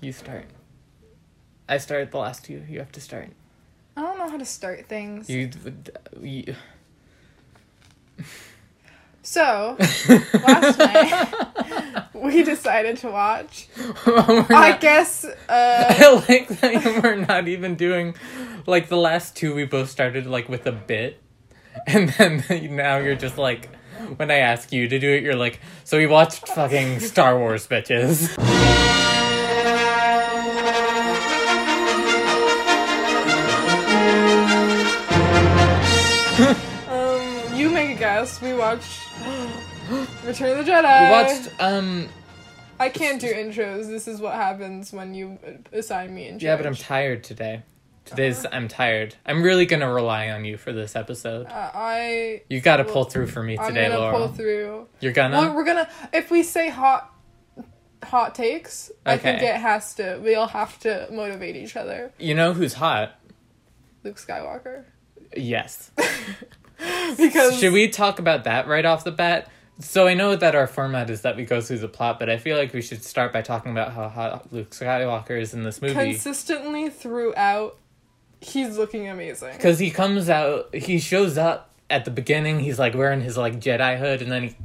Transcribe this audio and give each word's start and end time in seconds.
You 0.00 0.12
start. 0.12 0.46
I 1.68 1.78
started 1.78 2.10
the 2.10 2.18
last 2.18 2.44
two. 2.44 2.62
You 2.68 2.78
have 2.78 2.92
to 2.92 3.00
start. 3.00 3.30
I 3.96 4.02
don't 4.02 4.18
know 4.18 4.28
how 4.28 4.38
to 4.38 4.44
start 4.44 4.86
things. 4.86 5.28
You. 5.28 5.50
you 6.20 6.54
So, 9.22 9.76
last 9.78 10.78
night 10.78 12.04
we 12.14 12.42
decided 12.44 12.96
to 12.98 13.10
watch. 13.10 13.68
We're 14.06 14.46
I 14.48 14.78
guess 14.80 15.24
uh 15.48 15.84
I 15.90 16.24
like 16.26 16.48
that 16.48 17.02
we're 17.02 17.16
not 17.16 17.46
even 17.46 17.74
doing 17.74 18.14
like 18.64 18.88
the 18.88 18.96
last 18.96 19.36
two. 19.36 19.54
We 19.54 19.66
both 19.66 19.90
started 19.90 20.26
like 20.26 20.48
with 20.48 20.66
a 20.66 20.72
bit, 20.72 21.20
and 21.86 22.08
then 22.08 22.42
now 22.74 22.96
you're 22.96 23.16
just 23.16 23.36
like, 23.36 23.68
when 24.16 24.30
I 24.30 24.36
ask 24.36 24.72
you 24.72 24.88
to 24.88 24.98
do 24.98 25.10
it, 25.10 25.22
you're 25.22 25.36
like, 25.36 25.60
so 25.84 25.98
we 25.98 26.06
watched 26.06 26.48
fucking 26.48 27.00
Star 27.00 27.38
Wars, 27.38 27.66
bitches. 27.66 28.34
We 38.42 38.52
watched 38.54 39.08
Return 40.24 40.58
of 40.58 40.64
the 40.66 40.70
Jedi. 40.70 41.04
We 41.06 41.10
watched 41.10 41.50
um 41.60 42.08
I 42.78 42.88
can't 42.90 43.20
do 43.20 43.26
intros. 43.32 43.86
This 43.88 44.06
is 44.06 44.20
what 44.20 44.34
happens 44.34 44.92
when 44.92 45.14
you 45.14 45.38
assign 45.72 46.14
me 46.14 46.28
intros. 46.30 46.42
yeah, 46.42 46.56
but 46.56 46.66
I'm 46.66 46.74
tired 46.74 47.24
today. 47.24 47.62
Today's 48.04 48.46
I'm 48.52 48.68
tired. 48.68 49.16
I'm 49.26 49.42
really 49.42 49.66
gonna 49.66 49.92
rely 49.92 50.30
on 50.30 50.44
you 50.44 50.56
for 50.56 50.72
this 50.72 50.94
episode. 50.94 51.46
Uh, 51.46 51.70
I 51.74 52.42
You 52.48 52.60
got 52.60 52.76
to 52.76 52.84
pull 52.84 53.04
through 53.04 53.26
for 53.28 53.42
me 53.42 53.56
today, 53.56 53.86
I'm 53.86 53.90
gonna 53.92 53.98
Laura. 53.98 54.16
pull 54.16 54.28
through. 54.28 54.86
You're 55.00 55.12
gonna. 55.12 55.38
Well, 55.38 55.54
we're 55.54 55.64
gonna 55.64 55.88
if 56.12 56.30
we 56.30 56.42
say 56.42 56.68
hot 56.68 57.12
hot 58.04 58.34
takes, 58.34 58.92
I 59.04 59.16
think 59.18 59.42
it 59.42 59.56
has 59.56 59.94
to 59.96 60.20
we 60.22 60.34
all 60.36 60.46
have 60.46 60.78
to 60.80 61.08
motivate 61.10 61.56
each 61.56 61.76
other. 61.76 62.12
you 62.18 62.34
know 62.34 62.52
who's 62.52 62.74
hot? 62.74 63.18
Luke 64.04 64.16
Skywalker. 64.16 64.84
Yes. 65.36 65.90
Because 67.16 67.58
Should 67.58 67.72
we 67.72 67.88
talk 67.88 68.18
about 68.18 68.44
that 68.44 68.68
right 68.68 68.84
off 68.84 69.02
the 69.02 69.10
bat? 69.10 69.50
So 69.80 70.06
I 70.06 70.14
know 70.14 70.36
that 70.36 70.54
our 70.54 70.66
format 70.66 71.08
is 71.08 71.22
that 71.22 71.36
we 71.36 71.44
go 71.44 71.60
through 71.60 71.78
the 71.78 71.88
plot, 71.88 72.18
but 72.18 72.28
I 72.28 72.36
feel 72.36 72.56
like 72.56 72.72
we 72.72 72.82
should 72.82 73.02
start 73.02 73.32
by 73.32 73.42
talking 73.42 73.72
about 73.72 73.92
how 73.92 74.08
hot 74.08 74.52
Luke 74.52 74.70
Skywalker 74.70 75.40
is 75.40 75.54
in 75.54 75.62
this 75.62 75.80
movie. 75.80 75.94
consistently 75.94 76.90
throughout 76.90 77.78
he's 78.40 78.76
looking 78.76 79.08
amazing. 79.08 79.52
Because 79.52 79.78
he 79.78 79.90
comes 79.90 80.28
out, 80.28 80.74
he 80.74 80.98
shows 80.98 81.38
up 81.38 81.70
at 81.90 82.04
the 82.04 82.10
beginning. 82.10 82.60
He's 82.60 82.78
like 82.78 82.94
wearing 82.94 83.20
his 83.20 83.36
like 83.36 83.60
Jedi 83.60 83.98
hood, 83.98 84.22
and 84.22 84.30
then 84.30 84.42
he 84.42 84.56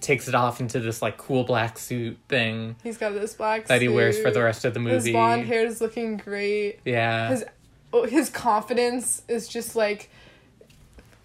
takes 0.00 0.28
it 0.28 0.34
off 0.34 0.60
into 0.60 0.80
this 0.80 1.00
like 1.00 1.16
cool 1.16 1.44
black 1.44 1.78
suit 1.78 2.18
thing 2.28 2.74
He's 2.82 2.98
got 2.98 3.14
this 3.14 3.34
black 3.34 3.66
that 3.66 3.80
he 3.80 3.86
wears 3.86 4.18
for 4.18 4.30
the 4.32 4.42
rest 4.42 4.64
of 4.64 4.74
the 4.74 4.80
movie. 4.80 4.96
His 4.96 5.10
blonde 5.10 5.46
hair 5.46 5.64
is 5.64 5.80
looking 5.80 6.16
great. 6.16 6.80
Yeah. 6.84 7.30
His 7.30 7.44
oh, 7.92 8.04
his 8.04 8.28
confidence 8.30 9.22
is 9.28 9.46
just 9.46 9.76
like 9.76 10.10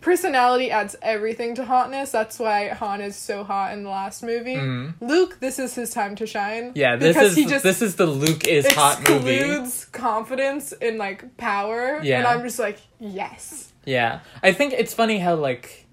personality 0.04 0.70
adds 0.70 0.96
everything 1.02 1.56
to 1.56 1.66
hotness. 1.66 2.12
That's 2.12 2.38
why 2.38 2.68
Han 2.68 3.02
is 3.02 3.16
so 3.16 3.44
hot 3.44 3.74
in 3.74 3.84
the 3.84 3.90
last 3.90 4.22
movie. 4.22 4.56
Mhm. 4.56 4.94
Luke, 5.02 5.40
this 5.40 5.58
is 5.58 5.74
his 5.74 5.92
time 5.92 6.16
to 6.18 6.28
shine. 6.28 6.74
yeah, 6.76 6.96
this 6.98 7.16
because 7.16 7.32
is 7.32 7.38
he 7.38 7.46
just 7.46 7.64
this 7.64 7.82
is 7.82 7.96
the 7.96 8.06
Luke 8.06 8.46
is 8.48 8.68
hot 8.74 9.08
movie. 9.10 9.36
excludes 9.38 9.86
confidence 9.86 10.74
in 10.74 10.98
like 10.98 11.38
power. 11.38 12.00
Yeah. 12.04 12.20
and 12.20 12.28
I'm 12.28 12.44
just 12.44 12.60
like 12.60 12.80
yes. 13.00 13.72
Yeah. 13.86 14.20
I 14.44 14.52
think 14.54 14.74
it's 14.74 14.94
funny 14.94 15.18
how 15.20 15.36
like 15.36 15.88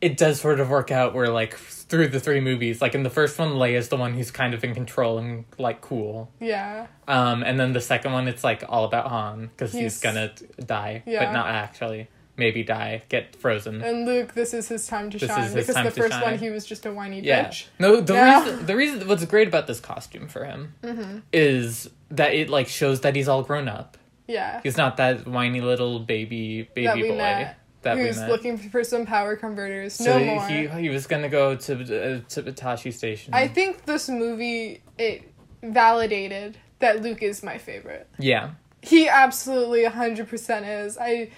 it 0.00 0.16
does 0.18 0.40
sort 0.40 0.60
of 0.60 0.68
work 0.68 0.90
out 0.90 1.14
where 1.14 1.28
like 1.28 1.54
through 1.56 2.08
the 2.08 2.20
three 2.20 2.40
movies, 2.40 2.82
like 2.82 2.94
in 2.94 3.02
the 3.02 3.10
first 3.10 3.38
one 3.38 3.50
Leia's 3.52 3.88
the 3.88 3.96
one 3.96 4.12
who's 4.14 4.30
kind 4.30 4.52
of 4.54 4.62
in 4.64 4.74
control 4.74 5.18
and 5.18 5.44
like 5.58 5.80
cool. 5.80 6.30
Yeah, 6.40 6.86
Um 7.08 7.42
and 7.42 7.58
then 7.58 7.72
the 7.72 7.80
second 7.80 8.12
one 8.12 8.28
it's 8.28 8.44
like 8.44 8.62
all 8.68 8.84
about 8.84 9.06
Han 9.08 9.50
cuz 9.56 9.72
he's, 9.72 10.02
He's- 10.02 10.14
to 10.36 10.62
die, 10.62 11.02
Yeah. 11.06 11.24
but 11.24 11.32
not 11.32 11.46
actually. 11.48 12.08
Maybe 12.36 12.64
die, 12.64 13.02
get 13.08 13.36
frozen. 13.36 13.80
and 13.82 14.06
Luke, 14.06 14.34
this 14.34 14.52
is 14.54 14.66
his 14.68 14.86
time 14.88 15.08
to 15.10 15.18
This 15.18 15.28
shine 15.30 15.54
because 15.54 15.74
the 15.76 15.90
first 15.92 16.12
shine. 16.14 16.22
one 16.22 16.38
he 16.38 16.50
was 16.50 16.66
just 16.66 16.84
a 16.84 16.92
whiny 16.92 17.20
yeah. 17.20 17.44
bitch. 17.48 17.66
No, 17.78 18.00
the 18.00 18.14
Now- 18.14 18.42
reason 18.44 18.66
the 18.66 18.74
reason 18.76 19.06
what's 19.08 19.24
great 19.26 19.46
about 19.48 19.66
this 19.68 19.78
costume 19.80 20.26
for 20.28 20.44
him 20.44 20.74
Mm-hmm. 20.82 21.18
is 21.32 21.88
that 22.10 22.34
it 22.34 22.48
like 22.50 22.66
shows 22.66 23.02
that 23.02 23.14
he's 23.14 23.28
all 23.28 23.42
grown 23.44 23.68
up. 23.68 23.96
Yeah, 24.26 24.60
He's 24.62 24.76
not 24.76 24.96
that 24.96 25.26
whiny 25.28 25.60
little 25.60 26.00
baby 26.00 26.62
baby 26.74 26.86
that 26.86 26.96
we 26.96 27.08
boy 27.10 27.16
met. 27.18 27.58
that 27.82 27.98
Who's 27.98 28.18
looking 28.22 28.56
for 28.58 28.82
some 28.82 29.04
power 29.06 29.36
converters? 29.36 29.92
so 29.92 30.18
no 30.18 30.18
he, 30.18 30.24
more. 30.24 30.46
he 30.48 30.82
he 30.84 30.88
was 30.88 31.06
gonna 31.06 31.28
go 31.28 31.54
to 31.54 31.72
uh, 31.74 32.20
to 32.30 32.42
Tosche 32.42 32.92
Station. 32.92 33.34
I 33.34 33.46
think 33.48 33.84
this 33.84 34.08
movie 34.08 34.82
it 34.98 35.30
validated 35.62 36.56
that 36.80 37.02
Luke 37.02 37.22
is 37.22 37.42
my 37.42 37.58
favorite. 37.58 38.08
yeah. 38.18 38.50
He 38.82 39.08
absolutely 39.08 39.84
100% 39.84 40.84
is. 40.84 40.98
I 40.98 41.30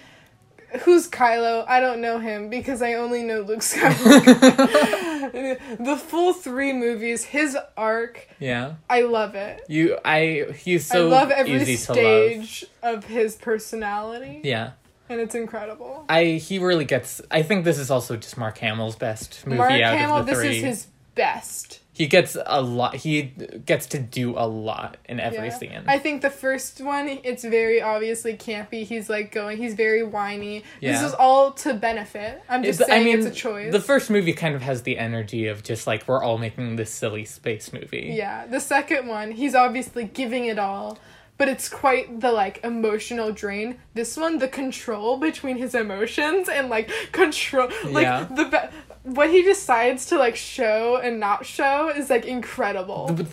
Who's 0.81 1.07
Kylo? 1.09 1.65
I 1.67 1.79
don't 1.79 2.01
know 2.01 2.19
him 2.19 2.49
because 2.49 2.81
I 2.81 2.93
only 2.95 3.23
know 3.23 3.41
Luke 3.41 3.59
Skywalker. 3.61 5.57
the 5.85 5.95
full 5.97 6.33
3 6.33 6.73
movies, 6.73 7.23
his 7.23 7.57
arc, 7.75 8.27
Yeah. 8.39 8.75
I 8.89 9.01
love 9.01 9.35
it. 9.35 9.63
You 9.69 9.97
I 10.03 10.47
he's 10.55 10.85
so 10.85 11.07
I 11.07 11.09
love 11.09 11.31
every 11.31 11.59
to 11.63 11.71
love. 11.71 11.79
stage 11.79 12.65
of 12.83 13.05
his 13.05 13.35
personality 13.35 14.41
Yeah. 14.43 14.71
and 15.09 15.19
it's 15.21 15.35
incredible. 15.35 16.05
I 16.09 16.23
he 16.25 16.59
really 16.59 16.85
gets 16.85 17.21
I 17.31 17.43
think 17.43 17.63
this 17.65 17.79
is 17.79 17.89
also 17.89 18.17
just 18.17 18.37
Mark 18.37 18.57
Hamill's 18.57 18.95
best 18.95 19.45
movie 19.45 19.57
Mark 19.57 19.71
out 19.71 19.97
Hamill, 19.97 20.17
of 20.17 20.25
the 20.25 20.35
three. 20.35 20.47
this 20.49 20.59
three. 20.59 20.69
is 20.69 20.77
his 20.83 20.87
best. 21.15 21.79
He 21.97 22.05
gets 22.05 22.37
a 22.45 22.61
lot 22.61 22.95
he 22.95 23.23
gets 23.65 23.87
to 23.87 23.99
do 23.99 24.35
a 24.37 24.45
lot 24.47 24.97
in 25.09 25.19
every 25.19 25.47
Yeah. 25.47 25.57
scene. 25.57 25.83
I 25.87 25.97
think 25.97 26.21
the 26.21 26.29
first 26.29 26.79
one, 26.79 27.07
it's 27.23 27.43
very 27.43 27.81
obviously 27.81 28.35
campy. 28.37 28.83
He's 28.85 29.09
like 29.09 29.31
going, 29.31 29.57
he's 29.57 29.73
very 29.73 30.03
whiny. 30.03 30.63
This 30.79 31.01
is 31.01 31.13
all 31.15 31.51
to 31.63 31.73
benefit. 31.73 32.43
I'm 32.47 32.61
just 32.63 32.81
It's- 32.81 32.89
saying 33.03 33.17
it's 33.17 33.25
a 33.25 33.31
choice. 33.31 33.71
The 33.71 33.81
first 33.81 34.09
movie 34.11 34.33
kind 34.33 34.53
of 34.53 34.61
has 34.61 34.83
the 34.83 34.97
energy 34.99 35.47
of 35.47 35.63
just 35.63 35.87
like 35.87 36.07
we're 36.07 36.23
all 36.23 36.37
making 36.37 36.75
this 36.75 36.91
silly 36.91 37.25
space 37.25 37.73
movie. 37.73 38.13
yeah, 38.15 38.45
the 38.45 38.59
second 38.59 39.07
one, 39.07 39.31
he's 39.31 39.55
obviously 39.55 40.03
giving 40.05 40.45
it 40.45 40.59
all, 40.59 40.99
but 41.39 41.47
it's 41.47 41.67
quite 41.69 42.19
the 42.21 42.31
like 42.31 42.59
emotional 42.63 43.31
drain. 43.31 43.77
This 43.93 44.15
one, 44.17 44.37
the 44.39 44.47
control 44.47 45.17
between 45.17 45.57
his 45.57 45.73
emotions 45.75 46.47
and 46.49 46.69
like 46.69 46.89
control, 47.11 47.69
like 47.85 48.03
Yeah. 48.03 48.27
the 48.29 48.69
what 49.15 49.29
he 49.29 49.41
decides 49.41 50.05
to 50.07 50.17
like 50.17 50.35
show 50.35 50.97
and 50.97 51.19
not 51.19 51.45
show 51.45 51.89
is 51.89 52.09
like 52.09 52.25
incredible. 52.25 53.07
The, 53.07 53.23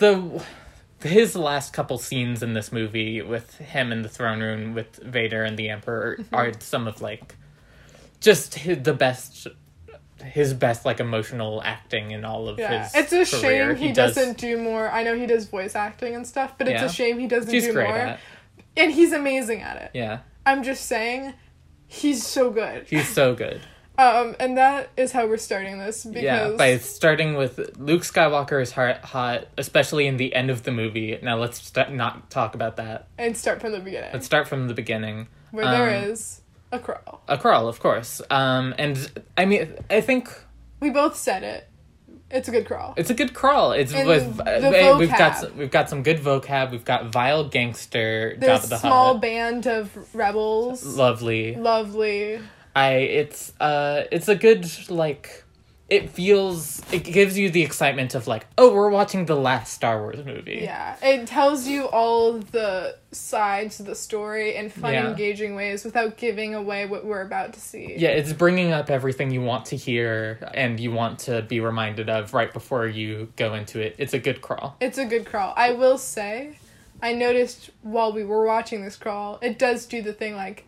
the 1.01 1.09
his 1.09 1.37
last 1.37 1.73
couple 1.73 1.99
scenes 1.99 2.43
in 2.43 2.55
this 2.55 2.73
movie 2.73 3.21
with 3.21 3.57
him 3.59 3.93
in 3.93 4.03
the 4.03 4.09
throne 4.09 4.41
room 4.41 4.73
with 4.75 4.97
Vader 4.97 5.43
and 5.45 5.57
the 5.59 5.69
Emperor 5.69 6.17
Mm-hmm. 6.19 6.35
are 6.35 6.53
some 6.61 6.87
of 6.87 7.03
like 7.03 7.35
just 8.21 8.55
his, 8.55 8.83
the 8.83 8.95
best 8.95 9.47
his 10.25 10.55
best 10.55 10.85
like 10.87 11.01
emotional 11.01 11.61
acting 11.65 12.13
in 12.13 12.25
all 12.25 12.49
of 12.49 12.59
Yeah, 12.59 12.85
his 12.89 13.13
it's 13.13 13.35
a 13.35 13.39
career. 13.41 13.75
shame 13.75 13.77
he, 13.77 13.93
does- 13.93 14.15
doesn't 14.15 14.39
do 14.39 14.57
more. 14.57 14.89
I 14.91 15.03
know 15.03 15.15
he 15.17 15.27
does 15.27 15.47
voice 15.47 15.75
acting 15.75 16.15
and 16.15 16.27
stuff, 16.27 16.57
but 16.57 16.69
it's 16.69 16.81
Yeah. 16.81 16.87
a 16.87 16.91
shame 16.93 17.19
he 17.19 17.27
doesn't 17.27 17.51
do 17.51 17.73
more. 17.75 18.17
And 18.77 18.91
he's 18.93 19.13
amazing 19.13 19.61
at 19.61 19.77
it. 19.77 19.91
Yeah, 19.93 20.21
I'm 20.47 20.63
just 20.63 20.87
saying, 20.87 21.35
he's 21.87 22.27
so 22.27 22.51
good. 22.51 22.87
he's 22.89 23.09
so 23.09 23.35
good. 23.35 23.61
Um, 23.97 24.35
and 24.41 24.57
that 24.59 24.91
is 24.97 25.13
how 25.13 25.27
we're 25.27 25.37
starting 25.37 25.79
this 25.79 26.05
because 26.05 26.23
Yeah, 26.23 26.51
by 26.59 26.79
starting 26.79 27.35
with 27.35 27.77
Luke 27.79 28.03
Skywalker 28.03 28.61
is 28.61 28.73
hot, 28.73 29.05
hot, 29.05 29.47
especially 29.57 30.07
in 30.07 30.17
the 30.17 30.35
end 30.35 30.51
of 30.51 30.65
the 30.65 30.73
movie. 30.73 31.19
Now 31.23 31.37
let's 31.39 31.63
st- 31.63 31.93
not 31.93 32.29
talk 32.31 32.55
about 32.55 32.77
that. 32.77 33.07
and 33.19 33.37
start 33.37 33.61
from 33.61 33.73
the 33.73 33.79
beginning 33.79 34.11
Let's 34.13 34.27
start 34.27 34.49
from 34.49 34.67
the 34.67 34.75
beginning. 34.75 35.29
where 35.53 35.65
there 35.65 35.97
um, 35.99 36.11
is 36.11 36.41
a 36.73 36.81
crawl, 36.81 37.23
A 37.29 37.39
crawl, 37.39 37.69
of 37.69 37.79
course. 37.79 38.21
Um, 38.31 38.75
and 38.79 39.11
I 39.37 39.45
mean, 39.45 39.73
I 39.89 40.01
think 40.01 40.29
We 40.81 40.91
both 40.91 41.17
said 41.17 41.45
it. 41.45 41.69
It's 42.31 42.49
a 42.49 42.51
good 42.51 42.67
crawl. 42.67 42.95
It's 42.97 43.11
a 43.11 43.15
good 43.15 43.33
crawl. 43.33 43.71
It's 43.73 43.93
And 43.95 44.09
with 44.09 44.41
uh, 44.41 44.97
we've 44.99 45.09
got 45.09 45.37
some, 45.39 45.57
we've 45.57 45.71
got 45.71 45.89
some 45.89 46.03
good 46.03 46.19
vocab. 46.19 46.73
We've 46.73 46.85
got 46.85 47.13
vile 47.13 47.45
gangster 47.49 48.35
a 48.37 48.41
the 48.41 48.59
small 48.59 49.13
Hutt. 49.13 49.23
band 49.23 49.67
of 49.69 49.97
rebels. 50.13 50.85
Lovely. 50.85 51.55
Lovely. 51.55 52.41
I 52.77 52.91
it's 52.95 53.53
uh 53.61 54.05
it's 54.11 54.29
a 54.29 54.35
good 54.35 54.67
like 54.91 55.43
it 55.91 56.09
feels 56.09 56.81
it 56.93 57.05
gives 57.05 57.37
you 57.39 57.51
the 57.51 57.63
excitement 57.63 58.15
of 58.15 58.27
like 58.27 58.47
oh 58.57 58.73
we're 58.75 58.89
watching 58.89 59.27
the 59.27 59.37
last 59.37 59.73
Star 59.75 60.01
Wars 60.01 60.25
movie. 60.25 60.61
Yeah, 60.63 60.97
it 61.03 61.27
tells 61.27 61.69
you 61.69 61.85
all 61.85 62.39
the 62.39 62.97
sides 63.13 63.79
of 63.81 63.87
the 63.87 63.95
story 63.95 64.57
in 64.57 64.71
fun, 64.71 64.95
Yeah. 64.95 65.11
engaging 65.11 65.55
ways 65.55 65.85
without 65.85 66.17
giving 66.17 66.55
away 66.55 66.87
what 66.87 67.05
we're 67.05 67.21
about 67.21 67.53
to 67.53 67.61
see. 67.61 67.95
Yeah, 67.97 68.09
it's 68.09 68.33
bringing 68.33 68.73
up 68.73 68.91
everything 68.91 69.31
you 69.31 69.43
want 69.43 69.67
to 69.67 69.77
hear 69.77 70.39
and 70.55 70.81
you 70.81 70.91
want 70.91 71.19
to 71.21 71.43
be 71.43 71.61
reminded 71.61 72.09
of 72.09 72.33
right 72.35 72.53
before 72.53 72.87
you 72.89 73.31
go 73.37 73.55
into 73.55 73.79
it. 73.79 73.95
It's 73.99 74.15
a 74.15 74.19
good 74.19 74.41
crawl. 74.41 74.77
It's 74.81 74.99
a 74.99 75.05
good 75.05 75.27
crawl. 75.27 75.53
I 75.57 75.73
will 75.73 75.99
say, 75.99 76.59
I 77.03 77.13
noticed 77.13 77.71
while 77.83 78.13
we 78.13 78.25
were 78.25 78.45
watching 78.47 78.83
this 78.83 78.97
crawl, 78.97 79.39
it 79.43 79.59
does 79.59 79.85
do 79.87 80.01
the 80.03 80.15
thing 80.15 80.35
like, 80.35 80.67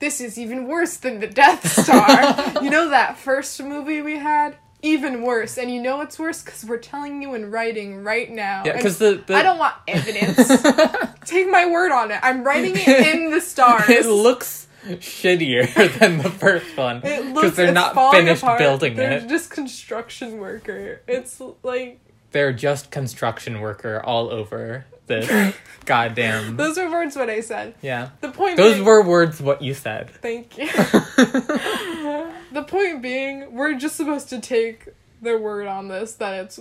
this 0.00 0.20
is 0.20 0.38
even 0.38 0.66
worse 0.66 0.96
than 0.96 1.20
the 1.20 1.26
Death 1.26 1.66
Star. 1.70 2.62
you 2.62 2.70
know 2.70 2.90
that 2.90 3.18
first 3.18 3.62
movie 3.62 4.00
we 4.02 4.16
had? 4.18 4.56
Even 4.82 5.22
worse. 5.22 5.58
And 5.58 5.70
you 5.70 5.80
know 5.82 6.00
it's 6.00 6.18
worse 6.18 6.42
because 6.42 6.64
we're 6.64 6.78
telling 6.78 7.20
you 7.22 7.34
in 7.34 7.50
writing 7.50 8.02
right 8.02 8.30
now. 8.30 8.62
Yeah, 8.64 8.76
because 8.76 8.96
the, 8.98 9.22
the 9.26 9.34
I 9.34 9.42
don't 9.42 9.58
want 9.58 9.74
evidence 9.86 10.36
Take 11.26 11.50
my 11.50 11.66
word 11.70 11.92
on 11.92 12.10
it. 12.10 12.18
I'm 12.22 12.42
writing 12.42 12.72
it 12.76 12.88
in 13.14 13.30
the 13.30 13.42
stars. 13.42 13.88
it 13.90 14.06
looks 14.06 14.66
shittier 14.86 15.98
than 15.98 16.16
the 16.18 16.30
first 16.30 16.74
one 16.76 17.02
It 17.04 17.34
because 17.34 17.54
they're 17.54 17.70
not 17.72 17.94
finished 18.14 18.42
apart. 18.42 18.58
building 18.58 18.96
They're 18.96 19.18
it. 19.18 19.28
just 19.28 19.50
construction 19.50 20.38
worker. 20.38 21.02
It's 21.06 21.40
like 21.62 22.00
They're 22.32 22.54
just 22.54 22.90
construction 22.90 23.60
worker 23.60 24.00
all 24.02 24.30
over 24.30 24.86
this 25.10 25.54
goddamn. 25.84 26.56
those 26.56 26.78
were 26.78 26.90
words 26.90 27.14
what 27.16 27.28
I 27.28 27.40
said. 27.42 27.74
Yeah, 27.82 28.08
The 28.22 28.30
point. 28.30 28.56
those 28.56 28.74
being, 28.76 28.84
were 28.86 29.02
words. 29.02 29.40
What 29.40 29.60
you 29.60 29.74
said. 29.74 30.10
Thank 30.10 30.56
you. 30.56 30.66
the 32.52 32.64
point 32.66 33.02
being, 33.02 33.52
we're 33.54 33.74
just 33.74 33.96
supposed 33.96 34.28
to 34.30 34.40
take 34.40 34.88
their 35.22 35.38
word 35.38 35.66
on 35.66 35.88
this 35.88 36.14
that 36.14 36.44
it's 36.44 36.56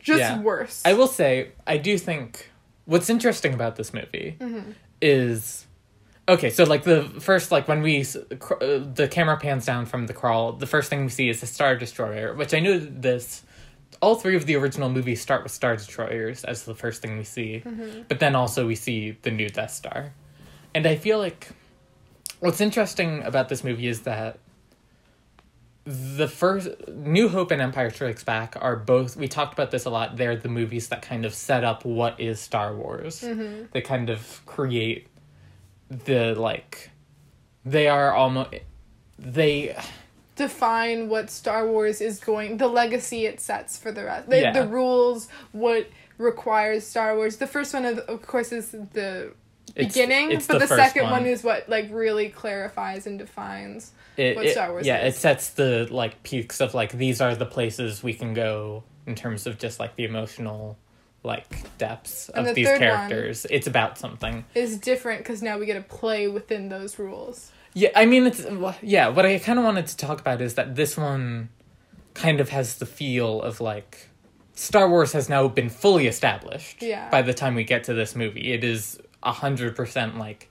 just 0.00 0.20
Yeah. 0.20 0.40
worse. 0.40 0.82
I 0.84 0.92
will 0.92 1.06
say, 1.06 1.52
I 1.66 1.78
do 1.78 1.96
think 1.98 2.50
what's 2.84 3.08
interesting 3.08 3.54
about 3.54 3.76
this 3.76 3.94
movie 3.94 4.36
Mm-hmm. 4.40 4.72
is 5.00 5.66
okay. 6.28 6.50
So, 6.50 6.64
like 6.64 6.84
the 6.84 7.04
first, 7.20 7.50
like 7.50 7.68
when 7.68 7.82
we 7.82 8.04
cr- 8.38 8.54
uh, 8.62 8.78
the 8.94 9.08
camera 9.10 9.36
pans 9.38 9.64
down 9.66 9.86
from 9.86 10.06
the 10.06 10.12
crawl, 10.12 10.52
the 10.52 10.66
first 10.66 10.90
thing 10.90 11.02
we 11.04 11.08
see 11.10 11.28
is 11.28 11.42
a 11.42 11.46
star 11.46 11.76
destroyer, 11.76 12.34
which 12.34 12.52
I 12.54 12.60
knew 12.60 12.78
this. 12.78 13.42
All 14.02 14.16
three 14.16 14.34
of 14.36 14.44
the 14.46 14.56
original 14.56 14.90
movies 14.90 15.20
start 15.22 15.44
with 15.44 15.52
star 15.52 15.76
destroyers 15.76 16.42
as 16.44 16.64
the 16.64 16.74
first 16.74 17.00
thing 17.00 17.16
we 17.16 17.24
see, 17.24 17.62
Mm-hmm. 17.64 18.02
but 18.08 18.18
then 18.18 18.34
also 18.34 18.66
we 18.66 18.74
see 18.74 19.12
the 19.22 19.30
new 19.30 19.48
Death 19.48 19.70
Star, 19.70 20.12
and 20.74 20.86
I 20.86 20.96
feel 20.96 21.18
like 21.18 21.48
what's 22.40 22.60
interesting 22.60 23.22
about 23.22 23.48
this 23.48 23.62
movie 23.62 23.86
is 23.86 24.00
that 24.02 24.38
the 25.84 26.28
first 26.28 26.68
New 26.88 27.28
Hope 27.28 27.50
and 27.50 27.60
Empire 27.60 27.90
Strikes 27.90 28.22
Back 28.24 28.56
are 28.60 28.76
both 28.76 29.16
we 29.16 29.26
talked 29.28 29.52
about 29.52 29.70
this 29.72 29.84
a 29.84 29.90
lot. 29.90 30.16
They're 30.16 30.36
the 30.36 30.48
movies 30.48 30.88
that 30.88 31.02
kind 31.02 31.24
of 31.24 31.34
set 31.34 31.64
up 31.64 31.84
what 31.84 32.18
is 32.20 32.38
Star 32.40 32.74
Wars. 32.74 33.20
They 33.72 33.80
kind 33.80 34.08
of 34.10 34.42
create 34.46 35.06
the 35.88 36.34
like 36.36 36.90
they 37.64 37.86
are 37.88 38.12
almost 38.12 38.50
they 39.18 39.76
define 40.36 41.08
what 41.08 41.30
Star 41.30 41.66
Wars 41.66 42.00
is 42.00 42.18
going, 42.20 42.56
the 42.56 42.68
legacy 42.68 43.26
it 43.26 43.40
sets 43.40 43.78
for 43.78 43.92
the 43.92 44.04
rest, 44.04 44.28
the, 44.28 44.40
Yeah. 44.40 44.52
the 44.52 44.66
rules, 44.66 45.28
what 45.52 45.86
requires 46.18 46.86
Star 46.86 47.16
Wars. 47.16 47.36
The 47.36 47.46
first 47.46 47.74
one, 47.74 47.84
of, 47.84 47.98
of 48.00 48.22
course, 48.22 48.52
is 48.52 48.70
the 48.70 49.32
It's- 49.74 49.92
beginning, 49.94 50.32
it's 50.32 50.46
but 50.46 50.54
the 50.60 50.66
the, 50.66 50.76
second 50.76 51.04
one. 51.04 51.12
one. 51.12 51.26
is 51.26 51.42
what 51.44 51.68
like 51.68 51.88
really 51.90 52.28
clarifies 52.28 53.06
and 53.06 53.18
defines. 53.18 53.92
it, 54.16 54.36
What 54.36 54.44
it- 54.46 54.52
Star 54.52 54.70
Wars 54.72 54.86
yeah 54.86 55.04
is. 55.06 55.16
it 55.16 55.18
sets 55.18 55.50
the 55.50 55.88
like 55.90 56.22
peaks 56.22 56.60
of 56.60 56.74
like 56.74 56.92
these 56.92 57.20
are 57.22 57.34
the 57.34 57.46
places 57.46 58.02
we 58.02 58.12
can 58.12 58.34
go 58.34 58.84
in 59.06 59.14
terms 59.14 59.46
of 59.46 59.58
just 59.58 59.80
like 59.80 59.96
the 59.96 60.04
emotional 60.04 60.76
like 61.24 61.46
depths 61.78 62.28
of 62.30 62.44
the 62.46 62.52
these 62.52 62.66
characters. 62.66 63.46
It's 63.48 63.66
about 63.66 63.96
something. 63.96 64.44
Is 64.54 64.76
different 64.78 65.20
because 65.20 65.40
now 65.42 65.56
we 65.58 65.66
get 65.66 65.74
to 65.74 65.82
play 65.96 66.26
within 66.28 66.68
those 66.68 66.98
rules. 66.98 67.52
Yeah, 67.74 67.90
I 67.94 68.04
mean 68.06 68.26
it's 68.26 68.44
yeah. 68.82 69.08
What 69.08 69.24
I 69.26 69.38
kind 69.38 69.58
of 69.58 69.64
wanted 69.64 69.86
to 69.86 69.96
talk 69.96 70.20
about 70.20 70.40
is 70.42 70.54
that 70.54 70.76
this 70.76 70.96
one 70.96 71.48
kind 72.14 72.40
of 72.40 72.50
has 72.50 72.76
the 72.76 72.86
feel 72.86 73.40
of 73.40 73.60
like 73.60 74.08
Star 74.54 74.88
Wars 74.88 75.12
has 75.12 75.28
now 75.28 75.48
been 75.48 75.70
fully 75.70 76.06
established. 76.06 76.82
Yeah. 76.82 77.08
By 77.10 77.22
the 77.22 77.32
time 77.32 77.54
we 77.54 77.64
get 77.64 77.84
to 77.84 77.94
this 77.94 78.14
movie, 78.14 78.52
it 78.52 78.62
is 78.64 79.00
a 79.22 79.32
hundred 79.32 79.74
percent 79.74 80.18
like 80.18 80.50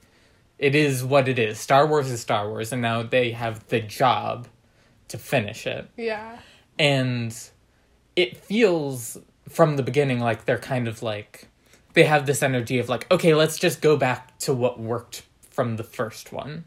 it 0.58 0.76
is 0.76 1.04
what 1.04 1.28
it 1.28 1.38
is. 1.40 1.60
Star 1.60 1.86
Wars 1.88 2.10
is 2.10 2.22
Star 2.22 2.48
Wars, 2.50 2.72
and 2.72 2.82
now 2.82 3.04
they 3.04 3.32
have 3.32 3.68
the 3.68 3.80
job 3.80 4.48
to 5.08 5.18
finish 5.18 5.68
it, 5.68 5.90
Yeah. 5.98 6.38
and 6.80 7.36
it 8.16 8.38
feels 8.38 9.18
from 9.50 9.76
the 9.76 9.84
beginning 9.84 10.20
like 10.20 10.46
they're 10.46 10.58
kind 10.58 10.88
of 10.88 11.04
like 11.04 11.48
they 11.94 12.04
have 12.04 12.26
this 12.26 12.42
energy 12.42 12.80
of 12.80 12.88
like 12.90 13.12
okay, 13.12 13.34
let's 13.36 13.60
just 13.60 13.82
go 13.82 13.98
back 13.98 14.38
to 14.40 14.54
what 14.54 14.80
worked 14.80 15.24
from 15.50 15.76
the 15.76 15.84
first 15.84 16.32
one 16.32 16.64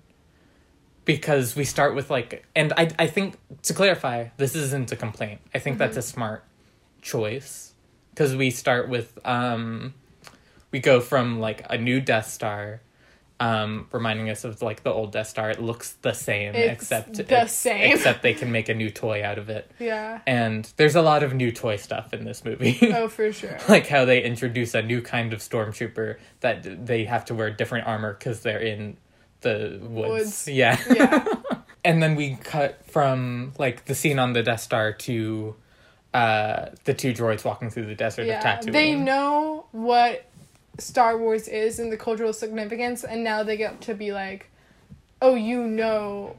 because 1.05 1.55
we 1.57 1.65
start 1.65 1.95
with 1.95 2.11
like 2.11 2.45
and 2.57 2.73
i 2.77 2.89
i 2.99 3.07
think 3.07 3.37
to 3.63 3.75
clarify 3.75 4.29
this 4.37 4.55
isn't 4.55 4.91
a 4.93 4.97
complaint 4.97 5.41
i 5.55 5.59
think 5.59 5.79
that's 5.79 5.97
a 5.97 6.03
smart 6.03 6.45
choice 7.03 7.73
because 8.11 8.35
we 8.35 8.51
start 8.51 8.89
with 8.89 9.19
um 9.27 9.95
we 10.71 10.79
go 10.81 11.01
from 11.01 11.39
like 11.41 11.65
a 11.71 11.77
new 11.79 12.01
death 12.01 12.29
star 12.29 12.81
um 13.41 13.89
reminding 13.91 14.31
us 14.31 14.45
of 14.45 14.63
like 14.63 14.85
the 14.85 14.91
old 14.91 15.11
death 15.13 15.27
star 15.27 15.51
it 15.51 15.61
looks 15.61 15.93
the 16.03 16.13
same 16.13 16.55
It's 16.55 16.73
except 16.83 17.15
the 17.17 17.41
ex- 17.41 17.53
same. 17.53 17.93
except 17.93 18.23
they 18.23 18.33
can 18.33 18.53
make 18.53 18.69
a 18.69 18.75
new 18.75 18.91
toy 18.91 19.25
out 19.25 19.39
of 19.39 19.51
it 19.51 19.71
Yeah. 19.81 20.21
and 20.27 20.73
there's 20.77 20.95
a 20.95 21.03
lot 21.03 21.25
of 21.25 21.35
new 21.35 21.51
toy 21.51 21.77
stuff 21.77 22.15
in 22.15 22.25
this 22.25 22.45
movie 22.45 22.79
Oh, 22.95 23.09
for 23.17 23.33
sure. 23.33 23.59
like 23.69 23.89
how 23.89 24.05
they 24.05 24.23
introduce 24.23 24.73
a 24.75 24.83
new 24.83 25.03
kind 25.03 25.33
of 25.33 25.41
stormtrooper 25.41 26.17
that 26.41 26.87
they 26.87 27.05
have 27.07 27.25
to 27.27 27.35
wear 27.35 27.51
different 27.51 27.89
armor 27.89 28.15
because 28.15 28.41
they're 28.41 28.61
in 28.61 28.97
the 29.45 29.79
woods. 29.81 30.11
Woods. 30.11 30.49
Yeah. 30.49 30.79
Yeah. 30.93 31.27
and 31.85 32.03
then 32.03 32.17
we 32.17 32.35
cut 32.35 32.85
from 32.91 33.53
like 33.59 33.85
the 33.85 33.95
scene 33.95 34.19
on 34.19 34.33
the 34.33 34.43
Death 34.43 34.61
Star 34.61 34.93
to 34.93 35.55
uh 36.13 36.71
the 36.85 36.95
two 36.95 37.13
droids 37.13 37.45
walking 37.45 37.71
through 37.71 37.87
the 37.87 37.95
desert 37.95 38.23
of 38.23 38.29
Yeah. 38.29 38.43
Tatooine. 38.43 38.73
They 38.73 38.95
know 38.95 39.67
what 39.71 40.27
Star 40.79 41.17
Wars 41.17 41.47
is 41.47 41.79
and 41.79 41.93
the 41.93 41.97
cultural 41.97 42.33
significance, 42.33 43.05
and 43.05 43.23
now 43.23 43.45
they 43.45 43.57
get 43.57 43.81
to 43.83 43.95
be 43.95 44.13
like, 44.13 44.51
oh, 45.23 45.37
you 45.37 45.63
know. 45.63 46.37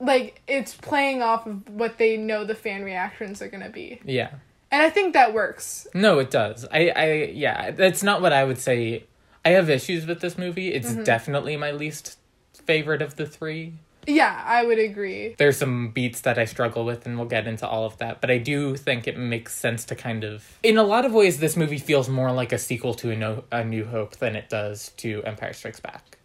Like, 0.00 0.40
it's 0.46 0.74
playing 0.76 1.22
off 1.22 1.44
of 1.44 1.68
what 1.68 1.98
they 1.98 2.16
know 2.16 2.44
the 2.44 2.54
fan 2.54 2.84
reactions 2.84 3.42
are 3.42 3.48
gonna 3.48 3.68
be. 3.70 4.00
Yeah. 4.04 4.30
And 4.70 4.80
I 4.80 4.90
think 4.90 5.14
that 5.14 5.34
works. 5.34 5.88
No, 5.92 6.20
it 6.20 6.30
does. 6.30 6.66
I 6.70 6.90
I 6.94 7.12
yeah, 7.32 7.72
that's 7.72 8.02
not 8.04 8.20
what 8.22 8.32
I 8.32 8.44
would 8.44 8.58
say. 8.58 9.04
I 9.44 9.50
have 9.50 9.70
issues 9.70 10.06
with 10.06 10.20
this 10.20 10.36
movie. 10.38 10.72
It's 10.72 10.90
Mm-hmm. 10.90 11.04
definitely 11.04 11.56
my 11.56 11.70
least 11.70 12.18
favorite 12.66 13.02
of 13.02 13.16
the 13.16 13.26
three. 13.26 13.74
Yeah, 14.06 14.42
I 14.46 14.64
would 14.64 14.78
agree. 14.78 15.34
there's 15.36 15.58
some 15.58 15.90
beats 15.90 16.22
that 16.22 16.38
I 16.38 16.46
struggle 16.46 16.86
with, 16.86 17.04
and 17.04 17.18
we'll 17.18 17.28
get 17.28 17.46
into 17.46 17.66
all 17.68 17.84
of 17.84 17.98
that. 17.98 18.22
But 18.22 18.30
I 18.30 18.38
do 18.38 18.74
think 18.74 19.06
it 19.06 19.18
makes 19.18 19.54
sense 19.54 19.84
to 19.86 19.94
kind 19.94 20.24
of, 20.24 20.58
in 20.62 20.78
a 20.78 20.82
lot 20.82 21.04
of 21.04 21.12
ways, 21.12 21.40
this 21.40 21.56
movie 21.58 21.76
feels 21.78 22.08
more 22.08 22.32
like 22.32 22.50
a 22.52 22.58
sequel 22.58 22.94
to 22.94 23.10
a, 23.10 23.16
no, 23.16 23.44
a 23.52 23.62
New 23.64 23.84
Hope 23.84 24.16
than 24.16 24.34
it 24.34 24.48
does 24.48 24.90
to 24.98 25.22
Empire 25.24 25.52
Strikes 25.52 25.80
Back. 25.80 26.16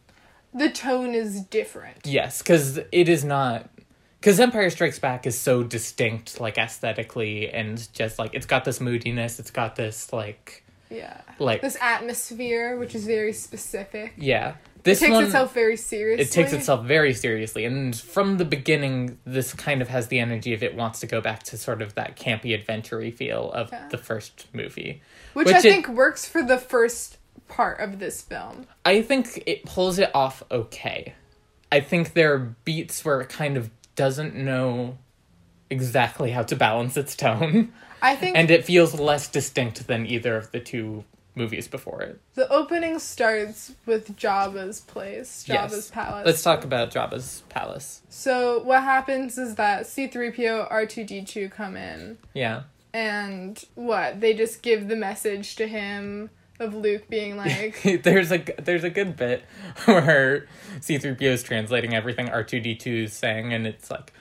The 0.54 0.70
tone 0.70 1.14
is 1.14 1.42
different. 1.42 2.06
Yes, 2.06 2.42
because 2.42 2.78
it 2.92 3.10
is 3.10 3.26
not. 3.26 3.70
Because 4.22 4.40
Empire 4.40 4.70
Strikes 4.70 5.00
Back 5.00 5.28
is 5.28 5.38
so 5.38 5.62
distinct, 5.64 6.40
like 6.40 6.58
aesthetically, 6.58 7.50
and 7.50 7.92
just 7.92 8.18
like 8.18 8.34
it's 8.34 8.46
got 8.46 8.64
this 8.64 8.80
moodiness, 8.80 9.40
it's 9.40 9.52
got 9.52 9.76
this 9.76 10.14
like, 10.14 10.63
Yeah. 10.94 11.22
like 11.40 11.62
This 11.62 11.78
atmosphere, 11.82 12.78
which 12.78 12.96
is 12.96 13.06
very 13.06 13.34
specific. 13.34 14.14
yeah. 14.18 14.56
This 14.84 15.02
It 15.02 15.06
takes 15.06 15.14
one, 15.14 15.24
itself 15.24 15.54
very 15.54 15.78
seriously. 15.78 16.26
it 16.26 16.32
takes 16.32 16.52
itself 16.52 16.86
very 16.86 17.14
seriously 17.14 17.64
and 17.64 17.96
from 17.96 18.38
the 18.38 18.44
beginning 18.44 19.18
this 19.26 19.54
kind 19.54 19.82
of 19.82 19.88
has 19.88 20.08
the 20.10 20.20
energy 20.20 20.54
of 20.54 20.62
it 20.62 20.76
wants 20.76 21.00
to 21.00 21.08
go 21.08 21.22
back 21.22 21.44
to 21.44 21.58
sort 21.58 21.82
of 21.82 21.96
that 21.96 22.18
campy 22.18 22.54
adventure 22.54 23.00
feel 23.12 23.50
of 23.54 23.70
Yeah. 23.72 23.88
the 23.88 23.98
first 23.98 24.48
movie 24.54 25.02
Which, 25.34 25.46
which 25.48 25.56
I 25.56 25.60
it- 25.60 25.62
think 25.62 25.88
works 25.88 26.28
for 26.28 26.44
the 26.44 26.58
first 26.58 27.18
part 27.48 27.80
of 27.80 28.00
this 28.00 28.22
film. 28.22 28.68
i 28.84 29.02
think 29.02 29.42
it 29.46 29.64
pulls 29.64 30.00
it 30.00 30.12
off 30.14 30.44
okay 30.52 31.14
i 31.72 31.80
think 31.80 32.12
there 32.14 32.34
are 32.34 32.56
beats 32.66 33.06
where 33.06 33.22
it 33.22 33.30
kind 33.30 33.56
of 33.56 33.70
doesn't 33.96 34.36
know 34.36 34.98
exactly 35.70 36.32
how 36.32 36.44
to 36.44 36.56
balance 36.58 36.98
its 36.98 37.16
tone 37.16 37.72
I 38.04 38.16
think 38.16 38.38
and 38.38 38.52
it 38.52 38.66
feels 38.66 38.94
less 39.00 39.28
distinct 39.28 39.88
than 39.88 40.06
either 40.06 40.36
of 40.38 40.52
the 40.52 40.60
two 40.60 41.06
movies 41.36 41.68
before 41.68 42.02
it 42.04 42.20
the 42.36 42.48
opening 42.52 43.00
starts 43.00 43.74
with 43.88 44.16
Jabba's 44.16 44.82
place, 44.82 45.44
Jabba's 45.48 45.72
Yes. 45.74 45.90
palace. 45.92 46.26
let's 46.28 46.44
talk 46.44 46.64
about 46.64 46.92
jabba's 46.92 47.42
palace 47.50 48.02
So 48.10 48.62
what 48.62 48.84
happens 48.84 49.40
is 49.40 49.56
that 49.56 49.86
C3PO, 49.86 50.70
R2D2 50.72 51.50
come 51.50 51.76
in 51.76 52.18
yeah 52.36 52.64
and 52.94 53.64
what? 53.74 54.22
They 54.22 54.36
just 54.36 54.62
give 54.62 54.88
the 54.88 54.96
message 54.96 55.56
to 55.56 55.68
him 55.68 56.30
of 56.60 56.76
Luke 56.76 57.10
being 57.10 57.36
like 57.46 57.82
there's 58.04 58.32
a 58.32 58.38
there's 58.62 58.84
a 58.84 58.92
good 58.92 59.16
bit 59.18 59.44
where 59.86 60.46
C3PO 60.80 61.22
is 61.24 61.42
translating 61.42 61.96
everything 61.96 62.28
R2D2 62.28 63.06
is 63.06 63.14
saying 63.14 63.52
and 63.54 63.66
it's 63.66 63.90
like 63.90 64.14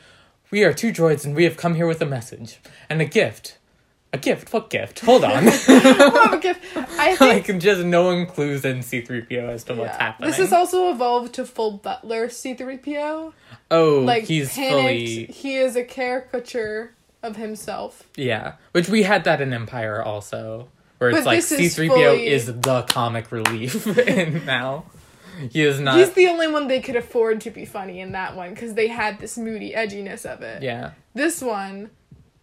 we 0.50 0.64
are 0.64 0.72
two 0.72 0.92
droids 0.92 1.26
and 1.26 1.34
we 1.36 1.44
have 1.44 1.58
come 1.58 1.74
here 1.74 1.86
with 1.86 2.00
a 2.00 2.06
message 2.06 2.60
and 2.88 3.02
a 3.02 3.04
gift. 3.04 3.58
A 4.14 4.18
gift? 4.18 4.52
What 4.52 4.68
gift? 4.68 5.00
Hold 5.00 5.24
on. 5.24 5.44
a 5.48 6.38
gift. 6.40 6.60
I 6.76 7.16
think 7.18 7.48
like 7.48 7.58
just 7.58 7.82
no 7.82 8.04
one 8.04 8.26
clues 8.26 8.62
in 8.64 8.80
C3PO 8.80 9.48
as 9.48 9.64
to 9.64 9.74
what's 9.74 9.96
happening. 9.96 10.28
This 10.28 10.38
has 10.38 10.52
also 10.52 10.90
evolved 10.90 11.32
to 11.34 11.46
full 11.46 11.78
butler 11.78 12.28
C3PO. 12.28 13.32
oh, 13.70 13.98
Like 14.00 14.24
he's 14.24 14.52
panicked. 14.54 14.72
fully 14.82 15.24
He 15.26 15.56
is 15.56 15.76
a 15.76 15.84
caricature 15.84 16.94
of 17.22 17.36
himself. 17.36 18.02
yeah, 18.16 18.54
which 18.72 18.88
we 18.88 19.04
had 19.04 19.24
that 19.24 19.40
in 19.40 19.52
Empire 19.54 20.02
also, 20.02 20.68
where 20.98 21.10
it's 21.10 21.20
But 21.20 21.24
like 21.26 21.38
C3PO 21.40 22.22
is 22.22 22.46
the 22.60 22.82
comic 22.82 23.32
relief 23.32 23.86
in 23.98 24.44
now. 24.44 24.84
He 25.50 25.62
is 25.62 25.80
not. 25.80 25.96
He's 25.96 26.10
the 26.12 26.26
only 26.28 26.48
one 26.48 26.68
they 26.68 26.80
could 26.80 26.96
afford 26.96 27.40
to 27.42 27.50
be 27.50 27.64
funny 27.64 28.00
in 28.00 28.12
that 28.12 28.36
one 28.36 28.50
because 28.52 28.74
they 28.74 28.88
had 28.88 29.20
this 29.20 29.38
moody 29.38 29.72
edginess 29.72 30.26
of 30.26 30.42
it. 30.42 30.62
yeah. 30.62 30.90
This 31.14 31.40
one, 31.40 31.88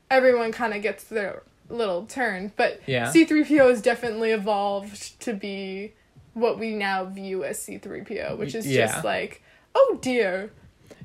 everyone 0.10 0.52
kind 0.52 0.74
of 0.74 0.82
gets 0.82 1.04
their 1.04 1.44
little 1.70 2.06
turn, 2.06 2.52
but 2.56 2.82
Yeah. 2.86 3.12
C3PO 3.12 3.70
has 3.70 3.82
definitely 3.82 4.32
evolved 4.32 5.20
to 5.22 5.34
be 5.34 5.94
what 6.34 6.60
we 6.60 6.74
now 6.74 7.06
view 7.06 7.44
as 7.44 7.60
C3PO, 7.60 8.38
which 8.38 8.56
is 8.56 8.66
Yeah. 8.68 8.88
just 8.88 9.04
like, 9.06 9.42
oh 9.76 9.98
dear. 10.02 10.52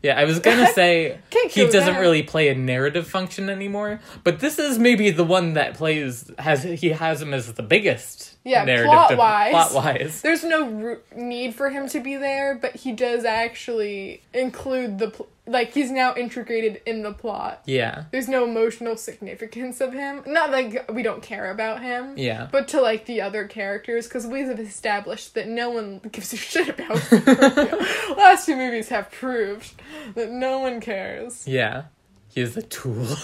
Yeah, 0.02 0.18
I 0.18 0.24
was 0.24 0.38
gonna 0.38 0.66
say 0.74 1.18
Can't 1.30 1.50
he 1.50 1.62
doesn't 1.64 1.94
there. 1.94 2.00
really 2.00 2.22
play 2.22 2.48
a 2.48 2.54
narrative 2.54 3.06
function 3.06 3.48
anymore, 3.48 4.00
but 4.22 4.40
this 4.40 4.58
is 4.58 4.78
maybe 4.78 5.10
the 5.10 5.24
one 5.24 5.54
that 5.54 5.74
plays 5.74 6.30
has 6.38 6.62
he 6.62 6.90
has 6.90 7.22
him 7.22 7.32
as 7.34 7.52
the 7.54 7.62
biggest. 7.62 8.32
Yeah, 8.44 8.64
narrative 8.64 8.90
plot-wise. 8.92 9.50
plot 9.52 9.72
wise. 9.74 10.20
There's 10.20 10.44
no 10.44 10.98
need 11.16 11.54
for 11.54 11.70
him 11.70 11.88
to 11.88 12.00
be 12.00 12.16
there, 12.16 12.54
but 12.54 12.76
he 12.76 12.92
does 12.92 13.24
actually 13.24 14.22
include 14.34 14.98
the 14.98 15.08
pl- 15.10 15.28
like 15.46 15.72
he's 15.74 15.90
now 15.90 16.14
integrated 16.14 16.80
in 16.86 17.02
the 17.02 17.12
plot. 17.12 17.62
Yeah, 17.66 18.04
There's 18.10 18.28
no 18.28 18.44
emotional 18.44 18.96
significance 18.96 19.80
of 19.80 19.92
him. 19.92 20.22
Not 20.26 20.50
like 20.50 20.90
we 20.90 21.02
don't 21.02 21.22
care 21.22 21.50
about 21.50 21.82
him. 21.82 22.14
yeah. 22.16 22.48
But 22.50 22.68
to 22.68 22.80
like 22.80 23.04
the 23.06 23.20
other 23.20 23.46
characters, 23.46 24.06
because 24.08 24.26
we 24.26 24.40
have 24.40 24.58
established 24.58 25.34
that 25.34 25.46
no 25.48 25.68
one 25.70 25.98
gives 26.10 26.32
a 26.32 26.36
shit 26.50 26.68
about 26.70 26.96
C3PO. 26.98 28.16
Last 28.16 28.46
two 28.46 28.56
movies 28.56 28.88
have 28.88 29.10
proved 29.10 29.74
that 30.14 30.30
no 30.30 30.60
one 30.60 30.80
cares. 30.80 31.46
Yeah. 31.46 31.84
He 32.28 32.40
is 32.40 32.56
a 32.56 32.62
tool. 32.62 33.06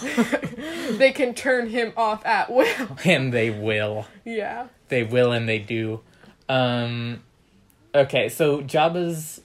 They 0.91 1.13
can 1.13 1.35
turn 1.35 1.69
him 1.69 1.93
off 1.97 2.27
at 2.27 2.51
will. 2.53 2.99
and 3.05 3.33
they 3.33 3.49
will. 3.51 4.07
yeah. 4.25 4.67
They 4.89 5.05
will 5.05 5.33
and 5.33 5.49
they 5.49 5.59
do. 5.61 6.01
Um 6.49 7.23
okay, 7.95 8.29
so 8.29 8.61
Jabba's 8.61 9.41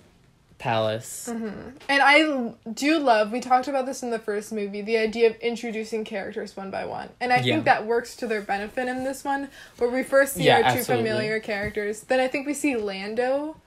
palace. 0.58 1.28
And 1.28 1.76
I 1.90 2.54
do 2.72 2.98
love, 3.00 3.32
we 3.32 3.40
talked 3.42 3.68
about 3.68 3.86
this 3.86 4.04
in 4.04 4.10
the 4.10 4.20
first 4.20 4.52
movie, 4.54 4.82
the 4.82 4.98
idea 4.98 5.30
of 5.30 5.36
introducing 5.38 6.04
characters 6.06 6.56
one 6.56 6.72
by 6.72 6.86
one. 6.86 7.10
And 7.20 7.34
I 7.34 7.38
Yeah. 7.38 7.56
think 7.56 7.66
that 7.66 7.86
works 7.86 8.16
to 8.18 8.28
their 8.28 8.42
benefit 8.42 8.88
in 8.88 9.04
this 9.04 9.24
one, 9.24 9.50
where 9.78 9.90
we 9.90 10.02
first 10.04 10.36
see 10.36 10.44
Yeah, 10.44 10.56
our 10.58 10.62
two 10.74 10.80
absolutely. 10.80 11.10
familiar 11.10 11.40
characters. 11.40 12.02
Then 12.02 12.20
I 12.20 12.28
think 12.28 12.48
we 12.48 12.54
see 12.54 12.76
Lando 12.76 13.58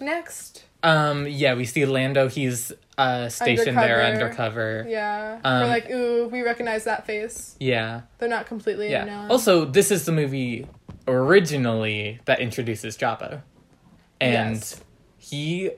next. 0.00 0.64
Um 0.84 1.28
yeah, 1.28 1.54
we 1.54 1.64
see 1.64 1.86
Lando, 1.86 2.28
he's 2.28 2.72
uh 2.98 3.28
stationed 3.28 3.78
there 3.78 4.02
Undercover. 4.02 4.82
undercover. 4.82 4.86
Yeah. 4.88 5.38
Um, 5.44 5.60
We're 5.62 5.66
like, 5.68 5.90
ooh, 5.90 6.28
we 6.28 6.42
recognize 6.42 6.84
that 6.84 7.06
face. 7.06 7.54
Yeah. 7.60 8.02
They're 8.18 8.28
not 8.28 8.46
completely 8.46 8.90
Yeah. 8.90 9.02
unknown. 9.02 9.30
Also, 9.30 9.64
this 9.64 9.92
is 9.92 10.04
the 10.06 10.12
movie 10.12 10.66
originally 11.06 12.18
that 12.24 12.40
introduces 12.40 12.96
Jabba. 12.98 13.42
And 14.20 14.56
Yes. 14.56 14.80
he 15.18 15.70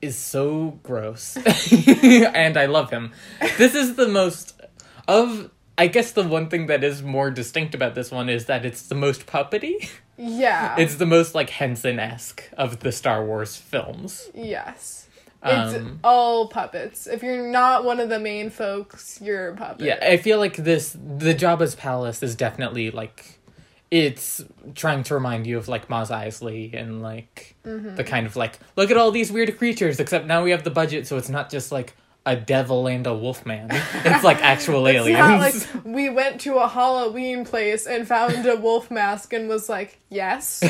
is 0.00 0.16
so 0.16 0.78
gross. 0.82 1.36
and 1.76 2.56
I 2.56 2.66
love 2.66 2.90
him. 2.90 3.12
This 3.56 3.74
is 3.74 3.96
the 3.96 4.08
most 4.08 4.60
of 5.06 5.50
I 5.76 5.86
guess 5.86 6.10
the 6.12 6.24
one 6.24 6.48
thing 6.48 6.66
that 6.66 6.82
is 6.82 7.02
more 7.02 7.30
distinct 7.30 7.74
about 7.74 7.94
this 7.94 8.10
one 8.10 8.28
is 8.28 8.46
that 8.46 8.66
it's 8.66 8.82
the 8.82 8.94
most 8.96 9.26
puppety. 9.26 9.88
yeah. 10.16 10.74
It's 10.78 10.96
the 10.96 11.06
most 11.06 11.34
like 11.34 11.50
Henson 11.50 11.98
esque 12.00 12.42
of 12.56 12.80
the 12.80 12.90
Star 12.92 13.24
Wars 13.24 13.56
films. 13.56 14.28
yes. 14.34 15.04
It's 15.44 15.76
Um, 15.76 16.00
all 16.02 16.48
puppets. 16.48 17.06
If 17.06 17.22
you're 17.22 17.46
not 17.48 17.84
one 17.84 18.00
of 18.00 18.08
the 18.08 18.18
main 18.18 18.50
folks, 18.50 19.20
you're 19.22 19.50
a 19.50 19.56
puppet. 19.56 19.86
Yeah, 19.86 19.98
I 20.02 20.16
feel 20.16 20.38
like 20.38 20.56
this 20.56 20.96
the 20.98 21.32
Jabba's 21.32 21.76
palace 21.76 22.24
is 22.24 22.34
definitely 22.34 22.90
like 22.90 23.37
it's 23.90 24.42
trying 24.74 25.02
to 25.04 25.14
remind 25.14 25.46
you 25.46 25.56
of 25.58 25.66
like 25.68 25.88
Mos 25.88 26.10
Eisley 26.10 26.74
and 26.78 27.02
like 27.02 27.54
Mm-hmm. 27.64 27.96
the 27.96 28.04
kind 28.04 28.26
of 28.26 28.34
like 28.36 28.58
look 28.76 28.90
at 28.90 28.96
all 28.96 29.10
these 29.10 29.30
weird 29.30 29.56
creatures 29.58 30.00
except 30.00 30.26
now 30.26 30.42
we 30.42 30.50
have 30.52 30.64
the 30.64 30.70
budget 30.70 31.06
so 31.06 31.18
it's 31.18 31.28
not 31.28 31.50
just 31.50 31.70
like 31.70 31.94
a 32.28 32.36
devil 32.36 32.86
and 32.86 33.06
a 33.06 33.14
wolf 33.14 33.44
man. 33.46 33.68
It's 34.04 34.22
like 34.22 34.40
actual 34.42 34.86
It's 34.86 34.98
aliens. 34.98 35.18
not 35.18 35.40
like 35.40 35.84
we 35.84 36.10
went 36.10 36.40
to 36.42 36.56
a 36.58 36.68
Halloween 36.68 37.44
place 37.44 37.86
and 37.86 38.06
found 38.06 38.44
a 38.46 38.56
wolf 38.56 38.90
mask 38.90 39.32
and 39.32 39.48
was 39.48 39.68
like, 39.68 39.98
yes. 40.10 40.62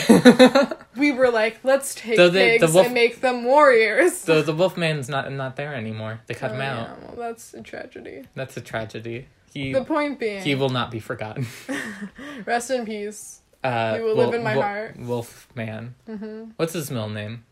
we 0.97 1.11
were 1.13 1.31
like, 1.31 1.59
let's 1.65 1.95
take 1.95 2.17
So 2.17 2.29
the- 2.29 2.39
the 2.39 2.59
pigs 2.61 2.73
wolf- 2.73 2.87
and 2.87 2.95
make 2.95 3.21
them 3.21 3.45
warriors. 3.45 4.17
so 4.17 4.41
the 4.41 4.55
wolf 4.55 4.77
man's 4.77 5.09
not 5.09 5.31
not 5.33 5.57
there 5.57 5.75
anymore. 5.75 6.21
They 6.27 6.35
cut 6.35 6.53
Oh, 6.53 6.55
him 6.55 6.61
out. 6.61 6.89
yeah, 6.89 6.95
well, 7.09 7.17
that's 7.29 7.55
a 7.55 7.63
tragedy. 7.63 8.23
That's 8.35 8.57
a 8.57 8.61
tragedy. 8.61 9.27
He 9.53 9.73
The 9.73 9.85
point 9.85 10.21
being, 10.21 10.43
he 10.43 10.55
will 10.55 10.69
not 10.71 10.91
be 10.91 11.01
forgotten. 11.01 11.47
rest 12.47 12.71
in 12.71 12.85
peace. 12.87 13.41
Uh, 13.65 13.97
He 13.97 14.01
will 14.03 14.15
live 14.15 14.35
in 14.35 14.45
my 14.45 14.55
heart. 14.55 14.97
Wolf 14.97 15.49
man. 15.55 15.95
hmm 16.07 16.51
What's 16.57 16.75
his 16.75 16.91
middle 16.91 17.09
name? 17.09 17.45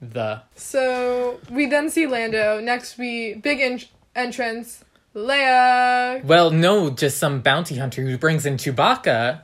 The 0.00 0.42
So 0.54 1.40
we 1.50 1.66
then 1.66 1.88
see 1.90 2.06
Lando. 2.06 2.60
Next, 2.60 2.98
we 2.98 3.34
big 3.34 3.60
en- 3.60 3.80
entrance. 4.14 4.84
Leia. 5.14 6.22
Well, 6.24 6.50
no, 6.50 6.90
just 6.90 7.18
some 7.18 7.40
bounty 7.40 7.76
hunter 7.78 8.02
who 8.02 8.18
brings 8.18 8.44
in 8.44 8.58
Chewbacca 8.58 9.40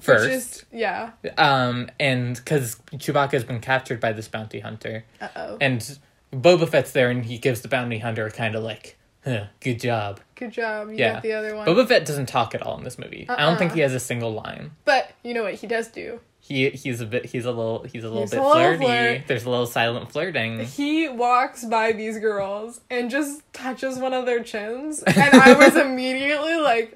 first. 0.00 0.28
Is, 0.28 0.64
yeah. 0.72 1.12
Um, 1.38 1.88
and 2.00 2.34
because 2.36 2.76
Chewbacca 2.94 3.32
has 3.32 3.44
been 3.44 3.60
captured 3.60 4.00
by 4.00 4.12
this 4.12 4.26
bounty 4.28 4.60
hunter, 4.60 5.04
Uh 5.20 5.28
oh. 5.36 5.58
and 5.60 5.98
Boba 6.32 6.68
Fett's 6.68 6.90
there, 6.92 7.08
and 7.08 7.24
he 7.24 7.38
gives 7.38 7.60
the 7.60 7.68
bounty 7.68 7.98
hunter 7.98 8.26
a 8.26 8.30
kind 8.32 8.56
of 8.56 8.64
like, 8.64 8.96
huh, 9.24 9.44
"Good 9.60 9.78
job." 9.80 10.20
Good 10.34 10.50
job. 10.50 10.90
You 10.90 10.96
Yeah. 10.96 11.12
got 11.14 11.22
the 11.22 11.32
other 11.34 11.54
one. 11.54 11.66
Boba 11.68 11.86
Fett 11.86 12.04
doesn't 12.04 12.26
talk 12.26 12.54
at 12.54 12.60
all 12.62 12.76
in 12.76 12.82
this 12.84 12.98
movie. 12.98 13.26
I 13.28 13.42
don't 13.42 13.56
think 13.56 13.70
Uh-uh. 13.70 13.76
he 13.76 13.80
has 13.82 13.94
a 13.94 14.00
single 14.00 14.32
line. 14.32 14.72
but 14.84 15.12
you 15.22 15.32
know 15.34 15.44
what 15.44 15.54
he 15.54 15.66
does 15.68 15.86
do? 15.88 16.20
He 16.46 16.70
he's 16.70 17.00
a 17.00 17.06
bit 17.06 17.26
he's 17.26 17.44
a 17.44 17.50
little 17.50 17.82
he's 17.82 18.04
a 18.04 18.08
little 18.08 18.22
He's 18.22 18.30
bit 18.30 18.38
a 18.38 18.42
little 18.42 18.54
flirty. 18.54 18.84
flirt. 18.84 19.22
There's 19.26 19.44
a 19.44 19.50
little 19.50 19.66
silent 19.66 20.12
flirting. 20.12 20.60
He 20.60 21.08
walks 21.08 21.64
by 21.64 21.90
these 21.90 22.18
girls 22.20 22.80
and 22.88 23.10
just 23.10 23.42
touches 23.52 23.98
one 23.98 24.12
of 24.14 24.26
their 24.26 24.42
chins, 24.44 25.02
and 25.02 25.34
I 25.34 25.54
was 25.54 25.74
immediately 25.86 26.54
like, 26.56 26.94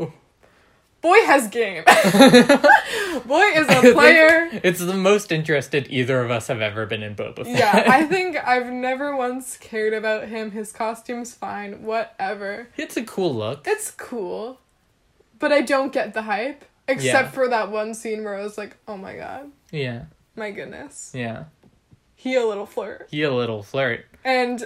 "Boy 1.01 1.17
has 1.27 1.49
game. 1.49 1.83
Boy 3.27 3.43
is 3.55 3.69
a 3.69 3.93
player." 3.93 4.49
It's 4.63 4.79
the 4.81 4.95
most 4.95 5.33
interested 5.33 5.87
either 5.91 6.23
of 6.23 6.31
us 6.31 6.47
have 6.47 6.61
ever 6.61 6.87
been 6.87 7.03
in 7.03 7.15
Boba 7.17 7.45
Fett. 7.45 7.47
Yeah, 7.49 7.85
I 7.89 8.05
think 8.07 8.37
I've 8.37 8.71
never 8.71 9.17
once 9.17 9.57
cared 9.57 9.93
about 9.95 10.29
him. 10.29 10.53
His 10.53 10.71
costume's 10.73 11.35
fine, 11.35 11.83
whatever. 11.83 12.69
it's 12.77 12.97
a 12.97 13.03
cool 13.03 13.35
look. 13.35 13.67
It's 13.67 13.91
cool, 13.91 14.61
but 15.39 15.51
I 15.53 15.61
don't 15.61 15.93
get 15.93 16.15
the 16.15 16.23
hype. 16.23 16.65
Except 16.91 17.27
Yeah. 17.29 17.31
for 17.31 17.49
that 17.49 17.71
one 17.71 17.95
scene 17.95 18.25
where 18.25 18.37
I 18.37 18.43
was 18.43 18.59
like, 18.59 18.77
"Oh 18.89 18.97
my 18.97 19.17
god, 19.17 19.51
Yeah, 19.71 20.05
my 20.37 20.51
goodness, 20.51 21.13
yeah. 21.15 21.45
he 22.15 22.35
a 22.37 22.45
little 22.45 22.67
flirt." 22.67 23.09
He 23.11 23.23
a 23.23 23.33
little 23.33 23.63
flirt. 23.63 24.07
And 24.25 24.65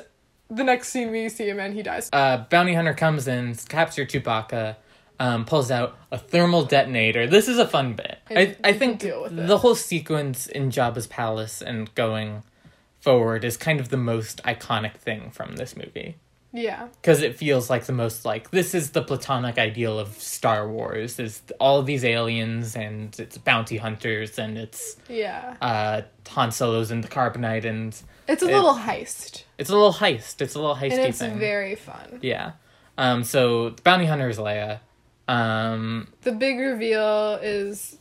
the 0.50 0.64
next 0.64 0.88
scene 0.88 1.10
we 1.10 1.28
see 1.28 1.48
him 1.48 1.58
and 1.60 1.74
he 1.74 1.82
dies. 1.82 2.08
uh, 2.12 2.38
bounty 2.50 2.74
hunter 2.74 2.94
comes 2.94 3.26
in, 3.28 3.54
captures 3.68 4.08
Chewbacca, 4.08 4.76
um, 5.20 5.44
pulls 5.44 5.70
out 5.70 5.96
a 6.10 6.18
thermal 6.18 6.64
detonator. 6.64 7.26
This 7.26 7.48
is 7.48 7.58
a 7.58 7.66
fun 7.68 7.94
bit. 7.94 8.18
And 8.28 8.56
I, 8.64 8.68
I 8.70 8.72
think 8.72 9.00
the 9.00 9.58
whole 9.58 9.74
sequence 9.76 10.46
in 10.46 10.70
Jabba's 10.70 11.06
palace 11.06 11.62
and 11.62 11.94
going 11.94 12.42
forward 13.00 13.44
is 13.44 13.56
kind 13.56 13.78
of 13.80 13.90
the 13.90 13.96
most 13.96 14.42
iconic 14.44 14.96
thing 14.96 15.30
from 15.30 15.56
this 15.56 15.76
movie. 15.76 16.16
Yeah, 16.56 16.86
Because 17.02 17.20
it 17.20 17.36
feels 17.36 17.68
like 17.68 17.84
the 17.86 17.92
most 17.92 18.24
like 18.24 18.50
this 18.52 18.74
is 18.76 18.90
the 18.92 19.02
platonic 19.02 19.58
ideal 19.58 19.98
of 19.98 20.08
Star 20.20 20.68
Wars 20.68 21.18
is 21.18 21.42
all 21.58 21.82
these 21.82 22.04
aliens 22.04 22.76
and 22.76 23.18
it's 23.18 23.36
bounty 23.38 23.76
hunters 23.78 24.38
and 24.38 24.56
it's 24.56 24.96
yeah. 25.08 25.56
uh 25.60 26.02
Han 26.30 26.52
Solo's 26.52 26.92
in 26.92 27.00
the 27.00 27.08
carbonite 27.08 27.64
and 27.64 27.92
It's 28.28 28.42
a 28.42 28.48
It- 28.48 28.54
little 28.54 28.74
heist, 28.76 29.42
it's 29.58 29.68
a 29.68 29.72
little 29.74 29.92
heist. 29.94 30.40
It's 30.40 30.54
a 30.54 30.60
little 30.60 30.76
heisty 30.76 30.92
and 30.92 31.00
it's 31.08 31.18
thing. 31.18 31.38
very 31.40 31.74
fun. 31.74 32.20
Yeah. 32.22 32.52
Um, 32.96 33.24
so 33.24 33.70
the 33.70 33.82
bounty 33.82 34.06
hunter 34.06 34.28
is 34.28 34.38
Leia. 34.38 34.78
Um, 35.26 36.06
The 36.22 36.30
big 36.32 36.58
reveal 36.60 37.38
is 37.42 37.98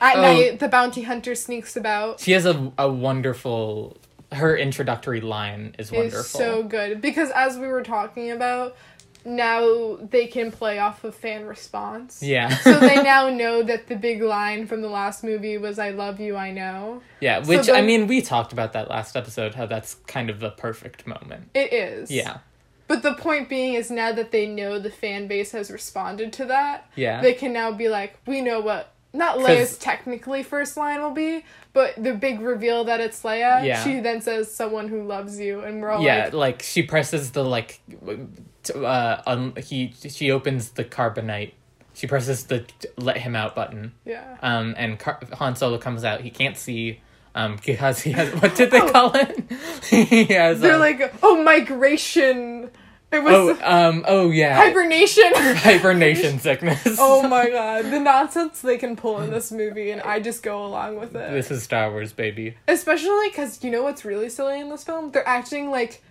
at 0.00 0.16
Oh. 0.16 0.20
night. 0.20 0.58
The 0.58 0.68
bounty 0.68 1.02
hunter 1.02 1.34
sneaks 1.34 1.74
about. 1.76 2.20
she 2.20 2.32
has 2.32 2.44
a 2.44 2.70
a 2.76 2.88
wonderful. 2.90 3.96
Her 4.34 4.56
introductory 4.56 5.20
line 5.20 5.74
is 5.78 5.90
wonderful. 5.92 6.18
Is 6.20 6.26
so 6.28 6.62
good 6.62 7.00
because 7.00 7.30
as 7.30 7.56
we 7.58 7.66
were 7.68 7.82
talking 7.82 8.30
about, 8.30 8.76
now 9.24 9.96
they 9.96 10.26
can 10.26 10.50
play 10.52 10.78
off 10.78 11.02
of 11.04 11.14
fan 11.14 11.46
response. 11.46 12.22
yeah. 12.22 12.48
so 12.58 12.78
they 12.78 13.02
now 13.02 13.30
know 13.30 13.62
that 13.62 13.86
the 13.86 13.96
big 13.96 14.20
line 14.22 14.66
from 14.66 14.82
the 14.82 14.88
last 14.88 15.24
movie 15.24 15.56
was 15.58 15.78
"I 15.78 15.90
love 15.90 16.20
you, 16.20 16.36
I 16.36 16.50
know." 16.50 17.02
yeah. 17.20 17.42
so 17.42 17.48
Which 17.48 17.66
the- 17.66 17.74
I 17.76 17.82
mean, 17.82 18.06
we 18.06 18.20
talked 18.20 18.52
about 18.52 18.72
that 18.74 18.90
last 18.90 19.16
episode. 19.16 19.54
How 19.54 19.66
that's 19.66 19.94
kind 20.06 20.28
of 20.30 20.40
the 20.40 20.50
perfect 20.50 21.06
moment. 21.06 21.50
It 21.54 21.72
is. 21.72 22.10
Yeah. 22.10 22.38
But 22.86 23.02
the 23.02 23.14
point 23.14 23.48
being 23.48 23.72
is 23.74 23.90
now 23.90 24.12
that 24.12 24.30
they 24.30 24.46
know 24.46 24.78
the 24.78 24.90
fan 24.90 25.26
base 25.26 25.52
has 25.52 25.70
responded 25.70 26.34
to 26.34 26.44
that, 26.44 26.90
Yeah. 26.96 27.22
they 27.22 27.32
can 27.32 27.50
now 27.54 27.72
be 27.72 27.88
like, 27.88 28.18
we 28.26 28.42
know 28.42 28.60
what 28.60 28.92
not 29.14 29.38
Leia's 29.38 29.78
technically 29.78 30.42
first 30.42 30.76
line 30.76 31.00
will 31.00 31.12
be, 31.12 31.44
but 31.72 31.94
the 31.96 32.12
big 32.12 32.40
reveal 32.40 32.84
that 32.84 33.00
it's 33.00 33.22
Leia. 33.22 33.64
Yeah. 33.64 33.82
She 33.82 34.00
then 34.00 34.20
says, 34.20 34.52
"Someone 34.52 34.88
who 34.88 35.04
loves 35.04 35.38
you," 35.38 35.60
and 35.60 35.80
we're 35.80 35.90
all 35.90 36.02
yeah. 36.02 36.24
like, 36.24 36.32
Like 36.34 36.62
she 36.62 36.82
presses 36.82 37.30
the 37.30 37.44
like. 37.44 37.80
Uh, 38.74 39.22
un- 39.26 39.54
he 39.56 39.94
she 40.08 40.30
opens 40.30 40.70
the 40.70 40.84
carbonite. 40.84 41.52
She 41.92 42.06
presses 42.08 42.44
the 42.44 42.64
let 42.96 43.18
him 43.18 43.36
out 43.36 43.54
button. 43.54 43.92
"Yeah." 44.04 44.36
Um, 44.42 44.74
and 44.76 44.98
Car- 44.98 45.20
Han 45.34 45.54
Solo 45.54 45.78
comes 45.78 46.02
out. 46.02 46.20
He 46.20 46.30
can't 46.30 46.56
see. 46.56 47.00
Um, 47.36 47.56
because 47.64 48.00
he 48.00 48.12
has 48.12 48.32
what 48.42 48.54
did 48.56 48.72
they 48.72 48.80
call 48.80 49.12
it? 49.14 49.44
he 49.90 50.24
has. 50.24 50.60
They're 50.60 50.74
um, 50.74 50.80
like, 50.80 51.14
"Oh, 51.22 51.42
migration." 51.42 52.70
It 53.14 53.22
was 53.22 53.32
Oh, 53.32 53.58
um, 53.62 54.04
oh 54.08 54.30
yeah. 54.30 54.56
hibernation. 54.56 55.24
Hibernation 55.34 56.38
sickness. 56.40 56.96
oh 56.98 57.26
my 57.28 57.48
god, 57.48 57.86
the 57.86 58.00
nonsense 58.00 58.60
they 58.60 58.76
can 58.76 58.96
pull 58.96 59.20
in 59.20 59.30
this 59.30 59.52
movie, 59.52 59.90
and 59.90 60.02
I 60.02 60.20
just 60.20 60.42
go 60.42 60.64
along 60.66 60.98
with 60.98 61.14
it. 61.14 61.30
This 61.32 61.50
is 61.50 61.62
Star 61.62 61.90
Wars, 61.90 62.12
baby. 62.12 62.56
Especially 62.68 63.28
because 63.30 63.62
you 63.62 63.70
know 63.70 63.82
what's 63.82 64.04
really 64.04 64.28
silly 64.28 64.60
in 64.60 64.68
this 64.68 64.84
film? 64.84 65.10
They're 65.12 65.26
acting 65.28 65.70
like. 65.70 66.02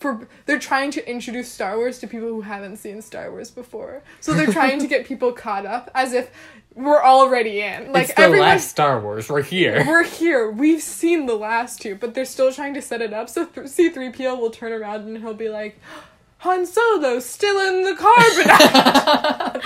For, 0.00 0.28
they're 0.44 0.58
trying 0.58 0.90
to 0.90 1.10
introduce 1.10 1.50
Star 1.50 1.78
Wars 1.78 1.98
to 2.00 2.06
people 2.06 2.28
who 2.28 2.42
haven't 2.42 2.76
seen 2.76 3.00
Star 3.00 3.30
Wars 3.30 3.50
before. 3.50 4.02
So 4.20 4.34
they're 4.34 4.52
trying 4.52 4.78
to 4.80 4.86
get 4.86 5.06
people 5.06 5.32
caught 5.32 5.64
up 5.64 5.90
as 5.94 6.12
if 6.12 6.30
we're 6.74 7.02
already 7.02 7.62
in. 7.62 7.90
Like 7.90 8.06
it's 8.06 8.14
the 8.14 8.20
everyone 8.20 8.48
last 8.48 8.68
Star 8.68 9.00
Wars. 9.00 9.30
We're 9.30 9.40
here. 9.42 9.82
we're 9.86 10.02
here. 10.04 10.50
We've 10.50 10.82
seen 10.82 11.24
the 11.24 11.36
last 11.36 11.80
two, 11.80 11.94
but 11.94 12.12
they're 12.12 12.26
still 12.26 12.52
trying 12.52 12.74
to 12.74 12.82
set 12.82 13.00
it 13.00 13.14
up. 13.14 13.30
So 13.30 13.46
C3PO 13.46 14.38
will 14.38 14.50
turn 14.50 14.72
around 14.72 15.06
and 15.06 15.16
he'll 15.18 15.32
be 15.32 15.48
like, 15.48 15.80
Han 16.44 16.66
Solo 16.66 17.20
still 17.20 17.58
in 17.68 17.84
the 17.84 17.92
carbonite. 17.92 19.64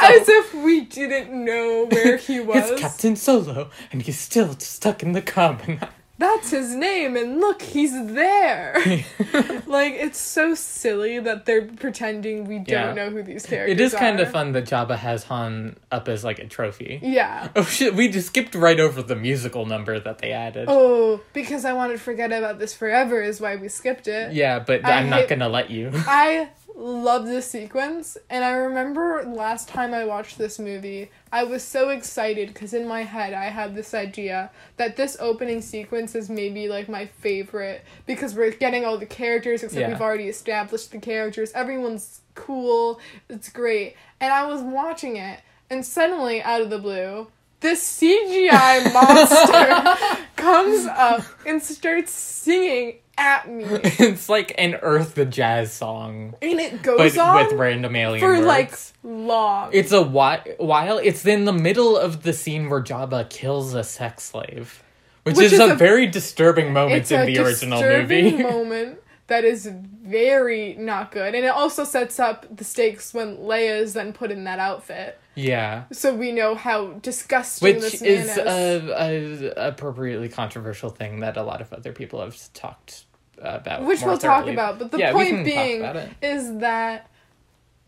As 0.00 0.28
if 0.28 0.54
we 0.54 0.82
didn't 0.82 1.44
know 1.44 1.88
where 1.90 2.18
he 2.18 2.38
was. 2.38 2.70
It's 2.70 2.80
Captain 2.80 3.16
Solo, 3.16 3.70
and 3.90 4.00
he's 4.00 4.20
still 4.20 4.56
stuck 4.60 5.02
in 5.02 5.10
the 5.10 5.22
carbon. 5.22 5.80
That's 6.20 6.50
his 6.50 6.74
name, 6.74 7.16
and 7.16 7.40
look, 7.40 7.62
he's 7.62 7.92
there. 8.12 8.74
like, 9.66 9.94
it's 9.94 10.18
so 10.18 10.54
silly 10.54 11.18
that 11.18 11.46
they're 11.46 11.64
pretending 11.64 12.44
we 12.44 12.58
don't 12.58 12.68
Yeah. 12.68 12.92
know 12.92 13.08
who 13.10 13.22
these 13.22 13.46
characters 13.46 13.70
are. 13.70 13.72
it 13.72 13.80
is 13.80 13.94
kind 13.94 14.20
of 14.20 14.30
fun 14.30 14.52
that 14.52 14.64
Jabba 14.66 14.96
has 14.98 15.24
Han 15.24 15.76
up 15.90 16.08
as 16.08 16.22
like 16.22 16.38
a 16.38 16.46
trophy. 16.46 17.00
Yeah. 17.02 17.48
Oh 17.56 17.64
shit, 17.64 17.94
we 17.94 18.08
just 18.08 18.28
skipped 18.28 18.54
right 18.54 18.78
over 18.78 19.02
the 19.02 19.16
musical 19.16 19.64
number 19.64 19.98
that 19.98 20.18
they 20.18 20.32
added. 20.32 20.66
Oh, 20.68 21.20
because 21.32 21.64
I 21.64 21.72
wanted 21.72 21.94
to 21.94 21.98
forget 22.00 22.32
about 22.32 22.58
this 22.58 22.74
forever 22.74 23.22
is 23.22 23.40
why 23.40 23.56
we 23.56 23.68
skipped 23.68 24.06
it. 24.06 24.32
Yeah, 24.32 24.58
but 24.58 24.84
I 24.84 24.98
I'm 24.98 25.08
not 25.10 25.26
gonna 25.28 25.48
let 25.48 25.70
you. 25.70 25.90
I 25.94 26.50
love 26.76 27.26
this 27.26 27.50
sequence, 27.50 28.16
and 28.28 28.44
I 28.44 28.52
remember 28.52 29.22
last 29.26 29.68
time 29.68 29.92
I 29.92 30.04
watched 30.04 30.38
this 30.38 30.58
movie, 30.58 31.10
I 31.32 31.44
was 31.44 31.62
so 31.62 31.90
excited 31.90 32.48
because 32.48 32.72
in 32.74 32.86
my 32.88 33.02
head 33.02 33.32
I 33.34 33.46
had 33.46 33.74
this 33.74 33.92
idea 33.94 34.50
that 34.76 34.96
this 34.96 35.16
opening 35.20 35.60
sequence 35.62 36.14
is 36.14 36.30
maybe 36.30 36.68
like 36.68 36.88
my 36.88 37.06
favorite 37.06 37.84
because 38.06 38.34
we're 38.34 38.50
getting 38.50 38.84
all 38.84 38.98
the 38.98 39.06
characters, 39.06 39.62
except 39.62 39.80
Yeah. 39.80 39.88
we've 39.88 40.00
already 40.00 40.28
established 40.28 40.92
the 40.92 40.98
characters. 40.98 41.52
Everyone's 41.52 42.20
cool, 42.34 43.00
it's 43.28 43.48
great. 43.50 43.96
And 44.20 44.32
I 44.32 44.46
was 44.46 44.62
watching 44.62 45.16
it, 45.16 45.40
and 45.68 45.84
suddenly, 45.84 46.42
out 46.42 46.60
of 46.62 46.70
the 46.70 46.78
blue, 46.78 47.28
this 47.60 47.82
CGI 48.00 48.90
monster 48.94 50.24
comes 50.36 50.86
up 50.86 51.22
and 51.46 51.62
starts 51.62 52.10
singing 52.12 52.99
at 53.20 53.48
me. 53.48 53.64
it's 53.68 54.28
like 54.28 54.54
an 54.58 54.76
Earth 54.76 55.14
the 55.14 55.26
Jazz 55.26 55.72
song, 55.72 56.34
And 56.40 56.58
it 56.58 56.82
goes 56.82 57.14
but 57.14 57.18
on 57.18 57.46
with 57.46 57.52
random 57.54 57.94
alien 57.94 58.20
for 58.20 58.34
words. 58.34 58.46
like 58.46 58.74
long. 59.04 59.70
It's 59.72 59.92
a 59.92 60.02
whi- 60.02 60.56
while 60.58 60.98
it's 60.98 61.24
in 61.26 61.44
the 61.44 61.52
middle 61.52 61.96
of 61.96 62.22
the 62.22 62.32
scene 62.32 62.70
where 62.70 62.82
Jabba 62.82 63.28
kills 63.28 63.74
a 63.74 63.84
sex 63.84 64.24
slave, 64.24 64.82
which, 65.24 65.36
Which 65.36 65.46
is, 65.46 65.52
is 65.52 65.60
a, 65.60 65.74
very 65.74 66.06
disturbing 66.06 66.72
moment 66.72 67.12
in 67.12 67.26
the 67.26 67.38
original 67.38 67.78
disturbing 67.78 68.24
movie. 68.24 68.42
moment 68.42 68.98
that 69.26 69.44
is 69.44 69.70
very 69.70 70.74
not 70.74 71.12
good, 71.12 71.34
and 71.34 71.44
it 71.44 71.48
also 71.48 71.84
sets 71.84 72.18
up 72.18 72.46
the 72.54 72.64
stakes 72.64 73.14
when 73.14 73.36
Leia 73.36 73.80
is 73.80 73.92
then 73.92 74.12
put 74.12 74.30
in 74.32 74.42
that 74.44 74.58
outfit, 74.58 75.20
yeah, 75.36 75.84
so 75.92 76.12
we 76.14 76.32
know 76.32 76.54
how 76.56 76.94
disgusting 76.94 77.74
which 77.76 77.92
this 77.92 78.02
man 78.02 78.10
is 78.10 78.28
is. 78.30 78.38
a, 78.38 79.52
a 79.56 79.68
appropriately 79.68 80.28
controversial 80.28 80.90
thing 80.90 81.20
that 81.20 81.36
a 81.36 81.42
lot 81.44 81.60
of 81.60 81.72
other 81.72 81.92
people 81.92 82.20
have 82.20 82.36
talked 82.54 83.04
about. 83.40 83.84
which 83.84 84.02
we'll 84.02 84.18
talk 84.18 84.46
about, 84.46 84.78
but 84.78 84.90
the 84.90 84.98
Yeah, 84.98 85.12
point 85.12 85.44
being 85.44 85.82
is 86.22 86.58
that 86.58 87.10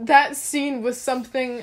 that 0.01 0.37
scene 0.37 0.83
was 0.83 1.01
something 1.01 1.63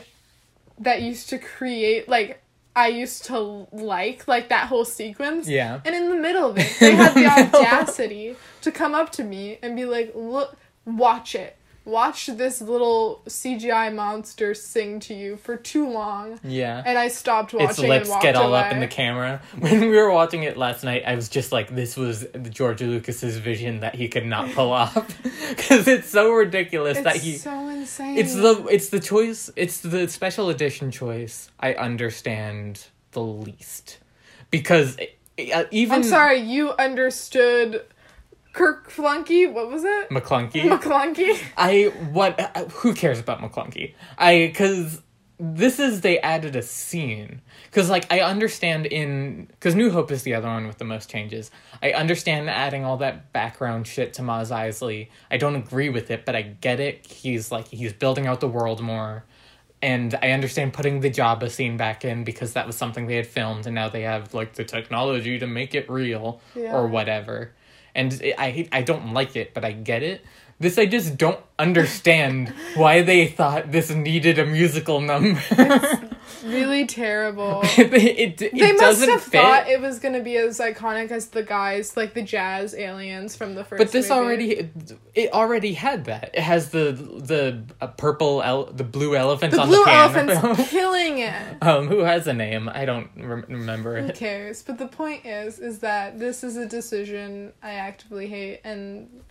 that 0.80 1.02
used 1.02 1.30
to 1.30 1.38
create 1.38 2.08
like 2.08 2.42
I 2.76 2.88
used 2.88 3.26
to 3.26 3.68
like 3.74 4.28
like 4.28 4.50
that 4.50 4.68
whole 4.68 4.86
sequence. 4.86 5.48
Yeah. 5.48 5.82
And 5.84 5.94
in 5.94 6.10
the 6.10 6.16
middle 6.16 6.52
of 6.52 6.58
it, 6.58 6.72
they 6.80 6.96
had 6.96 7.14
the 7.14 7.26
audacity 7.26 8.36
to 8.62 8.72
come 8.72 8.96
up 8.96 9.12
to 9.14 9.24
me 9.24 9.60
and 9.62 9.76
be 9.76 9.86
like, 9.86 10.14
"Look, 10.16 10.56
watch 10.86 11.36
it. 11.36 11.58
Watch 11.90 12.28
this 12.28 12.62
little 12.62 13.22
CGI 13.28 13.94
monster 13.94 14.54
sing 14.54 15.00
to 15.02 15.14
you 15.14 15.38
for 15.38 15.58
too 15.58 15.90
long." 15.90 16.40
Yeah. 16.44 16.84
And 16.86 16.98
I 16.98 17.08
stopped 17.08 17.54
watching 17.54 17.68
its 17.92 18.10
lips 18.10 18.22
get 18.22 18.36
all 18.36 18.50
away. 18.50 18.60
up 18.62 18.72
in 18.74 18.80
the 18.80 18.88
camera. 18.88 19.42
When 19.60 19.82
we 19.82 19.88
were 19.96 20.12
watching 20.12 20.44
it 20.44 20.58
last 20.58 20.84
night, 20.84 21.04
I 21.06 21.16
was 21.16 21.30
just 21.30 21.52
like, 21.52 21.74
"This 21.76 21.98
was 21.98 22.28
George 22.50 22.82
Lucas's 22.82 23.38
vision 23.38 23.80
that 23.80 23.96
he 23.96 24.08
could 24.08 24.26
not 24.26 24.52
pull 24.52 24.72
off," 24.72 24.94
because 25.50 25.88
it's 25.88 26.10
so 26.10 26.32
ridiculous 26.32 26.98
It's 26.98 27.06
that 27.06 27.16
he. 27.18 27.38
so 27.38 27.68
insane. 27.70 28.18
It's 28.18 28.36
the 28.36 28.66
it's 28.70 28.90
the 28.90 29.00
choice. 29.00 29.50
It's 29.56 29.82
the 29.82 30.08
special 30.08 30.50
edition 30.50 30.92
choice. 30.92 31.50
I 31.60 31.74
understand 31.74 32.86
the 33.12 33.22
least 33.24 33.98
because 34.52 34.98
uh, 35.00 35.64
even 35.72 35.96
I'm 35.96 36.04
sorry, 36.04 36.40
you 36.40 36.74
understood 36.74 37.84
Kirk 38.60 38.90
Flunky? 38.90 39.48
What 39.48 39.72
was 39.72 39.86
it? 39.86 40.10
McClunky. 40.10 40.64
McClunky? 40.64 41.40
I 41.56 41.86
what? 42.12 42.38
uh, 42.38 42.66
Who 42.66 42.94
cares 42.94 43.18
about 43.18 43.40
McClunky? 43.40 43.94
I 44.18 44.48
because 44.48 45.02
this 45.40 45.80
is 45.80 46.02
they 46.02 46.20
added 46.20 46.58
a 46.58 46.62
scene 46.62 47.42
because 47.68 47.90
like 47.90 48.06
I 48.12 48.20
understand 48.20 48.86
in 48.86 49.46
because 49.52 49.76
New 49.76 49.90
Hope 49.92 50.12
is 50.12 50.24
the 50.24 50.34
other 50.34 50.50
one 50.50 50.68
with 50.68 50.78
the 50.78 50.84
most 50.84 51.10
changes. 51.10 51.52
I 51.82 51.92
understand 51.94 52.50
adding 52.50 52.84
all 52.84 52.98
that 52.98 53.32
background 53.32 53.88
shit 53.88 54.14
to 54.16 54.24
Mos 54.24 54.52
Eisley. 54.52 55.08
I 55.32 55.38
don't 55.38 55.56
agree 55.56 55.88
with 55.88 56.12
it, 56.12 56.26
but 56.26 56.36
I 56.36 56.42
get 56.42 56.82
it. 56.82 57.06
He's 57.08 57.54
like 57.54 57.70
he's 57.70 57.94
building 57.94 58.28
out 58.28 58.42
the 58.42 58.50
world 58.50 58.82
more. 58.82 59.24
And 59.82 60.20
I 60.22 60.32
understand 60.32 60.74
putting 60.74 61.00
the 61.00 61.10
Jabba 61.10 61.50
scene 61.50 61.78
back 61.78 62.04
in 62.04 62.26
because 62.26 62.52
that 62.52 62.68
was 62.68 62.76
something 62.76 63.08
they 63.08 63.16
had 63.16 63.28
filmed, 63.28 63.66
and 63.66 63.74
now 63.74 63.88
they 63.88 64.02
have 64.02 64.34
like 64.34 64.56
the 64.56 64.66
technology 64.66 65.40
to 65.40 65.48
make 65.48 65.74
it 65.74 65.90
real 65.90 66.42
Yeah. 66.54 66.76
or 66.76 66.86
whatever. 66.88 67.54
And 67.96 68.14
it, 68.22 68.36
I 68.38 68.52
hate, 68.52 68.70
I 68.72 68.82
don't 68.82 69.14
like 69.14 69.36
it, 69.36 69.54
but 69.54 69.66
I 69.66 69.72
get 69.72 70.04
it. 70.04 70.26
This 70.60 70.78
I 70.78 70.86
just 70.86 71.18
don't 71.18 71.40
understand 71.58 72.54
why 72.76 73.02
they 73.02 73.28
thought 73.28 73.72
this 73.72 73.90
needed 73.90 74.40
a 74.40 74.46
musical 74.46 75.00
number. 75.00 75.42
Really 76.44 76.86
terrible. 76.86 77.62
it, 77.64 77.94
it, 77.94 78.42
it 78.42 78.52
They 78.58 78.72
must 78.74 79.02
have 79.06 79.22
fit. 79.22 79.42
thought 79.42 79.68
it 79.68 79.82
was 79.82 80.00
gonna 80.00 80.22
be 80.22 80.38
as 80.38 80.60
iconic 80.60 81.12
as 81.12 81.28
the 81.28 81.44
guys, 81.44 81.96
like 81.98 82.14
the 82.14 82.22
jazz 82.22 82.74
aliens 82.74 83.36
from 83.36 83.56
the 83.56 83.64
first. 83.64 83.78
but 83.80 83.92
this 83.92 84.10
movie. 84.10 84.20
already 84.22 84.70
it 85.16 85.32
already 85.34 85.74
had 85.74 86.06
that. 86.06 86.32
It 86.34 86.42
has 86.42 86.70
the 86.72 86.92
the 86.92 87.64
uh, 87.82 87.88
purple 87.88 88.42
el- 88.42 88.66
the 88.72 88.84
blue 88.84 89.16
elephants 89.16 89.56
the 89.56 89.62
on 89.62 89.68
blue 89.68 89.80
the 89.80 89.86
piano. 89.86 90.32
elephant's 90.32 90.70
killing 90.72 91.20
it. 91.20 91.34
um, 91.62 91.88
who 91.88 92.00
has 92.00 92.28
a 92.28 92.34
name? 92.34 92.70
I 92.70 92.86
don't 92.86 93.10
rem- 93.18 93.46
remember 93.48 94.00
Who 94.02 94.08
it. 94.08 94.16
cares? 94.16 94.62
But 94.64 94.78
the 94.78 94.88
point 94.88 95.26
is, 95.26 95.60
is 95.60 95.80
that 95.80 96.20
this 96.20 96.44
is 96.44 96.58
a 96.58 96.66
decision 96.66 97.54
I 97.62 97.72
actively 97.72 98.28
hate, 98.28 98.62
and 98.64 99.22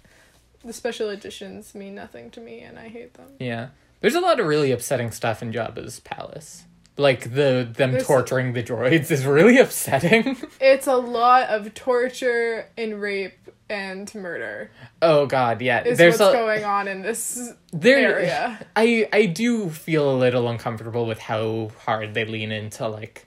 the 0.64 0.72
special 0.72 1.08
editions 1.10 1.74
mean 1.74 1.94
nothing 1.94 2.30
to 2.32 2.40
me, 2.40 2.60
and 2.60 2.78
I 2.78 2.88
hate 2.88 3.14
them. 3.14 3.28
Yeah, 3.38 3.68
there's 4.00 4.14
a 4.14 4.20
lot 4.20 4.40
of 4.40 4.46
really 4.46 4.72
upsetting 4.72 5.10
stuff 5.12 5.42
in 5.42 5.52
Jabba's 5.52 6.00
palace. 6.00 6.64
Like 6.98 7.32
the 7.32 7.66
them 7.72 7.92
There's- 7.92 8.06
torturing 8.06 8.52
the 8.52 8.62
droids 8.62 9.10
is 9.10 9.24
really 9.24 9.58
upsetting. 9.64 10.36
It's 10.60 10.86
a 10.86 10.96
lot 10.96 11.48
of 11.48 11.72
torture 11.74 12.66
and 12.76 13.00
rape 13.00 13.34
and 13.70 14.12
murder. 14.14 14.70
oh 15.00 15.26
God, 15.26 15.62
yeah. 15.62 15.84
Is 15.84 15.96
there's 15.98 16.18
what's 16.18 16.34
a, 16.34 16.36
going 16.36 16.64
on 16.64 16.88
in 16.88 17.02
this 17.02 17.52
there 17.72 18.18
area. 18.18 18.66
I 18.74 19.08
I 19.12 19.26
do 19.26 19.70
feel 19.70 20.10
a 20.10 20.16
little 20.18 20.48
uncomfortable 20.48 21.06
with 21.06 21.18
how 21.20 21.70
hard 21.84 22.14
they 22.14 22.24
lean 22.24 22.50
into 22.50 22.88
like 22.88 23.26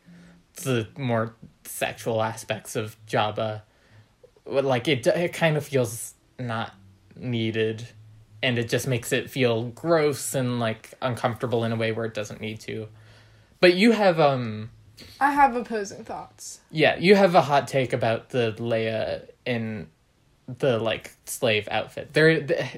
the 0.63 0.87
more 0.97 1.35
sexual 1.63 2.21
aspects 2.21 2.75
of 2.75 2.97
Jabba. 3.07 3.61
Like 4.45 4.87
it 4.87 5.07
it 5.07 5.31
kind 5.33 5.55
of 5.57 5.65
feels 5.65 6.13
not 6.37 6.73
needed 7.15 7.87
and 8.43 8.57
it 8.57 8.67
just 8.67 8.87
makes 8.87 9.11
it 9.13 9.29
feel 9.29 9.65
gross 9.69 10.33
and 10.33 10.59
like 10.59 10.93
uncomfortable 11.01 11.63
in 11.63 11.71
a 11.71 11.75
way 11.75 11.91
where 11.91 12.05
it 12.05 12.13
doesn't 12.13 12.41
need 12.41 12.59
to. 12.61 12.87
But 13.61 13.75
you 13.75 13.91
have 13.93 14.19
um 14.19 14.69
I 15.19 15.31
have 15.31 15.55
opposing 15.55 16.03
thoughts. 16.03 16.59
yeah, 16.71 16.97
you 16.97 17.15
have 17.15 17.33
a 17.35 17.41
hot 17.41 17.67
take 17.67 17.93
about 17.93 18.29
the 18.29 18.53
Leia 18.57 19.27
in 19.45 19.87
the 20.59 20.79
like 20.79 21.11
slave 21.25 21.67
outfit. 21.71 22.11
There, 22.13 22.29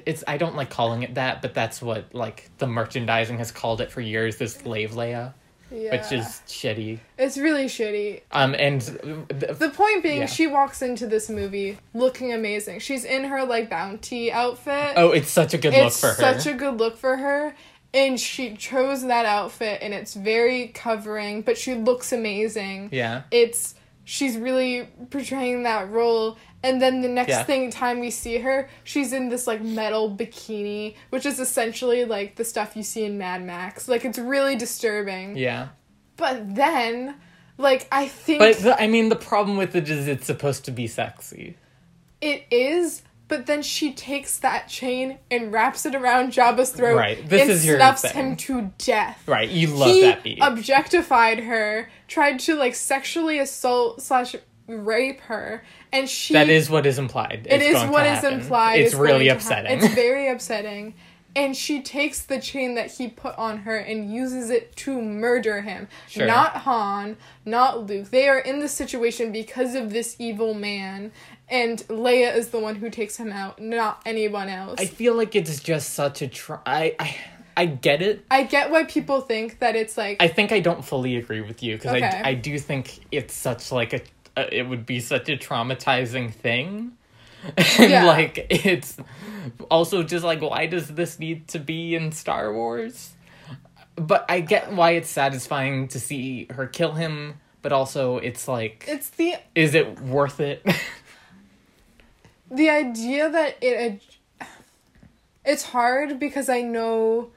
it's 0.06 0.22
I 0.28 0.36
don't 0.36 0.54
like 0.54 0.70
calling 0.70 1.02
it 1.02 1.14
that, 1.16 1.42
but 1.42 1.54
that's 1.54 1.82
what 1.82 2.14
like 2.14 2.50
the 2.58 2.66
merchandising 2.66 3.38
has 3.38 3.50
called 3.50 3.80
it 3.80 3.90
for 3.90 4.00
years. 4.00 4.36
This 4.36 4.54
slave 4.54 4.92
Leia, 4.92 5.32
Yeah. 5.72 5.90
which 5.92 6.12
is 6.12 6.40
shitty. 6.46 7.00
It's 7.18 7.36
really 7.36 7.64
shitty. 7.66 8.20
Um, 8.30 8.54
and 8.56 8.80
th- 8.82 9.58
The 9.58 9.70
point 9.74 10.02
being, 10.02 10.20
Yeah. 10.20 10.26
she 10.26 10.46
walks 10.46 10.82
into 10.82 11.06
this 11.08 11.28
movie 11.28 11.78
looking 11.94 12.32
amazing. 12.32 12.78
She's 12.80 13.04
in 13.04 13.24
her 13.24 13.44
like 13.44 13.68
bounty 13.70 14.30
outfit. 14.30 14.92
oh, 14.96 15.10
it's 15.10 15.30
such 15.30 15.52
a 15.54 15.58
good 15.58 15.74
it's 15.74 16.00
look 16.02 16.14
for 16.16 16.22
her. 16.22 16.32
such 16.38 16.46
a 16.52 16.56
good 16.56 16.78
look 16.78 16.96
for 16.96 17.16
her. 17.16 17.54
And 17.94 18.18
she 18.20 18.56
chose 18.56 19.02
that 19.06 19.24
outfit, 19.24 19.78
and 19.80 19.94
it's 19.94 20.14
very 20.14 20.68
covering, 20.68 21.42
but 21.42 21.56
she 21.56 21.74
looks 21.74 22.12
amazing. 22.12 22.88
yeah, 22.92 23.22
It's 23.30 23.76
she's 24.06 24.36
really 24.36 24.86
portraying 25.10 25.62
that 25.62 25.88
role 25.90 26.36
and 26.62 26.80
then 26.82 27.00
the 27.00 27.08
next 27.08 27.30
Yeah. 27.30 27.42
thing 27.44 27.70
time 27.70 28.00
we 28.00 28.10
see 28.10 28.36
her 28.36 28.68
she's 28.84 29.14
in 29.14 29.30
this 29.30 29.46
like 29.46 29.62
metal 29.62 30.14
bikini 30.14 30.94
which 31.08 31.24
is 31.24 31.40
essentially 31.40 32.04
like 32.04 32.36
the 32.36 32.44
stuff 32.44 32.76
you 32.76 32.82
see 32.82 33.04
in 33.04 33.16
mad 33.16 33.42
max 33.42 33.88
like 33.88 34.04
it's 34.04 34.18
really 34.18 34.56
disturbing 34.56 35.38
Yeah. 35.38 35.68
but 36.18 36.54
then 36.54 37.14
like 37.56 37.88
i 37.90 38.06
think 38.06 38.40
But 38.40 38.58
the, 38.58 38.78
I 38.78 38.88
mean, 38.88 39.08
the 39.08 39.16
problem 39.16 39.56
with 39.56 39.74
it 39.74 39.88
is 39.88 40.06
it's 40.06 40.26
supposed 40.26 40.66
to 40.66 40.70
be 40.70 40.86
sexy. 40.86 41.56
it 42.20 42.44
is 42.50 43.00
but 43.28 43.46
then 43.46 43.62
she 43.62 43.92
takes 43.92 44.38
that 44.38 44.68
chain 44.68 45.18
and 45.30 45.52
wraps 45.52 45.86
it 45.86 45.94
around 45.94 46.32
Jabba's 46.32 46.70
throat 46.70 46.96
Right, 46.96 47.28
this 47.28 47.42
and 47.42 47.50
is 47.50 47.66
your 47.66 47.76
snuffs 47.78 48.02
thing. 48.02 48.12
him 48.12 48.36
to 48.36 48.70
death. 48.78 49.22
Right. 49.26 49.48
You 49.48 49.68
love 49.68 49.88
he 49.88 50.02
that 50.02 50.22
beat. 50.22 50.38
objectified 50.42 51.40
her, 51.40 51.88
tried 52.08 52.38
to 52.40 52.54
like 52.54 52.74
sexually 52.74 53.38
assault 53.38 54.02
slash 54.02 54.36
rape 54.66 55.20
her, 55.22 55.62
and 55.92 56.08
she 56.08 56.32
that 56.34 56.48
is 56.48 56.68
what 56.70 56.86
is 56.86 56.98
implied. 56.98 57.46
It's 57.50 57.64
is 57.64 57.90
what 57.90 58.06
is 58.06 58.24
implied. 58.24 58.80
It's 58.80 58.92
is 58.94 58.98
really 58.98 59.26
going 59.26 59.26
to 59.26 59.30
hap- 59.30 59.36
upsetting. 59.38 59.78
It's 59.78 59.94
very 59.94 60.28
upsetting. 60.28 60.94
And 61.36 61.56
she 61.56 61.82
takes 61.82 62.22
the 62.22 62.40
chain 62.40 62.76
that 62.76 62.92
he 62.92 63.08
put 63.08 63.36
on 63.36 63.58
her 63.58 63.76
and 63.76 64.14
uses 64.14 64.50
it 64.50 64.76
to 64.76 65.02
murder 65.02 65.62
him. 65.62 65.88
Sure. 66.08 66.28
Not 66.28 66.58
Han, 66.58 67.16
not 67.44 67.88
Luke. 67.88 68.10
They 68.10 68.28
are 68.28 68.38
in 68.38 68.60
this 68.60 68.70
situation 68.72 69.32
because 69.32 69.74
of 69.74 69.92
this 69.92 70.14
evil 70.20 70.54
man. 70.54 71.10
And 71.48 71.78
Leia 71.88 72.34
is 72.34 72.48
the 72.48 72.58
one 72.58 72.76
who 72.76 72.88
takes 72.90 73.16
him 73.16 73.30
out, 73.30 73.60
not 73.60 74.00
anyone 74.06 74.48
else. 74.48 74.80
I 74.80 74.86
feel 74.86 75.14
like 75.14 75.34
it's 75.36 75.60
just 75.60 75.92
such 75.94 76.22
a 76.22 76.28
try. 76.28 76.58
I, 76.66 76.94
I 76.98 77.16
I 77.56 77.66
get 77.66 78.02
it. 78.02 78.24
I 78.30 78.44
get 78.44 78.70
why 78.70 78.84
people 78.84 79.20
think 79.20 79.60
that 79.60 79.76
it's 79.76 79.96
like 79.96 80.16
I 80.20 80.28
think 80.28 80.50
I 80.52 80.60
don't 80.60 80.84
fully 80.84 81.16
agree 81.16 81.40
with 81.40 81.62
you 81.62 81.76
because 81.76 81.92
Okay. 81.92 82.22
I, 82.24 82.30
I 82.30 82.34
do 82.34 82.58
think 82.58 82.98
it's 83.12 83.34
such 83.34 83.70
like 83.70 83.92
a 83.92 84.00
uh, 84.36 84.46
it 84.50 84.64
would 84.68 84.86
be 84.86 84.98
such 85.00 85.28
a 85.28 85.36
traumatizing 85.36 86.32
thing. 86.32 86.96
And 87.78 87.90
Yeah. 87.90 88.06
like 88.06 88.46
it's 88.48 88.96
also 89.70 90.02
just 90.02 90.24
like 90.24 90.40
why 90.40 90.66
does 90.66 90.88
this 90.88 91.18
need 91.18 91.46
to 91.48 91.58
be 91.58 91.94
in 91.94 92.10
Star 92.10 92.52
Wars? 92.52 93.12
But 93.96 94.24
I 94.28 94.40
get 94.40 94.72
why 94.72 94.92
it's 94.92 95.10
satisfying 95.10 95.86
to 95.88 96.00
see 96.00 96.46
her 96.50 96.66
kill 96.66 96.92
him, 96.92 97.34
but 97.62 97.70
also 97.72 98.16
it's 98.16 98.48
like 98.48 98.86
it's 98.88 99.10
the 99.10 99.36
is 99.54 99.74
it 99.74 100.00
worth 100.00 100.40
it? 100.40 100.66
the 102.50 102.68
idea 102.70 103.30
that 103.30 103.56
it 103.60 104.02
it's 105.44 105.62
hard 105.62 106.18
because 106.18 106.48
I 106.48 106.62
know 106.62 107.30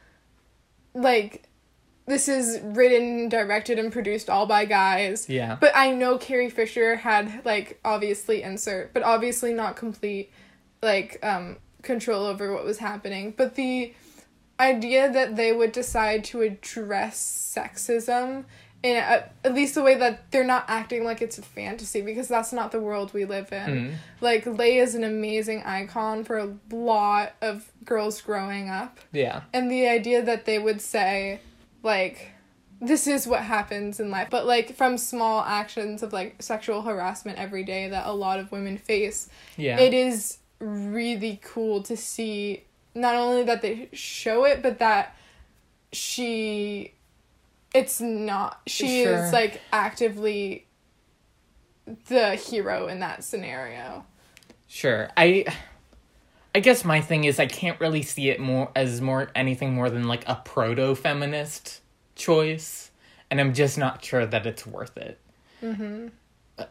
like 0.94 1.44
this 2.06 2.30
is 2.30 2.62
written, 2.64 3.28
directed 3.28 3.78
and 3.78 3.92
produced 3.92 4.30
all 4.30 4.46
by 4.46 4.64
guys. 4.64 5.28
yeah. 5.30 5.58
But 5.60 5.74
I 5.76 5.92
know 5.92 6.18
Carrie 6.18 6.50
Fisher 6.50 6.96
had 6.96 7.46
like 7.46 7.80
obviously 7.84 8.44
insert, 8.44 8.94
but 8.94 9.04
obviously 9.04 9.54
not 9.54 9.76
complete 9.76 10.32
like 10.82 11.20
um 11.24 11.58
control 11.82 12.26
over 12.26 12.54
what 12.54 12.64
was 12.64 12.80
happening. 12.80 13.34
But 13.36 13.56
the 13.56 13.94
idea 14.60 15.12
that 15.12 15.36
they 15.36 15.52
would 15.52 15.72
decide 15.72 16.24
to 16.26 16.42
address 16.42 17.54
sexism 17.56 18.46
in 18.84 18.96
a, 18.96 19.24
at 19.44 19.54
least 19.54 19.74
the 19.76 19.82
way 19.82 19.96
that 19.96 20.30
they're 20.32 20.44
not 20.44 20.66
acting 20.68 21.04
like 21.04 21.22
it's 21.22 21.38
a 21.38 21.42
fantasy 21.42 22.02
because 22.02 22.28
that's 22.28 22.54
not 22.54 22.72
the 22.72 22.80
world 22.80 23.14
we 23.14 23.26
live 23.26 23.52
in. 23.52 23.70
Mhm. 23.70 23.96
Like 24.22 24.46
Leia 24.46 24.84
is 24.84 24.94
an 24.96 25.04
amazing 25.04 25.64
icon 25.64 26.24
for 26.24 26.38
a 26.38 26.54
lot 26.72 27.34
of 27.42 27.72
girls 27.84 28.22
growing 28.22 28.70
up 28.70 29.00
Yeah. 29.12 29.42
and 29.54 29.70
the 29.72 29.88
idea 29.88 30.22
that 30.22 30.46
they 30.46 30.60
would 30.60 30.80
say 30.82 31.40
like 31.84 32.30
this 32.80 33.08
is 33.08 33.26
what 33.26 33.42
happens 33.42 34.00
in 34.00 34.12
life 34.12 34.28
but 34.30 34.46
like 34.46 34.76
from 34.76 34.98
small 35.00 35.42
actions 35.42 36.04
of 36.04 36.14
like 36.14 36.36
sexual 36.42 36.84
harassment 36.84 37.40
every 37.40 37.64
day 37.64 37.90
that 37.90 38.06
a 38.06 38.14
lot 38.14 38.40
of 38.40 38.52
women 38.52 38.78
face 38.78 39.28
Yeah. 39.58 39.80
it 39.80 39.94
is 39.96 40.38
really 40.60 41.40
cool 41.44 41.82
to 41.84 41.98
see 41.98 42.64
not 42.94 43.16
only 43.16 43.42
that 43.44 43.64
they 43.64 43.90
show 43.94 44.44
it 44.46 44.62
but 44.62 44.78
that 44.80 45.16
she 45.92 46.94
it's 47.74 48.00
not 48.02 48.62
she 48.68 49.04
Sure. 49.04 49.26
is 49.26 49.34
like 49.34 49.62
actively 49.72 50.66
the 52.08 52.36
hero 52.36 52.88
in 52.88 53.00
that 53.00 53.24
scenario 53.24 54.06
Sure. 54.68 55.10
I 55.16 55.46
I 56.54 56.60
guess 56.60 56.84
my 56.84 57.02
thing 57.02 57.24
is 57.24 57.40
I 57.40 57.46
can't 57.46 57.80
really 57.80 58.02
see 58.02 58.30
it 58.30 58.40
more 58.40 58.70
as 58.76 59.00
more 59.00 59.30
anything 59.36 59.74
more 59.74 59.90
than 59.90 60.08
like 60.08 60.28
a 60.28 60.36
proto 60.44 60.96
feminist 60.96 61.82
choice, 62.16 62.92
and 63.30 63.40
I'm 63.40 63.54
just 63.54 63.78
not 63.78 64.04
sure 64.04 64.26
that 64.26 64.46
it's 64.46 64.66
worth 64.66 64.98
it. 64.98 65.20
Mm-hmm. 65.64 66.08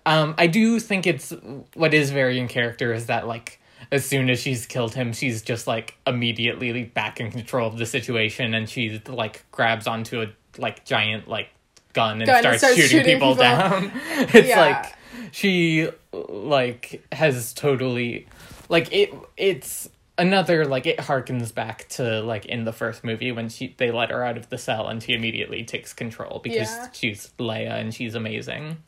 Um, 0.05 0.35
I 0.37 0.47
do 0.49 0.81
think 0.81 1.07
it's 1.07 1.33
what 1.75 1.95
is 1.95 2.11
very 2.11 2.39
in 2.39 2.49
character 2.49 2.93
is 2.93 3.07
that 3.07 3.27
like 3.27 3.61
as 3.93 4.05
soon 4.05 4.29
as 4.29 4.41
she's 4.41 4.67
killed 4.67 4.95
him, 4.95 5.13
she's 5.13 5.41
just 5.43 5.67
like 5.67 5.97
immediately 6.07 6.85
back 6.85 7.21
in 7.21 7.31
control 7.31 7.69
of 7.69 7.79
the 7.79 7.87
situation, 7.87 8.53
and 8.55 8.69
she 8.69 9.01
like 9.07 9.45
grabs 9.53 9.87
onto 9.87 10.21
a 10.21 10.27
like 10.59 10.85
giant 10.85 11.29
like 11.29 11.49
gun 11.93 12.21
and 12.21 12.27
Gun 12.27 12.41
starts, 12.43 12.59
starts 12.59 12.77
shooting, 12.77 12.91
shooting 12.99 13.15
people, 13.15 13.31
people. 13.31 13.43
down. 13.45 13.93
it's 14.35 14.49
Yeah. 14.49 14.61
like 14.61 14.95
she 15.33 15.89
like 16.13 17.05
has 17.13 17.53
totally 17.53 18.27
like 18.69 18.93
it 18.93 19.13
it's 19.37 19.89
another 20.19 20.65
like 20.65 20.87
it 20.87 20.99
harkens 20.99 21.55
back 21.55 21.87
to 21.89 22.21
like 22.23 22.47
in 22.47 22.65
the 22.65 22.73
first 22.73 23.05
movie 23.05 23.33
when 23.33 23.49
she 23.49 23.75
they 23.77 23.91
let 23.91 24.11
her 24.11 24.25
out 24.25 24.37
of 24.39 24.49
the 24.49 24.57
cell 24.59 24.89
and 24.89 25.03
she 25.03 25.13
immediately 25.13 25.63
takes 25.65 25.93
control 25.93 26.41
because 26.43 26.69
Yeah. 26.71 26.89
she's 26.93 27.33
Leia 27.39 27.73
and 27.81 27.95
she's 27.95 28.15
amazing. 28.15 28.79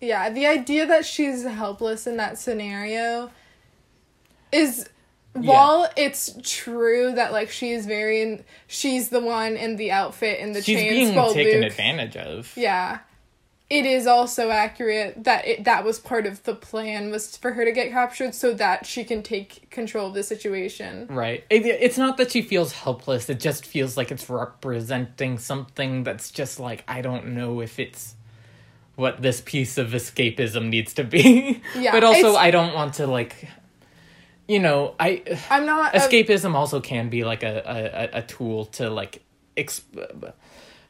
Yeah, 0.00 0.28
the 0.30 0.46
idea 0.46 0.86
that 0.86 1.06
she's 1.06 1.42
helpless 1.44 2.06
in 2.06 2.16
that 2.18 2.38
scenario 2.38 3.30
is 4.52 4.88
while 5.44 5.90
it's 5.96 6.36
true 6.42 7.12
that 7.14 7.32
like 7.32 7.50
she's 7.50 7.86
very 7.86 8.22
in, 8.22 8.44
she's 8.66 9.08
the 9.10 9.20
one 9.20 9.56
in 9.56 9.76
the 9.76 9.92
outfit 9.92 10.40
in 10.40 10.52
the 10.52 10.62
She's 10.62 10.78
chain 10.78 10.90
being 10.90 11.32
taken 11.34 11.60
Luke. 11.60 11.70
advantage 11.70 12.16
of. 12.16 12.52
Yeah. 12.56 13.00
It 13.68 13.84
is 13.84 14.06
also 14.06 14.50
accurate 14.50 15.24
that 15.24 15.44
it 15.44 15.64
that 15.64 15.84
was 15.84 15.98
part 15.98 16.24
of 16.24 16.40
the 16.44 16.54
plan 16.54 17.10
was 17.10 17.36
for 17.36 17.50
her 17.52 17.64
to 17.64 17.72
get 17.72 17.90
captured 17.90 18.32
so 18.32 18.54
that 18.54 18.86
she 18.86 19.02
can 19.02 19.24
take 19.24 19.68
control 19.70 20.06
of 20.06 20.14
the 20.14 20.22
situation. 20.22 21.08
Right. 21.10 21.42
It, 21.50 21.66
it's 21.66 21.98
not 21.98 22.16
that 22.18 22.30
she 22.30 22.42
feels 22.42 22.72
helpless. 22.72 23.28
It 23.28 23.40
just 23.40 23.66
feels 23.66 23.96
like 23.96 24.12
it's 24.12 24.30
representing 24.30 25.38
something 25.38 26.04
that's 26.04 26.30
just 26.30 26.60
like 26.60 26.84
I 26.86 27.02
don't 27.02 27.28
know 27.34 27.60
if 27.60 27.80
it's 27.80 28.14
what 28.94 29.20
this 29.20 29.40
piece 29.44 29.76
of 29.78 29.88
escapism 29.88 30.68
needs 30.68 30.94
to 30.94 31.04
be. 31.04 31.60
Yeah, 31.76 31.90
but 31.92 32.04
also 32.04 32.36
I 32.36 32.50
don't 32.52 32.72
want 32.72 32.94
to 32.94 33.06
like 33.08 33.48
you 34.48 34.60
know, 34.60 34.94
I 34.98 35.22
I'm 35.50 35.66
not 35.66 35.94
a- 35.94 35.98
escapism 35.98 36.54
also 36.54 36.80
can 36.80 37.08
be 37.08 37.24
like 37.24 37.42
a 37.42 38.10
a, 38.12 38.18
a 38.18 38.22
tool 38.22 38.66
to 38.66 38.90
like 38.90 39.22
exp- 39.56 40.32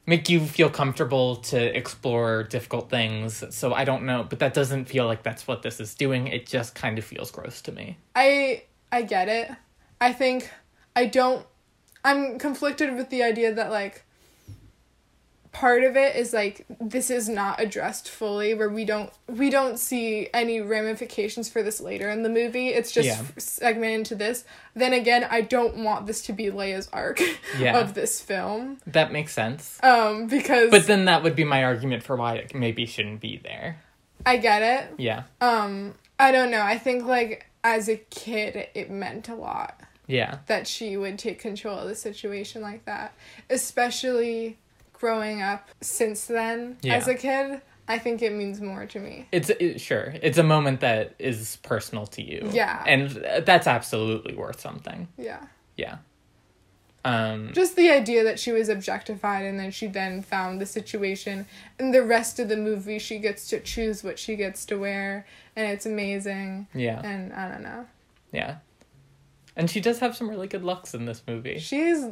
make 0.06 0.28
you 0.28 0.40
feel 0.40 0.70
comfortable 0.70 1.36
to 1.36 1.76
explore 1.76 2.44
difficult 2.44 2.88
things. 2.90 3.42
So 3.50 3.74
I 3.74 3.84
don't 3.84 4.04
know, 4.04 4.24
but 4.28 4.38
that 4.38 4.54
doesn't 4.54 4.86
feel 4.86 5.06
like 5.06 5.22
that's 5.22 5.46
what 5.46 5.62
this 5.62 5.80
is 5.80 5.94
doing. 5.94 6.28
It 6.28 6.46
just 6.46 6.74
kind 6.74 6.98
of 6.98 7.04
feels 7.04 7.30
gross 7.30 7.60
to 7.62 7.72
me. 7.72 7.98
I 8.14 8.64
I 8.92 9.02
get 9.02 9.28
it. 9.28 9.50
I 10.00 10.12
think 10.12 10.50
I 10.94 11.06
don't 11.06 11.44
I'm 12.04 12.38
conflicted 12.38 12.94
with 12.94 13.10
the 13.10 13.22
idea 13.22 13.52
that 13.54 13.70
like 13.70 14.04
part 15.58 15.84
of 15.84 15.96
it 15.96 16.14
is 16.16 16.34
like 16.34 16.66
this 16.78 17.08
is 17.08 17.30
not 17.30 17.58
addressed 17.58 18.10
fully 18.10 18.52
where 18.52 18.68
we 18.68 18.84
don't 18.84 19.10
we 19.26 19.48
don't 19.48 19.78
see 19.78 20.28
any 20.34 20.60
ramifications 20.60 21.48
for 21.48 21.62
this 21.62 21.80
later 21.80 22.10
in 22.10 22.22
the 22.22 22.28
movie. 22.28 22.68
It's 22.68 22.92
just 22.92 23.06
Yeah. 23.08 23.22
segmented 23.38 23.96
into 23.96 24.14
this. 24.16 24.44
Then 24.74 24.92
again, 24.92 25.26
I 25.30 25.40
don't 25.40 25.78
want 25.78 26.06
this 26.06 26.20
to 26.26 26.34
be 26.34 26.50
Leia's 26.50 26.90
arc 26.92 27.20
Yeah. 27.58 27.78
of 27.78 27.94
this 27.94 28.20
film. 28.20 28.78
That 28.86 29.12
makes 29.12 29.32
sense. 29.32 29.80
Um 29.82 30.26
because 30.26 30.70
But 30.70 30.86
then 30.86 31.06
that 31.06 31.22
would 31.22 31.34
be 31.34 31.44
my 31.44 31.64
argument 31.64 32.02
for 32.02 32.16
why 32.16 32.34
it 32.34 32.54
maybe 32.54 32.84
shouldn't 32.84 33.20
be 33.22 33.38
there. 33.42 33.80
I 34.26 34.36
get 34.36 34.60
it. 34.60 34.94
Yeah. 34.98 35.22
Um 35.40 35.94
I 36.18 36.32
don't 36.32 36.50
know. 36.50 36.60
I 36.62 36.76
think 36.76 37.06
like 37.06 37.46
as 37.64 37.88
a 37.88 37.96
kid 37.96 38.68
it 38.74 38.90
meant 38.90 39.30
a 39.30 39.34
lot. 39.34 39.80
Yeah. 40.08 40.38
that 40.46 40.68
she 40.68 40.96
would 40.96 41.18
take 41.18 41.40
control 41.40 41.78
of 41.78 41.88
the 41.88 41.94
situation 41.96 42.60
like 42.62 42.84
that. 42.84 43.14
Especially 43.48 44.58
growing 44.98 45.42
up 45.42 45.68
since 45.80 46.24
then 46.26 46.78
Yeah. 46.82 46.94
as 46.94 47.08
a 47.08 47.14
kid, 47.14 47.60
I 47.88 47.98
think 47.98 48.22
it 48.22 48.32
means 48.32 48.60
more 48.60 48.86
to 48.86 48.98
me. 48.98 49.26
It's 49.30 49.50
it, 49.50 49.80
sure. 49.80 50.14
It's 50.22 50.38
a 50.38 50.42
moment 50.42 50.80
that 50.80 51.14
is 51.18 51.56
personal 51.62 52.06
to 52.08 52.22
you. 52.22 52.48
Yeah. 52.52 52.82
And 52.86 53.10
that's 53.44 53.66
absolutely 53.66 54.34
worth 54.34 54.60
something. 54.60 55.08
Yeah. 55.16 55.46
Yeah. 55.76 55.98
Um 57.04 57.52
Just 57.52 57.76
the 57.76 57.90
idea 57.90 58.24
that 58.24 58.40
she 58.40 58.50
was 58.50 58.68
objectified 58.68 59.44
and 59.44 59.60
then 59.60 59.70
she 59.70 59.86
then 59.86 60.22
found 60.22 60.60
the 60.60 60.66
situation 60.66 61.46
and 61.78 61.94
the 61.94 62.02
rest 62.02 62.40
of 62.40 62.48
the 62.48 62.56
movie 62.56 62.98
she 62.98 63.18
gets 63.18 63.48
to 63.50 63.60
choose 63.60 64.02
what 64.02 64.18
she 64.18 64.34
gets 64.34 64.64
to 64.66 64.76
wear 64.76 65.26
and 65.54 65.70
it's 65.70 65.86
amazing 65.86 66.66
yeah. 66.74 67.00
and 67.04 67.32
I 67.32 67.48
don't 67.48 67.62
know. 67.62 67.86
Yeah. 68.32 68.56
And 69.54 69.70
she 69.70 69.80
does 69.80 70.00
have 70.00 70.16
some 70.16 70.28
really 70.28 70.48
good 70.48 70.64
looks 70.64 70.92
in 70.94 71.06
this 71.06 71.22
movie. 71.26 71.58
She's 71.58 72.04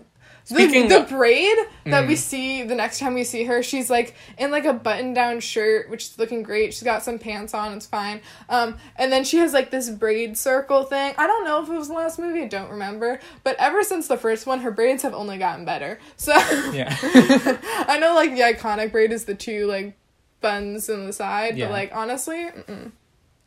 Speaking 0.47 0.89
the, 0.89 0.99
the 1.01 1.05
braid 1.07 1.57
that 1.87 2.05
Mm. 2.05 2.09
we 2.09 2.17
see 2.17 2.63
the 2.65 2.75
next 2.75 2.99
time 2.99 3.15
we 3.15 3.25
see 3.25 3.45
her, 3.45 3.63
she's 3.63 3.89
like 3.89 4.15
in 4.37 4.51
like 4.51 4.67
a 4.67 4.75
button 4.75 5.15
down 5.15 5.41
shirt, 5.41 5.89
which 5.89 6.05
is 6.05 6.19
looking 6.19 6.43
great. 6.43 6.75
She's 6.75 6.83
got 6.83 7.03
some 7.03 7.19
pants 7.19 7.55
on, 7.55 7.73
it's 7.73 7.87
fine. 7.87 8.21
Um, 8.51 8.77
and 8.97 9.11
then 9.11 9.25
she 9.25 9.39
has 9.39 9.55
like 9.55 9.71
this 9.71 9.89
braid 9.89 10.37
circle 10.37 10.83
thing. 10.85 11.15
I 11.17 11.27
don't 11.27 11.47
know 11.47 11.63
if 11.63 11.71
it 11.71 11.73
was 11.73 11.89
the 11.89 11.95
last 11.95 12.19
movie, 12.19 12.43
I 12.43 12.49
don't 12.49 12.69
remember. 12.71 13.21
But 13.43 13.57
ever 13.59 13.83
since 13.83 14.07
the 14.07 14.19
first 14.19 14.47
one, 14.47 14.61
her 14.61 14.71
braids 14.71 15.03
have 15.03 15.15
only 15.15 15.39
gotten 15.39 15.65
better. 15.65 15.99
So 16.17 16.33
Yeah. 16.73 16.95
I 17.89 17.97
know 17.99 18.15
like 18.15 18.35
the 18.35 18.43
iconic 18.43 18.93
braid 18.93 19.13
is 19.13 19.25
the 19.25 19.35
two 19.35 19.67
like 19.67 19.97
buns 20.43 20.91
in 20.91 21.07
the 21.07 21.13
side, 21.15 21.57
Yeah. 21.57 21.69
but 21.69 21.73
like 21.73 21.91
honestly, 21.95 22.51
mm-mm. 22.51 22.93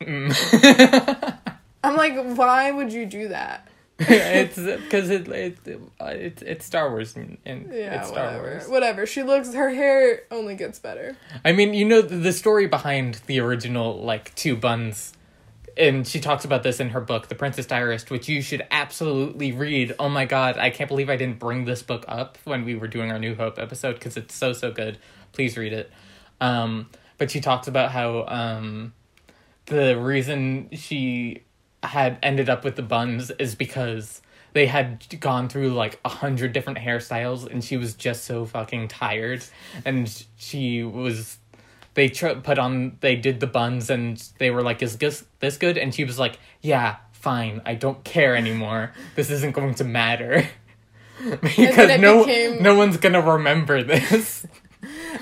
Mm. 0.00 1.38
I'm 1.84 1.96
like, 1.96 2.16
why 2.36 2.72
would 2.72 2.92
you 2.92 3.06
do 3.06 3.28
that? 3.28 3.68
it's 4.08 4.54
because 4.54 5.10
it, 5.10 5.26
it, 5.26 5.58
it, 5.66 6.42
it's 6.42 6.64
Star 6.64 6.88
Wars 6.88 7.16
and, 7.16 7.36
and 7.44 7.72
Yeah, 7.72 7.98
it's 8.00 8.08
Star 8.08 8.26
whatever. 8.26 8.50
Wars. 8.50 8.68
Whatever. 8.68 9.06
She 9.06 9.24
looks. 9.24 9.52
Her 9.52 9.70
hair 9.70 10.22
only 10.30 10.54
gets 10.54 10.78
better. 10.78 11.16
I 11.44 11.50
mean, 11.50 11.74
you 11.74 11.84
know 11.84 12.02
the, 12.02 12.14
the 12.16 12.32
story 12.32 12.68
behind 12.68 13.20
the 13.26 13.40
original 13.40 14.00
like 14.00 14.32
two 14.36 14.54
buns, 14.56 15.14
and 15.76 16.06
she 16.06 16.20
talks 16.20 16.44
about 16.44 16.62
this 16.62 16.78
in 16.78 16.90
her 16.90 17.00
book, 17.00 17.26
The 17.26 17.34
Princess 17.34 17.66
Diarist, 17.66 18.08
which 18.08 18.28
you 18.28 18.40
should 18.40 18.64
absolutely 18.70 19.50
read. 19.50 19.96
Oh 19.98 20.08
my 20.08 20.26
god, 20.26 20.58
I 20.58 20.70
can't 20.70 20.88
believe 20.88 21.10
I 21.10 21.16
didn't 21.16 21.40
bring 21.40 21.64
this 21.64 21.82
book 21.82 22.04
up 22.06 22.38
when 22.44 22.64
we 22.64 22.76
were 22.76 22.88
doing 22.88 23.10
our 23.10 23.18
New 23.18 23.34
Hope 23.34 23.58
episode 23.58 23.94
because 23.94 24.16
it's 24.16 24.34
so 24.34 24.52
so 24.52 24.70
good. 24.70 24.98
Please 25.32 25.56
read 25.56 25.72
it. 25.72 25.90
Um, 26.40 26.88
but 27.16 27.32
she 27.32 27.40
talks 27.40 27.66
about 27.66 27.90
how 27.90 28.24
um, 28.28 28.92
the 29.66 29.98
reason 29.98 30.68
she 30.72 31.42
had 31.82 32.18
ended 32.22 32.48
up 32.48 32.64
with 32.64 32.76
the 32.76 32.82
buns 32.82 33.30
is 33.32 33.54
because 33.54 34.20
they 34.52 34.66
had 34.66 35.04
gone 35.20 35.48
through 35.48 35.70
like 35.70 36.00
a 36.04 36.08
hundred 36.08 36.52
different 36.52 36.78
hairstyles 36.78 37.46
and 37.50 37.62
she 37.62 37.76
was 37.76 37.94
just 37.94 38.24
so 38.24 38.44
fucking 38.44 38.88
tired. 38.88 39.44
And 39.84 40.24
she 40.36 40.82
was 40.82 41.38
they 41.94 42.08
tr- 42.08 42.34
put 42.42 42.58
on 42.58 42.96
they 43.00 43.16
did 43.16 43.40
the 43.40 43.46
buns 43.46 43.90
and 43.90 44.22
they 44.38 44.50
were 44.50 44.62
like 44.62 44.82
is 44.82 44.96
this 44.98 45.24
this 45.40 45.56
good? 45.56 45.76
And 45.78 45.94
she 45.94 46.04
was 46.04 46.18
like 46.18 46.38
yeah 46.60 46.96
fine. 47.12 47.60
I 47.66 47.74
don't 47.74 48.02
care 48.04 48.34
anymore. 48.36 48.92
This 49.16 49.30
isn't 49.30 49.52
going 49.52 49.74
to 49.76 49.84
matter. 49.84 50.48
Because 51.40 52.00
no 52.00 52.24
became- 52.24 52.62
no 52.62 52.76
one's 52.76 52.96
gonna 52.96 53.20
remember 53.20 53.82
this 53.82 54.46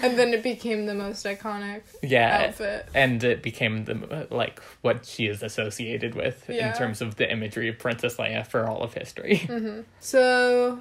And 0.03 0.19
then 0.19 0.35
it 0.35 0.43
became 0.43 0.87
the 0.87 0.95
most 0.95 1.25
iconic 1.27 1.83
yeah 2.03 2.47
outfit. 2.49 2.87
and 2.95 3.23
it 3.25 3.43
became 3.43 3.85
the 3.85 4.27
like 4.31 4.61
what 4.83 5.07
she 5.07 5.27
is 5.27 5.43
associated 5.43 6.15
with 6.15 6.45
Yeah. 6.49 6.71
in 6.73 6.77
terms 6.77 7.01
of 7.01 7.17
the 7.17 7.31
imagery 7.31 7.69
of 7.69 7.79
Princess 7.79 8.17
Leia 8.17 8.47
for 8.47 8.67
all 8.69 8.83
of 8.83 8.95
history. 8.95 9.39
Mm-hmm. 9.49 9.81
So 10.01 10.81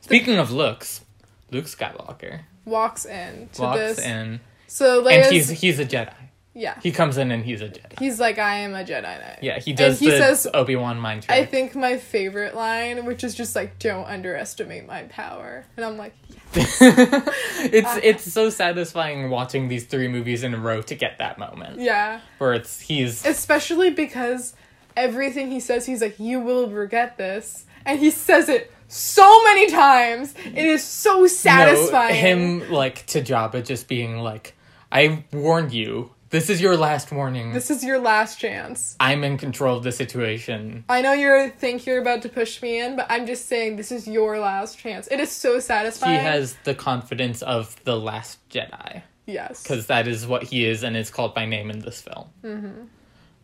Speaking 0.00 0.36
of 0.38 0.50
looks, 0.50 1.04
Luke 1.50 1.66
Skywalker 1.66 2.40
walks 2.64 3.04
in 3.04 3.48
to 3.54 3.62
walks 3.62 3.78
this. 3.78 3.98
in, 4.00 4.40
So 4.66 5.02
Leia's, 5.02 5.26
and 5.26 5.32
he's 5.34 5.50
he's 5.50 5.78
a 5.78 5.84
Jedi. 5.84 6.14
Yeah. 6.54 6.78
He 6.82 6.92
comes 6.92 7.16
in 7.16 7.30
and 7.30 7.44
he's 7.44 7.62
a 7.62 7.68
Jedi. 7.68 7.98
He's 7.98 8.20
like, 8.20 8.38
I 8.38 8.58
am 8.58 8.74
a 8.74 8.84
Jedi 8.84 9.02
Knight. 9.02 9.38
Yeah, 9.40 9.58
he 9.58 9.72
does 9.72 9.98
he 9.98 10.10
the 10.10 10.18
says- 10.18 10.46
Obi 10.52 10.76
Wan 10.76 10.98
mind 10.98 11.24
I 11.28 11.46
think 11.46 11.74
my 11.74 11.96
favorite 11.96 12.54
line, 12.54 13.06
which 13.06 13.24
is 13.24 13.34
just 13.34 13.56
like, 13.56 13.78
"Don't 13.78 14.04
underestimate 14.04 14.86
my 14.86 15.04
power," 15.04 15.64
and 15.76 15.86
I'm 15.86 15.96
like, 15.96 16.14
yeah. 16.28 16.36
it's 16.54 17.88
uh, 17.88 18.00
it's 18.02 18.30
so 18.30 18.50
satisfying 18.50 19.30
watching 19.30 19.68
these 19.68 19.84
three 19.84 20.08
movies 20.08 20.42
in 20.42 20.52
a 20.52 20.58
row 20.58 20.82
to 20.82 20.94
get 20.94 21.18
that 21.18 21.38
moment 21.38 21.80
yeah. 21.80 22.20
where 22.38 22.52
it's 22.52 22.80
he's 22.80 23.24
Especially 23.24 23.90
because 23.90 24.54
everything 24.96 25.50
he 25.50 25.60
says, 25.60 25.86
he's 25.86 26.02
like, 26.02 26.18
"You 26.20 26.40
will 26.40 26.68
regret 26.68 27.16
this," 27.16 27.64
and 27.86 27.98
he 27.98 28.10
says 28.10 28.50
it 28.50 28.70
so 28.88 29.44
many 29.44 29.70
times. 29.70 30.34
It 30.44 30.64
is 30.66 30.84
so 30.84 31.26
satisfying. 31.26 32.14
No, 32.14 32.20
him 32.20 32.70
like 32.70 33.06
to 33.06 33.22
Jabba 33.22 33.64
just 33.64 33.88
being 33.88 34.18
like, 34.18 34.54
"I 34.90 35.24
warned 35.32 35.72
you. 35.72 36.10
This 36.32 36.48
is 36.48 36.62
your 36.62 36.78
last 36.78 37.12
warning. 37.12 37.52
This 37.52 37.70
is 37.70 37.84
your 37.84 37.98
last 37.98 38.40
chance. 38.40 38.96
I'm 38.98 39.22
in 39.22 39.36
control 39.36 39.76
of 39.76 39.84
the 39.84 39.92
situation." 39.92 40.84
I 40.88 41.02
know 41.02 41.12
you 41.12 41.50
think 41.50 41.84
you're 41.84 42.00
about 42.00 42.22
to 42.22 42.30
push 42.30 42.62
me 42.62 42.80
in, 42.80 42.96
but 42.96 43.06
I'm 43.10 43.26
just 43.26 43.48
saying 43.48 43.76
this 43.76 43.92
is 43.92 44.08
your 44.08 44.38
last 44.38 44.78
chance. 44.78 45.06
It 45.10 45.20
is 45.20 45.30
so 45.30 45.60
satisfying. 45.60 46.18
He 46.18 46.24
has 46.24 46.56
the 46.64 46.74
confidence 46.74 47.42
of 47.42 47.76
the 47.84 48.00
Last 48.00 48.38
Jedi 48.48 49.02
yes. 49.26 49.62
because 49.62 49.88
that 49.88 50.08
is 50.08 50.26
what 50.26 50.44
he 50.44 50.64
is, 50.64 50.82
and 50.82 50.96
is 50.96 51.10
called 51.10 51.34
by 51.34 51.44
name 51.44 51.70
in 51.70 51.80
this 51.80 52.00
film. 52.00 52.28
Mm-hmm. 52.42 52.82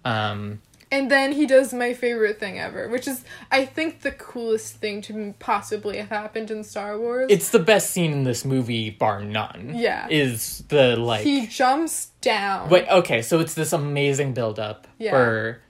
Um, 0.07 0.63
And 0.91 1.11
then 1.11 1.33
he 1.33 1.45
does 1.47 1.75
my 1.75 1.93
favorite 1.93 2.41
thing 2.41 2.59
ever, 2.59 2.89
which 2.89 3.07
is 3.07 3.23
I 3.51 3.65
think 3.67 4.01
the 4.01 4.11
coolest 4.13 4.77
thing 4.77 5.03
to 5.03 5.35
possibly 5.39 5.99
have 5.99 6.09
happened 6.09 6.51
in 6.51 6.65
Star 6.65 6.99
Wars. 6.99 7.27
it's 7.31 7.51
the 7.51 7.59
best 7.59 7.91
scene 7.91 8.13
in 8.13 8.25
this 8.25 8.45
movie, 8.45 8.91
bar 8.91 9.21
none. 9.23 9.73
Yeah. 9.75 10.07
is 10.11 10.65
the 10.69 10.97
like. 10.97 11.23
he 11.25 11.47
jumps 11.47 12.07
down. 12.23 12.71
Wait, 12.71 12.89
okay, 12.89 13.21
so 13.23 13.39
it's 13.41 13.55
this 13.55 13.73
amazing 13.73 14.33
build 14.33 14.59
up 14.59 14.87
Yeah. 14.99 15.13
where 15.13 15.61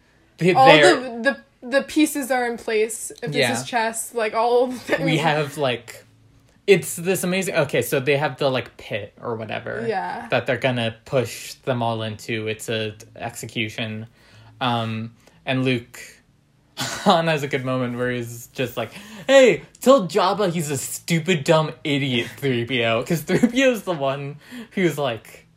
all 0.55 0.67
the 0.79 1.21
the 1.61 1.67
the 1.69 1.83
pieces 1.83 2.31
are 2.31 2.47
in 2.47 2.57
place. 2.57 3.11
If 3.11 3.33
this 3.33 3.35
Yeah. 3.37 3.53
is 3.61 3.65
chess, 3.65 4.15
like 4.15 4.35
all 4.35 4.73
we 5.01 5.19
have 5.19 5.59
like 5.59 6.05
it's 6.69 6.95
this 6.97 7.25
amazing 7.25 7.55
okay 7.57 7.81
so 7.83 7.99
they 7.99 8.17
have 8.19 8.37
the 8.37 8.49
like 8.51 8.77
pit 8.77 9.15
or 9.21 9.35
whatever 9.37 9.85
Yeah. 9.89 10.29
that 10.29 10.47
they're 10.47 10.59
gonna 10.59 10.95
push 11.07 11.55
them 11.55 11.83
all 11.83 12.03
into 12.03 12.47
it's 12.47 12.69
a 12.69 12.95
execution 13.17 14.07
um 14.61 15.15
and 15.45 15.65
luke 15.65 16.01
Han 16.79 17.27
has 17.27 17.43
a 17.43 17.49
good 17.49 17.65
moment 17.65 17.97
where 17.97 18.13
he's 18.13 18.47
just 18.49 18.77
like, 18.77 18.93
"Hey, 19.27 19.63
tell 19.81 20.07
Jabba 20.07 20.53
he's 20.53 20.71
a 20.71 20.79
stupid, 20.79 21.43
dumb 21.43 21.73
idiot." 21.83 22.29
3PO, 22.37 23.01
because 23.01 23.23
3PO 23.23 23.73
is 23.73 23.83
the 23.83 23.93
one 23.93 24.37
who's 24.73 24.97
like 24.97 25.49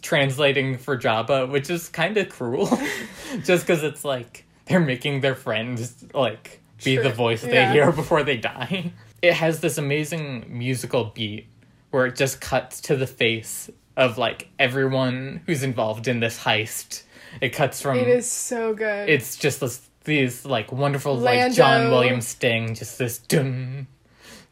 translating 0.00 0.78
for 0.78 0.96
Jabba, 0.96 1.50
which 1.50 1.70
is 1.70 1.88
kind 1.88 2.16
of 2.18 2.28
cruel, 2.28 2.66
just 3.44 3.66
because 3.66 3.82
it's 3.82 4.04
like 4.04 4.44
they're 4.66 4.78
making 4.78 5.22
their 5.22 5.34
friends 5.34 6.04
like 6.14 6.60
be 6.84 6.96
the 6.96 7.10
voice 7.10 7.42
they 7.42 7.68
hear 7.72 7.90
before 7.92 8.22
they 8.22 8.36
die. 8.36 8.92
It 9.22 9.34
has 9.34 9.60
this 9.60 9.76
amazing 9.76 10.46
musical 10.48 11.04
beat 11.06 11.48
where 11.90 12.06
it 12.06 12.14
just 12.14 12.40
cuts 12.40 12.80
to 12.82 12.96
the 12.96 13.06
face 13.06 13.68
of 13.96 14.18
like 14.18 14.48
everyone 14.58 15.42
who's 15.46 15.64
involved 15.64 16.06
in 16.06 16.20
this 16.20 16.38
heist. 16.38 17.02
It 17.40 17.50
cuts 17.50 17.80
from 17.80 17.98
It 17.98 18.08
is 18.08 18.30
so 18.30 18.74
good. 18.74 19.08
it's 19.08 19.36
just 19.36 19.60
this 19.60 19.86
these 20.04 20.44
like 20.46 20.72
wonderful 20.72 21.16
like 21.16 21.52
John 21.52 21.90
Williams 21.90 22.26
sting, 22.26 22.74
just 22.74 22.98
this 22.98 23.18
dun 23.18 23.86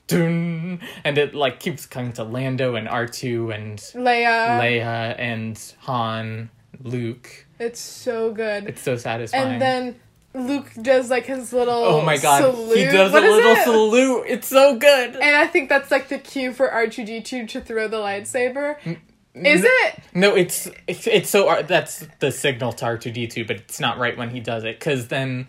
dun, 0.07 0.81
and 1.05 1.19
it 1.19 1.35
like 1.35 1.61
keeps 1.61 1.87
coming 1.87 2.13
to 2.15 2.25
Lando 2.25 2.75
and 2.75 2.89
R 2.89 3.07
two 3.07 3.51
and 3.51 3.79
Leia. 3.79 4.61
Leia 4.61 5.15
and 5.19 5.61
Han, 5.81 6.51
Luke. 6.83 7.47
It's 7.59 7.81
so 7.81 8.33
good. 8.33 8.65
It's 8.69 8.83
so 8.83 8.97
satisfying. 8.97 9.53
and 9.55 9.63
then 9.63 10.01
Luke 10.35 10.71
does 10.81 11.11
like 11.11 11.25
his 11.27 11.53
little 11.53 11.75
oh 11.75 12.03
my 12.03 12.17
god, 12.19 12.43
salute. 12.43 12.77
he 12.79 12.85
does 12.85 13.13
What 13.13 13.25
a 13.25 13.31
little 13.31 13.53
it? 13.53 13.65
salute. 13.65 14.25
It's 14.29 14.49
so 14.49 14.77
good. 14.77 15.17
And 15.17 15.37
I 15.37 15.47
think 15.47 15.69
that's 15.69 15.91
like 15.91 16.09
the 16.09 16.19
cue 16.19 16.53
for 16.53 16.69
R2D2 16.69 17.49
to 17.49 17.61
throw 17.61 17.89
the 17.89 17.97
lightsaber. 17.99 18.79
Mm. 18.81 18.99
Is 19.47 19.63
N- 19.65 19.71
it? 19.71 19.95
No, 20.15 20.35
it's 20.35 20.69
it's, 20.87 21.07
it's 21.07 21.31
so 21.31 21.49
R- 21.49 21.63
that's 21.63 22.07
the 22.21 22.31
signal 22.33 22.73
to 22.75 22.85
R 22.87 22.99
two 22.99 23.11
D 23.11 23.27
two, 23.27 23.45
but 23.45 23.57
it's 23.57 23.81
not 23.81 23.99
right 23.99 24.17
when 24.17 24.31
he 24.31 24.41
does 24.41 24.65
it 24.65 24.79
because 24.79 25.09
then 25.09 25.47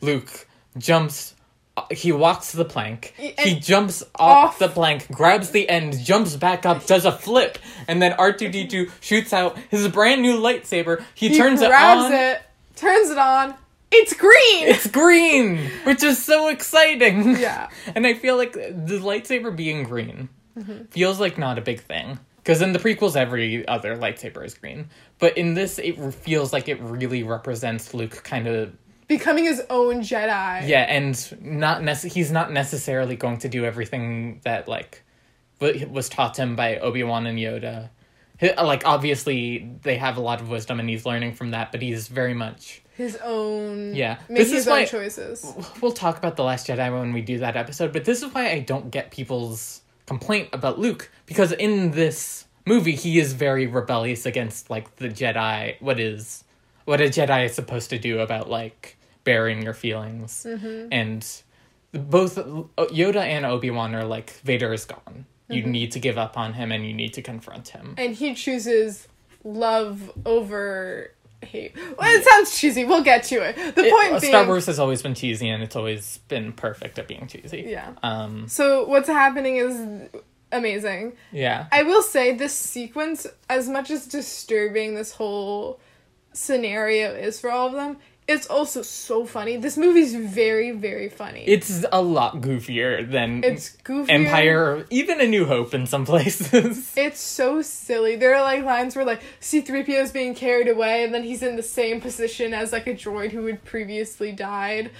Luke 0.00 0.46
jumps. 0.78 1.34
uh, 1.76 1.82
He 1.90 2.12
walks 2.12 2.52
the 2.52 2.64
plank. 2.64 3.14
Y- 3.18 3.34
He 3.38 3.58
jumps 3.58 4.02
off, 4.14 4.50
off. 4.54 4.58
the 4.58 4.68
plank, 4.68 5.10
grabs 5.10 5.50
the 5.50 5.68
end, 5.68 5.98
jumps 6.04 6.36
back 6.36 6.64
up, 6.66 6.86
does 6.86 7.04
a 7.04 7.12
flip, 7.12 7.58
and 7.88 8.00
then 8.02 8.12
R 8.14 8.32
two 8.32 8.48
D 8.48 8.66
two 8.66 8.90
shoots 9.00 9.32
out 9.32 9.58
his 9.70 9.88
brand 9.88 10.22
new 10.22 10.38
lightsaber. 10.38 11.02
He, 11.14 11.28
He 11.30 11.36
turns 11.38 11.60
it 11.62 11.68
grabs 11.68 12.04
on. 12.06 12.12
it, 12.12 12.42
turns 12.76 13.10
it 13.10 13.18
on. 13.18 13.54
It's 13.94 14.14
green. 14.14 14.68
It's 14.68 14.86
green, 14.86 15.58
which 15.84 16.02
is 16.02 16.22
so 16.24 16.48
exciting. 16.48 17.36
Yeah. 17.36 17.68
And 17.94 18.06
I 18.06 18.14
feel 18.14 18.36
like 18.38 18.52
the 18.54 18.98
lightsaber 19.02 19.54
being 19.54 19.84
green 19.84 20.28
Mm-hmm. 20.58 20.84
feels 20.90 21.18
like 21.18 21.38
not 21.38 21.56
a 21.56 21.62
big 21.62 21.80
thing. 21.80 22.18
Because 22.42 22.60
in 22.60 22.72
the 22.72 22.78
prequels, 22.78 23.14
every 23.16 23.66
other 23.68 23.96
lightsaber 23.96 24.44
is 24.44 24.54
green. 24.54 24.88
But 25.20 25.38
in 25.38 25.54
this, 25.54 25.78
it 25.78 25.94
feels 26.14 26.52
like 26.52 26.68
it 26.68 26.80
really 26.80 27.22
represents 27.22 27.94
Luke 27.94 28.22
kind 28.24 28.48
of. 28.48 28.72
Becoming 29.06 29.44
his 29.44 29.62
own 29.70 30.00
Jedi. 30.00 30.66
Yeah, 30.68 30.80
and 30.88 31.14
not 31.40 31.82
nece- 31.82 32.10
he's 32.12 32.32
not 32.32 32.50
necessarily 32.52 33.14
going 33.14 33.38
to 33.38 33.48
do 33.48 33.64
everything 33.64 34.40
that, 34.44 34.66
like, 34.66 35.04
wa- 35.60 35.70
was 35.90 36.08
taught 36.08 36.36
him 36.36 36.56
by 36.56 36.78
Obi 36.78 37.04
Wan 37.04 37.26
and 37.26 37.38
Yoda. 37.38 37.90
Like, 38.40 38.84
obviously, 38.86 39.70
they 39.82 39.96
have 39.98 40.16
a 40.16 40.20
lot 40.20 40.40
of 40.40 40.48
wisdom 40.48 40.80
and 40.80 40.88
he's 40.88 41.06
learning 41.06 41.34
from 41.34 41.52
that, 41.52 41.70
but 41.70 41.80
he's 41.80 42.08
very 42.08 42.34
much. 42.34 42.82
His 42.96 43.16
own. 43.22 43.94
Yeah. 43.94 44.16
Making 44.28 44.34
This 44.34 44.50
his 44.50 44.60
is 44.62 44.68
own 44.68 44.72
why- 44.80 44.84
choices. 44.86 45.46
We'll 45.80 45.92
talk 45.92 46.18
about 46.18 46.34
The 46.34 46.42
Last 46.42 46.66
Jedi 46.66 46.92
when 46.98 47.12
we 47.12 47.20
do 47.22 47.38
that 47.38 47.56
episode, 47.56 47.92
but 47.92 48.04
this 48.04 48.20
is 48.20 48.34
why 48.34 48.50
I 48.50 48.58
don't 48.58 48.90
get 48.90 49.12
people's 49.12 49.81
complaint 50.12 50.48
about 50.52 50.78
Luke. 50.78 51.10
Because 51.26 51.52
in 51.52 51.92
this 51.92 52.46
movie, 52.66 52.96
he 53.04 53.18
is 53.18 53.32
very 53.32 53.66
rebellious 53.66 54.26
against, 54.26 54.70
like, 54.74 54.86
the 54.96 55.08
Jedi. 55.08 55.80
What 55.80 55.98
is. 55.98 56.44
What 56.84 57.00
a 57.00 57.04
Jedi 57.16 57.46
is 57.46 57.54
supposed 57.54 57.90
to 57.90 57.98
do 57.98 58.20
about, 58.20 58.50
like, 58.50 58.96
bearing 59.24 59.62
your 59.62 59.74
feelings. 59.84 60.44
And 61.00 61.22
both 61.92 62.34
Yoda 63.00 63.22
and 63.34 63.44
Obi 63.46 63.70
Wan 63.70 63.94
are 63.94 64.04
like 64.16 64.30
Vader 64.44 64.72
is 64.72 64.84
gone. 64.84 65.26
You 65.48 65.62
Mm-hmm. 65.62 65.70
need 65.70 65.92
to 65.92 66.00
give 66.00 66.16
up 66.18 66.34
on 66.38 66.54
him, 66.54 66.72
and 66.72 66.84
you 66.86 66.94
need 66.94 67.12
to 67.14 67.22
confront 67.22 67.68
him. 67.68 67.94
and 67.98 68.14
he 68.16 68.34
chooses 68.34 69.06
love 69.44 70.10
over 70.24 71.10
hate. 71.44 71.74
Well, 71.76 72.08
it 72.14 72.24
sounds 72.24 72.58
cheesy. 72.58 72.84
We'll 72.84 73.02
get 73.04 73.24
to 73.24 73.36
it. 73.36 73.56
The 73.74 73.84
It- 73.84 73.90
point 73.92 74.20
being, 74.20 74.32
Star 74.32 74.46
Wars 74.46 74.66
has 74.66 74.78
always 74.78 75.02
been 75.02 75.14
cheesy, 75.14 75.48
and 75.48 75.62
it's 75.62 75.76
always 75.76 76.18
been 76.28 76.52
perfect 76.52 76.98
at 76.98 77.08
being 77.08 77.26
cheesy. 77.26 77.64
Yeah. 77.68 77.92
Um. 78.02 78.48
So 78.48 78.84
what's 78.86 79.08
happening 79.08 79.56
is 79.56 80.08
amazing. 80.52 81.14
Yeah. 81.32 81.66
I 81.72 81.82
will 81.82 82.02
say 82.02 82.34
this 82.34 82.54
sequence, 82.54 83.26
as 83.48 83.68
much 83.68 83.90
as 83.90 84.06
disturbing 84.06 84.94
this 84.94 85.12
whole 85.12 85.80
scenario 86.32 87.12
is 87.14 87.40
for 87.40 87.50
all 87.50 87.66
of 87.68 87.72
them, 87.74 87.98
it's 88.28 88.46
also 88.46 88.82
so 88.82 89.26
funny. 89.26 89.56
This 89.56 89.76
movie's 89.76 90.14
very, 90.14 90.70
very 90.70 91.08
funny. 91.08 91.44
It's 91.46 91.84
a 91.92 92.00
lot 92.00 92.36
goofier 92.40 93.08
than 93.10 93.42
it's 93.44 93.70
goofy. 93.82 94.12
Empire, 94.12 94.64
or 94.76 94.86
even 94.90 95.20
A 95.20 95.26
New 95.26 95.44
Hope 95.46 95.74
in 95.74 95.86
some 95.86 96.06
places. 96.12 96.92
It's 96.96 97.20
so 97.20 97.62
silly. 97.62 98.16
There 98.16 98.34
are 98.34 98.42
like 98.42 98.64
lines 98.64 98.94
where 98.96 99.04
like 99.04 99.22
C3PO 99.40 100.02
is 100.02 100.12
being 100.12 100.34
carried 100.34 100.68
away 100.68 101.04
and 101.04 101.12
then 101.12 101.24
he's 101.24 101.42
in 101.42 101.56
the 101.56 101.62
same 101.62 102.00
position 102.00 102.54
as 102.54 102.72
like 102.72 102.86
a 102.86 102.94
droid 102.94 103.32
who 103.32 103.46
had 103.46 103.64
previously 103.64 104.30
died. 104.32 104.90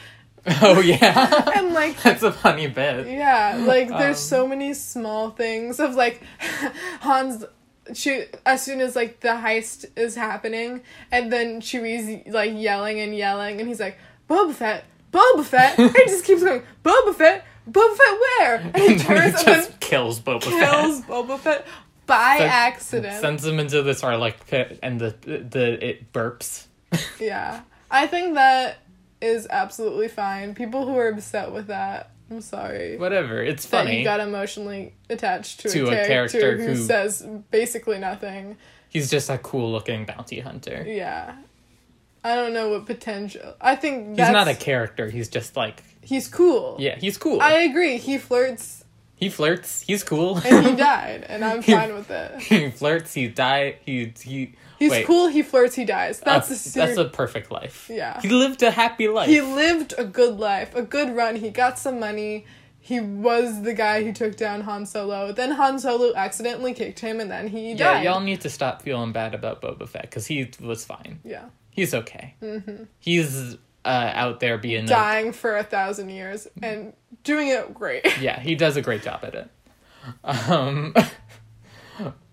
oh 0.60 0.80
yeah, 0.80 1.52
And 1.56 1.72
like 1.72 2.02
that's 2.02 2.24
a 2.24 2.32
funny 2.32 2.66
bit. 2.66 3.06
Yeah, 3.06 3.62
like 3.64 3.88
there's 3.88 4.18
Um, 4.18 4.38
so 4.38 4.48
many 4.48 4.74
small 4.74 5.30
things 5.30 5.78
of 5.78 5.94
like 5.94 6.20
Hans 7.00 7.44
she 7.94 8.24
as 8.46 8.62
soon 8.62 8.80
as 8.80 8.94
like 8.96 9.20
the 9.20 9.28
heist 9.28 9.86
is 9.96 10.14
happening 10.14 10.82
and 11.10 11.32
then 11.32 11.60
Chewie's 11.60 12.26
like 12.32 12.52
yelling 12.54 13.00
and 13.00 13.14
yelling 13.16 13.58
and 13.60 13.68
he's 13.68 13.80
like 13.80 13.98
Boba 14.30 14.54
Fett, 14.54 14.84
Boba 15.12 15.44
Fett. 15.44 15.78
and 15.78 15.90
he 15.96 16.04
just 16.06 16.24
keeps 16.24 16.42
going 16.42 16.62
Boba 16.84 17.14
Fett, 17.14 17.44
Boba 17.68 17.96
Fett 17.96 18.20
where? 18.20 18.56
And 18.56 18.76
he 18.76 18.92
And 18.92 19.00
turns 19.00 19.34
and 19.34 19.46
just 19.46 19.68
then 19.70 19.78
kills 19.80 20.20
Boba 20.20 20.42
kills 20.42 21.00
Fett. 21.00 21.08
Boba 21.08 21.38
Fett 21.38 21.66
by 22.06 22.36
Sen- 22.38 22.48
accident. 22.48 23.20
Sends 23.20 23.44
him 23.44 23.58
into 23.58 23.82
the 23.82 23.92
Sarlacc 23.92 24.46
pit, 24.48 24.78
and 24.82 25.00
the 25.00 25.14
the 25.24 25.84
it 25.88 26.12
burps. 26.12 26.66
yeah, 27.20 27.62
I 27.90 28.06
think 28.06 28.34
that 28.34 28.78
is 29.20 29.46
absolutely 29.50 30.08
fine. 30.08 30.54
People 30.54 30.86
who 30.86 30.96
are 30.96 31.08
upset 31.08 31.52
with 31.52 31.66
that, 31.68 32.10
I'm 32.32 32.40
sorry. 32.40 32.96
Whatever, 32.96 33.42
it's 33.42 33.66
funny. 33.66 33.90
that 33.92 33.98
you 33.98 34.04
got 34.04 34.20
emotionally 34.20 34.94
attached 35.10 35.60
to, 35.60 35.68
To 35.68 35.88
a, 35.88 36.02
a 36.02 36.06
character 36.06 36.40
character 36.40 36.62
who, 36.64 36.72
who- 36.74 36.84
says 36.84 37.26
basically 37.50 37.98
nothing. 37.98 38.56
He's 38.88 39.10
just 39.10 39.30
a 39.30 39.38
cool 39.38 39.70
looking 39.72 40.04
bounty 40.04 40.40
hunter. 40.40 40.84
Yeah. 40.86 41.36
I 42.24 42.34
don't 42.36 42.52
know 42.52 42.68
what 42.70 42.86
potential. 42.86 43.54
I 43.60 43.74
think 43.74 44.18
He's 44.18 44.30
not 44.30 44.48
a 44.48 44.54
character. 44.54 45.10
He's 45.10 45.28
just 45.28 45.56
like 45.56 45.82
He's 46.02 46.28
cool. 46.28 46.76
yeah, 46.78 46.96
he's 46.96 47.18
cool. 47.18 47.40
I 47.40 47.52
agree. 47.62 47.98
He 47.98 48.18
flirts 48.18 48.82
he 49.22 49.28
flirts. 49.28 49.82
He's 49.82 50.02
cool. 50.02 50.38
and 50.44 50.66
he 50.66 50.74
died, 50.76 51.24
and 51.28 51.44
I'm 51.44 51.62
fine 51.62 51.94
with 51.94 52.10
it. 52.10 52.40
he 52.40 52.70
flirts. 52.72 53.14
He 53.14 53.28
died. 53.28 53.76
He 53.86 54.12
he. 54.20 54.54
He's 54.82 54.90
wait, 54.90 55.06
cool. 55.06 55.28
He 55.28 55.42
flirts. 55.42 55.76
He 55.76 55.84
dies. 55.84 56.18
That's 56.18 56.50
a, 56.50 56.54
a 56.54 56.56
serious. 56.56 56.96
that's 56.96 56.98
a 56.98 57.08
perfect 57.08 57.52
life. 57.52 57.88
Yeah. 57.88 58.20
He 58.20 58.28
lived 58.28 58.64
a 58.64 58.72
happy 58.72 59.06
life. 59.06 59.28
He 59.28 59.40
lived 59.40 59.94
a 59.96 60.04
good 60.04 60.40
life, 60.40 60.74
a 60.74 60.82
good 60.82 61.14
run. 61.14 61.36
He 61.36 61.50
got 61.50 61.78
some 61.78 62.00
money. 62.00 62.46
He 62.80 62.98
was 62.98 63.62
the 63.62 63.74
guy 63.74 64.02
who 64.02 64.12
took 64.12 64.36
down 64.36 64.62
Han 64.62 64.84
Solo. 64.86 65.30
Then 65.30 65.52
Han 65.52 65.78
Solo 65.78 66.12
accidentally 66.16 66.74
kicked 66.74 66.98
him, 66.98 67.20
and 67.20 67.30
then 67.30 67.46
he 67.46 67.74
yeah, 67.74 67.92
died. 67.92 68.04
y'all 68.04 68.20
need 68.20 68.40
to 68.40 68.50
stop 68.50 68.82
feeling 68.82 69.12
bad 69.12 69.36
about 69.36 69.62
Boba 69.62 69.88
Fett 69.88 70.02
because 70.02 70.26
he 70.26 70.50
was 70.60 70.84
fine. 70.84 71.20
yeah. 71.22 71.44
He's 71.70 71.94
okay. 71.94 72.34
Mm-hmm. 72.42 72.82
He's 72.98 73.54
uh, 73.84 74.10
out 74.14 74.40
there 74.40 74.58
being 74.58 74.84
a, 74.84 74.88
Dying 74.88 75.32
for 75.32 75.56
a 75.56 75.62
thousand 75.62 76.08
years 76.08 76.48
and 76.60 76.92
doing 77.22 77.48
it 77.48 77.72
great. 77.72 78.04
yeah. 78.20 78.40
He 78.40 78.56
does 78.56 78.76
a 78.76 78.82
great 78.82 79.02
job 79.04 79.20
at 79.22 79.34
it. 79.36 79.48
Um. 80.24 80.92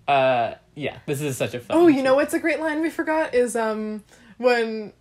uh. 0.09 0.55
Yeah. 0.75 0.97
This 1.05 1.21
is 1.21 1.35
such 1.35 1.53
a 1.53 1.59
fun. 1.59 1.75
Oh, 1.77 1.87
you 1.87 2.01
know 2.01 2.15
what's 2.15 2.33
a 2.33 2.39
great 2.39 2.59
line 2.61 2.81
we 2.81 2.89
forgot 2.89 3.33
is 3.35 3.55
um 3.57 4.03
when 4.37 4.93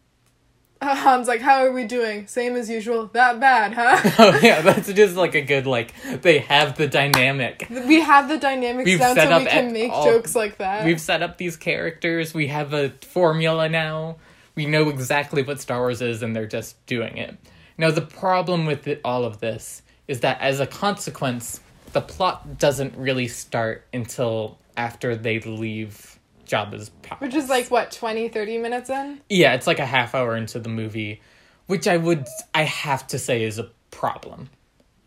uh, 0.80 0.94
Han's 0.94 1.28
like, 1.28 1.40
"How 1.40 1.64
are 1.64 1.70
we 1.72 1.84
doing? 1.84 2.26
Same 2.26 2.56
as 2.56 2.68
usual. 2.68 3.06
That 3.12 3.38
bad, 3.38 3.74
huh?" 3.74 4.10
Oh 4.18 4.38
yeah, 4.42 4.60
that's 4.60 4.92
just 4.92 5.16
like 5.16 5.34
a 5.36 5.40
good 5.42 5.66
like 5.66 5.92
they 6.22 6.38
have 6.38 6.76
the 6.76 6.88
dynamic. 6.88 7.66
we 7.70 8.00
have 8.00 8.28
the 8.28 8.38
dynamic 8.38 8.86
We've 8.86 8.98
down 8.98 9.14
set 9.14 9.28
so 9.28 9.34
up 9.36 9.42
we 9.42 9.48
can 9.48 9.72
make 9.72 9.92
all- 9.92 10.04
jokes 10.04 10.34
like 10.34 10.58
that. 10.58 10.84
We've 10.84 11.00
set 11.00 11.22
up 11.22 11.38
these 11.38 11.56
characters. 11.56 12.34
We 12.34 12.48
have 12.48 12.72
a 12.72 12.90
formula 12.90 13.68
now. 13.68 14.16
We 14.56 14.66
know 14.66 14.88
exactly 14.88 15.42
what 15.42 15.60
Star 15.60 15.78
Wars 15.78 16.02
is, 16.02 16.22
and 16.24 16.34
they're 16.34 16.46
just 16.46 16.84
doing 16.86 17.16
it. 17.18 17.36
Now, 17.76 17.92
the 17.92 18.00
problem 18.02 18.66
with 18.66 18.88
it, 18.88 19.00
all 19.04 19.24
of 19.24 19.38
this 19.38 19.82
is 20.08 20.20
that 20.20 20.40
as 20.40 20.58
a 20.58 20.66
consequence, 20.66 21.60
the 21.92 22.00
plot 22.00 22.58
doesn't 22.58 22.96
really 22.96 23.28
start 23.28 23.86
until 23.92 24.58
after 24.78 25.14
they 25.14 25.40
leave 25.40 26.18
Jabba's 26.46 26.88
palace. 27.02 27.20
Which 27.20 27.34
is 27.34 27.50
like 27.50 27.70
what 27.70 27.90
20, 27.90 28.28
30 28.30 28.58
minutes 28.58 28.88
in. 28.88 29.20
yeah, 29.28 29.52
it's 29.54 29.66
like 29.66 29.78
a 29.78 29.86
half 29.86 30.14
hour 30.14 30.34
into 30.36 30.58
the 30.58 30.70
movie, 30.70 31.20
which 31.66 31.86
I 31.86 31.98
would 31.98 32.26
I 32.54 32.62
have 32.62 33.06
to 33.08 33.18
say 33.18 33.42
is 33.42 33.58
a 33.58 33.70
problem 33.90 34.48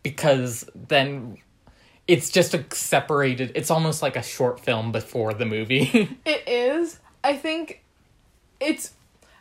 because 0.04 0.68
then 0.74 1.38
it's 2.06 2.30
just 2.30 2.54
a 2.54 2.64
separated. 2.72 3.52
It's 3.54 3.70
almost 3.70 4.02
like 4.02 4.16
a 4.16 4.22
short 4.22 4.60
film 4.60 4.92
before 4.92 5.34
the 5.34 5.46
movie. 5.46 6.16
It 6.24 6.46
is. 6.46 7.00
I 7.24 7.36
think 7.36 7.82
it's 8.60 8.92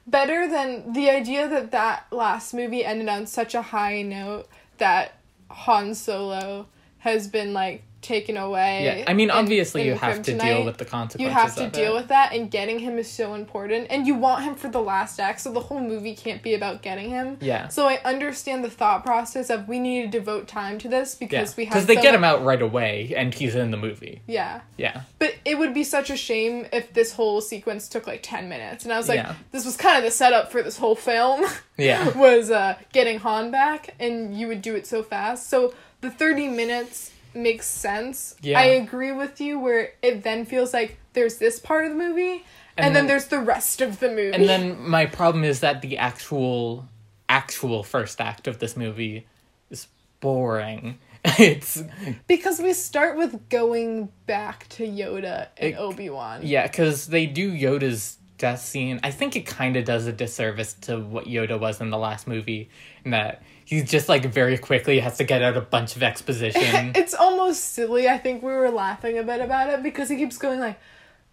better 0.08 0.48
than 0.48 0.94
the 0.94 1.10
idea 1.10 1.48
that 1.48 1.72
that 1.72 2.08
last 2.12 2.54
movie 2.54 2.84
ended 2.84 3.10
on 3.10 3.28
such 3.28 3.54
a 3.54 3.62
high 3.62 4.02
note 4.02 4.48
that 4.78 5.14
Han 5.50 5.94
Solo 5.94 6.68
has 7.00 7.28
been 7.28 7.54
like 7.54 7.84
taken 8.02 8.38
away. 8.38 8.84
Yeah, 8.84 9.06
I 9.08 9.14
mean, 9.14 9.30
obviously 9.30 9.82
in 9.82 9.88
you 9.88 9.94
have 9.96 10.22
to 10.24 10.38
deal 10.38 10.66
with 10.66 10.78
the 10.78 10.86
consequences. 10.86 11.22
You 11.22 11.30
have 11.30 11.56
to 11.56 11.70
deal 11.70 11.94
it. 11.94 11.96
with 11.96 12.08
that, 12.08 12.34
and 12.34 12.50
getting 12.50 12.80
him 12.80 12.98
is 12.98 13.10
so 13.10 13.34
important. 13.34 13.88
And 13.90 14.08
you 14.08 14.16
want 14.16 14.44
him 14.44 14.56
for 14.56 14.68
the 14.70 14.82
last 14.82 15.20
act, 15.20 15.42
so 15.42 15.52
the 15.52 15.60
whole 15.60 15.80
movie 15.80 16.16
can't 16.16 16.42
be 16.42 16.54
about 16.54 16.82
getting 16.82 17.10
him. 17.10 17.38
Yeah. 17.42 17.68
So 17.68 17.88
I 17.88 18.00
understand 18.04 18.64
the 18.64 18.70
thought 18.70 19.04
process 19.04 19.50
of 19.50 19.68
we 19.68 19.80
need 19.80 20.12
to 20.12 20.20
devote 20.20 20.48
time 20.48 20.78
to 20.80 20.88
this 20.88 21.18
Yeah, 21.20 21.28
because 21.28 21.58
we 21.58 21.66
have 21.66 21.74
because 21.74 21.86
they 21.88 21.96
so 21.96 22.02
get 22.02 22.16
him 22.16 22.24
out 22.24 22.44
right 22.44 22.62
away, 22.62 23.14
and 23.16 23.34
he's 23.34 23.56
in 23.56 23.72
the 23.72 23.78
movie. 23.78 24.22
Yeah. 24.28 24.62
Yeah, 24.78 25.02
But 25.20 25.36
it 25.46 25.60
would 25.60 25.74
be 25.74 25.84
such 25.84 26.10
a 26.10 26.18
shame 26.18 26.66
if 26.74 26.94
this 26.94 27.14
whole 27.14 27.42
sequence 27.42 27.88
took 27.88 28.08
like 28.08 28.22
10 28.24 28.50
minutes. 28.50 28.84
And 28.84 28.92
I 28.92 28.98
was 28.98 29.08
like, 29.08 29.18
Yeah. 29.18 29.36
this 29.52 29.66
was 29.66 29.78
kind 29.78 29.98
of 29.98 30.04
the 30.04 30.12
setup 30.12 30.52
for 30.52 30.64
this 30.64 30.78
whole 30.78 30.96
film. 30.96 31.46
yeah, 31.78 32.10
was 32.18 32.50
uh, 32.50 32.78
getting 32.94 33.20
Han 33.20 33.52
back, 33.52 33.94
and 34.00 34.38
you 34.38 34.48
would 34.48 34.62
do 34.62 34.76
it 34.76 34.88
so 34.88 35.04
fast. 35.04 35.50
So 35.50 35.74
the 36.02 36.10
30 36.10 36.48
minutes 36.48 37.11
makes 37.34 37.68
sense. 37.68 38.36
Yeah. 38.42 38.60
I 38.60 38.64
agree 38.64 39.12
with 39.12 39.40
you 39.42 39.60
where 39.60 39.94
it 40.02 40.24
then 40.24 40.46
feels 40.46 40.74
like 40.74 40.98
there's 41.14 41.38
this 41.38 41.60
part 41.60 41.86
of 41.86 41.92
the 41.92 41.98
movie, 41.98 42.44
and, 42.78 42.86
And 42.86 42.86
then, 42.86 42.94
then- 42.94 43.08
there's 43.08 43.26
the 43.28 43.40
rest 43.40 43.82
of 43.82 44.00
the 44.00 44.10
movie. 44.10 44.32
and 44.34 44.48
then 44.48 44.90
my 44.90 45.06
problem 45.06 45.44
is 45.44 45.60
that 45.60 45.82
the 45.82 45.98
actual, 45.98 46.88
actual 47.30 47.84
first 47.84 48.20
act 48.22 48.48
of 48.48 48.60
this 48.60 48.76
movie 48.78 49.26
is 49.70 49.88
boring. 50.20 50.98
it's 51.38 51.84
because 52.28 52.60
we 52.60 52.74
start 52.74 53.16
with 53.18 53.48
going 53.50 54.10
back 54.26 54.68
to 54.70 54.84
Yoda 54.88 55.48
and 55.58 55.76
Obi 55.76 56.10
Wan. 56.10 56.40
yeah, 56.44 56.66
because 56.66 57.08
they 57.08 57.28
do 57.28 57.52
Yoda's 57.54 58.18
death 58.40 58.62
scene. 58.62 59.00
I 59.04 59.12
think 59.12 59.36
it 59.36 59.46
kind 59.46 59.76
of 59.78 59.86
does 59.86 60.08
a 60.08 60.12
disservice 60.12 60.74
to 60.82 61.00
what 61.00 61.26
Yoda 61.26 61.60
was 61.60 61.80
in 61.80 61.92
the 61.92 61.98
last 62.00 62.26
movie, 62.28 62.70
in 63.06 63.12
that 63.12 63.44
he 63.72 63.82
just 63.82 64.10
like 64.10 64.26
very 64.26 64.58
quickly 64.58 65.00
has 65.00 65.16
to 65.16 65.24
get 65.24 65.42
out 65.42 65.56
a 65.56 65.62
bunch 65.62 65.96
of 65.96 66.04
exposition. 66.04 66.92
It's 67.02 67.14
almost 67.14 67.74
silly. 67.74 68.10
I 68.10 68.18
think 68.18 68.44
we 68.44 68.52
were 68.52 68.70
laughing 68.70 69.18
a 69.18 69.24
bit 69.24 69.40
about 69.40 69.70
it 69.70 69.82
because 69.82 70.10
he 70.10 70.18
keeps 70.18 70.38
going 70.38 70.60
like, 70.60 70.78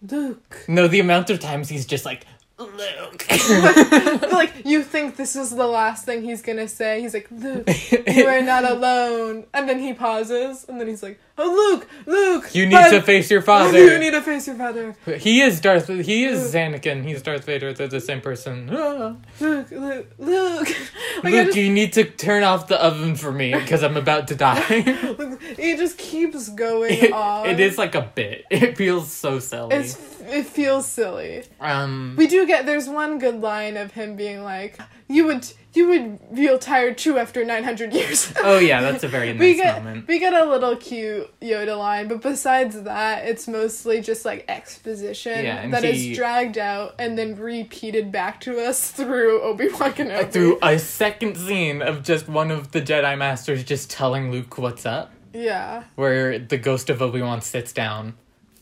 Luke. 0.01 0.63
no, 0.65 0.87
the 0.87 1.01
amount 1.01 1.29
of 1.29 1.41
times 1.41 1.67
he's 1.67 1.85
just 1.85 2.05
like. 2.05 2.25
Luke. 2.57 3.25
like 4.31 4.53
you 4.63 4.83
think 4.83 5.17
this 5.17 5.35
is 5.35 5.49
the 5.49 5.67
last 5.67 6.05
thing 6.05 6.23
he's 6.23 6.41
gonna 6.41 6.69
say. 6.69 7.01
He's 7.01 7.13
like, 7.13 7.27
Luke, 7.29 7.69
you 8.07 8.25
are 8.25 8.41
not 8.41 8.63
alone. 8.63 9.45
And 9.53 9.67
then 9.67 9.79
he 9.79 9.93
pauses, 9.93 10.65
and 10.67 10.79
then 10.79 10.87
he's 10.87 11.03
like, 11.03 11.19
Oh, 11.41 11.71
Luke, 11.71 11.87
Luke, 12.05 12.53
You 12.53 12.65
need 12.65 12.73
but- 12.73 12.89
to 12.91 13.01
face 13.01 13.31
your 13.31 13.41
father. 13.41 13.77
You 13.89 13.97
need 13.97 14.11
to 14.11 14.21
face 14.21 14.45
your 14.47 14.57
father. 14.57 14.95
He 15.17 15.41
is 15.41 15.61
Darth. 15.61 15.87
He 15.87 16.25
is 16.25 16.53
Anakin. 16.53 17.03
He's 17.05 17.21
Darth 17.21 17.45
Vader. 17.45 17.71
They're 17.73 17.87
the 17.87 18.01
same 18.01 18.19
person. 18.21 18.69
Ah. 18.71 19.15
Luke, 19.39 19.71
Luke, 19.71 20.07
Luke. 20.17 20.67
Like, 21.23 21.33
Luke, 21.33 21.45
just- 21.47 21.57
you 21.57 21.71
need 21.73 21.93
to 21.93 22.05
turn 22.05 22.43
off 22.43 22.67
the 22.67 22.81
oven 22.81 23.15
for 23.15 23.31
me 23.31 23.53
because 23.53 23.83
I'm 23.83 23.97
about 23.97 24.27
to 24.29 24.35
die. 24.35 24.63
it 24.69 25.77
just 25.77 25.97
keeps 25.97 26.47
going 26.49 26.93
it, 26.93 27.11
on. 27.11 27.45
it 27.49 27.59
is 27.59 27.77
like 27.77 27.93
a 27.95 28.01
bit. 28.15 28.45
It 28.49 28.77
feels 28.77 29.11
so 29.11 29.39
silly. 29.39 29.75
It's 29.75 29.97
it 30.21 30.45
feels 30.45 30.85
silly. 30.85 31.43
Um, 31.59 32.15
We 32.17 32.27
do 32.27 32.45
get 32.47 32.65
there's 32.65 32.87
one 32.87 33.19
good 33.19 33.41
line 33.41 33.75
of 33.77 33.91
him 33.91 34.15
being 34.15 34.43
like, 34.43 34.77
"You 35.09 35.25
would 35.25 35.45
you 35.73 35.87
would 35.87 36.19
feel 36.35 36.57
tired 36.57 36.97
too 36.97 37.17
after 37.19 37.43
900 37.43 37.93
years." 37.93 38.33
oh 38.43 38.57
yeah, 38.59 38.81
that's 38.81 39.03
a 39.03 39.07
very 39.07 39.33
nice 39.33 39.39
we 39.39 39.55
get 39.55 39.83
moment. 39.83 40.07
we 40.07 40.19
get 40.19 40.33
a 40.33 40.45
little 40.45 40.75
cute 40.75 41.29
Yoda 41.41 41.77
line, 41.77 42.07
but 42.07 42.21
besides 42.21 42.81
that, 42.83 43.25
it's 43.25 43.47
mostly 43.47 43.99
just 44.01 44.23
like 44.25 44.45
exposition 44.47 45.43
Yeah, 45.45 45.67
that 45.69 45.83
is 45.83 45.97
he- 46.01 46.15
dragged 46.15 46.57
out 46.57 46.95
and 46.99 47.17
then 47.17 47.35
repeated 47.35 48.11
back 48.11 48.39
to 48.41 48.59
us 48.59 48.91
through 48.91 49.41
Obi 49.41 49.67
Wan 49.69 49.93
Kenobi. 49.93 50.31
Through 50.31 50.59
a 50.61 50.79
second 50.79 51.35
scene 51.37 51.81
of 51.81 52.03
just 52.03 52.27
one 52.29 52.51
of 52.51 52.71
the 52.71 52.81
Jedi 52.81 53.17
Masters 53.17 53.63
just 53.63 53.89
telling 53.89 54.31
Luke 54.31 54.57
what's 54.57 54.85
up, 54.85 55.11
yeah, 55.33 55.83
where 55.95 56.39
the 56.39 56.57
ghost 56.57 56.89
of 56.89 57.01
Obi 57.01 57.21
Wan 57.21 57.41
sits 57.41 57.73
down. 57.73 58.15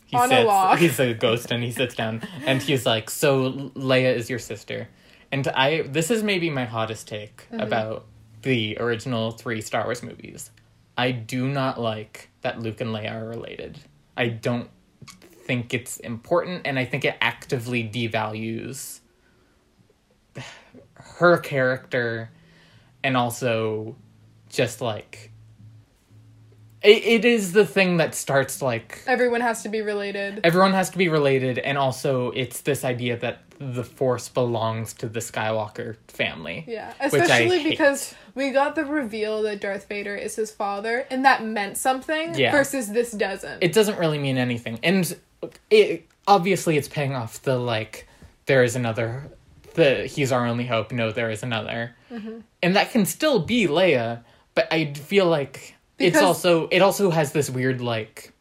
He 0.06 0.16
On 0.16 0.24
a 0.32 0.36
sits, 0.36 0.46
log. 0.46 0.78
He's 0.78 0.98
a 1.00 1.12
ghost 1.14 1.50
and 1.50 1.62
he 1.62 1.70
sits 1.70 1.94
down 1.94 2.22
and 2.46 2.62
he's 2.62 2.86
like, 2.86 3.10
"So 3.10 3.52
Leia 3.74 4.14
is 4.14 4.30
your 4.30 4.38
sister," 4.38 4.88
and 5.32 5.46
I 5.48 5.82
this 5.82 6.10
is 6.10 6.22
maybe 6.22 6.50
my 6.50 6.64
hottest 6.64 7.08
take 7.08 7.46
Mm-hmm. 7.50 7.60
about 7.60 8.06
the 8.42 8.76
original 8.78 9.30
three 9.32 9.60
Star 9.60 9.84
Wars 9.84 10.02
movies. 10.02 10.50
I 10.96 11.10
do 11.12 11.48
not 11.48 11.80
like 11.80 12.30
that 12.42 12.60
Luke 12.60 12.80
and 12.80 12.90
Leia 12.90 13.12
are 13.12 13.28
related. 13.28 13.78
I 14.16 14.28
don't 14.28 14.68
think 15.44 15.72
it's 15.74 15.96
important, 15.98 16.62
and 16.66 16.78
I 16.78 16.84
think 16.84 17.04
it 17.04 17.16
actively 17.20 17.84
devalues 17.84 19.00
her 20.94 21.38
character 21.38 22.30
and 23.02 23.16
also 23.16 23.96
just 24.48 24.80
like 24.80 25.32
it, 26.82 27.02
it 27.04 27.24
is 27.24 27.52
the 27.52 27.66
thing 27.66 27.96
that 27.96 28.14
starts 28.14 28.62
like 28.62 29.02
everyone 29.06 29.40
has 29.40 29.62
to 29.62 29.68
be 29.68 29.80
related. 29.82 30.40
everyone 30.44 30.72
has 30.72 30.90
to 30.90 30.98
be 30.98 31.08
related 31.08 31.58
and 31.58 31.76
also 31.78 32.30
it's 32.32 32.60
this 32.62 32.84
idea 32.84 33.16
that 33.16 33.42
the 33.60 33.82
force 33.84 34.28
belongs 34.28 34.92
to 34.94 35.08
the 35.08 35.20
skywalker 35.20 35.96
family 36.08 36.64
Yeah, 36.68 36.92
which 37.10 37.22
I 37.22 37.24
especially 37.24 37.58
hate. 37.60 37.70
because 37.70 38.14
we 38.34 38.50
got 38.50 38.74
the 38.76 38.84
reveal 38.84 39.42
that 39.42 39.60
Darth 39.60 39.88
Vader 39.88 40.14
is 40.14 40.36
his 40.36 40.50
father, 40.50 41.06
and 41.10 41.24
that 41.24 41.44
meant 41.44 41.76
something. 41.76 42.34
Yeah. 42.36 42.52
Versus 42.52 42.92
this 42.92 43.10
doesn't. 43.12 43.62
it 43.62 43.72
doesn't 43.72 43.98
really 43.98 44.18
mean 44.18 44.38
anything 44.38 44.78
and 44.82 45.16
it 45.70 46.06
obviously 46.26 46.76
it's 46.76 46.88
paying 46.88 47.14
off 47.14 47.42
the 47.42 47.56
like 47.58 48.06
there 48.46 48.62
is 48.64 48.76
another 48.76 49.24
the 49.74 50.06
he's 50.06 50.32
our 50.32 50.46
only 50.46 50.66
hope 50.66 50.90
no 50.92 51.10
there 51.12 51.30
is 51.30 51.42
another 51.42 51.94
Mm-hmm. 52.10 52.38
and 52.62 52.74
that 52.76 52.90
can 52.90 53.04
still 53.04 53.38
be 53.38 53.66
leia 53.66 54.22
but 54.54 54.66
i 54.72 54.94
feel 54.94 55.26
like 55.26 55.74
it's 55.98 56.16
also 56.16 56.66
it 56.68 56.80
also 56.80 57.10
has 57.10 57.32
this 57.32 57.50
weird 57.50 57.80
like 57.82 58.32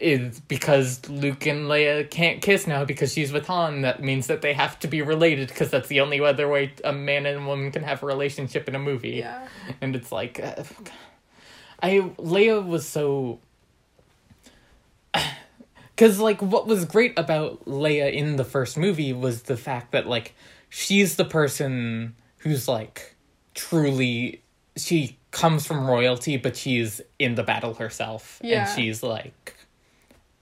is 0.00 0.40
because 0.40 1.06
luke 1.10 1.46
and 1.46 1.66
leia 1.66 2.08
can't 2.10 2.40
kiss 2.40 2.66
now 2.66 2.84
because 2.84 3.12
she's 3.12 3.32
with 3.32 3.46
han 3.46 3.82
that 3.82 4.02
means 4.02 4.26
that 4.28 4.40
they 4.40 4.54
have 4.54 4.78
to 4.78 4.88
be 4.88 5.02
related 5.02 5.48
because 5.48 5.70
that's 5.70 5.88
the 5.88 6.00
only 6.00 6.18
other 6.20 6.48
way 6.48 6.72
a 6.84 6.92
man 6.92 7.26
and 7.26 7.42
a 7.42 7.46
woman 7.46 7.70
can 7.70 7.82
have 7.82 8.02
a 8.02 8.06
relationship 8.06 8.66
in 8.66 8.74
a 8.74 8.78
movie 8.78 9.10
yeah. 9.10 9.46
and 9.80 9.94
it's 9.94 10.10
like 10.10 10.40
uh, 10.42 10.62
i 11.82 11.98
leia 12.18 12.64
was 12.66 12.86
so 12.88 13.38
because 15.94 16.18
like 16.18 16.40
what 16.40 16.66
was 16.66 16.84
great 16.84 17.18
about 17.18 17.64
leia 17.66 18.12
in 18.12 18.36
the 18.36 18.44
first 18.44 18.76
movie 18.78 19.12
was 19.12 19.42
the 19.42 19.56
fact 19.56 19.92
that 19.92 20.06
like 20.06 20.34
she's 20.68 21.16
the 21.16 21.24
person 21.24 22.14
who's 22.38 22.66
like 22.68 23.14
truly 23.54 24.42
she 24.76 25.18
comes 25.30 25.66
from 25.66 25.86
royalty 25.86 26.36
but 26.36 26.56
she's 26.56 27.00
in 27.18 27.34
the 27.34 27.42
battle 27.42 27.74
herself 27.74 28.40
Yeah. 28.42 28.66
and 28.66 28.76
she's 28.80 29.02
like 29.02 29.56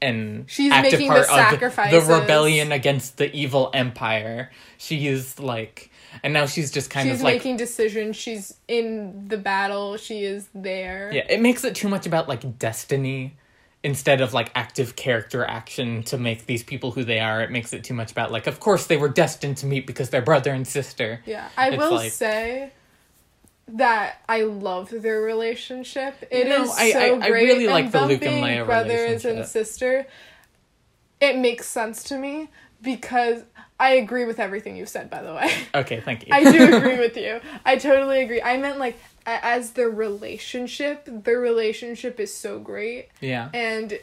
an 0.00 0.44
She's 0.48 0.70
active 0.72 0.92
making 0.92 1.08
the 1.12 1.24
part 1.24 1.60
of 1.60 1.90
the 1.90 2.00
rebellion 2.12 2.72
against 2.72 3.16
the 3.16 3.34
evil 3.34 3.70
empire 3.74 4.50
she 4.76 5.08
is 5.08 5.38
like 5.40 5.90
and 6.22 6.32
now 6.32 6.46
she's 6.46 6.70
just 6.70 6.90
kind 6.90 7.08
She's 7.08 7.18
of 7.18 7.24
like 7.24 7.34
making 7.34 7.56
decisions. 7.58 8.16
She's 8.16 8.54
in 8.66 9.28
the 9.28 9.36
battle. 9.36 9.96
She 9.96 10.24
is 10.24 10.48
there. 10.54 11.10
Yeah, 11.12 11.26
it 11.28 11.40
makes 11.40 11.64
it 11.64 11.74
too 11.74 11.88
much 11.88 12.06
about 12.06 12.28
like 12.28 12.58
destiny 12.58 13.36
instead 13.84 14.20
of 14.20 14.34
like 14.34 14.50
active 14.54 14.96
character 14.96 15.44
action 15.44 16.02
to 16.04 16.18
make 16.18 16.46
these 16.46 16.62
people 16.62 16.90
who 16.92 17.04
they 17.04 17.20
are. 17.20 17.42
It 17.42 17.50
makes 17.50 17.72
it 17.72 17.84
too 17.84 17.94
much 17.94 18.10
about 18.10 18.32
like, 18.32 18.46
of 18.46 18.58
course 18.58 18.86
they 18.86 18.96
were 18.96 19.08
destined 19.08 19.58
to 19.58 19.66
meet 19.66 19.86
because 19.86 20.10
they're 20.10 20.22
brother 20.22 20.52
and 20.52 20.66
sister. 20.66 21.20
Yeah, 21.26 21.48
I 21.56 21.68
It's 21.68 21.76
will 21.78 21.92
like- 21.94 22.12
say 22.12 22.72
that 23.68 24.22
I 24.28 24.42
love 24.42 24.90
their 24.90 25.20
relationship. 25.20 26.14
It 26.30 26.46
is 26.46 26.68
No, 26.68 26.72
I- 26.72 26.90
so 26.92 26.98
I- 26.98 27.24
I 27.26 27.30
great. 27.30 27.44
really 27.44 27.64
and 27.66 27.72
like 27.74 27.90
the 27.92 28.06
Luke 28.06 28.22
and 28.22 28.42
Leia 28.44 28.64
brothers 28.66 29.24
and 29.24 29.44
sister. 29.46 30.06
It 31.20 31.36
makes 31.36 31.66
sense 31.66 32.04
to 32.04 32.16
me 32.16 32.48
because 32.80 33.42
I 33.80 33.90
agree 33.94 34.24
with 34.24 34.38
everything 34.40 34.76
you've 34.76 34.88
said. 34.88 35.10
By 35.10 35.22
the 35.22 35.34
way, 35.34 35.52
Okay, 35.74 36.00
thank 36.00 36.26
you. 36.26 36.28
I 36.32 36.50
do 36.50 36.76
agree 36.76 36.98
with 36.98 37.16
you. 37.16 37.40
I 37.64 37.76
totally 37.76 38.22
agree. 38.22 38.40
I 38.40 38.56
meant 38.56 38.78
like 38.78 38.96
as 39.26 39.72
their 39.72 39.90
relationship. 39.90 41.02
Their 41.06 41.40
relationship 41.40 42.18
is 42.20 42.32
so 42.32 42.58
great, 42.58 43.08
yeah. 43.20 43.50
and 43.52 43.98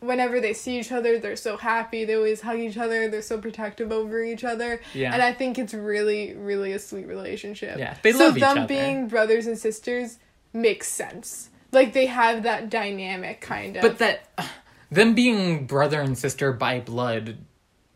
whenever 0.00 0.40
they 0.40 0.52
see 0.52 0.78
each 0.78 0.90
other, 0.92 1.18
they're 1.18 1.36
so 1.36 1.56
happy. 1.56 2.04
They 2.04 2.14
always 2.14 2.40
hug 2.40 2.58
each 2.58 2.76
other. 2.76 3.08
They're 3.08 3.22
so 3.22 3.38
protective 3.38 3.92
over 3.92 4.22
each 4.22 4.44
other. 4.44 4.80
Yeah. 4.94 5.12
And 5.12 5.22
I 5.22 5.32
think 5.32 5.58
it's 5.58 5.74
really, 5.74 6.34
really 6.34 6.72
a 6.72 6.78
sweet 6.78 7.06
relationship. 7.06 7.78
Yeah, 7.78 7.96
they 8.02 8.12
so 8.12 8.18
love 8.26 8.36
each 8.36 8.40
them 8.40 8.58
other. 8.58 8.66
being 8.66 9.08
brothers 9.08 9.46
and 9.46 9.58
sisters 9.58 10.18
makes 10.52 10.88
sense. 10.88 11.50
Like 11.72 11.92
they 11.92 12.06
have 12.06 12.42
that 12.42 12.70
dynamic 12.70 13.40
kind 13.40 13.76
of. 13.76 13.82
But 13.82 13.98
that 13.98 14.28
them 14.90 15.14
being 15.14 15.66
brother 15.66 16.00
and 16.00 16.16
sister 16.18 16.52
by 16.52 16.80
blood 16.80 17.38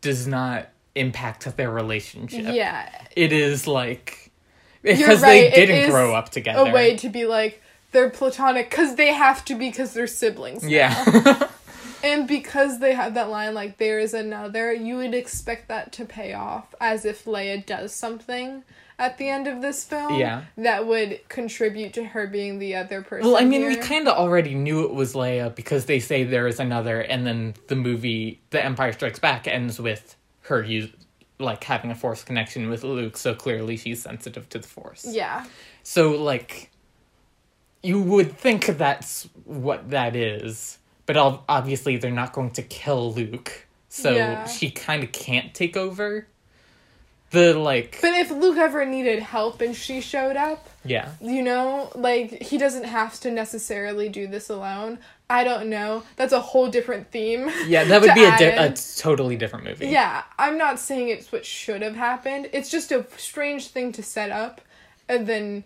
does 0.01 0.27
not 0.27 0.69
impact 0.93 1.57
their 1.57 1.69
relationship. 1.71 2.53
yeah, 2.53 2.89
It 3.15 3.33
is 3.33 3.67
like 3.67 4.31
because 4.81 5.21
right, 5.21 5.51
they 5.53 5.65
didn't 5.65 5.89
grow 5.89 6.15
up 6.15 6.29
together. 6.29 6.69
a 6.69 6.73
way 6.73 6.95
to 6.97 7.09
be 7.09 7.25
like 7.25 7.61
they're 7.91 8.09
platonic 8.09 8.69
because 8.69 8.95
they 8.95 9.11
have 9.11 9.43
to 9.45 9.55
be 9.55 9.69
because 9.69 9.93
they're 9.93 10.07
siblings. 10.07 10.63
now. 10.63 10.69
yeah. 10.69 11.47
And 12.05 12.27
because 12.27 12.79
they 12.79 12.93
have 12.93 13.15
that 13.15 13.29
line, 13.29 13.55
like, 13.55 13.77
there 13.79 13.97
is 13.97 14.13
another, 14.13 14.71
you 14.71 14.97
would 14.97 15.15
expect 15.15 15.67
that 15.69 15.91
to 15.93 16.05
pay 16.05 16.33
off 16.33 16.75
as 16.79 17.03
if 17.03 17.25
Leia 17.25 17.65
does 17.65 17.93
something 17.93 18.63
at 18.99 19.17
the 19.17 19.27
end 19.27 19.47
of 19.47 19.61
this 19.61 19.83
film. 19.83 20.19
Yeah. 20.19 20.43
That 20.55 20.85
would 20.85 21.27
contribute 21.29 21.93
to 21.93 22.05
her 22.05 22.27
being 22.27 22.59
the 22.59 22.75
other 22.75 23.01
person. 23.01 23.27
Well, 23.27 23.41
I 23.41 23.43
mean, 23.43 23.65
we 23.65 23.75
kind 23.75 24.07
of 24.07 24.15
already 24.15 24.53
knew 24.53 24.85
it 24.85 24.93
was 24.93 25.15
Leia 25.15 25.53
because 25.53 25.85
they 25.85 25.99
say 25.99 26.23
there 26.23 26.47
is 26.47 26.59
another, 26.59 27.01
and 27.01 27.25
then 27.25 27.55
the 27.67 27.75
movie, 27.75 28.39
The 28.51 28.63
Empire 28.63 28.93
Strikes 28.93 29.19
Back, 29.19 29.47
ends 29.47 29.79
with 29.79 30.15
her 30.41 30.63
use, 30.63 30.91
like 31.39 31.63
having 31.63 31.89
a 31.89 31.95
Force 31.95 32.23
connection 32.23 32.69
with 32.69 32.83
Luke. 32.83 33.17
So 33.17 33.33
clearly, 33.33 33.77
she's 33.77 34.03
sensitive 34.03 34.47
to 34.49 34.59
the 34.59 34.67
Force. 34.67 35.05
Yeah. 35.09 35.45
So, 35.81 36.11
like, 36.11 36.69
you 37.83 37.99
would 38.01 38.37
think 38.37 38.65
that's 38.77 39.27
what 39.43 39.89
that 39.89 40.15
is, 40.15 40.77
but 41.05 41.17
obviously 41.17 41.97
they're 41.97 42.11
not 42.11 42.33
going 42.33 42.51
to 42.51 42.61
kill 42.61 43.13
Luke, 43.13 43.65
so 43.89 44.11
Yeah. 44.11 44.45
she 44.47 44.71
kind 44.71 45.03
of 45.03 45.11
can't 45.11 45.53
take 45.53 45.75
over. 45.77 46.27
The 47.31 47.53
like, 47.57 47.97
But 48.01 48.13
if 48.13 48.29
Luke 48.31 48.57
ever 48.57 48.85
needed 48.85 49.19
help 49.19 49.59
and 49.59 49.75
she 49.75 49.99
showed 49.99 50.37
up, 50.37 50.69
yeah, 50.85 51.09
you 51.19 51.41
know, 51.41 51.91
like, 51.95 52.41
he 52.43 52.57
doesn't 52.57 52.85
have 52.85 53.19
to 53.21 53.31
necessarily 53.31 54.07
do 54.09 54.27
this 54.27 54.49
alone. 54.49 54.99
I 55.29 55.43
don't 55.43 55.67
know. 55.69 56.03
That's 56.17 56.31
a 56.33 56.39
whole 56.39 56.67
different 56.69 57.11
theme. 57.11 57.51
yeah, 57.65 57.83
that 57.83 57.99
would 58.01 58.13
be 58.13 58.23
a, 58.23 58.37
di- 58.37 58.45
a 58.65 58.73
totally 58.73 59.35
different 59.35 59.65
movie. 59.65 59.87
Yeah, 59.87 60.23
I'm 60.37 60.57
not 60.57 60.79
saying 60.79 61.09
it's 61.09 61.31
what 61.31 61.45
should 61.45 61.81
have 61.81 61.95
happened. 61.95 62.47
It's 62.53 62.69
just 62.69 62.91
a 62.91 63.05
strange 63.17 63.67
thing 63.69 63.91
to 63.93 64.03
set 64.03 64.29
up, 64.29 64.61
and 65.09 65.25
then, 65.27 65.63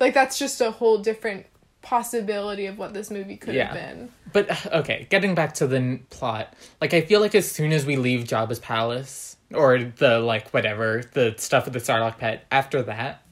like, 0.00 0.14
that's 0.14 0.38
just 0.38 0.60
a 0.62 0.70
whole 0.72 0.98
different 0.98 1.44
possibility 1.82 2.66
of 2.66 2.78
what 2.78 2.94
this 2.94 3.10
movie 3.10 3.36
could 3.36 3.54
Yeah. 3.54 3.66
have 3.66 3.74
been. 3.74 4.08
But 4.32 4.66
okay, 4.72 5.06
getting 5.10 5.34
back 5.34 5.54
to 5.54 5.66
the 5.66 5.76
n- 5.76 6.06
plot, 6.10 6.54
like 6.80 6.94
I 6.94 7.00
feel 7.02 7.20
like 7.20 7.34
as 7.34 7.50
soon 7.50 7.72
as 7.72 7.84
we 7.84 7.96
leave 7.96 8.24
Jabba's 8.26 8.58
palace 8.58 9.36
or 9.52 9.78
the 9.78 10.18
like 10.18 10.50
whatever 10.50 11.02
the 11.12 11.34
stuff 11.36 11.64
with 11.66 11.74
the 11.74 11.80
Sarlacc 11.80 12.18
pit, 12.18 12.42
after 12.50 12.82
that, 12.84 13.22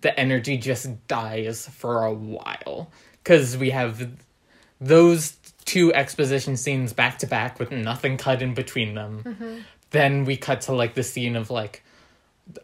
the 0.00 0.18
energy 0.18 0.56
just 0.56 1.06
dies 1.06 1.68
for 1.68 2.04
a 2.04 2.12
while 2.12 2.90
because 3.22 3.56
we 3.56 3.70
have 3.70 4.10
those 4.80 5.36
two 5.64 5.94
exposition 5.94 6.56
scenes 6.56 6.92
back 6.92 7.18
to 7.20 7.26
back 7.26 7.60
with 7.60 7.70
nothing 7.70 8.16
cut 8.16 8.42
in 8.42 8.52
between 8.52 8.94
them. 8.94 9.22
Mm-hmm. 9.24 9.58
Then 9.90 10.24
we 10.24 10.36
cut 10.36 10.62
to 10.62 10.72
like 10.72 10.94
the 10.94 11.04
scene 11.04 11.36
of 11.36 11.50
like 11.50 11.84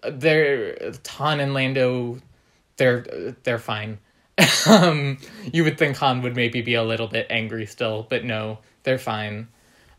they're 0.02 0.92
Han 1.06 1.38
and 1.38 1.54
Lando, 1.54 2.18
they're 2.76 3.34
they're 3.44 3.58
fine. 3.60 3.98
um, 4.66 5.18
you 5.52 5.64
would 5.64 5.78
think 5.78 5.96
Han 5.96 6.22
would 6.22 6.36
maybe 6.36 6.62
be 6.62 6.74
a 6.74 6.82
little 6.82 7.08
bit 7.08 7.26
angry 7.30 7.66
still, 7.66 8.06
but 8.08 8.24
no, 8.24 8.58
they're 8.84 8.98
fine. 8.98 9.48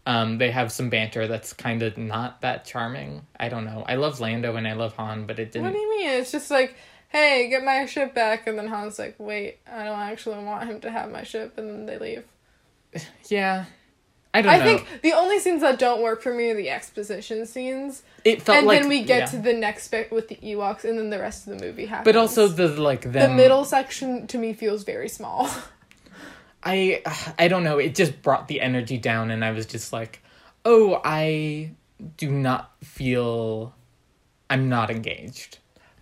Um, 0.05 0.37
they 0.37 0.49
have 0.51 0.71
some 0.71 0.89
banter 0.89 1.27
that's 1.27 1.53
kind 1.53 1.83
of 1.83 1.97
not 1.97 2.41
that 2.41 2.65
charming. 2.65 3.25
I 3.39 3.49
don't 3.49 3.65
know. 3.65 3.83
I 3.87 3.95
love 3.95 4.19
Lando 4.19 4.55
and 4.55 4.67
I 4.67 4.73
love 4.73 4.95
Han, 4.95 5.27
but 5.27 5.39
it 5.39 5.51
didn't. 5.51 5.65
What 5.65 5.73
do 5.73 5.79
you 5.79 5.89
mean? 5.89 6.09
It's 6.09 6.31
just 6.31 6.49
like, 6.49 6.75
hey, 7.09 7.49
get 7.49 7.63
my 7.63 7.85
ship 7.85 8.13
back, 8.15 8.47
and 8.47 8.57
then 8.57 8.67
Han's 8.67 8.97
like, 8.97 9.15
wait, 9.17 9.59
I 9.71 9.83
don't 9.83 9.99
actually 9.99 10.43
want 10.43 10.69
him 10.69 10.79
to 10.81 10.91
have 10.91 11.11
my 11.11 11.23
ship, 11.23 11.57
and 11.57 11.69
then 11.69 11.85
they 11.85 11.97
leave. 11.97 12.23
Yeah, 13.29 13.65
I 14.33 14.41
don't 14.43 14.53
I 14.53 14.57
know. 14.59 14.63
think 14.63 15.01
the 15.01 15.13
only 15.13 15.39
scenes 15.39 15.61
that 15.61 15.79
don't 15.79 16.01
work 16.03 16.21
for 16.21 16.33
me 16.33 16.51
are 16.51 16.55
the 16.55 16.69
exposition 16.69 17.45
scenes, 17.47 18.03
it 18.23 18.41
felt 18.43 18.59
and 18.59 18.67
like 18.67 18.81
then 18.81 18.89
we 18.89 19.03
get 19.03 19.19
yeah. 19.19 19.25
to 19.25 19.37
the 19.37 19.53
next 19.53 19.87
bit 19.89 20.11
with 20.11 20.27
the 20.27 20.35
Ewoks, 20.35 20.83
and 20.83 20.99
then 20.99 21.09
the 21.09 21.17
rest 21.19 21.47
of 21.47 21.57
the 21.57 21.65
movie 21.65 21.87
happens. 21.87 22.05
But 22.05 22.15
also 22.15 22.47
the 22.47 22.67
like 22.67 23.01
them, 23.01 23.13
the 23.13 23.29
middle 23.29 23.65
section 23.65 24.27
to 24.27 24.37
me 24.37 24.53
feels 24.53 24.83
very 24.83 25.09
small. 25.09 25.49
I 26.63 27.01
I 27.37 27.47
don't 27.47 27.63
know. 27.63 27.77
It 27.79 27.95
just 27.95 28.21
brought 28.21 28.47
the 28.47 28.61
energy 28.61 28.97
down, 28.97 29.31
and 29.31 29.43
I 29.45 29.51
was 29.51 29.65
just 29.65 29.93
like, 29.93 30.21
oh, 30.65 31.01
I 31.03 31.71
do 32.17 32.29
not 32.29 32.71
feel. 32.83 33.73
I'm 34.49 34.67
not 34.69 34.89
engaged. 34.89 35.59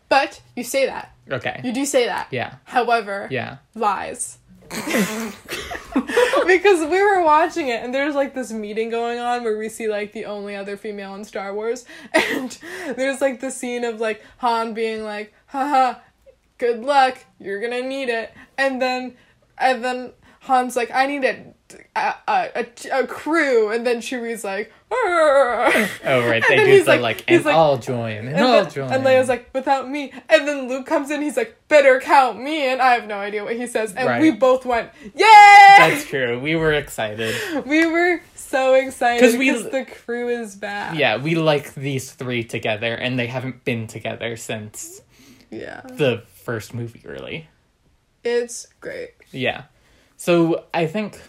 but 0.10 0.42
you 0.56 0.64
say 0.64 0.86
that. 0.86 1.14
Okay. 1.30 1.60
You 1.64 1.74
do 1.74 1.86
say 1.86 2.06
that. 2.06 2.28
Yeah. 2.32 2.56
However, 2.64 3.28
Yeah. 3.30 3.58
lies. 3.76 4.38
because 6.48 6.80
we 6.90 7.02
were 7.02 7.22
watching 7.24 7.70
it 7.70 7.84
and 7.84 7.94
there's 7.94 8.16
like 8.16 8.34
this 8.34 8.52
meeting 8.52 8.90
going 8.90 9.20
on 9.20 9.44
where 9.44 9.58
we 9.58 9.70
see 9.70 9.88
like 9.88 10.14
the 10.14 10.26
only 10.26 10.56
other 10.56 10.78
female 10.78 11.16
in 11.16 11.24
Star 11.24 11.54
Wars. 11.54 11.86
And 12.14 12.58
there's 12.96 13.22
like 13.22 13.40
the 13.40 13.52
scene 13.52 13.84
of 13.84 14.00
like 14.00 14.24
Han 14.38 14.74
being 14.74 15.04
like 15.04 15.34
haha 15.48 16.00
good 16.58 16.84
luck 16.84 17.18
you're 17.40 17.62
gonna 17.62 17.82
need 17.82 18.10
it. 18.10 18.34
And 18.58 18.82
then 18.82 19.16
and 19.58 19.84
then 19.84 20.14
Han's 20.42 20.76
like 20.76 20.92
I 20.94 21.06
need 21.06 21.24
a 21.24 21.54
a, 21.96 22.14
a, 22.28 22.66
a, 22.94 23.08
crew 23.08 23.70
and 23.72 23.86
then 23.86 23.98
Chewie's 23.98 24.44
like 24.44 24.72
"Arr." 24.92 25.72
Oh 26.06 26.28
right, 26.28 26.44
they 26.50 26.56
do 26.66 26.84
the 26.84 26.90
like- 26.92 27.02
like, 27.02 27.24
and 27.28 27.44
like- 27.46 27.56
I'll 27.56 27.78
join, 27.78 28.16
and, 28.18 28.30
And, 28.30 28.38
I'll 28.38 28.64
then- 28.64 28.72
join. 28.72 28.92
and 28.94 29.04
Leia's 29.04 29.28
like, 29.30 29.50
without 29.54 29.90
me. 29.90 30.12
And 30.30 30.48
then 30.48 30.68
Luke 30.70 30.86
comes 30.86 31.12
in, 31.12 31.22
he's 31.22 31.36
like, 31.38 31.56
better 31.68 32.00
count 32.00 32.42
me. 32.42 32.68
And 32.72 32.82
I 32.82 32.94
have 32.94 33.06
no 33.08 33.18
idea 33.18 33.44
what 33.44 33.56
he 33.56 33.68
says. 33.68 33.94
And 33.94 34.08
Right. 34.08 34.22
we 34.22 34.32
both 34.32 34.66
went, 34.66 34.92
yay! 35.04 35.12
That's 35.24 36.06
true. 36.06 36.40
We 36.40 36.56
were 36.56 36.74
excited. 36.74 37.36
we 37.66 37.86
were 37.86 38.22
so 38.36 38.74
excited 38.76 39.22
'Cause 39.22 39.36
we- 39.38 39.52
because 39.52 39.70
the 39.72 39.86
crew 39.86 40.30
is 40.30 40.56
back. 40.56 40.98
Yeah, 40.98 41.18
we 41.18 41.36
like 41.36 41.74
these 41.76 42.12
three 42.12 42.44
together, 42.44 42.94
and 42.94 43.20
they 43.20 43.28
haven't 43.28 43.66
been 43.66 43.88
together 43.88 44.38
since 44.38 45.02
Yeah. 45.52 45.82
the 45.84 46.24
first 46.46 46.74
movie, 46.74 47.02
really. 47.06 47.50
It's 48.24 48.68
great. 48.80 49.12
Yeah. 49.32 49.64
So 50.18 50.66
I 50.74 50.88
think 50.88 51.22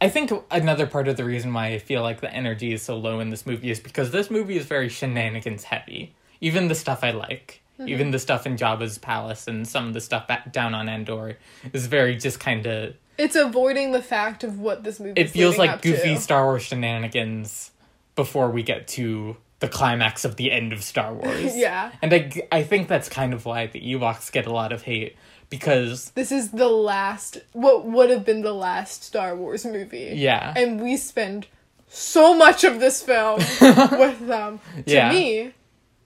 I 0.00 0.08
think 0.08 0.32
another 0.50 0.86
part 0.86 1.08
of 1.08 1.16
the 1.16 1.24
reason 1.24 1.52
why 1.52 1.68
I 1.68 1.78
feel 1.78 2.02
like 2.02 2.20
the 2.20 2.32
energy 2.32 2.72
is 2.72 2.82
so 2.82 2.96
low 2.96 3.20
in 3.20 3.30
this 3.30 3.44
movie 3.44 3.70
is 3.70 3.80
because 3.80 4.10
this 4.10 4.30
movie 4.30 4.56
is 4.56 4.64
very 4.64 4.88
shenanigans 4.88 5.64
heavy. 5.64 6.14
Even 6.40 6.68
the 6.68 6.74
stuff 6.74 7.04
I 7.04 7.10
like, 7.10 7.60
mm-hmm. 7.78 7.88
even 7.88 8.10
the 8.10 8.18
stuff 8.18 8.46
in 8.46 8.56
Jabba's 8.56 8.96
palace 8.96 9.46
and 9.46 9.68
some 9.68 9.88
of 9.88 9.94
the 9.94 10.00
stuff 10.00 10.26
back 10.26 10.52
down 10.52 10.74
on 10.74 10.88
Endor 10.88 11.36
is 11.74 11.86
very 11.86 12.16
just 12.16 12.40
kind 12.40 12.66
of 12.66 12.94
It's 13.18 13.36
avoiding 13.36 13.92
the 13.92 14.00
fact 14.00 14.42
of 14.42 14.58
what 14.58 14.84
this 14.84 15.00
movie 15.00 15.20
It 15.20 15.28
feels 15.28 15.58
like 15.58 15.82
goofy 15.82 16.14
to. 16.14 16.20
Star 16.20 16.46
Wars 16.46 16.62
shenanigans 16.62 17.72
before 18.16 18.50
we 18.50 18.62
get 18.62 18.88
to 18.88 19.36
the 19.58 19.68
climax 19.68 20.24
of 20.24 20.36
the 20.36 20.50
end 20.50 20.72
of 20.72 20.82
Star 20.82 21.12
Wars. 21.14 21.54
Yeah. 21.54 21.92
And 22.00 22.14
I, 22.14 22.48
I 22.50 22.62
think 22.62 22.88
that's 22.88 23.10
kind 23.10 23.34
of 23.34 23.44
why 23.44 23.66
the 23.66 23.80
Ewoks 23.80 24.32
get 24.32 24.46
a 24.46 24.52
lot 24.52 24.72
of 24.72 24.82
hate 24.82 25.16
because 25.50 26.10
This 26.12 26.32
is 26.32 26.50
the 26.52 26.68
last, 26.68 27.38
what 27.52 27.84
would 27.84 28.08
have 28.10 28.24
been 28.24 28.40
the 28.42 28.54
last 28.54 29.04
Star 29.04 29.36
Wars 29.36 29.64
movie. 29.66 30.12
yeah. 30.16 30.52
And 30.56 30.80
we 30.80 30.96
spend 30.96 31.46
so 31.88 32.34
much 32.34 32.64
of 32.64 32.80
this 32.80 33.02
film 33.02 33.38
with 33.60 34.26
them. 34.26 34.60
To 34.76 34.82
Yeah. 34.86 35.10
me, 35.12 35.52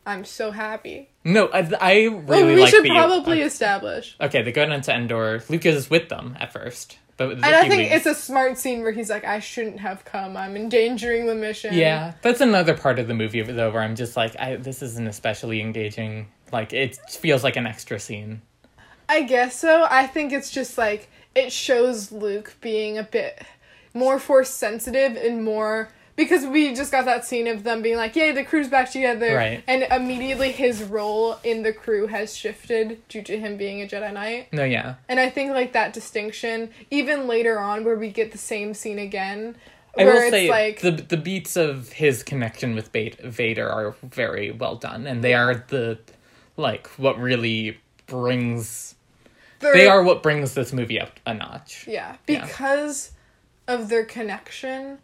I'm 0.07 0.25
so 0.25 0.51
happy. 0.51 1.11
No, 1.25 1.47
I, 1.49 1.59
I 1.81 1.93
really 2.05 2.21
Well, 2.25 2.47
we 2.47 2.57
like 2.63 2.71
should 2.71 2.85
the 2.85 2.91
probably 2.91 3.41
establish. 3.43 4.17
Okay, 4.21 4.43
they 4.43 4.53
go 4.53 4.63
into 4.65 4.93
Endor. 4.95 5.43
Luke 5.49 5.65
is 5.65 5.89
with 5.89 6.09
them 6.11 6.37
at 6.39 6.53
first, 6.53 6.99
but 7.17 7.31
And 7.33 7.45
I 7.45 7.67
think 7.69 7.89
Kiwis- 7.91 7.97
it's 7.97 8.07
a 8.07 8.15
smart 8.15 8.59
scene 8.59 8.83
where 8.83 8.93
he's 8.93 9.09
like, 9.09 9.25
I 9.25 9.39
shouldn't 9.41 9.81
have 9.81 10.05
come. 10.05 10.37
I'm 10.37 10.57
endangering 10.57 11.27
the 11.27 11.35
mission. 11.35 11.73
yeah. 11.75 12.13
That's 12.21 12.43
another 12.43 12.77
part 12.77 12.99
of 12.99 13.09
the 13.09 13.15
movie 13.15 13.41
though, 13.41 13.71
where 13.71 13.83
I'm 13.83 13.95
just 13.97 14.17
like, 14.17 14.37
I 14.39 14.57
this 14.57 14.83
isn't 14.83 15.07
especially 15.07 15.61
engaging. 15.63 16.29
Like 16.53 16.75
it 16.75 16.97
feels 17.09 17.43
like 17.43 17.57
an 17.57 17.67
extra 17.67 17.99
scene. 17.99 18.43
I 19.09 19.23
guess 19.23 19.59
so. 19.59 19.87
I 19.91 20.07
think 20.07 20.33
it's 20.33 20.51
just 20.51 20.79
like, 20.79 21.09
it 21.35 21.53
shows 21.53 22.13
Luke 22.13 22.55
being 22.61 22.99
a 22.99 23.03
bit 23.03 23.43
more 23.93 24.19
force 24.19 24.51
sensitive 24.51 25.17
and 25.17 25.45
more. 25.45 25.91
Because 26.17 26.47
we 26.47 26.73
just 26.77 26.93
got 26.93 27.07
that 27.07 27.25
scene 27.25 27.49
of 27.49 27.65
them 27.65 27.83
being 27.83 27.97
like, 27.97 28.15
yay, 28.15 28.31
the 28.31 28.45
crew's 28.45 28.69
back 28.69 28.89
together. 28.89 29.35
Right. 29.35 29.65
And 29.67 29.83
immediately 29.91 30.53
his 30.53 30.85
role 30.85 31.39
in 31.43 31.65
the 31.65 31.73
crew 31.73 32.07
has 32.07 32.37
shifted 32.37 33.03
due 33.09 33.23
to 33.23 33.37
him 33.37 33.57
being 33.57 33.83
a 33.83 33.87
Jedi 33.87 34.13
Knight. 34.13 34.53
No, 34.53 34.63
yeah. 34.63 34.95
And 35.09 35.19
I 35.19 35.29
think 35.29 35.51
like 35.51 35.73
that 35.73 35.93
distinction, 35.93 36.71
even 36.93 37.27
later 37.27 37.59
on 37.59 37.85
where 37.85 37.97
we 37.97 38.11
get 38.11 38.31
the 38.31 38.39
same 38.39 38.75
scene 38.75 39.01
again, 39.01 39.57
I 39.99 40.05
where 40.05 40.15
will 40.15 40.21
it's 40.21 40.31
say 40.31 40.49
like 40.49 40.83
the 40.83 40.93
the 40.93 41.17
beats 41.17 41.57
of 41.57 41.91
his 41.91 42.23
connection 42.23 42.77
with 42.77 42.93
Bait, 42.93 43.21
Vader 43.21 43.69
are 43.69 43.97
very 44.05 44.53
well 44.53 44.77
done, 44.77 45.09
and 45.09 45.25
they 45.25 45.35
are 45.35 45.65
the 45.67 45.99
like 46.57 46.87
what 46.97 47.19
really 47.19 47.79
brings. 48.07 48.94
They 49.73 49.87
are 49.87 50.03
what 50.03 50.23
brings 50.23 50.55
this 50.55 50.73
movie 50.73 51.01
up 51.01 51.19
a 51.27 51.35
notch. 51.35 51.87
Yeah, 51.89 52.17
Yeah. 52.27 52.41
because 52.41 53.13
of 53.67 53.89
their 53.89 54.05
connection, 54.05 54.99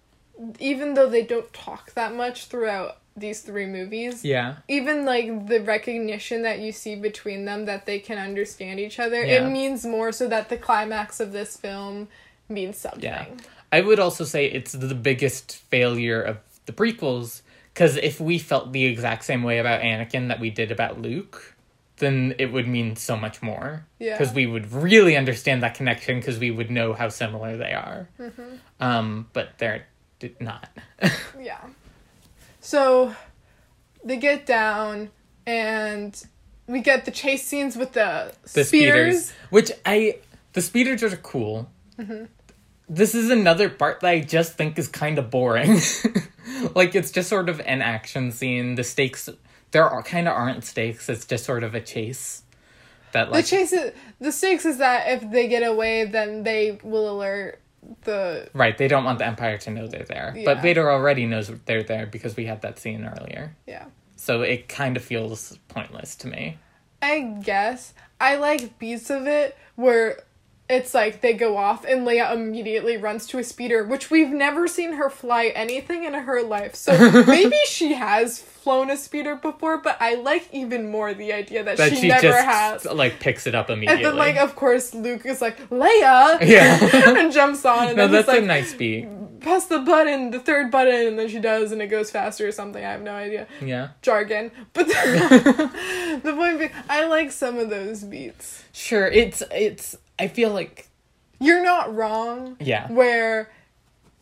even 0.59 0.95
though 0.95 1.09
they 1.09 1.23
don't 1.23 1.53
talk 1.53 1.95
that 1.95 2.15
much 2.15 2.47
throughout 2.47 2.99
these 3.17 3.41
three 3.41 3.67
movies, 3.67 4.25
Yeah. 4.25 4.57
even 4.69 5.05
like 5.05 5.47
the 5.49 5.61
recognition 5.61 6.43
that 6.43 6.61
you 6.61 6.73
see 6.73 6.95
between 6.95 7.45
them 7.45 7.65
that 7.67 7.85
they 7.87 7.99
can 7.99 8.19
understand 8.19 8.79
each 8.81 8.99
other, 8.99 9.25
Yeah. 9.25 9.47
it 9.47 9.51
means 9.51 9.85
more 9.85 10.13
so 10.13 10.29
that 10.29 10.49
the 10.49 10.57
climax 10.57 11.21
of 11.21 11.33
this 11.33 11.57
film 11.57 12.09
means 12.49 12.79
something. 12.79 13.03
Yeah. 13.03 13.27
I 13.73 13.81
would 13.83 13.99
also 14.01 14.25
say 14.25 14.47
it's 14.47 14.73
the 14.73 14.95
biggest 14.95 15.57
failure 15.71 16.21
of 16.23 16.39
the 16.67 16.73
prequels 16.73 17.43
because 17.75 17.97
if 17.97 18.21
we 18.21 18.39
felt 18.39 18.73
the 18.73 18.85
exact 18.85 19.25
same 19.25 19.43
way 19.43 19.59
about 19.59 19.81
Anakin 19.81 20.29
that 20.29 20.41
we 20.41 20.51
did 20.51 20.71
about 20.73 21.01
Luke, 21.01 21.55
then 22.01 22.35
it 22.39 22.53
would 22.53 22.67
mean 22.67 22.97
so 22.97 23.17
much 23.17 23.41
more. 23.41 23.87
Yeah. 23.99 24.19
Because 24.19 24.35
we 24.35 24.47
would 24.47 24.73
really 24.73 25.17
understand 25.17 25.63
that 25.63 25.75
connection 25.75 26.19
because 26.19 26.39
we 26.39 26.51
would 26.51 26.71
know 26.71 26.93
how 26.93 27.09
similar 27.09 27.57
they 27.57 27.73
are. 27.73 28.09
Mm-hmm. 28.19 28.57
Um, 28.81 29.29
but 29.33 29.51
they're 29.59 29.87
not. 30.41 30.69
Yeah. 31.41 31.61
So 32.61 33.15
they 34.05 34.19
get 34.19 34.45
down 34.45 35.11
and 35.47 36.23
we 36.67 36.81
get 36.81 37.07
the 37.07 37.11
chase 37.11 37.47
scenes 37.47 37.77
with 37.77 37.93
the, 37.93 38.35
the 38.53 38.65
speeders. 38.65 39.27
speeders, 39.27 39.33
which 39.49 39.73
I 39.87 40.19
the 40.53 40.61
speeders 40.61 41.03
are 41.03 41.17
cool. 41.17 41.71
Mm-hmm. 41.99 42.25
This 42.89 43.15
is 43.15 43.31
another 43.31 43.71
part 43.71 44.01
that 44.01 44.09
I 44.09 44.21
just 44.21 44.55
think 44.55 44.79
is 44.79 44.89
kind 44.89 45.19
of 45.19 45.31
boring. 45.31 45.81
like 46.75 46.95
it's 46.95 47.11
just 47.11 47.29
sort 47.31 47.49
of 47.49 47.61
an 47.61 47.81
action 47.81 48.33
scene. 48.33 48.75
The 48.75 48.85
stakes 48.85 49.29
there 49.71 49.89
are 49.89 50.03
kind 50.03 50.29
of 50.29 50.35
aren't 50.35 50.65
stakes. 50.65 51.09
It's 51.09 51.25
just 51.25 51.45
sort 51.45 51.63
of 51.63 51.75
a 51.75 51.81
chase. 51.81 52.43
That 53.13 53.31
like 53.31 53.45
The 53.45 53.51
chase 53.51 53.73
is, 53.73 53.93
the 54.21 54.31
stakes 54.33 54.65
is 54.65 54.79
that 54.79 55.09
if 55.09 55.31
they 55.31 55.49
get 55.49 55.63
away, 55.63 56.05
then 56.05 56.45
they 56.45 56.79
will 56.83 57.11
alert 57.11 57.61
the 58.05 58.49
right, 58.53 58.77
they 58.77 58.89
don't 58.89 59.05
want 59.05 59.19
the 59.19 59.27
Empire 59.27 59.59
to 59.59 59.71
know 59.71 59.89
they're 59.89 60.05
there. 60.05 60.35
Yeah. 60.37 60.45
But 60.45 60.63
Vader 60.63 60.91
already 60.91 61.27
knows 61.27 61.49
they're 61.65 61.83
there 61.83 62.07
because 62.07 62.37
we 62.37 62.45
had 62.45 62.63
that 62.63 62.79
scene 62.79 63.05
earlier. 63.05 63.57
yeah. 63.67 63.87
So 64.17 64.43
it 64.43 64.69
kind 64.69 64.99
of 64.99 65.03
feels 65.03 65.59
pointless 65.69 66.15
to 66.17 66.29
me. 66.29 66.59
I 67.01 67.21
guess 67.43 67.95
I 68.21 68.37
like 68.37 68.79
beats 68.79 69.09
of 69.09 69.27
it 69.27 69.57
where 69.77 70.23
it's 70.69 70.93
like 70.93 71.23
they 71.23 71.33
go 71.33 71.57
off 71.57 71.85
and 71.87 72.07
Leia 72.07 72.33
immediately 72.33 72.99
runs 72.99 73.27
to 73.29 73.39
a 73.39 73.45
speeder, 73.45 73.83
which 73.83 74.11
we've 74.11 74.29
never 74.29 74.69
seen 74.69 74.93
her 74.93 75.09
fly 75.09 75.47
anything 75.47 76.05
in 76.05 76.13
her 76.13 76.43
life. 76.43 76.75
So 76.75 77.25
maybe 77.27 77.57
she 77.67 77.95
has 77.95 78.39
flown 78.63 78.91
a 78.91 78.97
speeder 78.97 79.37
before, 79.37 79.79
but 79.79 79.97
I 80.01 80.15
like 80.17 80.49
even 80.53 80.91
more 80.91 81.15
the 81.15 81.33
idea 81.33 81.65
that, 81.65 81.77
That 81.79 81.91
she, 81.91 81.97
she, 81.97 82.09
never 82.09 82.23
just 82.23 82.45
has. 82.45 82.85
like 82.85 83.19
picks 83.21 83.47
it 83.47 83.55
up 83.55 83.71
immediately. 83.71 84.05
And 84.05 84.13
then, 84.13 84.17
like, 84.17 84.37
of 84.37 84.55
course, 84.57 84.95
Luke 84.95 85.25
is 85.27 85.41
like, 85.41 85.59
Leia! 85.71 86.41
Yeah. 86.41 86.79
and 87.19 87.33
jumps 87.33 87.65
on, 87.65 87.89
and 87.89 87.97
no, 87.97 88.05
then 88.05 88.13
that's 88.13 88.29
like, 88.29 88.43
a 88.43 88.47
nice 88.47 88.75
beat. 88.75 89.09
press 89.41 89.67
the 89.67 89.79
button, 89.79 90.31
the 90.31 90.39
third 90.41 90.71
button, 90.71 91.07
and 91.09 91.19
then 91.19 91.29
she 91.29 91.39
does, 91.39 91.73
and 91.73 91.81
it 91.81 91.87
goes 91.87 92.11
faster 92.11 92.47
or 92.47 92.53
something. 92.53 92.85
I 92.85 92.91
have 92.93 93.03
no 93.03 93.15
idea. 93.15 93.47
Yeah. 93.63 93.89
Jargon. 94.03 94.51
But 94.73 94.87
the, 94.89 96.21
the 96.23 96.33
point 96.35 96.59
being, 96.59 96.71
I 96.89 97.07
like 97.07 97.33
some 97.33 97.59
of 97.59 97.71
those 97.71 98.05
beats. 98.05 98.65
Sure, 98.73 99.07
it's 99.07 99.43
it's. 99.51 99.97
I 100.19 100.29
feel 100.29 100.51
like 100.51 100.89
You're 101.41 101.65
not 101.65 101.95
wrong. 101.95 102.57
yeah, 102.61 102.91
Where 102.93 103.51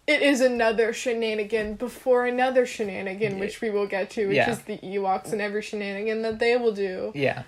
it 0.09 0.23
is 0.23 0.41
another 0.41 0.93
shenanigan 0.93 1.75
before 1.75 2.27
another 2.27 2.67
shenanigan, 2.67 3.39
which 3.39 3.61
we 3.61 3.71
will 3.71 3.87
get 3.87 4.11
to, 4.11 4.27
which 4.27 4.37
Yeah. 4.37 4.51
is 4.51 4.61
the 4.63 4.79
Ewoks 4.79 5.31
and 5.33 5.41
every 5.41 5.63
shenanigan 5.63 6.23
that 6.23 6.39
they 6.41 6.57
will 6.57 6.73
do. 6.73 7.13
yeah. 7.15 7.43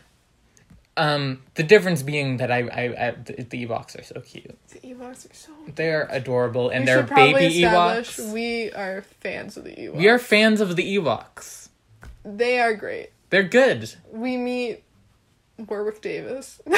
Um, 0.97 1.43
the 1.55 1.63
difference 1.63 2.03
being 2.03 2.37
that 2.39 2.51
I, 2.51 2.59
I, 2.69 2.83
I 3.09 3.11
the, 3.13 3.33
the 3.45 3.67
Ewoks 3.67 3.99
are 3.99 4.03
so 4.03 4.21
cute. 4.21 4.59
The 4.69 4.81
Ewoks 4.81 5.31
are 5.31 5.35
so. 5.35 5.53
They're 5.75 6.07
adorable, 6.11 6.69
and 6.69 6.83
we 6.83 6.87
they're 6.87 7.03
baby 7.05 7.61
Ewoks. 7.63 8.33
we 8.33 8.71
are 8.73 9.03
fans 9.21 9.57
of 9.57 9.65
the 9.65 9.71
Ewoks. 9.71 9.95
We 9.97 10.09
are 10.09 10.19
fans 10.19 10.61
of 10.61 10.77
the 10.77 10.97
Ewoks. 10.99 11.69
They 12.25 12.61
are 12.61 12.75
great. 12.75 13.11
They're 13.31 13.45
good. 13.45 13.95
We 14.13 14.37
meet 14.37 14.83
Warwick 15.59 16.01
Davis. 16.03 16.61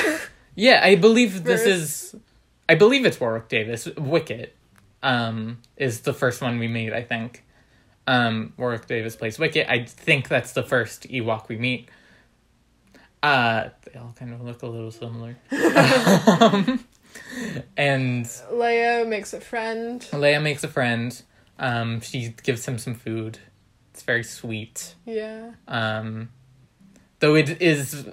Yeah, 0.54 0.80
I 0.84 0.96
believe 0.96 1.44
this 1.44 1.62
is. 1.64 2.14
I 2.68 2.74
believe 2.74 3.06
it's 3.06 3.18
Warwick 3.18 3.48
Davis. 3.48 3.86
Wicket. 3.96 4.54
Um, 5.03 5.59
is 5.76 6.00
the 6.00 6.12
first 6.12 6.40
one 6.40 6.59
we 6.59 6.68
meet. 6.68 6.92
I 6.92 7.03
think. 7.03 7.44
Um, 8.07 8.53
Warwick 8.57 8.86
Davis 8.86 9.16
plays 9.16 9.38
Wicket. 9.38 9.68
I 9.68 9.84
think 9.84 10.28
that's 10.28 10.53
the 10.53 10.62
first 10.62 11.09
Ewok 11.09 11.48
we 11.48 11.57
meet. 11.57 11.88
Uh, 13.22 13.68
they 13.84 13.98
all 13.98 14.12
kind 14.18 14.34
of 14.34 14.42
look 14.42 14.62
a 14.62 14.66
little 14.66 14.90
similar. 14.90 15.36
um, 16.40 16.84
and 17.76 18.24
Leia 18.24 19.07
makes 19.07 19.32
a 19.32 19.40
friend. 19.40 20.00
Leia 20.11 20.42
makes 20.42 20.64
a 20.64 20.68
friend. 20.68 21.22
Um, 21.59 22.00
she 22.00 22.34
gives 22.42 22.66
him 22.66 22.78
some 22.78 22.94
food. 22.94 23.38
It's 23.92 24.03
very 24.03 24.24
sweet. 24.24 24.96
Yeah. 25.07 25.53
Um, 25.68 26.30
though 27.20 27.36
it 27.36 27.62
is 27.62 28.09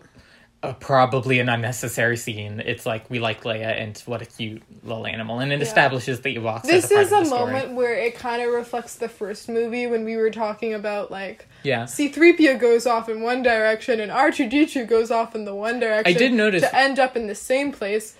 uh, 0.61 0.73
probably 0.73 1.39
an 1.39 1.47
unnecessary 1.47 2.17
scene. 2.17 2.61
It's 2.65 2.85
like 2.85 3.09
we 3.09 3.19
like 3.19 3.43
Leia 3.43 3.81
and 3.81 3.97
what 4.05 4.21
a 4.21 4.25
cute 4.25 4.61
little 4.83 5.07
animal, 5.07 5.39
and 5.39 5.53
it 5.53 5.59
Yeah. 5.59 5.65
establishes 5.65 6.19
the 6.21 6.35
Ewoks. 6.35 6.63
This 6.63 6.91
a 6.91 6.99
is 6.99 7.07
a 7.11 7.15
the 7.15 7.25
story. 7.25 7.53
moment 7.53 7.73
where 7.75 7.93
it 7.93 8.15
kind 8.15 8.41
of 8.41 8.49
reflects 8.53 8.95
the 8.95 9.07
first 9.07 9.47
movie 9.47 9.87
when 9.87 10.03
we 10.03 10.17
were 10.17 10.29
talking 10.31 10.73
about 10.73 11.11
like 11.11 11.47
Yeah, 11.63 11.83
C3PO 11.85 12.59
goes 12.59 12.85
off 12.85 13.07
in 13.07 13.21
one 13.21 13.41
direction 13.41 13.99
and 14.01 14.11
R2D2 14.11 14.85
goes 14.87 15.11
off 15.11 15.33
in 15.33 15.45
the 15.45 15.55
one 15.55 15.79
direction. 15.79 16.13
I 16.13 16.17
did 16.17 16.33
notice- 16.33 16.63
to 16.63 16.75
end 16.75 16.99
up 16.99 17.15
in 17.15 17.27
the 17.27 17.35
same 17.35 17.71
place. 17.71 18.15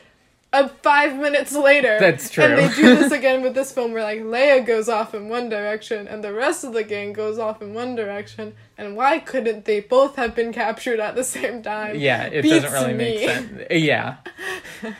Uh, 0.51 0.67
five 0.81 1.15
minutes 1.15 1.53
later, 1.53 1.97
That's 1.99 2.29
true. 2.29 2.43
And 2.43 2.57
they 2.71 2.75
do 2.75 2.95
this 2.95 3.11
again 3.11 3.43
with 3.43 3.53
this 3.53 3.71
film, 3.71 3.91
where 3.91 4.01
like 4.01 4.21
Leia 4.21 4.65
goes 4.65 4.89
off 4.89 5.13
in 5.13 5.29
one 5.29 5.47
direction 5.47 6.07
and 6.07 6.23
the 6.23 6.33
rest 6.33 6.63
of 6.63 6.73
the 6.73 6.83
gang 6.83 7.13
goes 7.13 7.37
off 7.37 7.61
in 7.61 7.75
one 7.75 7.95
direction. 7.95 8.55
And 8.77 8.95
why 8.95 9.19
couldn't 9.19 9.65
they 9.65 9.79
both 9.79 10.15
have 10.15 10.33
been 10.33 10.51
captured 10.51 10.99
at 10.99 11.13
the 11.15 11.23
same 11.23 11.61
time? 11.61 11.97
yeah. 11.99 12.23
It 12.25 12.41
Beats 12.41 12.63
doesn't 12.63 12.73
really 12.81 12.93
me. 12.93 13.15
make 13.15 13.29
sense. 13.29 13.67
Yeah. 13.69 14.17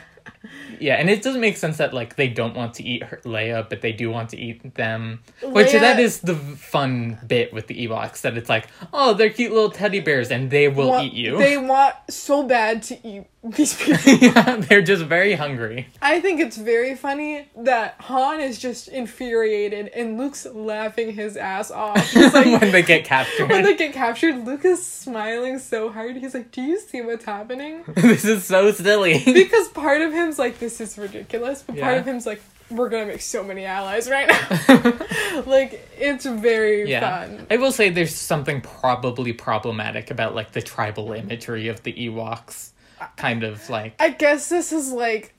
Yeah, 0.78 0.94
and 0.94 1.10
it 1.10 1.22
doesn't 1.22 1.42
make 1.42 1.58
sense 1.58 1.76
that 1.76 1.92
like 1.92 2.16
they 2.16 2.26
don't 2.28 2.56
want 2.56 2.72
to 2.74 2.82
eat 2.82 3.02
her, 3.02 3.20
Leia, 3.24 3.68
but 3.68 3.82
they 3.82 3.92
do 3.92 4.08
want 4.10 4.30
to 4.30 4.38
eat 4.38 4.74
them. 4.76 5.22
Which 5.42 5.72
that 5.72 6.00
is 6.00 6.20
the 6.20 6.34
fun 6.34 7.18
bit 7.26 7.52
with 7.52 7.66
the 7.66 7.86
Ewoks 7.86 8.22
that 8.22 8.38
it's 8.38 8.48
like, 8.48 8.66
oh, 8.94 9.12
they're 9.12 9.28
cute 9.28 9.52
little 9.52 9.70
teddy 9.70 10.00
bears, 10.00 10.30
and 10.30 10.50
they 10.50 10.68
will 10.68 10.88
Want- 10.88 11.04
eat 11.08 11.12
you. 11.12 11.36
They 11.36 11.58
want 11.58 11.94
so 12.08 12.44
bad 12.44 12.82
to 12.84 13.06
eat 13.06 13.24
these 13.42 13.74
people. 13.82 14.12
yeah, 14.12 14.56
they're 14.56 14.82
just 14.82 15.04
very 15.04 15.32
hungry. 15.34 15.88
I 16.02 16.20
think 16.20 16.40
it's 16.40 16.56
very 16.58 16.94
funny 16.94 17.48
that 17.56 17.94
Han 18.00 18.40
is 18.40 18.58
just 18.58 18.88
infuriated 18.88 19.88
and 19.88 20.18
Luke's 20.18 20.44
laughing 20.46 21.12
his 21.14 21.36
ass 21.36 21.70
off. 21.70 21.98
He's 22.12 22.34
like, 22.34 22.60
when 22.60 22.70
they 22.72 22.82
get 22.82 23.04
captured. 23.04 23.48
when 23.48 23.62
they 23.64 23.76
get 23.76 23.94
captured, 23.94 24.44
Luke 24.44 24.64
is 24.64 24.84
smiling 24.84 25.58
so 25.58 25.90
hard. 25.90 26.16
He's 26.16 26.34
like, 26.34 26.50
"Do 26.52 26.60
you 26.62 26.78
see 26.78 27.00
what's 27.00 27.24
happening?" 27.24 27.84
this 27.94 28.24
is 28.24 28.44
so 28.44 28.72
silly. 28.72 29.22
Because 29.24 29.68
part 29.68 30.02
of 30.02 30.12
him's 30.12 30.38
like, 30.38 30.58
"This 30.58 30.80
is 30.80 30.98
ridiculous," 30.98 31.62
but 31.66 31.78
part 31.78 31.94
Yeah. 31.94 32.00
of 32.00 32.04
him's 32.04 32.26
like, 32.26 32.42
"We're 32.70 32.88
gonna 32.90 33.06
make 33.06 33.22
so 33.22 33.42
many 33.42 33.64
allies 33.64 34.10
right 34.10 34.28
now." 34.28 35.42
like, 35.46 35.88
it's 35.98 36.26
very 36.26 36.90
yeah. 36.90 37.20
fun. 37.26 37.46
I 37.50 37.56
will 37.56 37.72
say 37.72 37.88
there's 37.90 38.14
something 38.14 38.60
probably 38.60 39.32
problematic 39.32 40.10
about 40.10 40.34
like 40.34 40.52
the 40.52 40.62
tribal 40.62 41.12
imagery 41.12 41.68
of 41.68 41.82
the 41.84 41.92
Ewoks. 41.94 42.69
Kind 43.16 43.44
of 43.44 43.68
like 43.70 43.94
I 44.00 44.10
guess 44.10 44.48
this 44.48 44.72
is 44.72 44.92
like, 44.92 45.34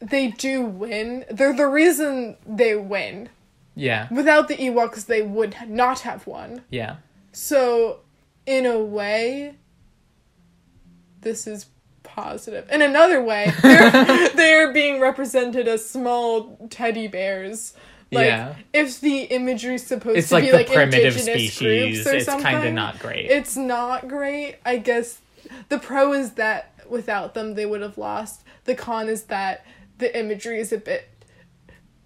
they 0.00 0.28
do 0.28 0.62
win. 0.62 1.24
They're 1.30 1.54
the 1.56 1.66
reason 1.66 2.36
they 2.46 2.74
win. 2.76 3.28
yeah. 3.74 4.08
Without 4.12 4.48
the 4.48 4.56
Ewoks, 4.56 5.06
they 5.06 5.22
would 5.22 5.56
not 5.66 6.00
have 6.00 6.26
won. 6.26 6.62
Yeah. 6.70 6.96
So, 7.32 8.00
in 8.46 8.66
a 8.66 8.78
way, 8.78 9.54
this 11.20 11.46
is 11.46 11.66
positive. 12.02 12.68
In 12.70 12.82
another 12.82 13.22
way, 13.22 13.52
they're, 13.62 14.28
they're 14.30 14.72
being 14.72 15.00
represented 15.00 15.68
as 15.68 15.88
small 15.88 16.68
teddy 16.70 17.06
bears. 17.06 17.74
Like, 18.10 18.26
Yeah. 18.26 18.54
if 18.72 19.00
the 19.00 19.24
imagery's 19.24 19.86
supposed 19.86 20.16
It's 20.18 20.28
to 20.28 20.34
like 20.34 20.44
be 20.44 20.50
the 20.50 20.56
like 20.58 20.66
primitive 20.68 21.16
indigenous 21.18 21.24
species. 21.52 22.06
It's 22.06 22.26
kind 22.26 22.66
of 22.66 22.72
not 22.74 22.98
great. 22.98 23.26
It's 23.30 23.56
not 23.56 24.08
great. 24.08 24.56
I 24.64 24.78
guess 24.78 25.20
the 25.68 25.78
pro 25.78 26.12
is 26.14 26.32
that 26.32 26.72
without 26.90 27.34
them, 27.34 27.54
they 27.54 27.66
would 27.66 27.82
have 27.82 27.98
lost. 27.98 28.42
The 28.64 28.74
con 28.74 29.08
is 29.08 29.24
that 29.24 29.64
the 29.98 30.16
imagery 30.18 30.60
is 30.60 30.72
a 30.72 30.78
bit 30.78 31.08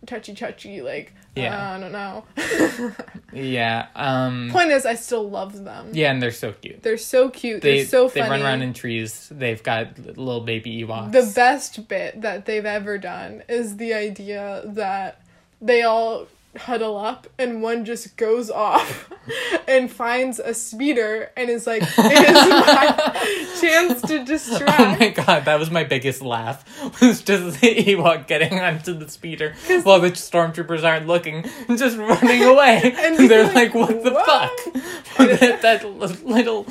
touchy 0.06 0.34
touchy. 0.34 0.80
Like, 0.82 1.12
Yeah. 1.36 1.74
I 1.74 1.80
don't 1.80 1.92
know. 1.92 2.24
yeah. 3.32 3.86
Um 3.94 4.50
Point 4.52 4.70
is, 4.70 4.84
I 4.84 4.94
still 4.94 5.28
love 5.28 5.64
them. 5.64 5.90
yeah, 5.92 6.10
and 6.10 6.20
they're 6.20 6.30
so 6.30 6.52
cute. 6.52 6.82
They're 6.82 6.96
so 6.98 7.28
cute. 7.30 7.62
They 7.62 7.78
They're 7.78 7.86
so 7.86 8.08
they 8.08 8.20
run 8.20 8.42
around 8.42 8.62
in 8.62 8.72
trees. 8.74 9.28
They've 9.30 9.62
got 9.62 9.98
little 9.98 10.40
baby 10.40 10.82
Ewoks. 10.84 11.12
the 11.12 11.32
best 11.34 11.88
bit 11.88 12.20
that 12.22 12.46
they've 12.46 12.66
ever 12.66 12.98
done 12.98 13.42
is 13.48 13.76
the 13.76 13.94
idea 13.94 14.62
that 14.66 15.22
they 15.60 15.82
all 15.82 16.26
huddle 16.56 16.96
up 16.96 17.26
and 17.38 17.62
one 17.62 17.84
just 17.84 18.16
goes 18.16 18.50
off 18.50 19.10
and 19.68 19.90
finds 19.90 20.38
a 20.38 20.52
speeder 20.54 21.30
and 21.36 21.48
is 21.48 21.66
like, 21.66 21.82
"It 21.82 22.28
is 22.28 22.48
my 22.48 23.56
chance 23.60 24.02
to 24.02 24.22
Oh 24.68 24.96
my 24.98 25.08
god, 25.08 25.44
that 25.46 25.58
was 25.58 25.70
my 25.70 25.84
biggest 25.84 26.22
laugh. 26.22 26.64
Was 27.00 27.22
just 27.22 27.60
the 27.60 27.74
Ewok 27.74 28.26
getting 28.26 28.58
onto 28.60 28.94
the 28.94 29.08
speeder 29.08 29.54
while 29.82 30.00
the 30.00 30.10
stormtroopers 30.10 30.84
aren't 30.84 31.06
looking 31.06 31.44
and 31.68 31.78
just 31.78 31.96
running 31.96 32.42
away. 32.42 32.94
And 32.96 33.30
they're 33.30 33.44
like, 33.44 33.54
like, 33.54 33.74
"What 33.74 34.02
the 34.02 34.10
fuck?" 34.10 34.74
that, 35.18 35.62
that 35.62 36.24
little 36.24 36.66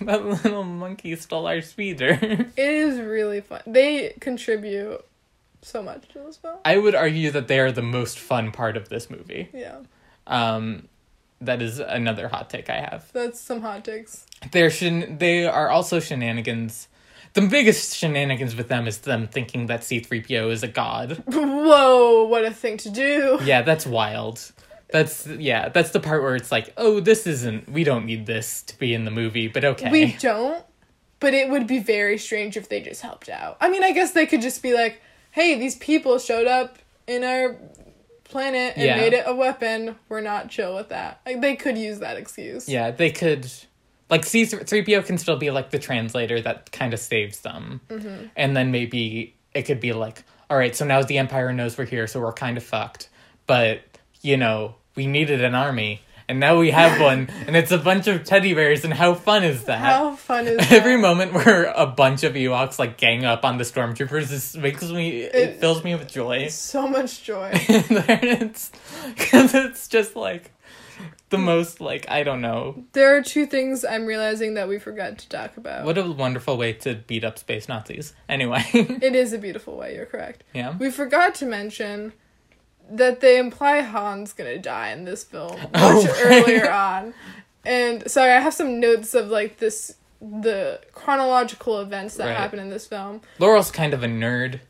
that 0.00 0.24
little 0.24 0.64
monkey 0.64 1.14
stole 1.16 1.46
our 1.46 1.60
speeder. 1.60 2.18
It 2.20 2.52
is 2.56 3.00
really 3.00 3.40
fun. 3.40 3.62
They 3.66 4.14
contribute 4.20 5.04
so 5.62 5.82
much 5.82 6.08
to 6.08 6.18
this 6.20 6.36
film. 6.36 6.58
I 6.64 6.76
would 6.78 6.94
argue 6.94 7.30
that 7.30 7.48
they 7.48 7.58
are 7.60 7.72
the 7.72 7.82
most 7.82 8.18
fun 8.18 8.52
part 8.52 8.76
of 8.76 8.88
this 8.88 9.08
movie. 9.08 9.48
Yeah, 9.54 9.78
Um, 10.26 10.88
that 11.40 11.60
is 11.62 11.78
another 11.78 12.28
hot 12.28 12.50
take 12.50 12.68
I 12.70 12.76
have. 12.80 13.10
that's 13.12 13.40
some 13.40 13.62
hot 13.62 13.84
takes. 13.84 14.26
They're 14.52 14.70
shen- 14.70 15.18
they 15.18 15.46
are 15.46 15.70
also 15.70 15.98
shenanigans. 16.00 16.88
The 17.34 17.42
biggest 17.42 17.96
shenanigans 17.96 18.54
with 18.54 18.68
them 18.68 18.86
is 18.86 18.98
them 18.98 19.26
thinking 19.26 19.66
that 19.66 19.80
C3PO 19.80 20.50
is 20.52 20.62
a 20.62 20.68
god. 20.68 21.22
Whoa, 21.26 22.24
what 22.24 22.44
a 22.44 22.50
thing 22.52 22.76
to 22.78 22.90
do! 22.90 23.38
Yeah, 23.42 23.62
that's 23.62 23.86
wild. 23.86 24.52
That's 24.90 25.26
yeah, 25.26 25.70
that's 25.70 25.90
the 25.90 26.00
part 26.00 26.22
where 26.22 26.36
it's 26.36 26.52
like, 26.52 26.74
"Oh, 26.76 27.00
this 27.00 27.26
isn't 27.26 27.70
we 27.70 27.82
don't 27.84 28.04
need 28.04 28.26
this 28.26 28.62
to 28.64 28.78
be 28.78 28.92
in 28.92 29.06
the 29.06 29.10
movie, 29.10 29.48
but 29.48 29.64
okay." 29.64 29.90
We 29.90 30.12
don't, 30.20 30.62
but 31.20 31.32
it 31.32 31.48
would 31.48 31.66
be 31.66 31.78
very 31.78 32.18
strange 32.18 32.58
if 32.58 32.68
they 32.68 32.80
just 32.82 33.00
helped 33.00 33.30
out. 33.30 33.56
I 33.62 33.70
mean, 33.70 33.82
I 33.82 33.92
guess 33.92 34.10
they 34.12 34.26
could 34.26 34.42
just 34.42 34.62
be 34.62 34.74
like, 34.74 35.00
hey, 35.32 35.58
these 35.58 35.76
people 35.76 36.18
showed 36.18 36.46
up 36.46 36.78
in 37.06 37.24
our 37.24 37.56
planet 38.24 38.74
and 38.76 38.86
Yeah. 38.86 38.96
made 38.96 39.12
it 39.12 39.24
a 39.26 39.34
weapon. 39.34 39.96
We're 40.08 40.20
not 40.22 40.48
chill 40.48 40.74
with 40.74 40.88
that. 40.90 41.20
Like, 41.26 41.40
they 41.42 41.56
could 41.56 41.76
use 41.76 41.98
that 41.98 42.16
excuse. 42.16 42.68
yeah, 42.68 42.90
they 42.90 43.10
could 43.10 43.50
like 44.10 44.22
C3PO 44.26 45.06
can 45.06 45.16
still 45.18 45.36
be 45.38 45.50
like 45.50 45.70
the 45.70 45.78
translator 45.78 46.38
that 46.42 46.70
kind 46.70 46.92
of 46.92 47.00
saves 47.00 47.40
them. 47.40 47.80
Mm-hmm. 47.88 48.26
And 48.36 48.54
then 48.56 48.70
maybe 48.70 49.34
it 49.54 49.62
could 49.62 49.80
be 49.80 49.92
like, 49.94 50.22
"All 50.50 50.56
right, 50.58 50.76
so 50.76 50.84
now 50.84 51.02
the 51.02 51.16
empire 51.18 51.50
knows 51.52 51.76
we're 51.78 51.86
here, 51.86 52.06
so 52.06 52.20
we're 52.20 52.32
kind 52.32 52.56
of 52.58 52.62
fucked." 52.62 53.08
But, 53.46 53.80
you 54.20 54.36
know, 54.36 54.74
we 54.94 55.06
needed 55.06 55.42
an 55.42 55.54
army, 55.54 56.02
and 56.28 56.40
now 56.40 56.58
we 56.58 56.70
have 56.70 57.00
one, 57.00 57.28
and 57.46 57.56
it's 57.56 57.70
a 57.70 57.78
bunch 57.78 58.06
of 58.06 58.24
teddy 58.24 58.54
bears, 58.54 58.84
and 58.84 58.92
how 58.94 59.14
fun 59.14 59.44
is 59.44 59.64
that? 59.64 59.78
How 59.78 60.14
fun 60.16 60.46
is 60.46 60.56
that? 60.68 60.72
Every 60.72 60.96
moment 60.96 61.32
where 61.34 61.64
a 61.76 61.86
bunch 61.86 62.22
of 62.24 62.34
Ewoks 62.34 62.78
like 62.78 62.96
gang 62.96 63.24
up 63.24 63.44
on 63.44 63.58
the 63.58 63.64
stormtroopers 63.64 64.28
this 64.28 64.56
makes 64.56 64.82
me 64.84 65.22
it, 65.22 65.34
It- 65.34 65.60
fills 65.60 65.82
me 65.84 65.94
with 65.94 66.10
joy. 66.10 66.48
So 66.48 66.86
much 66.88 67.22
joy. 67.24 67.50
and 67.68 68.22
it's 68.24 68.70
because 69.16 69.54
it's 69.54 69.88
just 69.88 70.16
like 70.16 70.52
the 71.30 71.38
hmm. 71.38 71.44
most 71.44 71.80
like 71.80 72.08
I 72.08 72.22
don't 72.22 72.40
know. 72.40 72.84
there 72.92 73.16
are 73.16 73.22
two 73.22 73.46
things 73.46 73.84
I'm 73.84 74.06
realizing 74.06 74.54
that 74.54 74.68
we 74.68 74.78
forgot 74.78 75.18
to 75.18 75.28
talk 75.28 75.56
about. 75.56 75.84
What 75.84 75.98
a 75.98 76.10
wonderful 76.10 76.56
way 76.56 76.72
to 76.74 76.94
beat 76.94 77.24
up 77.24 77.38
space 77.38 77.68
Nazis. 77.68 78.14
Anyway, 78.28 78.62
It 78.72 79.14
is 79.14 79.32
a 79.32 79.38
beautiful 79.38 79.76
way, 79.76 79.94
you're 79.96 80.06
correct. 80.06 80.44
yeah. 80.54 80.76
We 80.76 80.90
forgot 80.90 81.34
to 81.36 81.46
mention 81.46 82.12
that 82.92 83.20
they 83.20 83.38
imply 83.38 83.76
Han's 83.78 84.32
gonna 84.32 84.58
die 84.58 84.90
in 84.92 85.04
this 85.04 85.24
film 85.24 85.56
much 85.60 85.70
Oh, 85.74 86.22
earlier 86.24 86.70
on. 86.70 87.14
And 87.64 88.10
sorry, 88.10 88.32
I 88.32 88.40
have 88.40 88.54
some 88.54 88.80
notes 88.80 89.14
of 89.14 89.28
like 89.28 89.58
this 89.58 89.94
the 90.20 90.80
chronological 90.92 91.80
events 91.80 92.16
that 92.16 92.26
Right. 92.26 92.36
happen 92.36 92.58
in 92.60 92.70
this 92.70 92.86
film. 92.86 93.22
Laurel's 93.40 93.70
kind 93.72 93.92
of 93.94 94.02
a 94.02 94.06
nerd. 94.06 94.60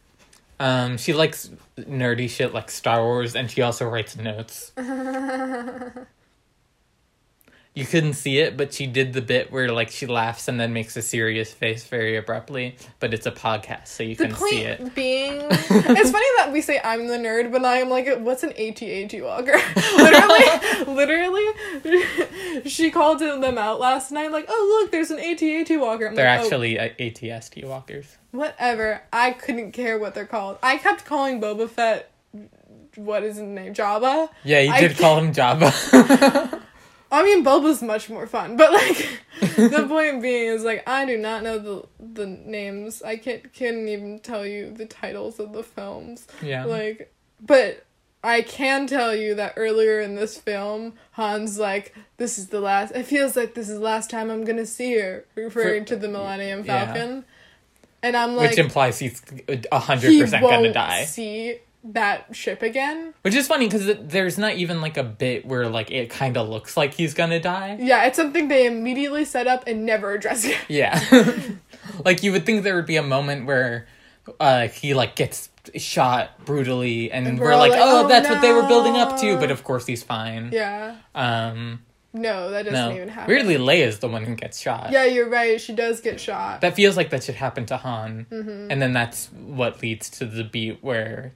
Um, 0.60 0.96
she 0.96 1.12
likes 1.12 1.50
nerdy 1.78 2.30
shit 2.30 2.54
like 2.54 2.70
Star 2.70 3.02
Wars, 3.02 3.34
and 3.36 3.50
she 3.50 3.60
also 3.62 3.86
writes 3.88 4.16
notes. 4.16 4.72
You 7.74 7.86
couldn't 7.86 8.12
see 8.14 8.38
it, 8.38 8.58
but 8.58 8.74
she 8.74 8.86
did 8.86 9.14
the 9.14 9.22
bit 9.22 9.50
where 9.50 9.72
like 9.72 9.90
she 9.90 10.04
laughs 10.04 10.46
and 10.46 10.60
then 10.60 10.74
makes 10.74 10.94
a 10.94 11.00
serious 11.00 11.54
face 11.54 11.84
very 11.84 12.16
abruptly. 12.18 12.76
But 13.00 13.14
it's 13.14 13.24
a 13.24 13.32
podcast, 13.32 13.86
so 13.86 14.02
you 14.02 14.14
can 14.14 14.34
see 14.34 14.60
it. 14.60 14.94
being, 14.94 15.40
it's 15.40 16.10
funny 16.10 16.26
that 16.36 16.50
we 16.52 16.60
say 16.60 16.78
I'm 16.84 17.06
the 17.06 17.16
nerd, 17.16 17.50
but 17.50 17.64
I'm 17.64 17.88
like, 17.88 18.18
what's 18.18 18.42
an 18.42 18.50
AT-AT 18.50 19.14
walker? 19.22 19.58
literally, 19.96 20.86
literally, 20.94 22.68
she 22.68 22.90
called 22.90 23.20
them 23.20 23.56
out 23.56 23.80
last 23.80 24.12
night, 24.12 24.30
like, 24.32 24.44
oh 24.48 24.80
look, 24.82 24.92
there's 24.92 25.10
an 25.10 25.18
AT-AT 25.18 25.80
walker. 25.80 26.08
I'm 26.08 26.14
They're 26.14 26.26
like, 26.26 26.40
"Oh, 26.40 26.44
actually 26.44 26.78
uh, 26.78 26.90
ATST 26.98 27.64
walkers. 27.64 28.18
whatever. 28.32 29.00
I 29.10 29.30
couldn't 29.30 29.72
care 29.72 29.98
what 29.98 30.14
they're 30.14 30.26
called. 30.26 30.58
I 30.62 30.76
kept 30.76 31.06
calling 31.06 31.40
Boba 31.40 31.70
Fett 31.70 32.10
what 32.96 33.22
is 33.22 33.36
his 33.36 33.46
name, 33.46 33.72
Jabba. 33.72 34.28
Yeah, 34.44 34.60
you 34.60 34.72
I 34.72 34.80
did 34.80 34.98
call 34.98 35.18
him 35.18 35.32
Jabba. 35.32 36.60
I 37.12 37.22
mean, 37.22 37.44
Boba's 37.44 37.82
much 37.82 38.08
more 38.08 38.26
fun, 38.26 38.56
but 38.56 38.72
like 38.72 39.20
the 39.56 39.86
point 39.86 40.22
being 40.22 40.48
is 40.48 40.64
like 40.64 40.88
I 40.88 41.04
do 41.04 41.18
not 41.18 41.42
know 41.42 41.58
the 41.58 41.84
the 42.00 42.26
names. 42.26 43.02
I 43.02 43.16
can't 43.16 43.52
can't 43.52 43.86
even 43.88 44.18
tell 44.20 44.46
you 44.46 44.70
the 44.72 44.86
titles 44.86 45.38
of 45.38 45.52
the 45.52 45.62
films. 45.62 46.26
yeah. 46.40 46.64
Like, 46.64 47.12
but 47.38 47.84
I 48.24 48.40
can 48.40 48.86
tell 48.86 49.14
you 49.14 49.34
that 49.34 49.54
earlier 49.56 50.00
in 50.00 50.14
this 50.14 50.38
film, 50.38 50.94
Han's 51.12 51.58
like, 51.58 51.94
"This 52.16 52.38
is 52.38 52.48
the 52.48 52.60
last. 52.60 52.94
It 52.94 53.04
feels 53.04 53.36
like 53.36 53.52
this 53.54 53.68
is 53.68 53.78
the 53.78 53.84
last 53.84 54.08
time 54.08 54.30
I'm 54.30 54.44
gonna 54.44 54.64
see 54.66 54.98
her," 54.98 55.26
referring 55.34 55.82
For- 55.82 55.88
to 55.88 55.96
the 55.96 56.08
Millennium 56.08 56.64
yeah. 56.64 56.86
Falcon. 56.86 57.24
And 58.04 58.16
I'm 58.16 58.34
like, 58.34 58.50
Which 58.50 58.58
implies 58.58 58.98
he's 58.98 59.22
a 59.70 59.78
hundred 59.78 60.18
percent 60.18 60.42
gonna 60.42 60.72
die. 60.72 61.04
see 61.04 61.58
that 61.84 62.34
ship 62.34 62.62
again. 62.62 63.14
Which 63.22 63.34
is 63.34 63.48
funny 63.48 63.66
because 63.66 63.96
there's 64.00 64.38
not 64.38 64.54
even 64.54 64.80
like 64.80 64.96
a 64.96 65.02
bit 65.02 65.44
where 65.44 65.68
like 65.68 65.90
it 65.90 66.10
kind 66.10 66.36
of 66.36 66.48
looks 66.48 66.76
like 66.76 66.94
he's 66.94 67.14
gonna 67.14 67.40
die. 67.40 67.76
Yeah, 67.80 68.04
it's 68.06 68.16
something 68.16 68.48
they 68.48 68.66
immediately 68.66 69.24
set 69.24 69.46
up 69.46 69.64
and 69.66 69.84
never 69.84 70.12
address. 70.12 70.46
Yeah. 70.68 71.02
like 72.04 72.22
you 72.22 72.32
would 72.32 72.46
think 72.46 72.62
there 72.62 72.76
would 72.76 72.86
be 72.86 72.96
a 72.96 73.02
moment 73.02 73.46
where 73.46 73.86
uh 74.38 74.68
he 74.68 74.94
like 74.94 75.16
gets 75.16 75.48
shot 75.76 76.44
brutally 76.44 77.10
and, 77.10 77.26
And 77.26 77.38
we're, 77.38 77.46
we're 77.46 77.56
like, 77.56 77.72
like, 77.72 77.80
"Oh, 77.82 78.04
"Oh, 78.04 78.08
that's 78.08 78.28
what 78.28 78.40
they 78.40 78.52
were 78.52 78.66
building 78.66 78.96
up 78.96 79.18
to," 79.20 79.36
but 79.38 79.50
of 79.50 79.64
course 79.64 79.86
he's 79.86 80.02
fine. 80.02 80.50
Yeah. 80.52 80.96
Um 81.14 81.82
No, 82.12 82.50
that 82.50 82.64
doesn't 82.64 82.90
no. 82.90 82.94
even 82.94 83.08
happen. 83.08 83.34
Weirdly 83.34 83.56
Leia 83.56 83.86
is 83.86 83.98
the 83.98 84.08
one 84.08 84.24
who 84.24 84.34
gets 84.36 84.60
shot. 84.60 84.90
Yeah, 84.92 85.04
you're 85.04 85.28
right. 85.28 85.60
She 85.60 85.72
does 85.74 86.00
get 86.00 86.20
shot. 86.20 86.60
That 86.60 86.74
feels 86.76 86.96
like 86.96 87.10
that 87.10 87.24
should 87.24 87.34
happen 87.36 87.66
to 87.66 87.76
Han. 87.76 88.26
Mm-hmm. 88.30 88.70
And 88.70 88.80
then 88.80 88.92
that's 88.92 89.26
what 89.32 89.82
leads 89.82 90.08
to 90.10 90.24
the 90.26 90.44
beat 90.44 90.78
where 90.82 91.32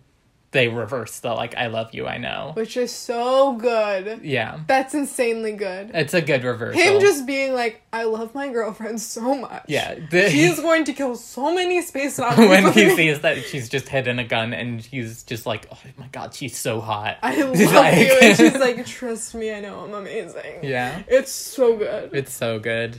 they 0.52 0.68
reverse 0.68 1.18
the 1.20 1.34
like 1.34 1.54
I 1.56 1.66
love 1.66 1.92
you, 1.92 2.06
I 2.06 2.18
know. 2.18 2.52
which 2.54 2.76
is 2.76 2.90
so 2.92 3.54
good. 3.54 4.20
Yeah. 4.22 4.60
That's 4.66 4.94
insanely 4.94 5.52
good. 5.52 5.90
It's 5.92 6.14
a 6.14 6.22
good 6.22 6.44
reversal. 6.44 6.80
Him 6.80 7.00
just 7.00 7.26
being 7.26 7.52
like, 7.52 7.82
I 7.92 8.04
love 8.04 8.34
my 8.34 8.48
girlfriend 8.48 9.00
so 9.00 9.34
much. 9.34 9.64
Yeah. 9.68 9.96
The, 10.10 10.30
She 10.30 10.42
is 10.44 10.58
going 10.60 10.84
to 10.84 10.92
kill 10.94 11.16
so 11.16 11.54
many 11.54 11.82
space 11.82 12.18
Nazis. 12.20 12.48
when 12.48 12.72
he 12.72 12.88
sees 12.96 13.20
that 13.20 13.44
she's 13.44 13.68
just 13.68 13.88
hidden 13.88 14.18
a 14.18 14.24
gun 14.24 14.54
and 14.54 14.80
he's 14.80 15.24
just 15.24 15.44
like, 15.46 15.66
oh 15.72 15.78
my 15.98 16.06
god, 16.08 16.32
she's 16.34 16.56
so 16.56 16.80
hot. 16.80 17.18
I 17.22 17.36
love 17.42 17.56
He's 17.56 17.70
you. 17.72 18.18
And 18.22 18.36
she's 18.36 18.54
like, 18.58 18.86
trust 18.86 19.34
me, 19.34 19.52
I 19.52 19.60
know 19.60 19.80
I'm 19.80 19.94
amazing. 19.94 20.60
yeah, 20.62 21.02
It's 21.08 21.32
so 21.32 21.76
good. 21.76 22.10
it's 22.14 22.32
so 22.32 22.58
good. 22.58 22.98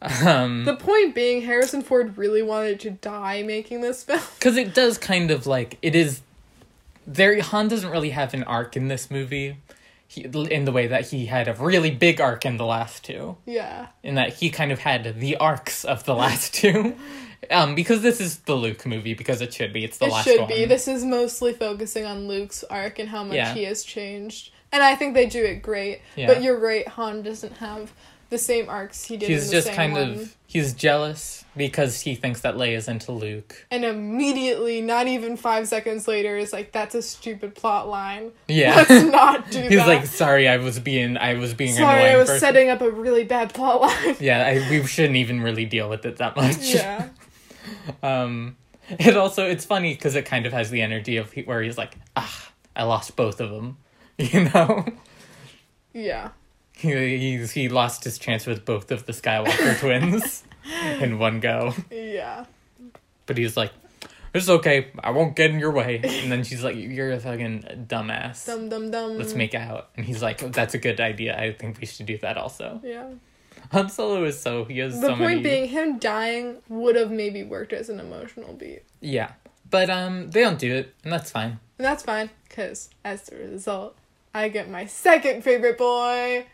Um, 0.00 0.64
the 0.64 0.74
point 0.74 1.14
being, 1.14 1.42
Harrison 1.42 1.82
Ford 1.82 2.18
really 2.18 2.42
wanted 2.42 2.80
to 2.80 2.90
die 2.90 3.42
making 3.44 3.82
this 3.82 4.02
film. 4.02 4.20
because 4.38 4.56
it 4.56 4.74
does 4.74 4.98
kind 4.98 5.30
of 5.30 5.46
like 5.46 5.78
it 5.82 5.94
is. 5.94 6.22
There, 7.06 7.40
Han 7.40 7.68
doesn't 7.68 7.90
really 7.90 8.10
have 8.10 8.34
an 8.34 8.42
arc 8.44 8.76
in 8.76 8.88
this 8.88 9.10
movie, 9.10 9.56
he, 10.06 10.22
in 10.22 10.64
the 10.64 10.72
way 10.72 10.86
that 10.86 11.08
he 11.08 11.26
had 11.26 11.48
a 11.48 11.54
really 11.54 11.90
big 11.90 12.20
arc 12.20 12.44
in 12.44 12.56
the 12.56 12.66
last 12.66 13.04
two. 13.04 13.36
Yeah. 13.46 13.88
In 14.02 14.14
that 14.16 14.34
he 14.34 14.50
kind 14.50 14.70
of 14.72 14.78
had 14.80 15.18
the 15.20 15.36
arcs 15.36 15.84
of 15.84 16.04
the 16.04 16.14
last 16.14 16.54
two, 16.60 16.94
um, 17.50 17.74
because 17.74 18.02
this 18.02 18.20
is 18.20 18.38
the 18.40 18.54
Luke 18.54 18.86
movie 18.86 19.14
because 19.14 19.40
it 19.40 19.52
should 19.52 19.72
be. 19.72 19.84
It's 19.84 19.98
the 19.98 20.06
it 20.06 20.12
last 20.12 20.24
should 20.24 20.48
be. 20.48 20.64
This 20.64 20.86
is 20.86 21.04
mostly 21.04 21.52
focusing 21.52 22.04
on 22.04 22.28
Luke's 22.28 22.62
arc 22.64 22.98
and 22.98 23.08
how 23.08 23.24
much 23.24 23.34
Yeah. 23.34 23.54
he 23.54 23.64
has 23.64 23.82
changed. 23.82 24.52
And 24.70 24.82
I 24.82 24.94
think 24.94 25.14
they 25.14 25.26
do 25.26 25.44
it 25.44 25.56
great. 25.62 26.00
Yeah. 26.16 26.28
But 26.28 26.42
you're 26.42 26.58
right, 26.58 26.86
Han 26.88 27.22
doesn't 27.22 27.58
have 27.58 27.92
the 28.32 28.38
same 28.38 28.68
arcs 28.68 29.04
he 29.04 29.16
did 29.16 29.30
in 29.30 29.36
He's 29.36 29.50
just 29.50 29.70
kind 29.72 29.92
one. 29.92 30.02
of 30.14 30.36
he's 30.48 30.72
jealous 30.74 31.44
because 31.56 32.00
he 32.00 32.14
thinks 32.16 32.40
that 32.40 32.56
Leia's 32.56 32.88
into 32.88 33.12
Luke. 33.12 33.66
And 33.70 33.84
immediately, 33.84 34.80
not 34.80 35.06
even 35.06 35.36
five 35.36 35.68
seconds 35.68 36.08
later, 36.08 36.36
is 36.36 36.52
like, 36.52 36.72
that's 36.72 36.94
a 36.94 37.02
stupid 37.02 37.54
plot 37.54 37.88
line. 37.88 38.32
Yeah. 38.48 38.74
Let's 38.88 39.04
not 39.04 39.50
do 39.50 39.60
He's 39.68 39.78
that. 39.78 39.86
like, 39.86 40.06
sorry, 40.06 40.48
I 40.48 40.56
was 40.56 40.80
being, 40.80 41.16
I 41.16 41.34
was 41.34 41.54
being 41.54 41.74
Sorry, 41.74 42.00
annoying. 42.00 42.14
I 42.14 42.16
was 42.18 42.28
person." 42.28 42.40
setting 42.40 42.68
up 42.70 42.80
a 42.80 42.90
really 42.90 43.24
bad 43.24 43.52
plot 43.54 43.80
line. 43.82 44.16
Yeah, 44.18 44.44
I, 44.46 44.68
we 44.70 44.84
shouldn't 44.86 45.16
even 45.16 45.40
really 45.42 45.64
deal 45.66 45.88
with 45.88 46.04
it 46.06 46.16
that 46.16 46.34
much. 46.36 46.56
yeah. 46.74 47.08
Um, 48.02 48.56
it 48.88 49.16
also 49.16 49.46
it's 49.46 49.64
funny 49.64 49.94
because 49.94 50.14
it 50.16 50.24
kind 50.24 50.46
of 50.46 50.52
has 50.52 50.70
the 50.70 50.82
energy 50.82 51.16
of 51.16 51.32
where 51.44 51.62
he's 51.62 51.78
like, 51.78 51.96
ah, 52.16 52.50
I 52.74 52.82
lost 52.84 53.14
both 53.16 53.40
of 53.40 53.50
them. 53.50 53.76
You 54.18 54.44
know, 54.44 54.84
Yeah. 55.92 56.30
he 56.76 57.44
he 57.46 57.68
lost 57.68 58.04
his 58.04 58.18
chance 58.18 58.46
with 58.46 58.64
both 58.64 58.90
of 58.90 59.06
the 59.06 59.12
Skywalker 59.12 59.78
twins 59.80 60.42
in 61.00 61.18
one 61.18 61.40
go. 61.40 61.74
Yeah. 61.90 62.46
But 63.26 63.38
he's 63.38 63.56
like, 63.56 63.72
it's 64.34 64.48
okay, 64.48 64.90
I 65.02 65.10
won't 65.10 65.36
get 65.36 65.50
in 65.50 65.58
your 65.58 65.72
way. 65.72 66.00
And 66.02 66.32
then 66.32 66.42
she's 66.42 66.64
like, 66.64 66.76
you're 66.76 67.12
a 67.12 67.20
fucking 67.20 67.86
dumbass. 67.88 68.46
Dum 68.46 68.68
dum 68.68 68.90
dum. 68.90 69.18
Let's 69.18 69.34
make 69.34 69.54
out. 69.54 69.90
And 69.96 70.04
he's 70.06 70.22
like, 70.22 70.38
that's 70.52 70.74
a 70.74 70.78
good 70.78 71.00
idea. 71.00 71.38
I 71.38 71.52
think 71.52 71.78
we 71.80 71.86
should 71.86 72.06
do 72.06 72.18
that 72.18 72.36
also. 72.36 72.80
Yeah. 72.82 73.10
Han 73.70 73.88
Solo 73.88 74.24
is 74.24 74.38
so 74.40 74.64
he 74.64 74.78
has 74.78 74.94
The 75.00 75.08
so 75.08 75.16
point 75.16 75.20
many. 75.20 75.42
being, 75.42 75.68
him 75.68 75.98
dying 75.98 76.56
would 76.68 76.96
have 76.96 77.10
maybe 77.10 77.42
worked 77.42 77.72
as 77.72 77.88
an 77.88 78.00
emotional 78.00 78.52
beat. 78.54 78.82
Yeah, 79.00 79.32
but 79.70 79.88
um, 79.88 80.30
they 80.30 80.40
don't 80.40 80.58
do 80.58 80.74
it, 80.74 80.94
and 81.04 81.12
that's 81.12 81.30
fine. 81.30 81.60
And 81.78 81.86
that's 81.86 82.02
fine, 82.02 82.30
because 82.48 82.90
as 83.04 83.30
a 83.30 83.36
result, 83.36 83.96
I 84.34 84.48
get 84.48 84.68
my 84.68 84.86
second 84.86 85.42
favorite 85.44 85.78
boy, 85.78 86.46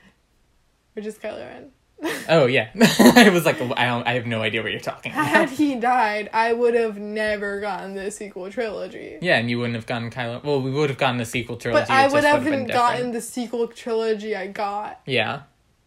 which 0.99 1.07
is 1.07 1.17
Kylo 1.17 1.39
Ren. 1.49 1.71
Oh 2.29 2.47
yeah, 2.47 2.71
I 3.17 3.31
was 3.33 3.45
like, 3.47 3.61
I 3.61 3.87
don't, 3.87 4.07
I 4.07 4.15
have 4.15 4.27
no 4.27 4.43
idea 4.43 4.63
what 4.63 4.73
you're 4.73 4.81
talking 4.81 5.13
About. 5.13 5.27
Had 5.27 5.51
he 5.51 5.77
died, 5.77 6.29
I 6.33 6.53
would 6.53 6.75
have 6.75 6.99
never 6.99 7.61
gotten 7.61 7.95
the 7.95 8.11
sequel 8.11 8.51
trilogy. 8.51 9.19
Yeah, 9.23 9.39
and 9.39 9.49
you 9.49 9.59
wouldn't 9.59 9.77
have 9.77 9.87
gotten 9.87 10.11
Kylo. 10.11 10.43
Well, 10.45 10.61
we 10.61 10.71
would 10.73 10.91
have 10.91 10.99
gotten 10.99 11.17
the 11.19 11.25
sequel 11.25 11.57
trilogy. 11.57 11.87
But 11.87 11.91
I 11.91 12.09
would 12.09 12.25
haven't 12.25 12.51
been 12.51 12.67
gotten 12.67 13.13
the 13.13 13.21
sequel 13.21 13.69
trilogy 13.69 14.35
I 14.37 14.49
got 14.49 15.01
Yeah, 15.07 15.43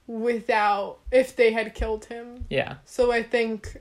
without 0.08 1.00
if 1.12 1.36
they 1.36 1.52
had 1.52 1.76
killed 1.76 2.06
him. 2.06 2.46
yeah, 2.50 2.78
So 2.86 3.12
I 3.12 3.22
think 3.24 3.78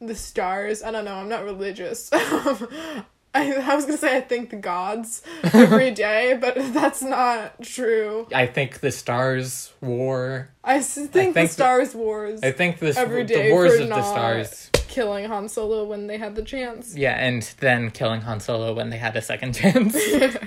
the 0.00 0.14
stars. 0.14 0.82
I 0.82 0.90
don't 0.90 1.04
know. 1.06 1.14
I'm 1.16 1.28
not 1.28 1.44
religious. 1.44 2.10
I, 3.36 3.52
I 3.72 3.74
was 3.74 3.84
gonna 3.84 3.98
say 3.98 4.16
I 4.16 4.20
thank 4.20 4.50
the 4.50 4.56
gods 4.56 5.22
every 5.42 5.90
day, 5.90 6.36
but 6.40 6.54
that's 6.72 7.02
not 7.02 7.62
true. 7.62 8.26
I 8.34 8.46
think 8.46 8.80
the 8.80 8.90
Stars 8.90 9.72
War. 9.80 10.48
I 10.64 10.80
think, 10.80 11.12
think 11.12 11.34
the 11.34 11.42
the- 11.42 11.48
Stars 11.48 11.94
Wars 11.94 12.40
I 12.42 12.50
think 12.52 12.78
this 12.78 12.96
Every 12.96 13.22
the 13.22 13.34
day 13.34 13.52
Wars 13.52 13.76
for 13.76 13.82
of 13.82 13.88
the 13.88 13.94
not- 13.96 14.04
Stars. 14.04 14.70
killing 14.88 15.26
Han 15.26 15.48
Solo 15.48 15.84
when 15.84 16.06
they 16.06 16.16
had 16.18 16.34
the 16.34 16.42
chance. 16.42 16.96
Yeah, 16.96 17.12
and 17.12 17.42
then 17.60 17.90
killing 17.90 18.22
Han 18.22 18.40
Solo 18.40 18.72
when 18.74 18.88
they 18.90 18.96
had 18.98 19.14
a 19.16 19.22
second 19.22 19.54
chance. 19.54 19.96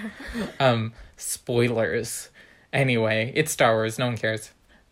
um, 0.60 0.94
spoilers. 1.18 2.30
Anyway, 2.74 3.32
it's 3.36 3.52
Star 3.52 3.74
Wars. 3.74 3.98
No 4.00 4.08
one 4.08 4.18
cares. 4.18 4.52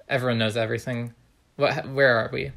Everyone 0.10 0.38
knows 0.38 0.56
everything. 0.58 1.14
What? 1.58 1.88
Where 1.90 2.18
are 2.18 2.30
we? 2.32 2.52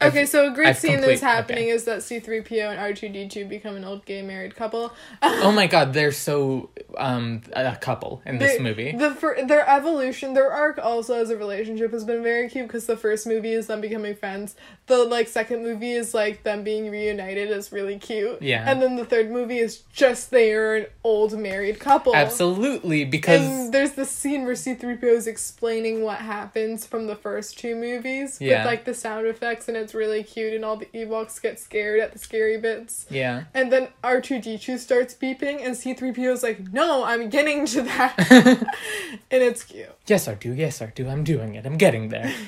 Okay, 0.00 0.26
so 0.26 0.50
a 0.50 0.54
great 0.54 0.68
I've 0.68 0.78
scene 0.78 0.92
complete- 0.92 1.08
that's 1.12 1.22
happening 1.22 1.64
okay. 1.64 1.72
is 1.72 1.84
that 1.84 1.98
C3PO 2.00 2.70
and 2.70 2.78
R2D2 2.96 3.48
become 3.48 3.74
an 3.76 3.84
old 3.84 4.04
gay 4.04 4.22
married 4.22 4.54
couple. 4.54 4.92
Oh 5.22 5.52
my 5.52 5.66
god, 5.66 5.92
they're 5.92 6.12
so 6.12 6.70
um 6.96 7.42
a 7.52 7.76
couple 7.76 8.22
in 8.26 8.38
this 8.38 8.56
They- 8.56 8.62
movie. 8.62 8.92
The 8.92 9.10
fir- 9.14 9.44
their 9.44 9.68
evolution, 9.68 10.34
their 10.34 10.50
arc 10.52 10.78
also 10.78 11.14
as 11.14 11.30
a 11.30 11.36
relationship 11.36 11.92
has 11.92 12.04
been 12.04 12.22
very 12.22 12.48
cute 12.48 12.66
because 12.68 12.86
the 12.86 12.96
first 12.96 13.26
movie 13.26 13.52
is 13.52 13.66
them 13.66 13.80
becoming 13.80 14.14
friends. 14.14 14.54
The 14.88 15.04
like 15.04 15.28
second 15.28 15.62
movie 15.62 15.92
is 15.92 16.14
like 16.14 16.42
them 16.42 16.64
being 16.64 16.90
reunited 16.90 17.50
is 17.50 17.70
really 17.72 17.98
cute. 17.98 18.40
Yeah. 18.42 18.64
And 18.68 18.80
then 18.82 18.96
the 18.96 19.04
third 19.04 19.30
movie 19.30 19.58
is 19.58 19.82
just 19.92 20.30
they're 20.30 20.76
an 20.76 20.86
old 21.04 21.38
married 21.38 21.78
couple. 21.78 22.14
Absolutely, 22.16 23.04
because 23.04 23.40
And 23.42 23.72
there's 23.74 23.92
this 23.92 24.10
scene 24.10 24.44
where 24.44 24.54
C3PO 24.54 25.04
is 25.04 25.26
explaining 25.26 26.02
what 26.02 26.18
happens 26.18 26.86
from 26.86 27.06
the 27.06 27.14
first 27.16 27.58
two 27.58 27.74
movies 27.74 28.38
Yeah. 28.40 28.58
with 28.60 28.66
like 28.66 28.84
the 28.84 28.94
sound 28.94 29.26
effects 29.26 29.68
and 29.68 29.76
it's 29.76 29.94
really 29.94 30.22
cute 30.22 30.54
and 30.54 30.64
all 30.64 30.76
the 30.76 30.86
Ewoks 30.86 31.40
get 31.40 31.60
scared 31.60 32.00
at 32.00 32.12
the 32.12 32.18
scary 32.18 32.56
bits. 32.58 33.06
yeah, 33.10 33.44
And 33.54 33.70
then 33.72 33.88
R2D2 34.02 34.78
starts 34.78 35.14
beeping 35.14 35.64
and 35.64 35.76
C3PO 35.76 36.32
is 36.32 36.42
like, 36.42 36.72
"No, 36.72 37.04
I'm 37.04 37.28
getting 37.28 37.66
to 37.66 37.82
that." 37.82 38.14
and 39.30 39.42
it's 39.42 39.62
cute. 39.64 39.88
yes, 40.06 40.28
I 40.28 40.34
do. 40.34 40.52
Yes, 40.52 40.80
I 40.80 40.86
do. 40.86 41.08
I'm 41.08 41.24
doing 41.24 41.54
it. 41.54 41.66
I'm 41.66 41.76
getting 41.76 42.08
there. 42.08 42.32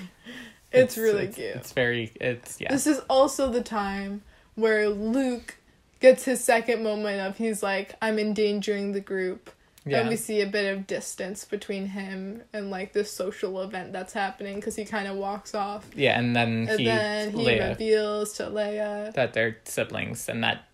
It's, 0.73 0.97
really 0.97 1.27
it's, 1.27 1.37
cute. 1.37 1.57
It's 1.57 1.73
very. 1.73 2.13
It's 2.21 2.61
yeah. 2.61 2.71
This 2.71 2.87
is 2.87 3.01
also 3.09 3.51
the 3.51 3.63
time 3.63 4.23
where 4.55 4.89
Luke 4.89 5.57
gets 6.01 6.25
his 6.25 6.43
second 6.43 6.83
moment 6.83 7.21
of 7.21 7.37
he's 7.37 7.63
like, 7.63 7.95
I'm 8.01 8.19
endangering 8.19 8.93
the 8.93 9.01
group. 9.01 9.51
Yeah. 9.87 10.01
And 10.01 10.11
we 10.11 10.17
see 10.17 10.43
a 10.43 10.47
bit 10.47 10.73
of 10.77 10.87
distance 10.87 11.45
between 11.45 11.87
him 11.87 12.43
and 12.53 12.71
like 12.71 12.93
this 12.93 13.11
social 13.11 13.63
event 13.63 13.93
that's 13.93 14.13
happening 14.13 14.57
because 14.57 14.77
he 14.77 14.85
kind 14.85 15.09
of 15.09 15.17
walks 15.17 15.55
off. 15.55 15.89
Yeah, 15.97 16.19
and 16.19 16.37
then 16.37 16.69
And 16.69 16.79
he, 16.79 16.85
then 16.85 17.31
he 17.31 17.47
Leia, 17.47 17.71
reveals 17.71 18.35
to 18.35 18.45
Leia. 18.45 19.13
that 19.15 19.33
they're 19.33 19.57
siblings, 19.65 20.29
and 20.29 20.45
that 20.45 20.65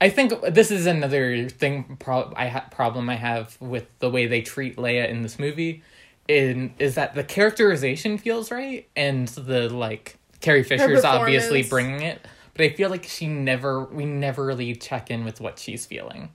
I 0.00 0.08
think 0.08 0.32
this 0.42 0.70
is 0.70 0.86
another 0.86 1.48
thing. 1.50 1.98
Pro- 2.00 2.32
I 2.34 2.48
ha- 2.48 2.66
problem 2.70 3.10
I 3.10 3.16
have 3.16 3.56
with 3.60 3.86
the 3.98 4.10
way 4.10 4.26
they 4.26 4.40
treat 4.40 4.76
Leia 4.76 5.08
in 5.10 5.22
this 5.22 5.38
movie, 5.38 5.82
in 6.28 6.74
is 6.78 6.94
that 6.94 7.14
the 7.14 7.24
characterization 7.24 8.18
feels 8.18 8.50
right, 8.50 8.88
and 8.96 9.28
the 9.28 9.68
like 9.68 10.16
Carrie 10.40 10.62
Fisher's 10.64 11.04
obviously 11.04 11.62
bringing 11.62 12.00
it, 12.02 12.20
but 12.54 12.64
I 12.64 12.70
feel 12.70 12.90
like 12.90 13.04
she 13.04 13.26
never 13.26 13.84
we 13.84 14.04
never 14.04 14.44
really 14.44 14.74
check 14.74 15.10
in 15.10 15.24
with 15.24 15.40
what 15.40 15.58
she's 15.58 15.86
feeling. 15.86 16.30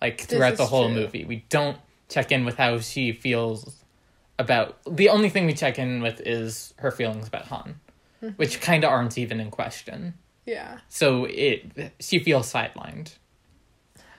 like 0.00 0.20
throughout 0.22 0.56
the 0.56 0.66
whole 0.66 0.86
true. 0.86 0.94
movie. 0.94 1.24
We 1.24 1.44
don't 1.48 1.76
check 2.08 2.32
in 2.32 2.44
with 2.44 2.56
how 2.56 2.78
she 2.80 3.12
feels 3.12 3.76
about 4.38 4.78
the 4.90 5.10
only 5.10 5.28
thing 5.28 5.44
we 5.46 5.52
check 5.52 5.78
in 5.78 6.00
with 6.00 6.20
is 6.26 6.72
her 6.78 6.90
feelings 6.90 7.28
about 7.28 7.46
Han, 7.46 7.80
Mm-hmm. 8.22 8.34
which 8.36 8.60
kind 8.60 8.84
of 8.84 8.90
aren't 8.90 9.16
even 9.16 9.40
in 9.40 9.50
question. 9.50 10.14
Yeah. 10.44 10.78
So 10.88 11.24
it 11.26 11.92
she 12.00 12.18
feels 12.18 12.52
sidelined, 12.52 13.14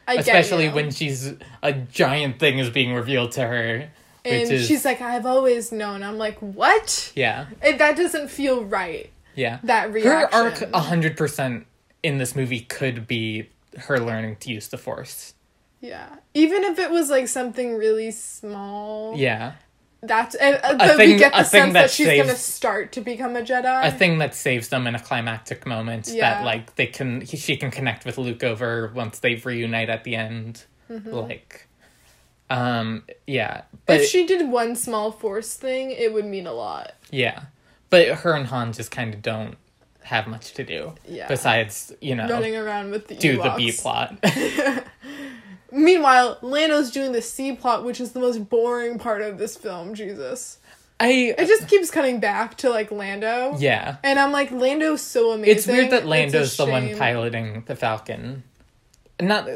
I 0.07 0.15
get 0.15 0.21
especially 0.21 0.69
when 0.69 0.89
she's 0.91 1.33
a 1.61 1.73
giant 1.73 2.39
thing 2.39 2.57
is 2.59 2.69
being 2.71 2.93
revealed 2.95 3.31
to 3.33 3.41
her, 3.41 3.89
and 4.25 4.51
is 4.51 4.67
she's 4.67 4.85
like, 4.85 5.01
I've 5.01 5.25
always 5.25 5.71
known. 5.71 6.03
I'm 6.03 6.17
like, 6.17 6.37
what? 6.39 7.11
yeah, 7.15 7.47
It, 7.61 7.77
that 7.79 7.95
doesn't 7.97 8.29
feel 8.29 8.63
right. 8.63 9.09
yeah. 9.35 9.59
That 9.63 9.91
reaction. 9.93 10.11
Her 10.11 10.43
arc, 10.45 10.61
a 10.73 10.79
hundred 10.79 11.17
percent 11.17 11.65
in 12.03 12.17
this 12.17 12.35
movie 12.35 12.61
could 12.61 13.07
be 13.07 13.49
her 13.77 13.99
learning 13.99 14.35
to 14.37 14.51
use 14.51 14.67
the 14.67 14.77
Force. 14.77 15.33
Yeah. 15.79 16.07
Even 16.33 16.63
if 16.63 16.77
it 16.79 16.91
was 16.91 17.09
like 17.09 17.27
something 17.27 17.75
really 17.75 18.11
small. 18.11 19.15
Yeah, 19.17 19.53
That's 20.03 20.35
uh, 20.35 20.59
uh, 20.63 20.77
but 20.77 20.97
thing- 20.97 21.11
we 21.11 21.17
get 21.17 21.33
a 21.33 21.37
the 21.39 21.43
thing 21.43 21.61
sense 21.63 21.73
that 21.73 21.81
that 21.81 21.89
she's 21.91 22.05
saves- 22.07 22.27
gonna 22.27 22.37
start 22.37 22.91
to 22.93 23.01
become 23.01 23.35
a 23.35 23.41
Jedi. 23.41 23.87
a 23.87 23.91
thing 23.91 24.17
that 24.19 24.35
saves 24.35 24.69
them 24.69 24.85
in 24.87 24.93
a 24.95 24.99
climactic 24.99 25.65
moment 25.65 26.07
Yeah. 26.09 26.35
that 26.35 26.45
like 26.45 26.75
they 26.75 26.87
can 26.87 27.21
he, 27.21 27.37
she 27.37 27.57
can 27.57 27.71
connect 27.71 28.05
with 28.05 28.17
Luke 28.17 28.43
over 28.43 28.91
once 28.93 29.19
they 29.19 29.35
reunite 29.35 29.89
at 29.89 30.03
the 30.03 30.15
end. 30.15 30.65
Like, 30.89 31.67
um, 32.51 33.03
yeah, 33.27 33.61
but 33.85 34.01
if 34.01 34.09
she 34.09 34.25
did 34.25 34.49
one 34.49 34.75
small 34.75 35.11
force 35.11 35.55
thing, 35.55 35.91
it 35.91 36.13
would 36.13 36.25
mean 36.25 36.45
a 36.47 36.53
lot. 36.53 36.93
yeah, 37.11 37.45
but 37.89 38.07
her 38.09 38.33
and 38.33 38.47
Han 38.47 38.73
just 38.73 38.91
kind 38.91 39.13
of 39.13 39.21
don't 39.21 39.55
have 40.03 40.27
much 40.27 40.53
to 40.53 40.63
do. 40.63 40.93
Yeah. 41.07 41.27
Besides, 41.27 41.93
you 42.01 42.15
know, 42.15 42.27
Running 42.27 42.55
around 42.55 42.91
with 42.91 43.07
the 43.07 43.15
do 43.15 43.37
the 43.41 43.53
B 43.55 43.71
plot. 43.71 44.17
Meanwhile, 45.71 46.39
Lando's 46.41 46.91
doing 46.91 47.13
the 47.13 47.21
C 47.21 47.53
plot, 47.53 47.85
which 47.85 48.01
is 48.01 48.11
the 48.11 48.19
most 48.19 48.49
boring 48.49 48.99
part 48.99 49.21
of 49.21 49.37
this 49.37 49.55
film. 49.55 49.93
Jesus, 49.93 50.57
I 50.99 51.33
it 51.37 51.47
just 51.47 51.67
keeps 51.69 51.89
cutting 51.89 52.19
back 52.19 52.57
to 52.57 52.69
like 52.69 52.91
Lando. 52.91 53.55
yeah. 53.57 53.97
And 54.03 54.19
I'm 54.19 54.31
like, 54.33 54.51
Lando's 54.51 55.01
so 55.01 55.31
amazing. 55.31 55.55
It's 55.57 55.67
weird 55.67 55.91
that 55.91 55.99
It's 55.99 56.05
Lando's 56.05 56.57
the 56.57 56.65
one 56.65 56.97
piloting 56.97 57.63
the 57.67 57.75
Falcon. 57.75 58.43
Not 59.21 59.47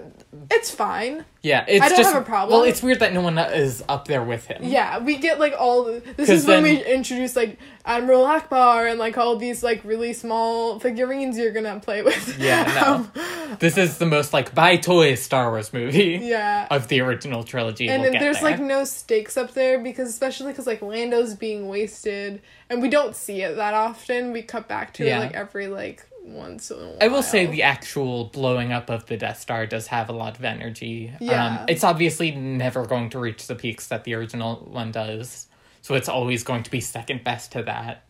It's 0.51 0.70
fine. 0.72 1.26
yeah, 1.41 1.66
it's 1.68 1.84
I 1.84 1.89
don't 1.89 1.97
just 1.97 2.13
have 2.13 2.22
a 2.22 2.26
problem. 2.26 2.57
Well, 2.59 2.68
it's 2.68 2.82
weird 2.84 2.99
that 2.99 3.13
no 3.13 3.22
one 3.22 3.38
is 3.38 3.84
up 3.89 4.07
there 4.07 4.24
with 4.24 4.45
him. 4.45 4.61
Yeah, 4.63 4.99
we 4.99 5.18
get 5.18 5.39
like 5.39 5.53
all. 5.57 5.86
The, 5.86 5.99
this 6.16 6.28
'Cause 6.28 6.30
is 6.41 6.45
when 6.47 6.63
then- 6.63 6.76
we 6.78 6.84
introduce 6.86 7.36
like 7.36 7.57
Admiral 7.86 8.26
Ackbar 8.26 8.89
and 8.89 8.99
like 8.99 9.18
all 9.18 9.36
these 9.38 9.63
like 9.63 9.82
really 9.84 10.13
small 10.13 10.80
figurines 10.80 11.38
you're 11.38 11.51
gonna 11.51 11.80
play 11.80 12.01
with. 12.01 12.38
Yeah, 12.39 12.84
Um, 12.86 13.11
no. 13.16 13.55
this 13.59 13.78
is 13.78 13.97
the 13.97 14.05
most 14.05 14.34
like 14.34 14.53
buy 14.55 14.78
toys 14.78 15.22
Star 15.22 15.49
Wars 15.51 15.72
movie 15.74 16.20
yeah. 16.22 16.68
of 16.72 16.88
the 16.88 17.01
original 17.01 17.43
trilogy. 17.43 17.88
and 17.89 18.01
we'll 18.01 18.11
then 18.11 18.20
get 18.20 18.26
there's 18.26 18.41
there. 18.41 18.51
like 18.51 18.59
no 18.59 18.84
stakes 18.84 19.38
up 19.38 19.53
there 19.53 19.80
because 19.80 20.09
especially 20.09 20.51
because 20.51 20.68
like 20.68 20.82
Lando's 20.82 21.34
being 21.36 21.68
wasted 21.68 22.41
and 22.70 22.82
we 22.82 22.89
don't 22.89 23.16
see 23.16 23.41
it 23.41 23.55
that 23.55 23.74
often. 23.74 24.32
We 24.34 24.41
cut 24.41 24.68
back 24.68 24.93
to 24.95 25.05
Yeah. 25.05 25.18
it 25.18 25.20
like 25.22 25.34
every 25.34 25.68
like 25.68 26.05
once 26.26 26.72
in 26.72 26.78
a 26.78 26.80
while. 26.82 26.98
I 27.02 27.08
will 27.08 27.24
say 27.24 27.46
the 27.46 27.64
actual 27.64 28.26
blowing 28.26 28.72
up 28.72 28.90
of 28.90 29.06
the 29.06 29.18
Death 29.18 29.40
Star 29.40 29.66
does 29.66 29.88
have 29.88 30.10
a 30.10 30.14
lot 30.14 30.38
of 30.38 30.44
energy. 30.44 31.14
Yeah. 31.20 31.60
Um, 31.62 31.66
it's 31.70 31.84
obviously 31.84 32.32
never 32.32 32.86
going 32.86 33.10
to 33.12 33.20
reach 33.20 33.48
the 33.48 33.56
peaks 33.56 33.88
that 33.88 34.04
the 34.04 34.14
original 34.16 34.56
one 34.56 34.92
does, 34.92 35.48
so 35.82 35.96
it's 35.96 36.10
always 36.10 36.44
going 36.44 36.64
to 36.64 36.72
be 36.72 36.82
second 36.82 37.24
best 37.24 37.52
to 37.54 37.64
that. 37.64 38.04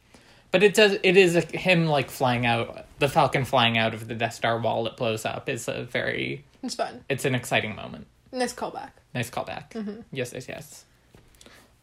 But 0.51 0.63
it 0.63 0.73
does. 0.73 0.97
It 1.03 1.17
is 1.17 1.35
a, 1.35 1.41
him 1.41 1.85
like 1.87 2.09
flying 2.09 2.45
out 2.45 2.85
the 2.99 3.09
Falcon 3.09 3.43
flying 3.43 3.77
out 3.77 3.93
of 3.93 4.07
the 4.07 4.15
Death 4.15 4.35
Star 4.35 4.57
while 4.57 4.87
it 4.87 4.95
blows 4.95 5.25
up 5.25 5.49
is 5.49 5.67
a 5.67 5.83
very. 5.83 6.45
it's 6.63 6.75
fun. 6.75 7.03
It's 7.09 7.25
an 7.25 7.35
exciting 7.35 7.75
moment. 7.75 8.07
Nice 8.31 8.53
callback. 8.53 8.91
Nice 9.13 9.29
callback. 9.29 9.71
Mm-hmm. 9.71 10.01
Yes, 10.11 10.31
yes, 10.33 10.47
yes. 10.47 10.85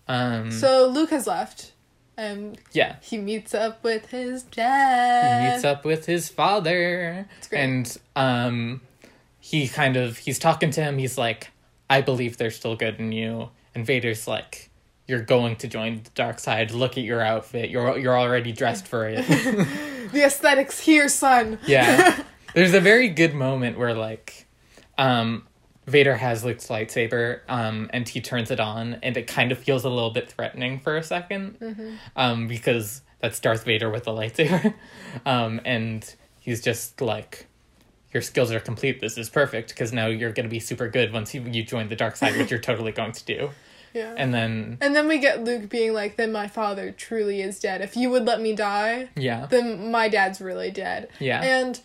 Um. 0.08 0.50
So 0.50 0.88
Luke 0.88 1.10
has 1.10 1.26
left, 1.26 1.72
and 2.16 2.58
yeah. 2.72 2.96
he 3.00 3.18
meets 3.18 3.54
up 3.54 3.82
with 3.82 4.06
his 4.10 4.42
dad. 4.42 5.46
He 5.46 5.52
meets 5.54 5.64
up 5.64 5.84
with 5.84 6.06
his 6.06 6.28
father 6.28 7.26
great. 7.48 7.58
and 7.58 7.98
um 8.16 8.80
he 9.40 9.68
kind 9.68 9.96
of 9.96 10.18
he's 10.18 10.38
talking 10.38 10.70
to 10.70 10.80
him 10.82 10.98
he's 10.98 11.18
like 11.18 11.50
i 11.90 12.00
believe 12.00 12.36
there's 12.36 12.54
still 12.54 12.76
good 12.76 12.98
in 13.00 13.10
you 13.10 13.50
and 13.74 13.84
vader's 13.84 14.28
like 14.28 14.70
you're 15.08 15.20
going 15.20 15.56
to 15.56 15.66
join 15.66 16.00
the 16.04 16.10
dark 16.14 16.38
side 16.38 16.70
look 16.70 16.96
at 16.96 17.02
your 17.04 17.20
outfit 17.20 17.68
you're 17.68 17.98
you're 17.98 18.16
already 18.18 18.52
dressed 18.52 18.86
for 18.86 19.06
it 19.08 19.24
The 20.12 20.24
aesthetics 20.26 20.78
here, 20.78 21.08
son. 21.08 21.58
yeah 21.66 22.22
there's 22.54 22.74
a 22.74 22.80
very 22.80 23.08
good 23.08 23.34
moment 23.34 23.78
where 23.78 23.94
like 23.94 24.46
um 24.98 25.46
Vader 25.86 26.16
has 26.16 26.44
Luke's 26.44 26.68
lightsaber, 26.68 27.40
um, 27.48 27.90
and 27.92 28.08
he 28.08 28.20
turns 28.20 28.50
it 28.50 28.60
on, 28.60 28.98
and 29.02 29.16
it 29.16 29.26
kind 29.26 29.50
of 29.50 29.58
feels 29.58 29.84
a 29.84 29.88
little 29.88 30.10
bit 30.10 30.30
threatening 30.30 30.78
for 30.78 30.96
a 30.96 31.00
2nd 31.00 31.96
um, 32.16 32.46
because 32.46 33.02
that's 33.20 33.40
Darth 33.40 33.64
Vader 33.64 33.90
with 33.90 34.04
the 34.04 34.12
lightsaber, 34.12 34.74
um, 35.26 35.60
and 35.64 36.14
he's 36.38 36.62
just 36.62 37.00
like, 37.00 37.46
"Your 38.12 38.22
skills 38.22 38.52
are 38.52 38.60
complete. 38.60 39.00
This 39.00 39.18
is 39.18 39.28
perfect 39.28 39.70
because 39.70 39.92
now 39.92 40.06
you're 40.06 40.32
gonna 40.32 40.48
be 40.48 40.60
super 40.60 40.88
good 40.88 41.12
once 41.12 41.34
you 41.34 41.42
you 41.42 41.64
join 41.64 41.88
the 41.88 41.96
dark 41.96 42.16
side, 42.16 42.36
which 42.36 42.50
you're 42.50 42.60
totally 42.60 42.92
going 42.92 43.12
to 43.12 43.24
do." 43.24 43.50
Yeah. 43.94 44.14
And 44.16 44.32
then, 44.32 44.78
And 44.80 44.96
then 44.96 45.06
we 45.06 45.18
get 45.18 45.44
Luke 45.44 45.68
being 45.68 45.92
like, 45.92 46.16
then 46.16 46.32
my 46.32 46.48
father 46.48 46.92
truly 46.92 47.42
is 47.42 47.60
dead. 47.60 47.82
If 47.82 47.94
you 47.94 48.08
would 48.08 48.24
let 48.24 48.40
me 48.40 48.54
die, 48.54 49.10
yeah, 49.16 49.44
then 49.50 49.90
my 49.90 50.08
dad's 50.08 50.40
really 50.40 50.70
dead. 50.70 51.10
Yeah. 51.18 51.42
And 51.42 51.78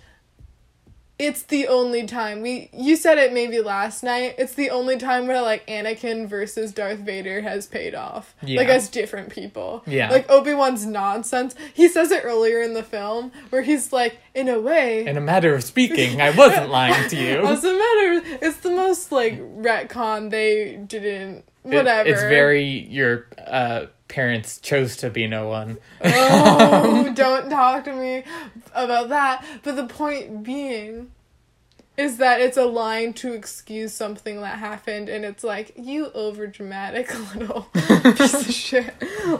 it's 1.20 1.42
the 1.44 1.68
only 1.68 2.06
time 2.06 2.42
we 2.42 2.70
you 2.74 2.96
said 2.96 3.18
it 3.18 3.34
maybe 3.34 3.60
last 3.60 4.04
night. 4.04 4.36
It's 4.38 4.54
the 4.54 4.70
only 4.70 4.98
time 4.98 5.26
where 5.28 5.42
like 5.42 5.66
Anakin 5.68 6.28
versus 6.28 6.72
Darth 6.72 7.00
Vader 7.00 7.42
has 7.42 7.66
paid 7.66 7.96
off. 7.96 8.36
Yeah. 8.44 8.60
Like 8.60 8.70
as 8.70 8.88
different 8.88 9.30
people. 9.30 9.84
Yeah. 9.88 10.10
Like 10.12 10.30
Obi-Wan's 10.30 10.86
nonsense. 10.86 11.56
He 11.74 11.88
says 11.88 12.12
it 12.12 12.24
earlier 12.24 12.62
in 12.62 12.74
the 12.74 12.84
film 12.84 13.32
where 13.50 13.64
he's 13.64 13.92
like, 13.92 14.20
in 14.36 14.48
a 14.48 14.60
way, 14.60 15.06
in 15.08 15.18
a 15.18 15.22
matter 15.22 15.56
of 15.56 15.64
speaking, 15.64 16.22
I 16.22 16.30
wasn't 16.30 16.70
lying 16.70 17.10
to 17.10 17.16
you. 17.22 17.42
What's 17.42 17.64
the 17.64 17.74
matter? 17.74 18.38
It's 18.46 18.58
the 18.58 18.72
most 18.72 19.12
like 19.12 19.40
retcon 19.40 20.30
they 20.30 20.76
didn't. 20.76 21.46
It- 21.68 21.76
Whatever. 21.76 22.10
it's 22.10 22.22
very 22.22 22.64
your 22.64 23.28
uh, 23.46 23.86
parents 24.08 24.60
chose 24.60 24.96
to 24.98 25.10
be 25.10 25.28
no 25.28 25.48
one. 25.50 25.78
Oh, 26.02 27.12
don't 27.16 27.50
talk 27.50 27.84
to 27.86 27.94
me 27.94 28.24
about 28.74 29.10
that. 29.10 29.46
But 29.64 29.76
the 29.76 29.86
point 29.86 30.44
being 30.44 31.12
is 31.98 32.18
that 32.18 32.40
it's 32.40 32.58
a 32.58 32.64
line 32.66 33.12
to 33.12 33.34
excuse 33.34 33.92
something 33.92 34.40
that 34.42 34.60
happened, 34.60 35.10
and 35.10 35.26
it's 35.26 35.44
like 35.44 35.72
you 35.76 36.12
over 36.14 36.46
dramatic 36.46 37.10
little 37.36 37.64
piece 37.74 38.34
of 38.36 38.46
shit. 38.54 38.94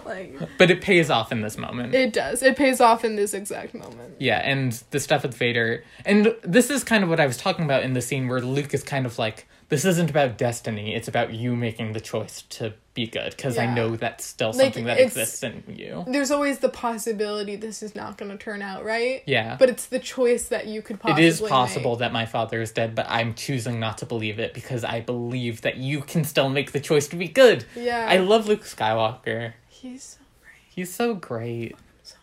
Like 0.06 0.38
But 0.58 0.72
it 0.72 0.82
pays 0.82 1.10
off 1.12 1.32
in 1.32 1.42
this 1.42 1.56
moment. 1.58 1.94
it 1.94 2.12
does. 2.14 2.42
It 2.42 2.58
pays 2.58 2.82
off 2.82 3.06
in 3.06 3.16
this 3.16 3.34
exact 3.36 3.76
moment. 3.76 4.16
Yeah, 4.20 4.40
and 4.40 4.72
the 4.90 5.00
stuff 5.00 5.22
with 5.22 5.36
Vader. 5.36 5.84
And 6.04 6.36
this 6.44 6.70
is 6.72 6.84
kind 6.84 7.04
of 7.04 7.10
what 7.12 7.20
I 7.20 7.28
was 7.28 7.38
talking 7.38 7.64
about 7.64 7.84
in 7.84 7.94
the 7.94 8.02
scene 8.02 8.28
where 8.28 8.42
Luke 8.42 8.74
is 8.74 8.82
kind 8.84 9.06
of 9.06 9.20
like, 9.20 9.48
this 9.70 9.84
isn't 9.86 10.10
about 10.10 10.38
destiny, 10.38 10.96
it's 10.96 11.08
about 11.08 11.34
you 11.34 11.56
making 11.56 11.94
the 11.94 12.00
choice 12.00 12.44
to 12.44 12.74
be 12.94 13.06
good, 13.06 13.32
because 13.36 13.58
I 13.58 13.66
know 13.66 13.96
that's 13.96 14.26
still 14.26 14.50
Like, 14.52 14.58
something 14.58 14.86
that 14.86 15.00
exists 15.00 15.44
in 15.44 15.64
you. 15.68 16.04
There's 16.08 16.32
always 16.32 16.60
the 16.60 16.70
possibility 16.70 17.56
this 17.58 17.84
is 17.84 17.94
not 17.94 18.18
going 18.18 18.32
to 18.32 18.38
turn 18.38 18.62
out 18.62 18.86
right. 18.86 19.24
Yeah. 19.26 19.56
But 19.60 19.70
it's 19.70 19.86
the 19.86 20.00
choice 20.00 20.48
that 20.48 20.68
you 20.68 20.82
could 20.82 21.00
possibly 21.00 21.26
is 21.26 21.42
possible 21.42 21.92
make. 21.92 22.00
that 22.00 22.14
my 22.14 22.26
father 22.26 22.62
is 22.62 22.72
dead, 22.72 22.96
but 22.96 23.06
I'm 23.10 23.34
choosing 23.34 23.80
not 23.80 23.98
to 24.00 24.06
believe 24.06 24.40
it 24.40 24.54
because 24.54 24.84
I 24.84 25.02
believe 25.02 25.62
that 25.62 25.78
you 25.78 26.02
can 26.02 26.24
still 26.24 26.50
make 26.50 26.72
the 26.72 26.80
choice 26.80 27.08
to 27.10 27.16
be 27.16 27.28
good. 27.28 27.66
Yeah. 27.76 28.08
I 28.10 28.18
love 28.18 28.48
Luke 28.48 28.64
Skywalker. 28.64 29.54
He's 29.68 30.18
so 30.18 30.24
great. 30.42 30.56
He's 30.70 30.94
so 30.94 31.14
great. 31.14 31.76
so 32.04 32.16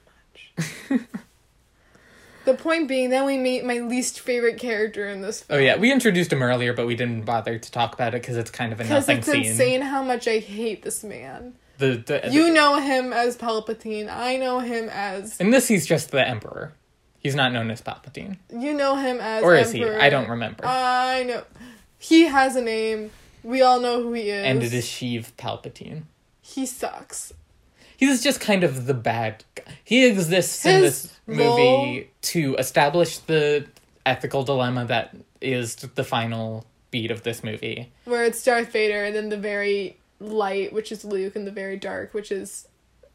much. 0.90 1.00
the 2.44 2.54
point 2.54 2.88
being, 2.88 3.10
then 3.10 3.24
we 3.24 3.36
meet 3.38 3.64
my 3.64 3.78
least 3.78 4.20
favorite 4.20 4.58
character 4.58 5.08
in 5.08 5.20
this 5.22 5.44
Oh 5.50 5.58
yeah, 5.58 5.76
we 5.76 5.90
introduced 5.92 6.32
him 6.32 6.42
earlier, 6.42 6.72
but 6.72 6.86
we 6.86 6.94
didn't 6.96 7.22
bother 7.24 7.58
to 7.58 7.70
talk 7.72 7.94
about 7.94 8.14
it 8.14 8.22
because 8.22 8.36
it's 8.36 8.50
kind 8.50 8.72
of 8.72 8.80
a 8.80 8.84
Because 8.84 9.08
nothing 9.08 9.18
it's 9.18 9.26
scene. 9.28 9.44
insane 9.46 9.80
how 9.82 10.02
much 10.02 10.26
I 10.28 10.38
hate 10.38 10.82
this 10.82 11.02
man. 11.04 11.54
The, 11.78 11.96
the, 11.96 12.30
You 12.30 12.52
know 12.52 12.78
him 12.80 13.12
as 13.12 13.36
Palpatine. 13.36 14.08
I 14.08 14.36
know 14.36 14.60
him 14.60 14.88
as. 14.90 15.40
in 15.40 15.50
this, 15.50 15.66
he's 15.68 15.86
just 15.86 16.10
the 16.12 16.26
Emperor. 16.26 16.72
He's 17.18 17.34
not 17.34 17.52
known 17.52 17.70
as 17.70 17.80
Palpatine, 17.82 18.36
You 18.50 18.74
know 18.74 18.96
him 18.96 19.18
as. 19.20 19.42
or 19.42 19.54
is 19.56 19.72
he? 19.72 19.84
I 19.84 20.10
don't 20.10 20.28
remember. 20.28 20.64
I 20.66 21.24
know. 21.24 21.42
He 21.98 22.26
has 22.26 22.54
a 22.54 22.60
name. 22.62 23.10
We 23.42 23.60
all 23.62 23.80
know 23.80 24.02
who 24.02 24.12
he 24.12 24.30
is. 24.30 24.44
and 24.44 24.62
it 24.62 24.72
is 24.72 24.84
Sheev 24.86 25.32
Palpatine. 25.38 26.02
He 26.42 26.64
sucks. 26.66 27.32
He's 28.04 28.22
just 28.22 28.40
kind 28.40 28.64
of 28.64 28.86
the 28.86 28.94
bad 28.94 29.44
guy. 29.54 29.64
He 29.82 30.06
exists 30.06 30.64
in 30.64 30.82
His 30.82 31.02
this 31.02 31.20
movie 31.26 32.10
to 32.22 32.54
establish 32.56 33.18
the 33.18 33.66
ethical 34.04 34.42
dilemma 34.44 34.84
that 34.86 35.16
is 35.40 35.76
the 35.76 36.04
final 36.04 36.66
beat 36.90 37.10
of 37.10 37.22
this 37.22 37.42
movie. 37.42 37.92
Where 38.04 38.24
it's 38.24 38.42
Darth 38.44 38.72
Vader, 38.72 39.04
and 39.04 39.16
then 39.16 39.28
the 39.28 39.36
very 39.36 39.96
light, 40.20 40.72
which 40.72 40.92
is 40.92 41.04
Luke, 41.04 41.36
and 41.36 41.46
the 41.46 41.50
very 41.50 41.76
dark, 41.76 42.14
which 42.14 42.30
is. 42.30 42.68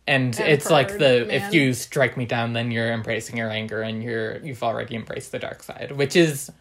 And 0.07 0.37
it's 0.39 0.71
like 0.71 0.97
the 0.97 1.25
man. 1.27 1.29
if 1.29 1.53
you 1.53 1.73
strike 1.73 2.17
me 2.17 2.25
down, 2.25 2.53
then 2.53 2.71
you're 2.71 2.91
embracing 2.91 3.37
your 3.37 3.51
anger 3.51 3.83
and 3.83 4.01
you're 4.01 4.37
you've 4.39 4.63
already 4.63 4.95
embraced 4.95 5.31
the 5.31 5.37
dark 5.37 5.61
side, 5.61 5.91
which 5.91 6.15
is 6.15 6.51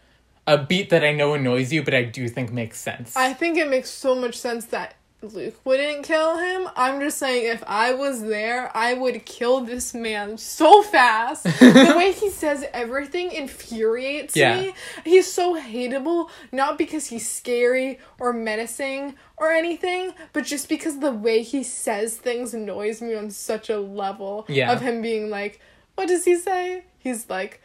a 0.46 0.58
beat 0.58 0.90
that 0.90 1.02
I 1.02 1.12
know 1.12 1.32
annoys 1.32 1.72
you, 1.72 1.82
but 1.82 1.94
I 1.94 2.02
do 2.02 2.28
think 2.28 2.52
makes 2.52 2.78
sense. 2.78 3.16
I 3.16 3.32
think 3.32 3.56
it 3.56 3.70
makes 3.70 3.88
so 3.88 4.14
much 4.14 4.34
sense 4.34 4.66
that 4.66 4.96
Luke 5.20 5.56
wouldn't 5.64 6.04
kill 6.04 6.38
him. 6.38 6.68
I'm 6.76 7.00
just 7.00 7.18
saying, 7.18 7.46
if 7.52 7.64
I 7.66 7.92
was 7.92 8.22
there, 8.22 8.70
I 8.76 8.94
would 8.94 9.24
kill 9.26 9.62
this 9.62 9.92
man 9.92 10.38
so 10.38 10.80
fast. 10.84 11.42
the 11.58 11.94
way 11.96 12.12
he 12.12 12.30
says 12.30 12.64
everything 12.72 13.32
infuriates 13.32 14.36
Yeah. 14.36 14.60
me. 14.60 14.74
He's 15.04 15.30
so 15.30 15.60
hateable, 15.60 16.30
not 16.52 16.78
because 16.78 17.06
he's 17.08 17.28
scary 17.28 17.98
or 18.20 18.32
menacing 18.32 19.16
or 19.36 19.50
anything, 19.50 20.14
but 20.32 20.44
just 20.44 20.68
because 20.68 21.00
the 21.00 21.10
way 21.12 21.42
he 21.42 21.64
says 21.64 22.16
things 22.16 22.54
annoys 22.54 23.02
me 23.02 23.14
on 23.16 23.30
such 23.30 23.68
a 23.68 23.78
level 23.80 24.46
Yeah. 24.48 24.70
of 24.72 24.80
him 24.82 25.02
being 25.02 25.30
like, 25.30 25.60
what 25.96 26.06
does 26.06 26.24
he 26.26 26.36
say? 26.36 26.84
He's 26.96 27.28
like, 27.28 27.60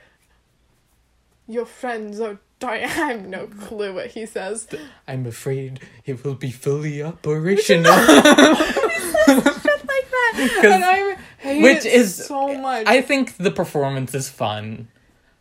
your 1.47 1.65
friends 1.67 2.19
are 2.19 2.39
I 2.69 2.77
have 2.79 3.25
no 3.27 3.47
clue 3.47 3.93
what 3.93 4.07
he 4.11 4.25
says. 4.25 4.67
I'm 5.07 5.25
afraid 5.25 5.79
it 6.05 6.23
will 6.23 6.35
be 6.35 6.51
fully 6.51 7.01
operational. 7.11 7.93
Shit 7.95 9.35
like 9.35 10.09
that. 10.11 10.49
'Cause- 10.61 10.71
And 10.71 10.83
I 10.85 11.15
hate 11.39 11.61
which 11.63 11.85
it 11.85 11.93
is 11.93 12.15
so 12.25 12.57
much. 12.57 12.87
I 12.87 13.01
think 13.01 13.37
the 13.37 13.51
performance 13.51 14.13
is 14.15 14.29
fun. 14.29 14.87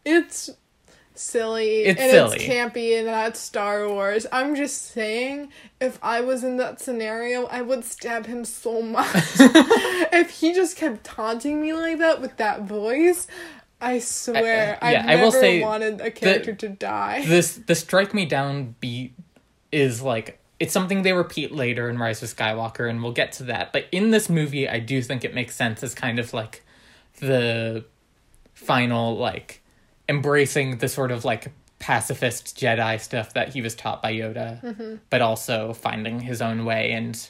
it's 0.05 0.51
silly 1.15 1.83
It's 1.85 2.01
and 2.01 2.11
silly. 2.11 2.37
it's 2.37 2.45
campy 2.45 2.99
and 2.99 3.07
that's 3.07 3.39
Star 3.39 3.89
Wars. 3.89 4.27
I'm 4.33 4.57
just 4.57 4.91
saying, 4.93 5.51
if 5.81 5.99
I 6.03 6.21
was 6.23 6.43
in 6.43 6.57
that 6.57 6.81
scenario, 6.81 7.47
I 7.47 7.61
would 7.63 7.85
stab 7.85 8.27
him 8.27 8.45
so 8.45 8.81
much. 8.83 9.07
if 9.39 10.31
he 10.41 10.53
just 10.55 10.77
kept 10.77 11.05
taunting 11.05 11.61
me 11.61 11.73
like 11.75 11.99
that 11.99 12.21
with 12.21 12.37
that 12.39 12.63
voice, 12.63 13.27
I 13.83 13.99
swear, 13.99 14.79
uh, 14.81 14.85
uh, 14.85 14.89
I- 14.89 14.93
yeah, 14.93 15.01
I've 15.01 15.09
I 15.09 15.15
will 15.17 15.33
never 15.33 15.41
say 15.41 15.61
wanted 15.61 16.01
a 16.01 16.11
character 16.11 16.55
to 16.55 16.69
die. 16.69 17.25
This 17.27 17.57
the 17.67 17.75
strike 17.75 18.15
me 18.15 18.25
down 18.25 18.77
beat 18.81 19.15
is 19.73 20.01
like 20.01 20.39
it's 20.61 20.73
something 20.73 21.03
they 21.03 21.13
repeat 21.13 21.51
later 21.51 21.91
in 21.91 21.99
Rise 21.99 22.23
of 22.23 22.29
Skywalker, 22.35 22.89
and 22.89 23.03
we'll 23.03 23.13
get 23.13 23.33
to 23.33 23.43
that. 23.45 23.73
But 23.73 23.87
in 23.91 24.13
this 24.13 24.29
movie, 24.29 24.69
I 24.69 24.79
do 24.79 25.03
think 25.03 25.25
it 25.25 25.35
makes 25.35 25.57
sense 25.57 25.83
as 25.83 25.95
kind 25.95 26.21
of 26.21 26.33
like 26.33 26.65
the 27.19 27.85
final 28.55 29.17
like 29.17 29.61
embracing 30.09 30.79
the 30.79 30.89
sort 30.89 31.11
of 31.11 31.25
like 31.25 31.53
pacifist 31.81 32.57
Jedi 32.57 33.01
stuff 33.01 33.35
that 33.35 33.49
he 33.49 33.61
was 33.61 33.75
taught 33.75 34.01
by 34.01 34.13
Yoda, 34.13 34.63
mm-hmm. 34.63 34.95
but 35.11 35.21
also 35.21 35.73
finding 35.73 36.21
his 36.21 36.41
own 36.41 36.65
way 36.65 36.93
and 36.93 37.29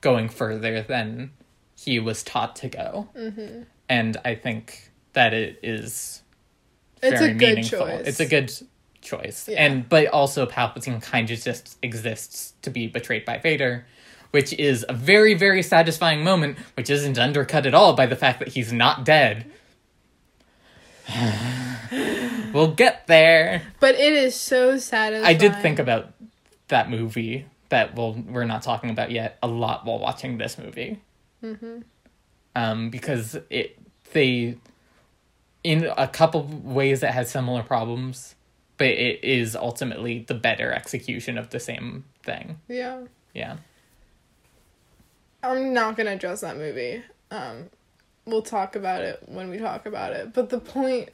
going 0.00 0.28
further 0.28 0.82
than 0.82 1.30
he 1.76 2.00
was 2.00 2.24
taught 2.24 2.56
to 2.56 2.68
go. 2.68 3.08
Mm-hmm. 3.16 3.62
And 3.88 4.16
I 4.24 4.34
think 4.34 4.90
that 5.14 5.32
it 5.34 5.58
is 5.62 6.22
It's 7.02 7.20
very 7.20 7.32
a 7.32 7.34
good 7.34 7.48
meaningful. 7.56 7.78
choice. 7.80 8.06
It's 8.06 8.20
a 8.20 8.26
good 8.26 8.52
choice. 9.00 9.48
Yeah. 9.48 9.64
And 9.64 9.88
but 9.88 10.06
also 10.08 10.46
Palpatine 10.46 11.02
kind 11.02 11.30
of 11.30 11.40
just 11.40 11.76
exists 11.82 12.54
to 12.62 12.70
be 12.70 12.86
betrayed 12.86 13.24
by 13.24 13.38
Vader, 13.38 13.84
which 14.30 14.52
is 14.54 14.84
a 14.88 14.92
very 14.94 15.34
very 15.34 15.62
satisfying 15.62 16.22
moment, 16.24 16.58
which 16.76 16.88
isn't 16.90 17.18
undercut 17.18 17.66
at 17.66 17.74
all 17.74 17.94
by 17.94 18.06
the 18.06 18.16
fact 18.16 18.38
that 18.38 18.48
he's 18.48 18.72
not 18.72 19.04
dead. 19.04 19.46
we'll 22.52 22.72
get 22.74 23.06
there. 23.06 23.62
but 23.80 23.94
it 23.94 24.12
is 24.12 24.34
so 24.34 24.78
satisfying. 24.78 25.24
I 25.24 25.36
did 25.36 25.60
think 25.60 25.78
about 25.78 26.12
that 26.68 26.88
movie 26.90 27.46
that 27.68 27.94
we'll, 27.96 28.12
we're 28.12 28.44
not 28.44 28.62
talking 28.62 28.90
about 28.90 29.10
yet 29.10 29.38
a 29.42 29.48
lot 29.48 29.84
while 29.84 29.98
watching 29.98 30.38
this 30.38 30.58
movie. 30.58 31.00
Mm-hmm. 31.42 31.80
Um, 32.54 32.90
because 32.90 33.38
it 33.50 33.78
they 34.12 34.58
in 35.64 35.90
a 35.96 36.08
couple 36.08 36.44
ways 36.44 37.02
it 37.02 37.10
has 37.10 37.30
similar 37.30 37.62
problems, 37.62 38.34
but 38.78 38.88
it 38.88 39.22
is 39.22 39.54
ultimately 39.54 40.24
the 40.26 40.34
better 40.34 40.72
execution 40.72 41.38
of 41.38 41.50
the 41.50 41.60
same 41.60 42.04
thing. 42.22 42.60
Yeah. 42.68 43.02
Yeah. 43.34 43.56
I'm 45.42 45.72
not 45.72 45.96
gonna 45.96 46.12
address 46.12 46.40
that 46.42 46.56
movie. 46.56 47.02
Um, 47.30 47.70
we'll 48.26 48.42
talk 48.42 48.76
about 48.76 49.02
it 49.02 49.22
when 49.26 49.50
we 49.50 49.58
talk 49.58 49.86
about 49.86 50.12
it. 50.12 50.32
But 50.32 50.50
the 50.50 50.60
point 50.60 51.10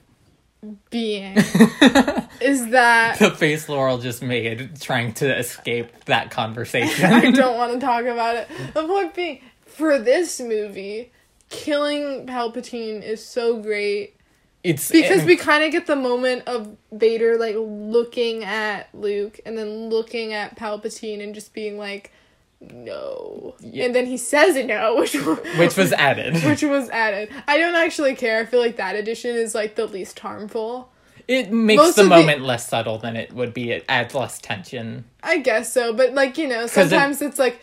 being 0.90 1.36
is 2.40 2.68
that 2.70 3.16
The 3.18 3.30
face 3.30 3.68
Laurel 3.68 3.98
just 3.98 4.22
made 4.22 4.80
trying 4.80 5.14
to 5.14 5.38
escape 5.38 6.04
that 6.06 6.30
conversation. 6.30 7.04
I 7.12 7.30
don't 7.30 7.56
want 7.58 7.72
to 7.74 7.80
talk 7.80 8.04
about 8.04 8.36
it. 8.36 8.48
The 8.74 8.86
point 8.86 9.14
being, 9.14 9.40
for 9.66 9.98
this 9.98 10.40
movie, 10.40 11.12
killing 11.48 12.26
Palpatine 12.26 13.02
is 13.02 13.24
so 13.24 13.60
great 13.60 14.17
it's 14.64 14.90
because 14.90 15.24
we 15.24 15.36
kind 15.36 15.62
of 15.64 15.70
get 15.72 15.86
the 15.86 15.96
moment 15.96 16.42
of 16.46 16.76
Vader 16.92 17.38
like 17.38 17.54
looking 17.58 18.44
at 18.44 18.88
Luke 18.94 19.40
and 19.46 19.56
then 19.56 19.88
looking 19.88 20.32
at 20.32 20.56
Palpatine 20.58 21.22
and 21.22 21.34
just 21.34 21.54
being 21.54 21.78
like, 21.78 22.12
no, 22.60 23.54
Yeah. 23.60 23.84
and 23.84 23.94
then 23.94 24.06
he 24.06 24.16
says 24.16 24.56
no, 24.66 24.96
which 25.00 25.14
which 25.14 25.76
was 25.76 25.92
added. 25.96 26.42
which 26.44 26.62
was 26.62 26.90
added. 26.90 27.30
I 27.46 27.58
don't 27.58 27.76
actually 27.76 28.14
care. 28.16 28.40
I 28.40 28.44
feel 28.46 28.60
like 28.60 28.76
that 28.76 28.96
addition 28.96 29.36
is 29.36 29.54
like 29.54 29.76
the 29.76 29.86
least 29.86 30.18
harmful. 30.18 30.90
It 31.28 31.52
makes 31.52 31.76
Most 31.82 31.96
the 31.96 32.02
of 32.02 32.08
the- 32.08 32.16
moment 32.16 32.42
less 32.42 32.66
subtle 32.68 32.98
than 32.98 33.14
it 33.14 33.32
would 33.32 33.52
be. 33.54 33.70
It 33.70 33.84
adds 33.88 34.14
less 34.14 34.38
tension. 34.38 35.04
I 35.22 35.38
guess 35.38 35.72
so, 35.72 35.92
but 35.92 36.14
like 36.14 36.36
you 36.38 36.48
know, 36.48 36.62
it- 36.64 36.70
sometimes 36.70 37.22
it's 37.22 37.38
like. 37.38 37.60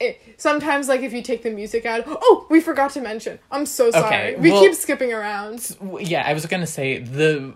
It, 0.00 0.20
sometimes, 0.38 0.88
like 0.88 1.02
if 1.02 1.12
you 1.12 1.20
take 1.22 1.42
the 1.42 1.50
music 1.50 1.84
out, 1.84 2.04
oh, 2.06 2.46
we 2.48 2.60
forgot 2.60 2.90
to 2.92 3.00
mention. 3.02 3.38
I'm 3.50 3.66
so 3.66 3.90
sorry. 3.90 4.06
Okay, 4.06 4.36
we 4.40 4.50
well- 4.50 4.62
keep 4.62 4.74
skipping 4.74 5.12
around. 5.12 5.76
Yeah, 6.00 6.22
I 6.26 6.32
was 6.32 6.46
gonna 6.46 6.66
say 6.66 6.98
the 6.98 7.54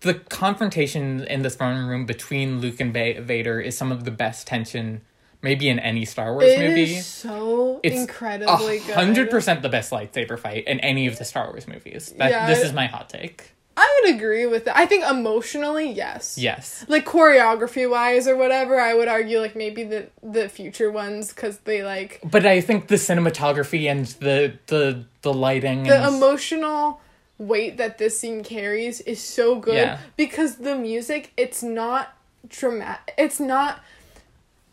the 0.00 0.14
confrontation 0.14 1.24
in 1.24 1.42
the 1.42 1.50
throne 1.50 1.86
room 1.86 2.06
between 2.06 2.60
Luke 2.60 2.78
and 2.80 2.92
ba- 2.92 3.20
Vader 3.20 3.60
is 3.60 3.76
some 3.76 3.90
of 3.90 4.04
the 4.04 4.10
best 4.12 4.46
tension, 4.46 5.00
maybe 5.42 5.68
in 5.68 5.78
any 5.80 6.04
Star 6.04 6.32
Wars 6.34 6.44
It 6.44 6.60
movie. 6.60 6.94
is 6.96 7.06
so 7.06 7.80
It's 7.82 7.96
incredibly 7.96 8.76
a 8.76 8.80
good. 8.80 8.94
hundred 8.94 9.30
percent 9.30 9.62
the 9.62 9.68
best 9.68 9.90
lightsaber 9.90 10.38
fight 10.38 10.68
in 10.68 10.78
any 10.80 11.06
of 11.08 11.18
the 11.18 11.24
Star 11.24 11.48
Wars 11.48 11.66
movies. 11.66 12.14
That, 12.18 12.30
Yeah, 12.30 12.46
this 12.46 12.62
is 12.62 12.72
my 12.72 12.86
hot 12.86 13.08
take. 13.08 13.50
I 13.78 14.00
would 14.04 14.14
agree 14.14 14.46
with 14.46 14.64
that. 14.64 14.76
I 14.76 14.86
think 14.86 15.04
emotionally, 15.04 15.90
yes. 15.92 16.38
Yes. 16.38 16.84
Like 16.88 17.04
choreography 17.04 17.88
wise 17.90 18.26
or 18.26 18.36
whatever, 18.36 18.80
I 18.80 18.94
would 18.94 19.08
argue 19.08 19.38
like 19.40 19.54
maybe 19.54 19.84
the 19.84 20.08
the 20.22 20.48
future 20.48 20.90
ones 20.90 21.32
because 21.32 21.58
they 21.58 21.82
like 21.82 22.20
But 22.24 22.46
I 22.46 22.60
think 22.62 22.88
the 22.88 22.94
cinematography 22.96 23.90
and 23.90 24.06
the 24.20 24.58
the 24.68 25.04
the 25.22 25.32
lighting 25.34 25.82
the 25.84 25.96
and 26.06 26.14
emotional 26.16 27.00
weight 27.38 27.76
that 27.76 27.98
this 27.98 28.18
scene 28.18 28.42
carries 28.42 29.02
is 29.02 29.22
so 29.22 29.56
good 29.56 29.74
Yeah. 29.74 29.98
because 30.16 30.56
the 30.56 30.74
music 30.74 31.32
it's 31.36 31.62
not 31.62 32.16
dramatic 32.48 33.12
it's 33.18 33.38
not 33.38 33.80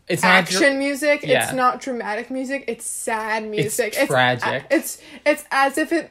it's 0.08 0.22
not 0.22 0.46
dr- 0.46 0.62
action 0.62 0.78
music 0.78 1.22
yeah. 1.24 1.44
it's 1.44 1.52
not 1.52 1.80
dramatic 1.82 2.30
music 2.30 2.64
it's 2.68 2.88
sad 2.88 3.44
music 3.44 3.94
It's 3.98 4.06
tragic. 4.06 4.64
it's 4.70 4.98
it's 5.26 5.44
as 5.50 5.76
if 5.76 5.92
it 5.92 6.10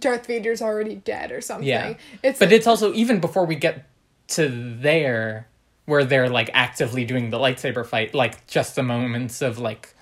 Darth 0.00 0.26
Vader's 0.26 0.62
already 0.62 0.94
dead 0.96 1.32
or 1.32 1.40
something 1.40 1.68
Yeah. 1.68 1.94
it's 2.22 2.38
But 2.38 2.52
it's 2.52 2.66
also 2.66 2.92
even 2.94 3.20
before 3.20 3.44
we 3.44 3.56
get 3.56 3.84
to 4.28 4.48
there, 4.48 5.48
where 5.84 6.04
they're 6.04 6.28
like 6.28 6.50
actively 6.54 7.04
doing 7.04 7.30
the 7.30 7.38
lightsaber 7.38 7.86
fight, 7.86 8.14
like 8.14 8.46
just 8.46 8.74
the 8.74 8.82
moments 8.82 9.42
of 9.42 9.58
like 9.58 9.94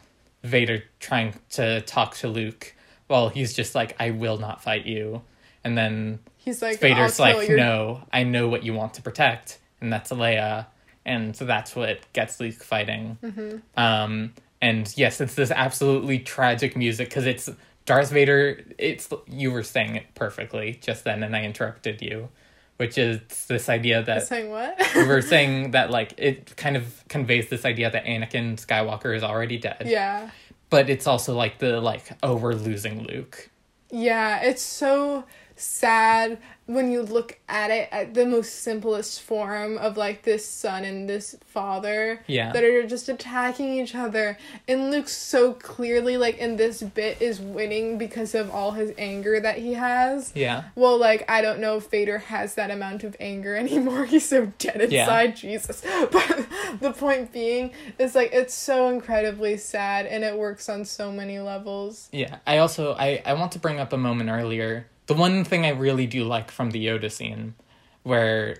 Vader 0.42 0.84
trying 1.00 1.34
to 1.50 1.80
talk 1.82 2.14
to 2.16 2.28
Luke 2.28 2.74
while 3.08 3.28
he's 3.28 3.52
just 3.52 3.74
like, 3.74 3.94
"I 4.00 4.10
will 4.10 4.38
not 4.38 4.62
fight 4.62 4.86
you," 4.86 5.22
and 5.62 5.76
then 5.76 6.20
he's 6.36 6.62
like 6.62 6.78
Vader's 6.80 7.18
like, 7.18 7.48
your- 7.48 7.56
"No, 7.58 8.02
I 8.12 8.22
know 8.24 8.48
what 8.48 8.62
you 8.62 8.72
want 8.74 8.94
to 8.94 9.02
protect," 9.02 9.58
and 9.80 9.92
that's 9.92 10.10
Leia, 10.10 10.66
and 11.04 11.36
so 11.36 11.44
that's 11.44 11.74
what 11.76 12.00
gets 12.12 12.40
Luke 12.40 12.54
fighting. 12.62 13.18
Mm-hmm. 13.22 13.56
Um, 13.78 14.32
and 14.62 14.90
yes, 14.96 15.20
it's 15.20 15.34
this 15.34 15.50
absolutely 15.50 16.18
tragic 16.20 16.76
music 16.76 17.08
because 17.10 17.26
it's 17.26 17.50
Darth 17.86 18.10
Vader. 18.10 18.64
It's 18.78 19.08
you 19.26 19.50
were 19.52 19.62
saying 19.62 19.96
it 19.96 20.14
perfectly 20.14 20.78
just 20.80 21.04
then, 21.04 21.22
and 21.22 21.34
I 21.36 21.44
interrupted 21.44 22.00
you, 22.02 22.28
which 22.76 22.98
is 22.98 23.20
this 23.46 23.68
idea 23.68 24.02
that 24.02 24.26
saying 24.26 24.50
what 24.50 24.80
we 24.94 25.06
were 25.06 25.22
saying 25.34 25.72
that 25.72 25.90
like 25.90 26.14
it 26.16 26.56
kind 26.56 26.76
of 26.76 27.04
conveys 27.08 27.48
this 27.48 27.64
idea 27.64 27.90
that 27.90 28.04
Anakin 28.04 28.56
Skywalker 28.56 29.14
is 29.14 29.22
already 29.22 29.58
dead, 29.58 29.84
yeah 29.86 30.30
but 30.74 30.90
it's 30.90 31.06
also 31.06 31.36
like 31.36 31.58
the 31.58 31.80
like 31.80 32.10
oh 32.24 32.34
we're 32.34 32.54
losing 32.54 33.04
Luke. 33.04 33.48
Yeah, 33.92 34.42
it's 34.42 34.60
so 34.60 35.24
sad 35.56 36.38
when 36.66 36.90
you 36.90 37.02
look 37.02 37.38
at 37.46 37.70
it 37.70 37.88
at 37.92 38.14
the 38.14 38.24
most 38.24 38.62
simplest 38.62 39.20
form 39.20 39.76
of 39.76 39.98
like 39.98 40.22
this 40.22 40.48
son 40.48 40.82
and 40.82 41.06
this 41.08 41.36
father 41.44 42.20
Yeah. 42.26 42.52
that 42.52 42.64
are 42.64 42.86
just 42.86 43.08
attacking 43.10 43.78
each 43.78 43.94
other 43.94 44.38
and 44.66 44.90
Luke 44.90 45.08
so 45.08 45.52
clearly 45.52 46.16
like 46.16 46.38
in 46.38 46.56
this 46.56 46.82
bit 46.82 47.20
is 47.20 47.38
winning 47.38 47.98
because 47.98 48.34
of 48.34 48.50
all 48.50 48.70
his 48.72 48.92
anger 48.96 49.38
that 49.40 49.58
he 49.58 49.74
has. 49.74 50.32
Yeah. 50.34 50.64
Well, 50.74 50.96
like 50.98 51.28
I 51.30 51.42
don't 51.42 51.60
know 51.60 51.76
if 51.76 51.90
Vader 51.90 52.16
has 52.18 52.54
that 52.54 52.70
amount 52.70 53.04
of 53.04 53.14
anger 53.20 53.54
anymore. 53.64 54.06
He's 54.06 54.26
so 54.28 54.46
dead 54.58 54.90
Yeah. 54.90 55.02
inside, 55.02 55.36
Jesus. 55.36 55.82
But 56.10 56.46
the 56.80 56.92
point 56.92 57.30
being 57.32 57.72
is 57.98 58.14
like 58.14 58.30
it's 58.32 58.54
so 58.54 58.88
incredibly 58.88 59.56
sad 59.58 60.06
and 60.06 60.24
it 60.24 60.36
works 60.36 60.68
on 60.68 60.84
so 60.86 61.12
many 61.12 61.38
levels. 61.40 62.08
Yeah, 62.12 62.38
I 62.46 62.58
also 62.58 62.94
I 62.94 63.22
I 63.26 63.34
want 63.34 63.52
to 63.52 63.58
bring 63.58 63.78
up 63.78 63.92
a 63.92 63.98
moment 63.98 64.30
earlier. 64.30 64.86
The 65.06 65.14
one 65.14 65.44
thing 65.44 65.66
I 65.66 65.70
really 65.70 66.06
do 66.06 66.24
like 66.24 66.50
from 66.50 66.70
the 66.70 66.86
Yoda 66.86 67.10
scene, 67.10 67.54
where 68.02 68.58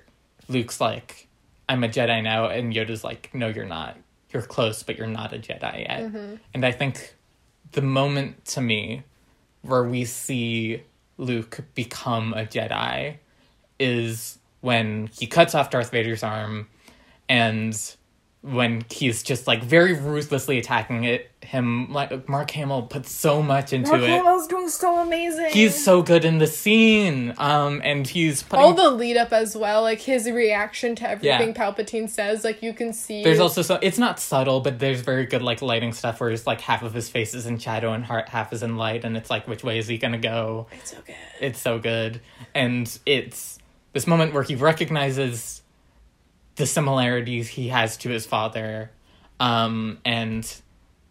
Luke's 0.49 0.80
like, 0.80 1.28
I'm 1.68 1.82
a 1.84 1.88
Jedi 1.88 2.22
now, 2.22 2.47
and 2.49 2.72
Yoda's 2.72 3.03
like, 3.05 3.30
no, 3.32 3.49
you're 3.49 3.64
not. 3.64 3.97
You're 4.30 4.42
close, 4.42 4.82
but 4.82 4.99
you're 4.99 5.07
not 5.07 5.32
a 5.32 5.38
Jedi 5.38 5.80
yet. 5.80 6.03
Mm-hmm. 6.03 6.34
And 6.53 6.66
I 6.66 6.72
think 6.72 7.14
the 7.72 7.82
moment 7.82 8.45
to 8.47 8.61
me 8.61 9.05
where 9.62 9.84
we 9.84 10.05
see 10.05 10.82
Luke 11.16 11.61
become 11.74 12.34
a 12.34 12.45
Jedi 12.45 13.16
is 13.78 14.38
when 14.61 15.09
he 15.18 15.26
cuts 15.26 15.55
off 15.55 15.70
Darth 15.70 15.90
Vader's 15.90 16.22
arm 16.22 16.68
and 17.28 17.97
when 18.45 18.84
he's 18.90 19.22
just 19.22 19.47
like 19.47 19.64
very 19.64 19.95
ruthlessly 19.95 20.59
attacking 20.59 21.05
it 21.05 21.30
him 21.42 21.90
like 21.90 22.28
Mark 22.28 22.51
Hamill 22.51 22.82
puts 22.82 23.11
so 23.11 23.42
much 23.42 23.72
into 23.72 23.88
Mark 23.88 24.03
it. 24.03 24.09
Mark 24.09 24.22
Hamill's 24.22 24.47
doing 24.47 24.68
so 24.68 24.99
amazing. 24.99 25.51
He's 25.51 25.82
so 25.82 26.03
good 26.03 26.26
in 26.26 26.36
the 26.36 26.47
scene. 26.47 27.32
Um 27.38 27.80
and 27.82 28.07
he's 28.07 28.42
putting 28.42 28.62
all 28.62 28.74
the 28.74 28.90
lead 28.90 29.16
up 29.16 29.32
as 29.32 29.57
well, 29.57 29.80
like 29.80 30.01
his 30.01 30.28
reaction 30.30 30.95
to 30.97 31.09
everything 31.09 31.55
Palpatine 31.55 32.09
says, 32.09 32.45
like 32.45 32.62
you 32.62 32.74
can 32.74 32.92
see. 32.92 33.24
There's 33.24 33.40
also 33.40 33.62
so 33.62 33.78
it's 33.80 33.97
not 33.99 34.20
subtle, 34.20 34.61
but 34.61 34.78
there's 34.78 35.01
very 35.01 35.24
good 35.24 35.40
like 35.40 35.62
lighting 35.62 35.95
stuff 35.95 36.20
where 36.20 36.30
it's 36.30 36.47
like 36.47 36.61
half 36.61 36.82
of 36.82 36.92
his 36.92 37.09
face 37.09 37.32
is 37.32 37.47
in 37.47 37.59
shadow 37.59 37.95
and 37.95 38.05
heart 38.05 38.28
half 38.28 38.53
is 38.53 38.62
in 38.62 38.76
light, 38.76 39.05
and 39.07 39.16
it's 39.16 39.30
like 39.30 39.49
which 39.49 39.64
way 39.64 39.78
is 39.78 39.86
he 39.86 39.97
gonna 39.97 40.18
go? 40.18 40.66
it's 40.70 40.90
so 40.90 40.99
good. 41.07 41.16
It's 41.40 41.61
so 41.61 41.78
good, 41.78 42.20
and 42.55 42.99
it's 43.07 43.59
this 43.95 44.07
moment 44.07 44.34
where 44.34 44.42
he 44.42 44.55
recognizes 44.55 45.62
the 46.57 46.67
similarities 46.67 47.49
he 47.49 47.69
has 47.69 47.97
to 47.99 48.09
his 48.09 48.27
father, 48.27 48.91
um, 49.41 49.99
and 50.05 50.61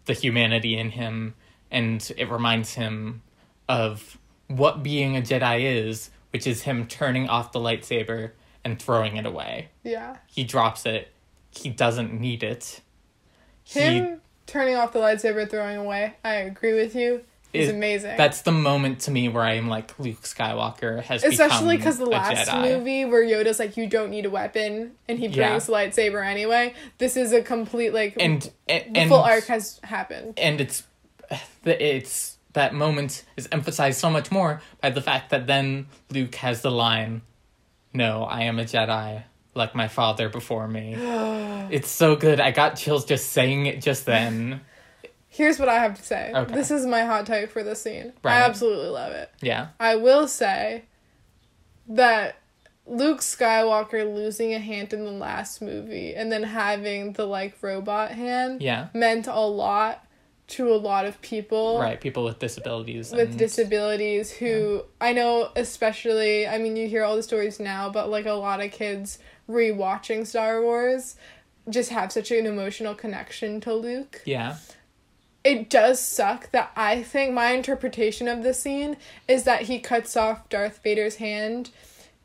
the 0.06 0.12
humanity 0.12 0.76
in 0.76 0.90
him, 0.90 1.34
and 1.70 2.12
it 2.16 2.30
reminds 2.30 2.74
him 2.74 3.22
of 3.68 4.18
what 4.48 4.82
being 4.82 5.16
a 5.16 5.20
Jedi 5.20 5.62
is, 5.62 6.10
which 6.30 6.46
is 6.46 6.62
him 6.62 6.86
turning 6.86 7.28
off 7.28 7.52
the 7.52 7.58
lightsaber 7.58 8.32
and 8.64 8.80
throwing 8.80 9.16
it 9.16 9.26
away 9.26 9.68
Yeah, 9.82 10.16
he 10.26 10.44
drops 10.44 10.86
it. 10.86 11.08
He 11.50 11.68
doesn't 11.68 12.18
need 12.18 12.42
it. 12.42 12.80
He 13.62 13.80
him 13.80 14.20
turning 14.46 14.76
off 14.76 14.92
the 14.92 14.98
lightsaber, 14.98 15.48
throwing 15.48 15.76
away. 15.76 16.14
I 16.24 16.34
agree 16.34 16.74
with 16.74 16.94
you. 16.94 17.22
Is 17.54 17.68
Is- 17.68 17.74
amazing. 17.74 18.16
that's 18.16 18.42
the 18.42 18.50
moment 18.52 19.00
to 19.02 19.10
me 19.12 19.28
where 19.28 19.44
I'm 19.44 19.68
like 19.68 19.96
Luke 19.98 20.22
Skywalker 20.22 21.02
has 21.04 21.22
Especially 21.22 21.76
because 21.76 21.98
the 21.98 22.06
last 22.06 22.52
movie 22.52 23.04
where 23.04 23.24
Yoda's 23.24 23.60
like, 23.60 23.76
"You 23.76 23.86
don't 23.86 24.10
need 24.10 24.26
a 24.26 24.30
weapon," 24.30 24.92
and 25.08 25.18
he 25.18 25.28
brings 25.28 25.68
Yeah. 25.68 25.74
lightsaber 25.74 26.26
anyway. 26.26 26.74
This 26.98 27.16
is 27.16 27.32
a 27.32 27.42
complete 27.42 27.94
like 27.94 28.14
and 28.18 28.50
and 28.68 28.94
the 28.94 29.00
and, 29.00 29.08
full 29.08 29.20
arc 29.20 29.46
has 29.46 29.80
happened. 29.84 30.34
and 30.36 30.60
it's 30.60 30.82
it's 31.64 32.38
that 32.54 32.74
moment 32.74 33.24
is 33.36 33.48
emphasized 33.52 33.98
so 33.98 34.10
much 34.10 34.30
more 34.30 34.60
by 34.80 34.90
the 34.90 35.00
fact 35.00 35.30
that 35.30 35.46
then 35.46 35.86
Luke 36.10 36.34
has 36.36 36.60
the 36.62 36.70
line, 36.70 37.22
"No, 37.92 38.24
I 38.24 38.42
am 38.42 38.58
a 38.58 38.64
Jedi." 38.64 39.22
Like 39.56 39.76
my 39.76 39.86
father 39.86 40.28
before 40.28 40.66
me. 40.66 40.96
it's 41.70 41.88
so 41.88 42.16
good. 42.16 42.40
I 42.40 42.50
got 42.50 42.74
chills 42.76 43.04
just 43.04 43.30
saying 43.30 43.66
it 43.66 43.80
just 43.80 44.04
then. 44.06 44.62
Here's 45.34 45.58
what 45.58 45.68
I 45.68 45.80
have 45.80 45.96
to 45.96 46.02
say. 46.02 46.30
Okay. 46.32 46.54
This 46.54 46.70
is 46.70 46.86
my 46.86 47.02
hot 47.04 47.26
take 47.26 47.50
for 47.50 47.64
this 47.64 47.82
scene. 47.82 48.12
Right. 48.22 48.34
I 48.36 48.42
absolutely 48.42 48.86
love 48.88 49.10
it. 49.12 49.30
Yeah. 49.42 49.68
I 49.80 49.96
will 49.96 50.28
say 50.28 50.84
that 51.88 52.36
Luke 52.86 53.20
Skywalker 53.20 54.04
losing 54.14 54.54
a 54.54 54.58
hand 54.58 54.92
in 54.92 55.04
the 55.04 55.10
last 55.10 55.60
movie 55.60 56.14
and 56.14 56.30
then 56.30 56.42
having 56.44 57.14
the 57.14 57.26
like 57.26 57.56
robot 57.62 58.12
hand 58.12 58.62
Yeah. 58.62 58.88
meant 58.94 59.26
a 59.26 59.40
lot 59.40 60.06
to 60.46 60.72
a 60.72 60.76
lot 60.76 61.06
of 61.06 61.20
people 61.22 61.78
Right. 61.80 61.98
People 62.00 62.22
with 62.24 62.38
disabilities. 62.38 63.10
with 63.10 63.30
and- 63.30 63.38
disabilities 63.38 64.30
who 64.30 64.84
I 65.00 65.12
know 65.14 65.50
especially 65.56 66.46
I 66.46 66.58
mean 66.58 66.76
you 66.76 66.86
hear 66.86 67.02
all 67.02 67.16
the 67.16 67.22
stories 67.22 67.58
now 67.58 67.88
but 67.90 68.10
like 68.10 68.26
a 68.26 68.34
lot 68.34 68.62
of 68.62 68.70
kids 68.70 69.18
rewatching 69.48 70.26
Star 70.26 70.60
Wars 70.62 71.16
just 71.70 71.90
have 71.90 72.12
such 72.12 72.30
an 72.30 72.44
emotional 72.46 72.94
connection 72.94 73.60
to 73.62 73.72
Luke 73.74 74.20
Yeah. 74.26 74.56
It 75.44 75.68
does 75.70 76.00
suck 76.00 76.50
that 76.52 76.72
I 76.74 77.02
think 77.02 77.32
my 77.32 77.50
interpretation 77.52 78.26
of 78.28 78.42
the 78.42 78.54
scene 78.54 78.96
is 79.28 79.44
that 79.44 79.62
he 79.62 79.78
cuts 79.78 80.16
off 80.16 80.48
Darth 80.48 80.80
Vader's 80.82 81.16
hand 81.16 81.70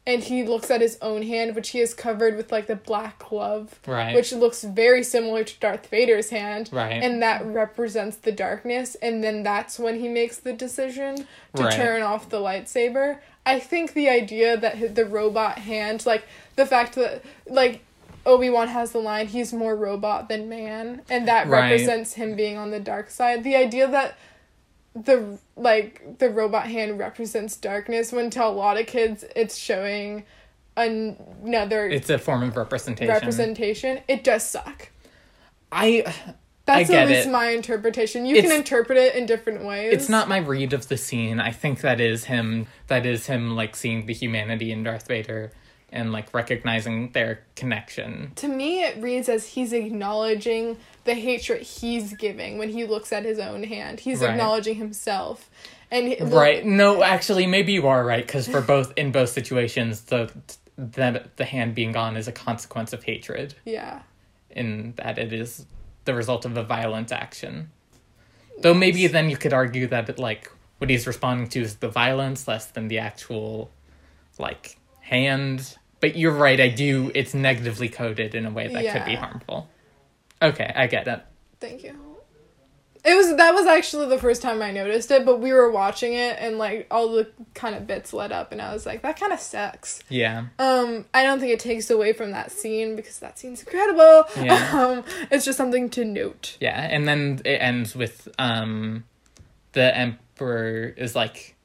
and 0.08 0.24
he 0.24 0.44
looks 0.44 0.72
at 0.72 0.82
his 0.82 0.98
own 1.02 1.22
hand, 1.24 1.54
which 1.56 1.70
he 1.70 1.80
has 1.80 1.94
covered 1.94 2.36
with 2.36 2.52
like 2.52 2.66
the 2.66 2.76
black 2.76 3.20
glove, 3.20 3.80
Right. 3.86 4.16
which 4.16 4.32
looks 4.32 4.64
very 4.64 5.04
similar 5.04 5.44
to 5.44 5.60
Darth 5.60 5.86
Vader's 5.88 6.30
hand. 6.32 6.70
Right. 6.72 7.04
And 7.04 7.22
that 7.22 7.46
represents 7.46 8.16
the 8.18 8.32
darkness, 8.32 8.96
and 9.04 9.24
then 9.24 9.44
that's 9.44 9.78
when 9.78 10.00
he 10.00 10.08
makes 10.08 10.38
the 10.38 10.54
decision 10.54 11.28
to 11.56 11.64
Right. 11.64 11.74
turn 11.74 12.02
off 12.02 12.30
the 12.30 12.40
lightsaber. 12.40 13.20
I 13.46 13.60
think 13.60 13.94
the 13.94 14.10
idea 14.10 14.58
that 14.58 14.96
the 14.96 15.06
robot 15.06 15.60
hand, 15.60 16.06
like 16.06 16.24
the 16.56 16.66
fact 16.66 16.96
that, 16.96 17.22
like, 17.46 17.82
Obi 18.26 18.50
Wan 18.50 18.68
has 18.68 18.92
the 18.92 19.00
line, 19.00 19.28
he's 19.28 19.52
more 19.54 19.76
robot 19.76 20.30
than 20.30 20.50
man, 20.50 21.02
and 21.10 21.28
that 21.28 21.48
Right. 21.48 21.70
represents 21.72 22.14
him 22.14 22.36
being 22.36 22.58
on 22.58 22.72
the 22.72 22.80
dark 22.80 23.10
side. 23.10 23.44
The 23.44 23.56
idea 23.56 23.88
that 23.88 24.16
the 24.96 25.38
like 25.56 26.18
the 26.20 26.30
robot 26.30 26.68
hand 26.68 26.98
represents 27.00 27.56
darkness 27.56 28.12
when 28.12 28.30
to 28.32 28.44
a 28.44 28.48
lot 28.50 28.78
of 28.78 28.88
kids 28.88 29.24
it's 29.36 29.56
showing 29.56 30.24
another 30.76 31.88
It's 31.88 32.10
a 32.10 32.18
form 32.18 32.42
of 32.44 32.58
representation. 32.58 33.14
representation 33.14 34.00
it 34.08 34.24
does 34.24 34.44
suck 34.44 34.90
I 35.72 36.04
that's 36.66 36.90
I 36.90 36.96
at 36.96 37.08
least 37.08 37.28
it. 37.28 37.32
my 37.32 37.50
interpretation 37.50 38.26
you 38.26 38.36
It's- 38.36 38.50
can 38.52 38.60
interpret 38.60 38.98
it 38.98 39.14
in 39.16 39.28
different 39.28 39.64
ways 39.64 39.94
it's 39.94 40.10
not 40.10 40.28
my 40.28 40.38
read 40.38 40.74
of 40.74 40.88
the 40.90 40.98
scene. 40.98 41.40
I 41.40 41.52
think 41.52 41.82
that 41.82 42.02
is 42.02 42.26
him 42.26 42.66
that 42.88 43.06
is 43.06 43.28
him 43.28 43.56
like 43.56 43.76
seeing 43.76 44.08
the 44.08 44.14
humanity 44.14 44.72
in 44.72 44.84
Darth 44.84 45.08
Vader 45.08 45.52
and 45.92 46.12
like 46.12 46.34
recognizing 46.34 47.12
their 47.12 47.42
connection. 47.56 48.32
to 48.36 48.48
me 48.48 48.84
it 48.84 49.02
reads 49.02 49.28
as 49.30 49.46
he's 49.48 49.74
acknowledging 49.74 50.78
the 51.06 51.14
hatred 51.16 51.62
he's 51.62 52.14
giving 52.14 52.58
when 52.58 52.70
he 52.70 52.86
looks 52.86 53.12
at 53.12 53.24
his 53.26 53.40
own 53.40 53.64
hand 53.64 54.00
he's 54.02 54.22
Right. 54.22 54.32
acknowledging 54.32 54.76
himself 54.76 55.50
and 55.92 56.08
he, 56.08 56.18
Right. 56.22 56.64
No, 56.66 57.02
actually 57.04 57.48
maybe 57.48 57.74
you 57.74 57.88
are 57.88 58.06
right 58.06 58.28
cuz 58.28 58.48
for 58.48 58.62
both 58.62 58.94
in 58.98 59.12
both 59.12 59.30
situations 59.30 60.02
the 60.02 60.32
that 60.78 61.36
the 61.38 61.46
hand 61.46 61.76
being 61.76 61.92
gone 61.92 62.16
is 62.16 62.28
a 62.28 62.32
consequence 62.32 62.94
of 62.94 63.04
hatred 63.04 63.56
yeah 63.66 64.02
in 64.52 64.94
that 64.98 65.18
it 65.18 65.34
is 65.34 65.66
the 66.06 66.14
result 66.14 66.46
of 66.46 66.56
a 66.58 66.64
violent 66.64 67.12
action. 67.12 67.70
Though 68.62 68.74
maybe 68.74 69.06
then 69.08 69.30
you 69.30 69.38
could 69.38 69.54
argue 69.54 69.88
that 69.88 70.10
it, 70.10 70.18
like 70.18 70.52
what 70.80 70.90
he's 70.90 71.06
responding 71.06 71.48
to 71.50 71.62
is 71.62 71.76
the 71.78 71.90
violence 71.90 72.48
less 72.48 72.66
than 72.68 72.88
the 72.88 73.00
actual 73.00 73.70
like 74.40 74.78
hand. 75.02 75.76
But 76.02 76.16
you're 76.16 76.34
right, 76.34 76.60
I 76.60 76.70
do 76.70 77.12
it's 77.14 77.34
negatively 77.34 77.90
coded 77.90 78.36
in 78.36 78.46
a 78.46 78.52
way 78.52 78.68
that 78.68 78.94
could 78.94 79.06
be 79.06 79.16
harmful. 79.16 79.70
Okay, 80.42 80.72
I 80.76 80.88
get 80.88 81.08
it. 81.08 81.22
Thank 81.60 81.84
you. 81.84 82.10
It 83.04 83.16
was 83.16 83.36
that 83.38 83.54
was 83.54 83.66
actually 83.66 84.08
the 84.08 84.18
first 84.18 84.42
time 84.42 84.62
I 84.62 84.72
noticed 84.72 85.10
it, 85.12 85.26
but 85.26 85.40
we 85.40 85.54
were 85.54 85.72
watching 85.72 86.14
it 86.14 86.38
and 86.40 86.58
like 86.58 86.86
all 86.92 87.14
the 87.14 87.30
kind 87.54 87.76
of 87.76 87.88
bits 87.88 88.12
led 88.12 88.32
up 88.34 88.52
and 88.52 88.62
I 88.62 88.74
was 88.74 88.86
like, 88.86 89.04
that 89.04 89.18
kind 89.18 89.32
of 89.32 89.40
sucks. 89.40 90.04
Yeah. 90.10 90.48
Um, 90.60 91.06
I 91.14 91.24
don't 91.24 91.40
think 91.40 91.54
it 91.54 91.62
takes 91.62 91.90
away 91.90 92.12
from 92.12 92.32
that 92.32 92.52
scene 92.52 92.98
because 92.98 93.20
that 93.20 93.40
scene's 93.40 93.62
incredible. 93.64 94.26
Yeah. 94.38 94.60
Um, 94.80 95.04
it's 95.32 95.46
just 95.46 95.58
something 95.58 95.90
to 95.92 96.06
note. 96.06 96.58
Yeah, 96.60 96.80
and 96.80 97.08
then 97.08 97.42
it 97.44 97.58
ends 97.62 97.96
with 97.96 98.28
um 98.38 99.04
the 99.74 99.96
emperor 99.96 100.94
is 100.96 101.16
like 101.16 101.56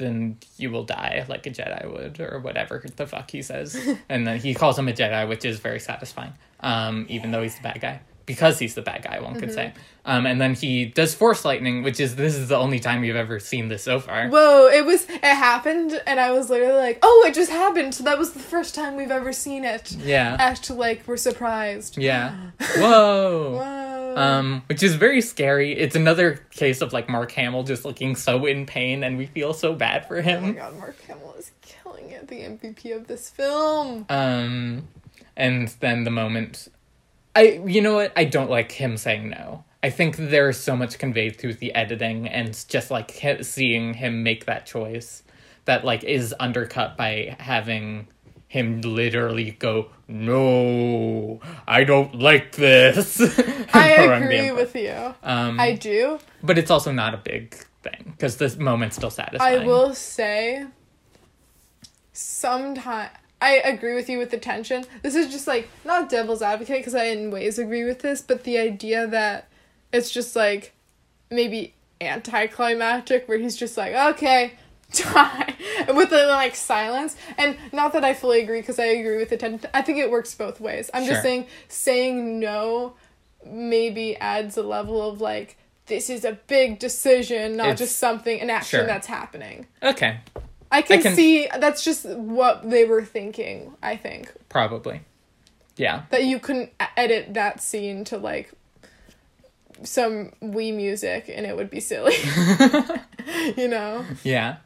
then 0.00 0.38
you 0.56 0.70
will 0.70 0.84
die 0.84 1.24
like 1.28 1.46
a 1.46 1.50
Jedi 1.50 1.90
would 1.92 2.18
or 2.20 2.40
whatever 2.40 2.84
the 2.96 3.06
fuck 3.06 3.30
he 3.30 3.42
says. 3.42 3.78
and 4.08 4.26
then 4.26 4.38
he 4.40 4.54
calls 4.54 4.78
him 4.78 4.88
a 4.88 4.92
Jedi, 4.92 5.28
which 5.28 5.44
is 5.44 5.60
very 5.60 5.78
satisfying. 5.80 6.32
Um 6.60 7.06
even 7.08 7.30
though 7.30 7.42
he's 7.42 7.54
the 7.54 7.62
bad 7.62 7.80
guy. 7.80 8.00
Because 8.30 8.58
he's 8.58 8.74
the 8.74 8.82
bad 8.82 9.02
guy, 9.02 9.18
one 9.20 9.38
could 9.40 9.52
say. 9.52 9.72
Um 10.04 10.24
and 10.24 10.40
then 10.40 10.54
he 10.54 10.86
does 10.86 11.14
force 11.14 11.44
lightning, 11.44 11.82
which 11.82 11.98
is 12.00 12.16
this 12.16 12.34
is 12.36 12.48
the 12.48 12.56
only 12.56 12.78
time 12.78 13.02
you've 13.04 13.16
ever 13.16 13.38
seen 13.38 13.68
this 13.68 13.82
so 13.82 13.98
far. 14.00 14.28
Whoa, 14.28 14.68
it 14.68 14.86
was 14.86 15.08
it 15.08 15.22
happened 15.22 16.00
and 16.06 16.20
I 16.20 16.30
was 16.30 16.48
literally 16.48 16.78
like, 16.78 17.00
"Oh, 17.02 17.24
it 17.26 17.34
just 17.34 17.50
happened." 17.50 17.94
So 17.94 18.04
that 18.04 18.18
was 18.18 18.32
the 18.32 18.38
first 18.38 18.74
time 18.74 18.96
we've 18.96 19.10
ever 19.10 19.32
seen 19.32 19.64
it. 19.64 19.92
Yeah. 19.96 20.36
Actually, 20.38 20.78
like 20.78 21.02
we're 21.06 21.16
surprised. 21.16 21.98
Yeah. 21.98 22.34
Whoa. 22.76 23.56
Whoa. 23.56 24.14
Um, 24.16 24.62
which 24.66 24.82
is 24.82 24.94
very 24.96 25.20
scary. 25.20 25.76
It's 25.76 25.96
another 25.96 26.44
case 26.50 26.80
of 26.80 26.92
like 26.92 27.08
Mark 27.08 27.32
Hamill 27.32 27.62
just 27.64 27.84
looking 27.84 28.16
so 28.16 28.46
in 28.46 28.66
pain, 28.66 29.04
and 29.04 29.16
we 29.18 29.26
feel 29.26 29.52
so 29.54 29.74
bad 29.74 30.06
for 30.06 30.20
him. 30.20 30.44
oh 30.44 30.46
my 30.48 30.52
god, 30.52 30.78
Mark 30.78 31.00
Hamill 31.06 31.34
is 31.38 31.52
killing 31.62 32.10
it. 32.10 32.28
The 32.28 32.40
MVP 32.40 32.94
of 32.96 33.06
this 33.06 33.30
film. 33.30 34.06
Um, 34.08 34.88
and 35.36 35.68
then 35.80 36.04
the 36.04 36.10
moment, 36.10 36.68
I 37.34 37.60
you 37.66 37.80
know 37.80 37.94
what? 37.94 38.12
I 38.16 38.24
don't 38.24 38.50
like 38.50 38.72
him 38.72 38.96
saying 38.96 39.30
no. 39.30 39.64
I 39.82 39.90
think 39.90 40.16
there's 40.16 40.58
so 40.58 40.76
much 40.76 40.98
conveyed 40.98 41.36
through 41.36 41.54
the 41.54 41.74
editing 41.74 42.28
and 42.28 42.52
just 42.68 42.90
like 42.90 43.10
seeing 43.42 43.94
him 43.94 44.22
make 44.22 44.44
that 44.44 44.66
choice 44.66 45.22
that 45.64 45.84
like 45.84 46.04
is 46.04 46.34
undercut 46.38 46.96
by 46.96 47.36
having 47.38 48.08
him 48.48 48.80
literally 48.80 49.52
go 49.52 49.88
no 50.08 51.38
i 51.68 51.84
don't 51.84 52.16
like 52.16 52.50
this 52.56 53.20
I 53.72 53.90
agree 53.90 54.50
with 54.50 54.74
you. 54.74 55.14
um 55.22 55.60
I 55.60 55.74
do. 55.74 56.18
but 56.42 56.58
it's 56.58 56.70
also 56.70 56.90
not 56.90 57.14
a 57.14 57.18
big 57.18 57.54
thing 57.82 58.12
because 58.16 58.38
this 58.38 58.56
moment's 58.56 58.96
still 58.96 59.10
satisfying 59.10 59.62
I 59.62 59.64
will 59.64 59.94
say, 59.94 60.66
sometime 62.12 63.10
I 63.42 63.52
agree 63.56 63.94
with 63.94 64.08
you 64.08 64.18
with 64.18 64.30
the 64.30 64.38
tension. 64.38 64.84
This 65.02 65.14
is 65.14 65.30
just 65.32 65.46
like 65.46 65.68
not 65.84 66.08
devil's 66.10 66.42
advocate 66.42 66.78
because 66.78 66.94
I 66.94 67.04
in 67.06 67.30
ways 67.30 67.58
agree 67.58 67.84
with 67.84 68.00
this, 68.00 68.20
but 68.22 68.44
the 68.44 68.58
idea 68.58 69.06
that 69.06 69.48
it's 69.92 70.10
just 70.10 70.36
like 70.36 70.74
maybe 71.30 71.74
anticlimactic 72.00 73.28
where 73.28 73.38
he's 73.38 73.56
just 73.56 73.76
like 73.76 73.92
okay 73.94 74.52
die 74.92 75.54
with 75.88 76.10
the 76.10 76.26
like 76.26 76.54
silence 76.56 77.14
and 77.38 77.56
not 77.72 77.92
that 77.92 78.04
I 78.04 78.12
fully 78.14 78.40
agree 78.42 78.60
because 78.60 78.78
I 78.78 78.86
agree 78.86 79.16
with 79.18 79.28
the 79.30 79.36
tension. 79.36 79.70
I 79.72 79.82
think 79.82 79.98
it 79.98 80.10
works 80.10 80.34
both 80.34 80.60
ways. 80.60 80.90
I'm 80.92 81.04
Sure. 81.04 81.12
just 81.12 81.22
saying 81.22 81.46
saying 81.68 82.40
no 82.40 82.94
maybe 83.46 84.16
adds 84.16 84.56
a 84.56 84.62
level 84.62 85.00
of 85.08 85.20
like 85.20 85.56
this 85.86 86.10
is 86.10 86.24
a 86.24 86.32
big 86.46 86.78
decision, 86.78 87.56
not 87.56 87.64
It's- 87.70 87.78
just 87.80 87.98
something 87.98 88.40
an 88.40 88.50
action 88.50 88.80
Sure. 88.80 88.86
that's 88.86 89.06
happening. 89.08 89.66
Okay, 89.82 90.18
I 90.70 90.82
can, 90.82 91.02
can- 91.02 91.14
see 91.16 91.48
that's 91.58 91.82
just 91.84 92.04
what 92.08 92.68
they 92.68 92.84
were 92.84 93.04
thinking, 93.04 93.72
I 93.82 93.96
think. 93.96 94.32
probably. 94.48 95.00
Yeah. 95.76 96.02
That 96.10 96.24
you 96.24 96.38
couldn't 96.38 96.70
edit 96.96 97.34
that 97.34 97.62
scene 97.62 98.04
to 98.04 98.18
like 98.18 98.52
some 99.82 100.32
Wii 100.42 100.74
music 100.76 101.30
and 101.34 101.46
it 101.46 101.56
would 101.56 101.70
be 101.70 101.80
silly. 101.80 102.14
you 103.56 103.66
know? 103.68 104.04
Yeah. 104.22 104.56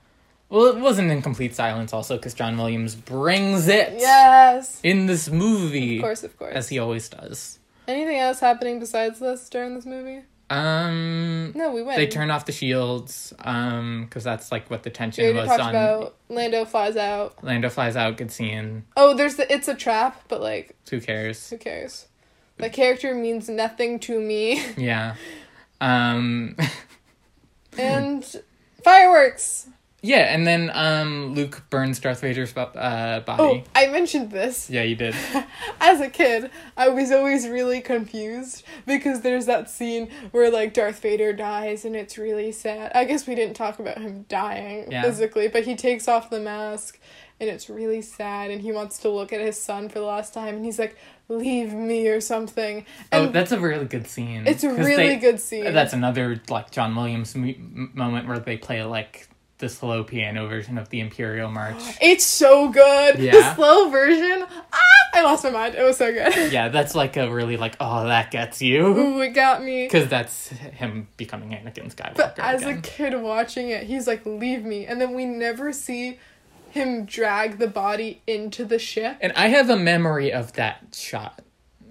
Well, 0.50 0.66
it 0.66 0.76
wasn't 0.78 1.10
in 1.10 1.22
complete 1.22 1.54
silence 1.54 1.92
also 1.92 2.16
because 2.16 2.34
John 2.34 2.56
Williams 2.56 2.94
brings 2.94 3.68
it 3.68 3.94
Yes. 3.98 4.80
in 4.82 5.06
this 5.06 5.30
movie. 5.30 5.98
Of 5.98 6.02
course, 6.02 6.24
of 6.24 6.36
course. 6.38 6.54
As 6.54 6.68
he 6.68 6.78
always 6.78 7.08
does. 7.08 7.58
Anything 7.86 8.18
else 8.18 8.40
happening 8.40 8.78
besides 8.80 9.20
this 9.20 9.48
during 9.48 9.74
this 9.74 9.86
movie? 9.86 10.22
Um 10.50 11.52
No, 11.54 11.72
we 11.72 11.82
went. 11.82 11.96
they 11.96 12.06
turn 12.06 12.30
off 12.30 12.44
the 12.44 12.52
shields 12.52 13.32
um 13.40 14.06
cuz 14.10 14.24
that's 14.24 14.52
like 14.52 14.70
what 14.70 14.82
the 14.82 14.90
tension 14.90 15.34
was 15.34 15.48
on 15.48 15.70
about 15.70 16.16
Lando 16.28 16.64
flies 16.64 16.96
out. 16.96 17.42
Lando 17.42 17.70
flies 17.70 17.96
out 17.96 18.16
good 18.16 18.30
scene. 18.30 18.84
Oh, 18.96 19.14
there's 19.14 19.36
the 19.36 19.50
it's 19.52 19.68
a 19.68 19.74
trap, 19.74 20.22
but 20.28 20.40
like 20.42 20.76
Who 20.90 21.00
cares? 21.00 21.48
who 21.50 21.56
cares? 21.56 22.06
The 22.58 22.68
character 22.70 23.14
means 23.14 23.48
nothing 23.48 23.98
to 24.00 24.20
me. 24.20 24.62
Yeah. 24.76 25.14
Um 25.80 26.56
and 27.78 28.24
fireworks. 28.84 29.68
Yeah, 30.06 30.34
and 30.34 30.46
then 30.46 30.70
um 30.74 31.34
Luke 31.34 31.62
burns 31.70 31.98
Darth 31.98 32.20
Vader's 32.20 32.54
uh 32.56 32.66
Oh, 32.76 33.20
body. 33.20 33.64
I 33.74 33.86
mentioned 33.86 34.30
this. 34.30 34.68
Yeah, 34.68 34.82
you 34.82 34.96
did. 34.96 35.14
As 35.80 36.00
a 36.00 36.10
kid, 36.10 36.50
I 36.76 36.90
was 36.90 37.10
always 37.10 37.48
really 37.48 37.80
confused 37.80 38.64
because 38.86 39.22
there's 39.22 39.46
that 39.46 39.70
scene 39.70 40.10
where 40.32 40.50
like 40.50 40.74
Darth 40.74 41.00
Vader 41.00 41.32
dies 41.32 41.86
and 41.86 41.96
it's 41.96 42.18
really 42.18 42.52
sad. 42.52 42.92
I 42.94 43.04
guess 43.04 43.26
we 43.26 43.34
didn't 43.34 43.54
talk 43.54 43.78
about 43.78 43.96
him 43.98 44.26
dying 44.28 44.90
Yeah. 44.92 45.02
physically, 45.02 45.48
but 45.48 45.64
he 45.64 45.74
takes 45.74 46.06
off 46.06 46.28
the 46.28 46.40
mask 46.40 46.98
and 47.40 47.48
it's 47.48 47.70
really 47.70 48.02
sad 48.02 48.50
and 48.50 48.60
he 48.60 48.72
wants 48.72 48.98
to 48.98 49.08
look 49.08 49.32
at 49.32 49.40
his 49.40 49.60
son 49.60 49.88
for 49.88 49.98
the 50.00 50.04
last 50.04 50.34
time 50.34 50.56
and 50.56 50.64
he's 50.66 50.78
like, 50.78 50.96
"Leave 51.28 51.72
me" 51.72 52.06
or 52.08 52.20
something. 52.20 52.84
And 53.10 53.28
oh, 53.28 53.32
that's 53.32 53.52
a 53.52 53.58
really 53.58 53.86
good 53.86 54.06
scene. 54.06 54.46
it's 54.46 54.64
a 54.64 54.70
really 54.72 55.08
they- 55.14 55.16
good 55.16 55.40
scene. 55.40 55.64
That's 55.72 55.92
another 55.94 56.40
like 56.50 56.70
John 56.70 56.94
Williams 56.94 57.34
moment 57.34 58.28
where 58.28 58.38
they 58.38 58.56
play 58.56 58.84
like 58.84 59.28
the 59.64 59.70
slow 59.70 60.04
piano 60.04 60.46
version 60.46 60.76
of 60.76 60.90
the 60.90 61.00
Imperial 61.00 61.50
March. 61.50 61.82
It's 62.02 62.24
so 62.24 62.68
good. 62.68 63.18
Yeah. 63.18 63.32
The 63.32 63.54
slow 63.54 63.88
version. 63.88 64.44
Ah, 64.46 64.78
I 65.14 65.22
lost 65.22 65.42
my 65.42 65.50
mind. 65.50 65.74
It 65.74 65.82
was 65.82 65.96
so 65.96 66.12
good. 66.12 66.52
yeah, 66.52 66.68
that's 66.68 66.94
like 66.94 67.16
a 67.16 67.32
really 67.32 67.56
like 67.56 67.76
oh 67.80 68.06
that 68.06 68.30
gets 68.30 68.60
you 68.60 68.86
Ooh, 68.86 69.20
it 69.22 69.30
got 69.30 69.64
me. 69.64 69.86
because 69.86 70.08
that's 70.08 70.48
him 70.48 71.08
becoming 71.16 71.50
Anakin 71.50 71.94
Skywalker. 71.94 72.16
But 72.16 72.38
as 72.38 72.62
again. 72.62 72.78
a 72.78 72.80
kid 72.82 73.22
watching 73.22 73.70
it, 73.70 73.84
he's 73.84 74.06
like, 74.06 74.26
"Leave 74.26 74.64
me," 74.64 74.84
and 74.84 75.00
then 75.00 75.14
we 75.14 75.24
never 75.24 75.72
see 75.72 76.18
him 76.70 77.06
drag 77.06 77.58
the 77.58 77.68
body 77.68 78.20
into 78.26 78.64
the 78.66 78.78
ship. 78.78 79.16
and 79.22 79.32
I 79.32 79.48
have 79.48 79.70
a 79.70 79.76
memory 79.76 80.30
of 80.30 80.52
that 80.54 80.94
shot 80.94 81.40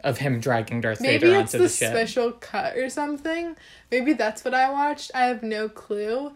of 0.04 0.20
him 0.20 0.40
dragging 0.40 0.82
Darth 0.82 1.02
Maybe 1.02 1.28
Vader 1.28 1.40
onto 1.40 1.58
the, 1.58 1.64
the, 1.64 1.70
ship. 1.70 1.91
special 1.91 2.34
cut 2.34 2.76
or 2.78 2.90
something. 2.90 3.56
Maybe 3.90 4.14
that's 4.14 4.44
what 4.45 4.54
I 4.54 4.70
watched. 4.70 5.12
I 5.16 5.26
have 5.26 5.41
no 5.41 5.70
clue. 5.70 6.34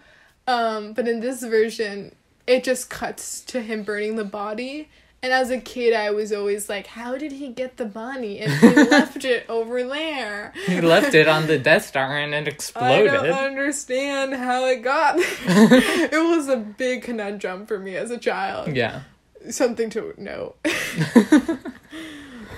Um, 0.48 0.94
but 0.94 1.08
in 1.08 1.20
this 1.20 1.44
version, 1.44 2.16
it 2.46 2.64
just 2.64 2.90
cuts 2.90 3.42
to 3.42 3.62
him 3.62 3.84
burning 3.84 4.16
the 4.16 4.24
body. 4.24 4.90
And 5.22 5.34
as 5.34 5.50
a 5.50 5.58
kid, 5.60 5.94
I 5.94 6.12
was 6.12 6.32
always 6.32 6.70
like, 6.70 6.88
"How 6.88 7.18
did 7.18 7.32
he 7.34 7.50
get 7.50 7.78
the 7.78 7.86
body?" 7.86 8.40
And 8.40 8.52
he 8.52 8.68
left 8.90 9.26
it 9.26 9.46
over 9.50 9.84
there. 9.84 10.54
He 10.68 10.80
left 10.80 11.16
it 11.16 11.28
on 11.28 11.48
the 11.48 11.58
Death 11.58 11.86
Star 11.88 12.18
and 12.18 12.34
it 12.36 12.48
exploded. 12.48 13.10
I 13.10 13.26
don't 13.26 13.34
understand 13.34 14.36
how 14.36 14.66
it 14.68 14.84
got. 14.84 15.16
it 15.20 16.38
was 16.38 16.48
a 16.48 16.58
big 16.58 17.02
conundrum 17.02 17.66
for 17.66 17.80
me 17.80 17.96
as 17.96 18.12
a 18.12 18.18
child. 18.18 18.76
yeah. 18.76 19.02
Something 19.50 19.90
to 19.92 20.14
note. 20.18 20.58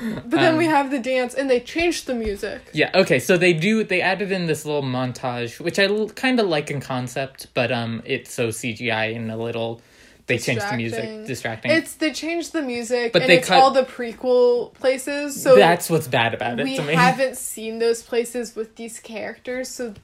but 0.01 0.31
then 0.31 0.57
we 0.57 0.65
Um, 0.65 0.71
have 0.71 0.91
the 0.91 0.99
dance, 0.99 1.33
and 1.33 1.49
they 1.49 1.59
changed 1.59 2.05
the 2.07 2.13
music. 2.15 2.61
Yeah, 2.73 2.89
okay, 2.95 3.19
so 3.19 3.37
they 3.37 3.53
do 3.53 3.83
they 3.83 4.01
added 4.01 4.31
in 4.31 4.45
this 4.47 4.65
little 4.65 4.83
montage, 4.83 5.59
which 5.59 5.77
I 5.79 5.85
l- 5.85 6.09
kind 6.09 6.39
of 6.39 6.47
like 6.47 6.71
in 6.71 6.79
concept, 6.81 7.47
but 7.53 7.71
um 7.71 8.01
it's 8.05 8.31
so 8.33 8.49
CGI 8.49 9.15
and 9.15 9.29
a 9.31 9.37
little 9.37 9.81
they 10.27 10.37
changed 10.37 10.61
the 10.69 10.77
music 10.77 11.25
Distracting. 11.25 11.71
It's 11.71 11.95
they 11.95 12.11
changed 12.13 12.53
the 12.53 12.61
music, 12.61 13.13
But 13.13 13.23
and 13.23 13.31
they 13.31 13.37
it's 13.39 13.47
cut- 13.47 13.59
all 13.63 13.71
the 13.71 13.83
prequel 13.83 14.73
places. 14.75 15.41
So 15.41 15.55
That's 15.55 15.89
what's 15.89 16.07
bad 16.07 16.33
about 16.35 16.59
it 16.59 16.63
we 16.65 16.75
to 16.77 16.83
me. 16.83 16.93
haven't 17.07 17.35
seen 17.37 17.79
those 17.79 18.03
places 18.03 18.55
with 18.55 18.75
these 18.75 18.99
characters. 18.99 19.69
So 19.69 19.95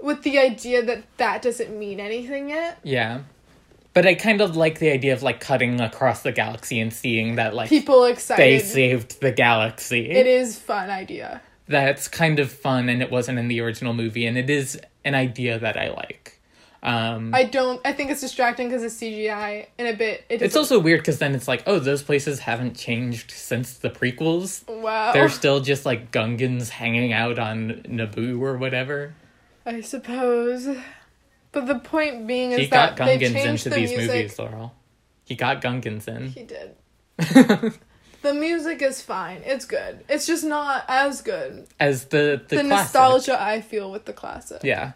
with 0.00 0.22
the 0.22 0.38
idea 0.38 0.82
that 0.84 1.02
that 1.16 1.42
doesn't 1.42 1.76
mean 1.76 1.98
anything 2.00 2.48
yet. 2.50 2.78
Yeah. 2.84 3.22
But 3.94 4.06
I 4.06 4.14
kind 4.14 4.40
of 4.40 4.56
like 4.56 4.78
the 4.78 4.90
idea 4.90 5.12
of 5.12 5.22
like 5.22 5.40
cutting 5.40 5.80
across 5.80 6.22
the 6.22 6.32
galaxy 6.32 6.80
and 6.80 6.92
seeing 6.92 7.36
that 7.36 7.54
like 7.54 7.68
People 7.68 8.04
excited 8.04 8.42
they 8.42 8.58
saved 8.58 9.20
the 9.20 9.32
galaxy. 9.32 10.10
It 10.10 10.26
is 10.26 10.58
fun 10.58 10.88
idea. 10.88 11.42
That's 11.68 12.08
kind 12.08 12.38
of 12.38 12.50
fun 12.50 12.88
and 12.88 13.02
it 13.02 13.10
wasn't 13.10 13.38
in 13.38 13.48
the 13.48 13.60
original 13.60 13.92
movie 13.92 14.26
and 14.26 14.38
it 14.38 14.48
is 14.48 14.80
an 15.04 15.14
idea 15.14 15.58
that 15.58 15.76
I 15.76 15.90
like. 15.90 16.38
Um 16.82 17.32
I 17.34 17.44
don't. 17.44 17.80
I 17.84 17.92
think 17.92 18.10
it's 18.10 18.20
distracting 18.22 18.68
because 18.68 18.82
it's 18.82 18.96
CGI 18.96 19.66
and 19.78 19.86
a 19.88 19.96
bit. 19.96 20.24
It 20.28 20.42
it's 20.42 20.56
also 20.56 20.80
weird 20.80 21.00
because 21.00 21.18
then 21.18 21.34
it's 21.34 21.46
like, 21.46 21.62
oh, 21.66 21.78
those 21.78 22.02
places 22.02 22.40
haven't 22.40 22.76
changed 22.76 23.30
since 23.30 23.74
the 23.74 23.90
prequels. 23.90 24.66
wow. 24.68 25.12
They're 25.12 25.28
still 25.28 25.60
just 25.60 25.86
like 25.86 26.10
Gungans 26.10 26.70
hanging 26.70 27.12
out 27.12 27.38
on 27.38 27.82
Naboo 27.86 28.40
or 28.40 28.56
whatever. 28.56 29.14
I 29.64 29.80
suppose. 29.82 30.66
But 31.52 31.66
the 31.66 31.78
point 31.78 32.26
being 32.26 32.52
is 32.52 32.60
He 32.60 32.66
that 32.66 32.96
got 32.96 33.04
they 33.06 33.18
Gungans 33.18 33.32
changed 33.32 33.66
into 33.66 33.70
the 33.70 33.76
these 33.76 33.90
music. 33.90 34.08
movies, 34.08 34.38
Laurel. 34.38 34.74
He 35.24 35.34
got 35.34 35.62
Gungans 35.62 36.08
in. 36.08 36.28
He 36.28 36.42
did. 36.42 36.74
the 38.22 38.34
music 38.34 38.82
is 38.82 39.02
fine. 39.02 39.42
It's 39.44 39.64
good. 39.66 40.04
It's 40.08 40.26
just 40.26 40.44
not 40.44 40.84
as 40.88 41.20
good. 41.20 41.66
As 41.78 42.06
the 42.06 42.42
the, 42.48 42.56
The, 42.56 42.62
nostalgia 42.62 43.40
I 43.40 43.60
feel 43.60 43.90
with 43.90 44.06
the 44.06 44.12
classic. 44.12 44.62
Yeah. 44.64 44.92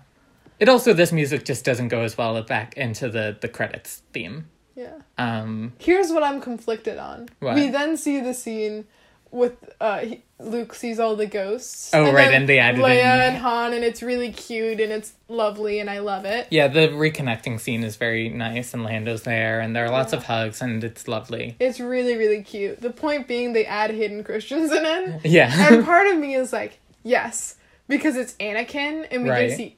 It 0.59 0.69
also 0.69 0.95
this 0.95 1.12
music 1.12 1.45
just 1.45 1.65
doesn't 1.65 1.89
go 1.89 2.01
as 2.01 2.16
well 2.16 2.41
back 2.43 2.77
into 2.77 3.09
the 3.11 3.37
the 3.39 3.49
credits 3.49 4.03
theme. 4.12 4.49
Yeah. 4.74 4.99
Um 5.19 5.74
Here's 5.78 6.11
what 6.11 6.23
I'm 6.23 6.41
conflicted 6.41 6.99
on. 6.99 7.28
What? 7.41 7.55
We 7.55 7.69
then 7.69 7.97
see 7.97 8.20
the 8.20 8.33
scene 8.35 8.87
with 9.31 9.53
uh 9.81 9.99
he, 9.99 10.23
Luke 10.38 10.74
sees 10.74 11.00
all 11.00 11.16
the 11.16 11.24
ghosts. 11.26 11.90
Oh, 11.94 12.12
right, 12.12 12.26
then 12.26 12.34
and 12.42 12.48
they 12.48 12.58
added 12.58 12.80
Leia 12.82 13.00
in- 13.00 13.20
and 13.20 13.36
Han, 13.38 13.72
and 13.72 13.82
it's 13.82 14.02
really 14.02 14.30
cute 14.30 14.80
and 14.80 14.92
it's 14.92 15.14
lovely 15.28 15.80
and 15.80 15.88
I 15.88 16.00
love 16.00 16.26
it. 16.26 16.46
yeah, 16.50 16.68
the 16.68 16.88
reconnecting 16.88 17.58
scene 17.58 17.82
is 17.82 17.96
very 17.96 18.28
nice 18.28 18.74
and 18.74 18.84
Lando's 18.84 19.22
there 19.22 19.60
and 19.60 19.74
there 19.74 19.86
are 19.86 19.90
lots 19.90 20.12
Yeah. 20.12 20.18
of 20.18 20.24
hugs 20.26 20.60
and 20.60 20.84
it's 20.84 21.08
lovely. 21.08 21.56
It's 21.58 21.80
really 21.80 22.16
really 22.16 22.42
cute. 22.42 22.82
The 22.82 22.90
point 22.90 23.26
being 23.26 23.54
they 23.54 23.64
add 23.64 23.90
Hayden 23.92 24.22
Christensen 24.24 24.84
in 24.84 25.12
it. 25.14 25.20
Yeah. 25.24 25.72
and 25.72 25.84
part 25.86 26.06
of 26.08 26.18
me 26.18 26.34
is 26.34 26.52
like, 26.52 26.80
yes, 27.02 27.56
because 27.88 28.14
it's 28.16 28.34
Anakin, 28.34 29.06
and 29.10 29.22
we 29.24 29.30
Right. 29.30 29.48
can 29.48 29.56
see 29.56 29.76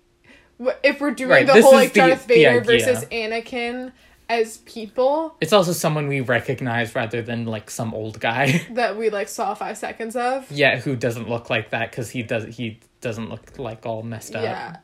if 0.82 1.00
we're 1.00 1.12
doing 1.12 1.30
Right, 1.30 1.46
the 1.46 1.52
this 1.52 1.64
whole 1.64 1.74
like 1.74 1.92
the- 1.92 2.00
Darth 2.00 2.26
the 2.26 2.34
Vader 2.34 2.60
idea. 2.60 2.62
versus 2.62 3.04
Anakin 3.12 3.92
as 4.30 4.58
people 4.58 5.34
it's 5.40 5.52
also 5.54 5.72
someone 5.72 6.06
we 6.08 6.20
recognize 6.20 6.94
rather 6.94 7.22
than 7.22 7.46
like 7.46 7.70
some 7.70 7.94
old 7.94 8.20
guy. 8.20 8.66
that 8.72 8.96
we 8.96 9.08
like 9.10 9.28
saw 9.28 9.54
five 9.54 9.78
seconds 9.78 10.16
of. 10.16 10.50
yeah, 10.52 10.78
who 10.78 10.94
doesn't 10.96 11.28
look 11.28 11.48
like 11.50 11.70
that 11.70 11.92
cuz 11.92 12.10
he 12.10 12.22
does 12.22 12.44
he 12.56 12.78
doesn't 13.00 13.30
look 13.30 13.58
like 13.58 13.86
all 13.86 14.02
messed 14.02 14.34
up. 14.34 14.42
Yeah. 14.42 14.76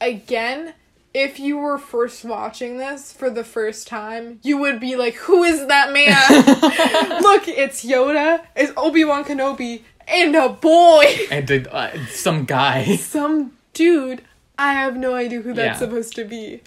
Again, 0.00 0.74
if 1.14 1.38
you 1.40 1.56
were 1.56 1.78
first 1.78 2.24
watching 2.24 2.76
this 2.76 3.12
for 3.12 3.30
the 3.30 3.42
first 3.44 3.88
time, 3.88 4.38
you 4.42 4.58
would 4.58 4.78
be 4.78 4.96
like, 4.96 5.14
"Who 5.14 5.42
is 5.42 5.66
that 5.66 5.90
man? 5.92 7.22
Look, 7.22 7.48
it's 7.48 7.82
Yoda, 7.84 8.44
it's 8.54 8.72
Obi 8.76 9.04
Wan 9.04 9.24
Kenobi, 9.24 9.82
and 10.06 10.36
a 10.36 10.50
boy, 10.50 11.06
And 11.30 11.50
uh, 11.50 11.70
uh, 11.70 12.06
some 12.10 12.44
guy. 12.44 12.96
some 12.96 13.52
dude." 13.72 14.22
I 14.58 14.72
have 14.72 14.96
no 14.96 15.14
idea 15.14 15.40
who 15.40 15.52
that's 15.54 15.80
Yeah. 15.80 15.86
supposed 15.86 16.14
to 16.16 16.24
be. 16.24 16.60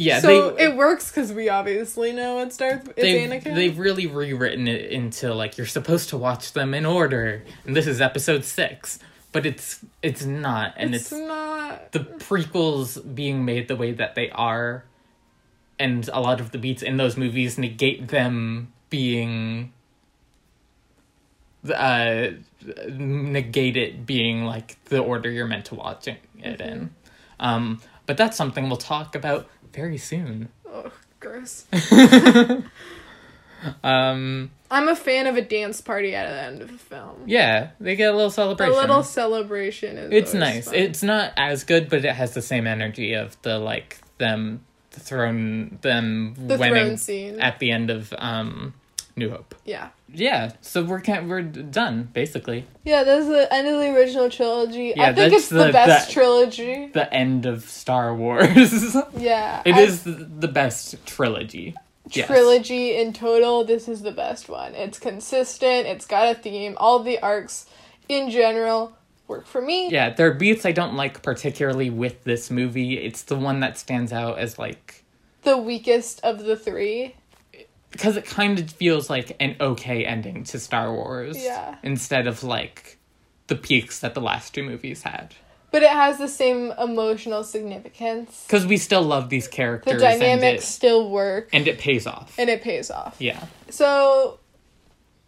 Yeah, 0.00 0.20
so 0.20 0.52
they 0.52 0.64
it 0.64 0.76
works 0.76 1.10
because 1.10 1.32
we 1.32 1.48
obviously 1.48 2.12
know 2.12 2.40
it's 2.40 2.56
Darth. 2.56 2.88
It's 2.88 3.02
they've, 3.02 3.28
Anakin. 3.28 3.54
they've 3.54 3.78
really 3.78 4.06
rewritten 4.06 4.66
it 4.66 4.90
into 4.90 5.34
like 5.34 5.58
you're 5.58 5.66
supposed 5.66 6.08
to 6.10 6.16
watch 6.16 6.52
them 6.52 6.72
in 6.72 6.86
order 6.86 7.44
and 7.66 7.76
this 7.76 7.86
is 7.86 8.00
episode 8.00 8.44
six 8.44 8.98
but 9.32 9.46
it's 9.46 9.84
it's 10.02 10.24
not 10.24 10.74
and 10.76 10.94
it's, 10.94 11.12
it's, 11.12 11.20
not. 11.20 11.92
the 11.92 12.00
prequels 12.00 13.14
being 13.14 13.44
made 13.44 13.68
the 13.68 13.76
way 13.76 13.92
that 13.92 14.14
they 14.14 14.30
are 14.30 14.84
and 15.78 16.08
a 16.12 16.20
lot 16.20 16.40
of 16.40 16.50
the 16.50 16.58
beats 16.58 16.82
in 16.82 16.96
those 16.96 17.16
movies 17.16 17.58
negate 17.58 18.08
them 18.08 18.72
being 18.88 19.72
uh 21.74 22.28
negate 22.88 23.76
it 23.76 24.06
being 24.06 24.44
like 24.44 24.82
the 24.86 24.98
order 24.98 25.30
you're 25.30 25.46
meant 25.46 25.66
to 25.66 25.74
watch 25.74 26.08
it 26.08 26.18
in. 26.38 26.94
Um 27.38 27.80
but 28.06 28.16
that's 28.16 28.36
something 28.36 28.66
we'll 28.66 28.76
talk 28.76 29.14
about 29.14 29.46
very 29.72 29.98
soon. 29.98 30.48
Oh, 30.66 30.92
gross. 31.18 31.66
Um 33.82 34.50
I'm 34.70 34.88
a 34.88 34.96
fan 34.96 35.26
of 35.26 35.36
a 35.36 35.42
dance 35.42 35.80
party 35.80 36.14
at 36.14 36.28
the 36.28 36.40
end 36.40 36.62
of 36.62 36.70
a 36.70 36.78
film. 36.78 37.24
yeah, 37.26 37.70
they 37.80 37.96
get 37.96 38.12
a 38.12 38.16
little 38.16 38.30
celebration. 38.30 38.72
A 38.72 38.80
little 38.80 39.02
celebration 39.02 39.98
is. 39.98 40.12
it's 40.12 40.34
nice. 40.34 40.66
fun. 40.66 40.74
It's 40.76 41.02
not 41.02 41.32
as 41.36 41.64
good, 41.64 41.90
but 41.90 42.04
it 42.04 42.14
has 42.14 42.34
the 42.34 42.42
same 42.42 42.66
energy 42.66 43.14
of 43.14 43.40
the 43.42 43.58
like 43.58 44.00
them 44.18 44.64
throne 44.92 45.78
them 45.82 46.34
the 46.36 46.58
winning 46.58 47.40
at 47.40 47.58
the 47.58 47.70
end 47.70 47.90
of 47.90 48.12
um 48.18 48.74
New 49.20 49.30
Hope. 49.30 49.54
yeah. 49.64 49.90
Yeah, 50.12 50.54
so 50.60 50.82
we're 50.82 51.00
kind 51.02 51.28
we're 51.30 51.42
done 51.42 52.08
basically. 52.12 52.64
Yeah, 52.84 53.04
that's 53.04 53.28
the 53.28 53.46
end 53.54 53.68
of 53.68 53.78
the 53.78 53.94
original 53.94 54.28
trilogy. 54.28 54.92
Yeah, 54.96 55.10
I 55.10 55.12
think 55.14 55.32
it's 55.32 55.48
the, 55.48 55.66
the- 55.66 55.72
best 55.72 56.08
that- 56.08 56.12
trilogy. 56.12 56.86
The 56.92 57.12
end 57.14 57.46
of 57.46 57.62
Star 57.62 58.12
Wars. 58.12 58.96
Yeah. 59.16 59.62
It 59.64 59.76
I- 59.76 59.80
is 59.82 60.02
the 60.02 60.10
the 60.44 60.48
best 60.48 61.06
trilogy. 61.06 61.76
Yes. 62.12 62.26
trilogy 62.26 62.96
in 62.96 63.12
total, 63.12 63.62
this 63.64 63.86
is 63.86 64.02
the 64.02 64.10
best 64.10 64.48
one. 64.48 64.74
It's 64.74 64.98
consistent, 64.98 65.86
it's 65.86 66.06
got 66.06 66.34
a 66.34 66.34
theme, 66.36 66.74
all 66.78 66.98
the 67.04 67.20
arcs 67.20 67.66
in 68.08 68.30
general 68.30 68.96
work 69.28 69.46
for 69.46 69.62
me. 69.62 69.90
Yeah, 69.90 70.10
there 70.10 70.26
are 70.28 70.34
beats 70.34 70.66
I 70.66 70.72
don't 70.72 70.96
like 70.96 71.22
particularly 71.22 71.88
with 71.88 72.24
this 72.24 72.50
movie. 72.50 72.98
It's 72.98 73.22
the 73.22 73.36
one 73.36 73.60
that 73.60 73.78
stands 73.78 74.12
out 74.12 74.38
as 74.40 74.58
like 74.58 75.04
The 75.42 75.56
weakest 75.56 76.18
of 76.24 76.42
the 76.42 76.56
three. 76.56 77.14
Because 77.90 78.16
it 78.16 78.24
kind 78.24 78.58
of 78.58 78.70
feels 78.70 79.10
like 79.10 79.36
an 79.40 79.56
okay 79.60 80.04
ending 80.04 80.44
to 80.44 80.58
Star 80.58 80.92
Wars. 80.92 81.36
Yeah. 81.42 81.76
Instead 81.82 82.26
of 82.26 82.42
like 82.42 82.98
the 83.48 83.56
peaks 83.56 84.00
that 84.00 84.14
the 84.14 84.20
last 84.20 84.54
two 84.54 84.62
movies 84.62 85.02
had. 85.02 85.34
But 85.72 85.82
it 85.82 85.90
has 85.90 86.18
the 86.18 86.28
same 86.28 86.72
emotional 86.80 87.44
significance. 87.44 88.44
Because 88.46 88.66
we 88.66 88.76
still 88.76 89.02
love 89.02 89.28
these 89.28 89.46
characters. 89.46 89.94
The 89.94 89.98
dynamics 90.00 90.64
it, 90.64 90.66
still 90.66 91.10
work 91.10 91.48
and 91.52 91.66
it 91.68 91.78
pays 91.78 92.06
off. 92.06 92.34
and 92.38 92.50
it 92.50 92.62
pays 92.62 92.90
off. 92.90 93.16
yeah. 93.20 93.44
So, 93.68 94.40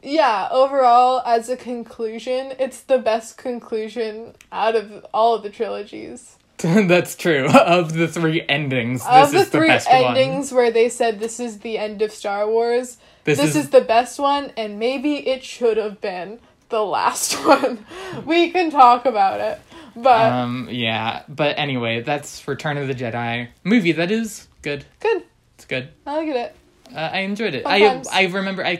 yeah, 0.02 0.48
overall, 0.50 1.22
as 1.24 1.48
a 1.48 1.56
conclusion, 1.56 2.54
it's 2.58 2.80
the 2.80 2.98
best 2.98 3.36
conclusion 3.36 4.34
out 4.50 4.74
of 4.74 5.06
all 5.14 5.34
of 5.34 5.44
the 5.44 5.50
trilogies. 5.50 6.38
That's 6.86 7.16
true. 7.16 7.46
Of 7.52 7.94
the 7.94 8.08
three 8.08 8.42
endings, 8.48 9.00
this 9.00 9.08
of 9.08 9.32
the 9.32 9.38
is 9.38 9.44
the 9.50 9.58
three 9.58 9.68
best 9.68 9.88
endings 9.90 10.52
one. 10.52 10.56
where 10.62 10.70
they 10.70 10.88
said 10.88 11.20
this 11.20 11.40
is 11.40 11.60
the 11.60 11.78
end 11.78 12.02
of 12.02 12.12
Star 12.12 12.48
Wars, 12.48 12.98
This, 13.24 13.38
this, 13.38 13.50
is, 13.50 13.56
is, 13.56 13.70
the 13.70 13.80
best 13.80 14.18
one, 14.18 14.52
and 14.56 14.78
maybe 14.78 15.26
it 15.28 15.42
should 15.42 15.76
have 15.76 16.00
been 16.00 16.38
the 16.68 16.82
last 16.82 17.34
one. 17.46 17.84
we 18.24 18.50
can 18.50 18.70
talk 18.70 19.06
about 19.06 19.40
it. 19.40 19.60
But 19.94 20.32
um 20.32 20.68
yeah, 20.70 21.22
but 21.28 21.58
anyway, 21.58 22.00
that's 22.00 22.46
Return 22.48 22.78
of 22.78 22.88
the 22.88 22.94
Jedi 22.94 23.48
movie 23.64 23.92
that 23.92 24.10
is 24.10 24.48
good. 24.62 24.84
good. 25.00 25.24
It's 25.56 25.66
good. 25.66 25.88
I 26.06 26.16
like 26.16 26.28
it. 26.28 26.56
Uh, 26.94 26.98
I 26.98 27.18
enjoyed 27.20 27.54
it. 27.54 27.64
Fun 27.64 27.72
I. 27.72 28.02
I 28.12 28.26
remember 28.26 28.64
I 28.64 28.78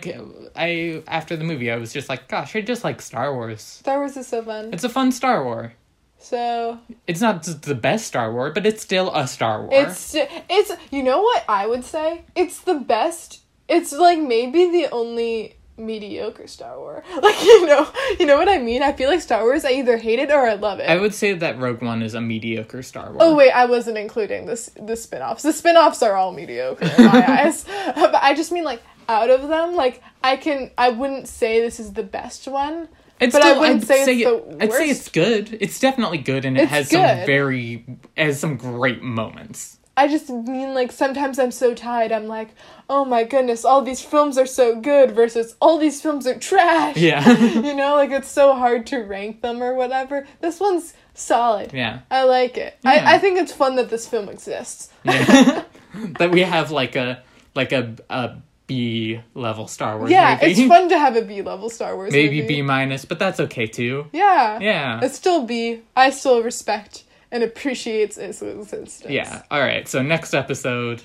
I 0.57 1.03
after 1.07 1.37
the 1.37 1.45
movie 1.45 1.71
I 1.71 1.77
was 1.77 1.93
just 1.93 2.09
like, 2.09 2.29
gosh, 2.29 2.57
I 2.57 2.61
just 2.61 2.85
like 2.85 3.03
Star 3.03 3.35
Wars. 3.35 3.61
Star 3.63 3.99
Wars 3.99 4.17
is 4.17 4.27
so 4.27 4.43
fun. 4.43 4.73
It's 4.73 4.85
a 4.85 4.89
fun 4.89 5.13
Star 5.13 5.45
War. 5.45 5.75
So 6.23 6.79
It's 7.07 7.21
not 7.21 7.43
the 7.43 7.75
best 7.75 8.07
Star 8.07 8.33
War, 8.33 8.51
but 8.53 8.65
it's 8.65 8.81
still 8.83 9.13
a 9.15 9.27
Star 9.27 9.63
War. 9.63 9.71
it's 9.73 10.15
it's 10.15 10.71
you 10.91 11.03
know 11.03 11.21
what 11.21 11.45
I 11.49 11.67
would 11.67 11.85
say? 11.85 12.25
It's 12.37 12.61
the 12.61 12.75
best. 12.75 13.41
It's 13.69 13.93
like 13.93 14.19
maybe 14.21 14.71
the 14.71 14.89
only 14.93 15.57
mediocre 15.77 16.47
Star 16.47 16.79
Wars. 16.79 17.05
Like 17.23 17.43
you 17.43 17.67
know, 17.67 17.91
you 18.21 18.27
know 18.27 18.39
what 18.39 18.49
I 18.49 18.59
mean? 18.59 18.83
I 18.83 18.93
feel 18.93 19.11
like 19.11 19.21
Star 19.21 19.43
Wars 19.43 19.65
I 19.65 19.73
either 19.73 19.97
hate 19.97 20.21
it 20.21 20.31
or 20.31 20.47
I 20.47 20.55
love 20.55 20.79
it. 20.79 20.89
I 20.89 20.97
would 20.97 21.15
say 21.15 21.33
that 21.33 21.59
Rogue 21.59 21.83
One 21.83 22.03
is 22.03 22.15
a 22.15 22.21
mediocre 22.21 22.83
Star 22.83 23.11
War. 23.11 23.19
Oh 23.21 23.35
wait, 23.35 23.51
I 23.51 23.65
wasn't 23.67 23.99
including 23.99 24.47
this 24.47 24.71
the 24.77 24.97
spin-offs. 24.97 25.43
The 25.43 25.53
spin-offs 25.53 26.03
are 26.03 26.15
all 26.15 26.33
mediocre 26.33 26.85
in 26.85 27.07
my 27.07 27.25
eyes. 27.41 27.65
But 27.65 28.15
I 28.15 28.35
just 28.35 28.53
mean 28.53 28.65
like 28.65 28.83
out 29.09 29.29
of 29.31 29.49
them, 29.49 29.75
like 29.75 30.03
I 30.23 30.37
can 30.37 30.71
I 30.79 30.91
wouldn't 30.91 31.27
say 31.27 31.61
this 31.61 31.81
is 31.81 31.95
the 31.95 32.05
best 32.05 32.47
one. 32.47 32.89
It's 33.23 33.33
but 33.35 33.43
I 33.43 33.59
wouldn't 33.59 33.83
I'd 33.83 33.87
say 33.87 34.19
it- 34.21 34.25
the 34.59 34.65
I'd 34.65 34.73
say 34.73 34.89
it's 34.91 35.09
good. 35.09 35.57
It's 35.61 35.79
definitely 35.81 36.19
good, 36.19 36.45
and 36.45 36.57
it 36.57 36.63
It's 36.63 36.71
has 36.71 36.91
some 36.91 37.27
very 37.27 37.85
has 38.17 38.41
some 38.41 38.57
great 38.57 39.03
moments. 39.03 39.79
I 39.95 40.09
just 40.09 40.31
mean 40.31 40.73
like 40.73 40.91
sometimes 40.91 41.39
I'm 41.39 41.51
so 41.51 41.75
tired. 41.75 42.13
I'm 42.13 42.27
like, 42.27 42.49
oh 42.89 43.05
my 43.05 43.25
goodness, 43.25 43.63
all 43.65 43.83
these 43.83 44.01
films 44.01 44.39
are 44.39 44.47
so 44.47 44.81
good 44.81 45.11
versus 45.11 45.55
all 45.61 45.77
these 45.79 46.01
films 46.01 46.27
are 46.27 46.39
trash. 46.39 46.97
Yeah, 46.97 47.29
you 47.61 47.75
know, 47.75 47.95
like 47.97 48.11
it's 48.11 48.31
so 48.31 48.55
hard 48.55 48.87
to 48.87 49.01
rank 49.01 49.43
them 49.43 49.63
or 49.63 49.75
whatever. 49.75 50.27
This 50.41 50.61
one's 50.61 50.95
solid. 51.15 51.75
yeah, 51.75 52.01
I 52.11 52.25
like 52.25 52.57
it. 52.57 52.79
Yeah. 52.83 52.91
I, 52.91 53.15
I 53.15 53.19
think 53.19 53.39
it's 53.39 53.53
fun 53.53 53.77
that 53.77 53.91
this 53.91 54.09
film 54.09 54.29
exists. 54.31 54.89
yeah. 55.05 55.65
that 56.19 56.31
we 56.31 56.41
have 56.41 56.71
like 56.71 56.97
a 56.97 57.23
like 57.55 57.73
a 57.73 57.95
a 58.09 58.37
B 58.73 59.21
level 59.35 59.69
Star 59.69 59.99
Wars. 59.99 60.11
Yeah, 60.11 60.39
movie. 60.41 60.53
it's 60.53 60.69
fun 60.69 60.89
to 60.89 60.99
have 60.99 61.15
a 61.17 61.23
B 61.23 61.43
level 61.43 61.69
Star 61.69 61.95
Wars. 61.95 62.13
Maybe 62.13 62.41
movie. 62.41 62.57
B 62.57 62.63
minus, 62.63 63.05
but 63.05 63.19
that's 63.19 63.39
okay 63.39 63.67
too. 63.67 64.07
Yeah. 64.13 64.59
Yeah. 64.61 65.01
It's 65.03 65.17
still 65.17 65.45
B. 65.45 65.83
I 65.95 66.11
still 66.11 66.43
respect 66.43 67.05
and 67.31 67.43
appreciates 67.43 68.17
its 68.17 68.41
existence. 68.43 69.03
Yeah. 69.09 69.43
All 69.51 69.61
right. 69.61 69.87
So 69.87 70.03
next 70.03 70.33
episode 70.35 71.03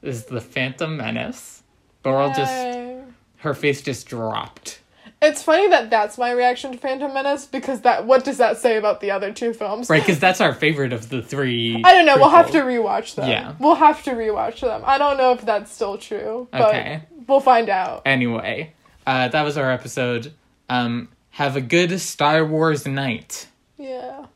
is 0.00 0.24
the 0.24 0.40
Phantom 0.40 0.96
Menace. 0.96 1.62
Beryl 2.02 2.32
just 2.32 3.06
her 3.38 3.54
face 3.54 3.82
just 3.82 4.06
dropped. 4.06 4.80
It's 5.22 5.42
funny 5.42 5.68
that 5.68 5.88
that's 5.88 6.18
my 6.18 6.32
reaction 6.32 6.72
to 6.72 6.78
Phantom 6.78 7.14
Menace 7.14 7.46
because 7.46 7.82
that 7.82 8.06
what 8.06 8.24
does 8.24 8.38
that 8.38 8.58
say 8.58 8.76
about 8.76 9.00
the 9.00 9.12
other 9.12 9.32
two 9.32 9.52
films? 9.54 9.88
Right, 9.88 10.02
because 10.02 10.18
that's 10.18 10.40
our 10.40 10.52
favorite 10.52 10.92
of 10.92 11.08
the 11.10 11.22
three. 11.22 11.80
I 11.84 11.92
don't 11.92 12.04
know. 12.06 12.16
We'll 12.16 12.30
have 12.30 12.50
to 12.50 12.62
rewatch 12.62 13.14
them. 13.14 13.28
Yeah. 13.28 13.54
We'll 13.60 13.76
have 13.76 14.02
to 14.04 14.10
rewatch 14.10 14.60
them. 14.60 14.82
I 14.84 14.98
don't 14.98 15.16
know 15.16 15.32
if 15.32 15.42
that's 15.42 15.70
still 15.72 15.96
true, 15.96 16.48
but 16.50 16.62
Okay. 16.70 17.02
we'll 17.28 17.38
find 17.40 17.68
out. 17.68 18.02
Anyway, 18.04 18.72
uh, 19.06 19.28
that 19.28 19.42
was 19.42 19.56
our 19.56 19.70
episode. 19.70 20.32
Um, 20.68 21.08
have 21.30 21.54
a 21.56 21.60
good 21.60 22.00
Star 22.00 22.44
Wars 22.44 22.84
night. 22.86 23.46
Yeah. 23.78 24.26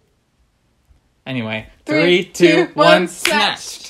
Anyway, 1.27 1.67
Three, 1.85 2.23
three, 2.23 2.33
two, 2.33 2.71
one, 2.75 3.09
snatched. 3.09 3.61
snatched. 3.71 3.86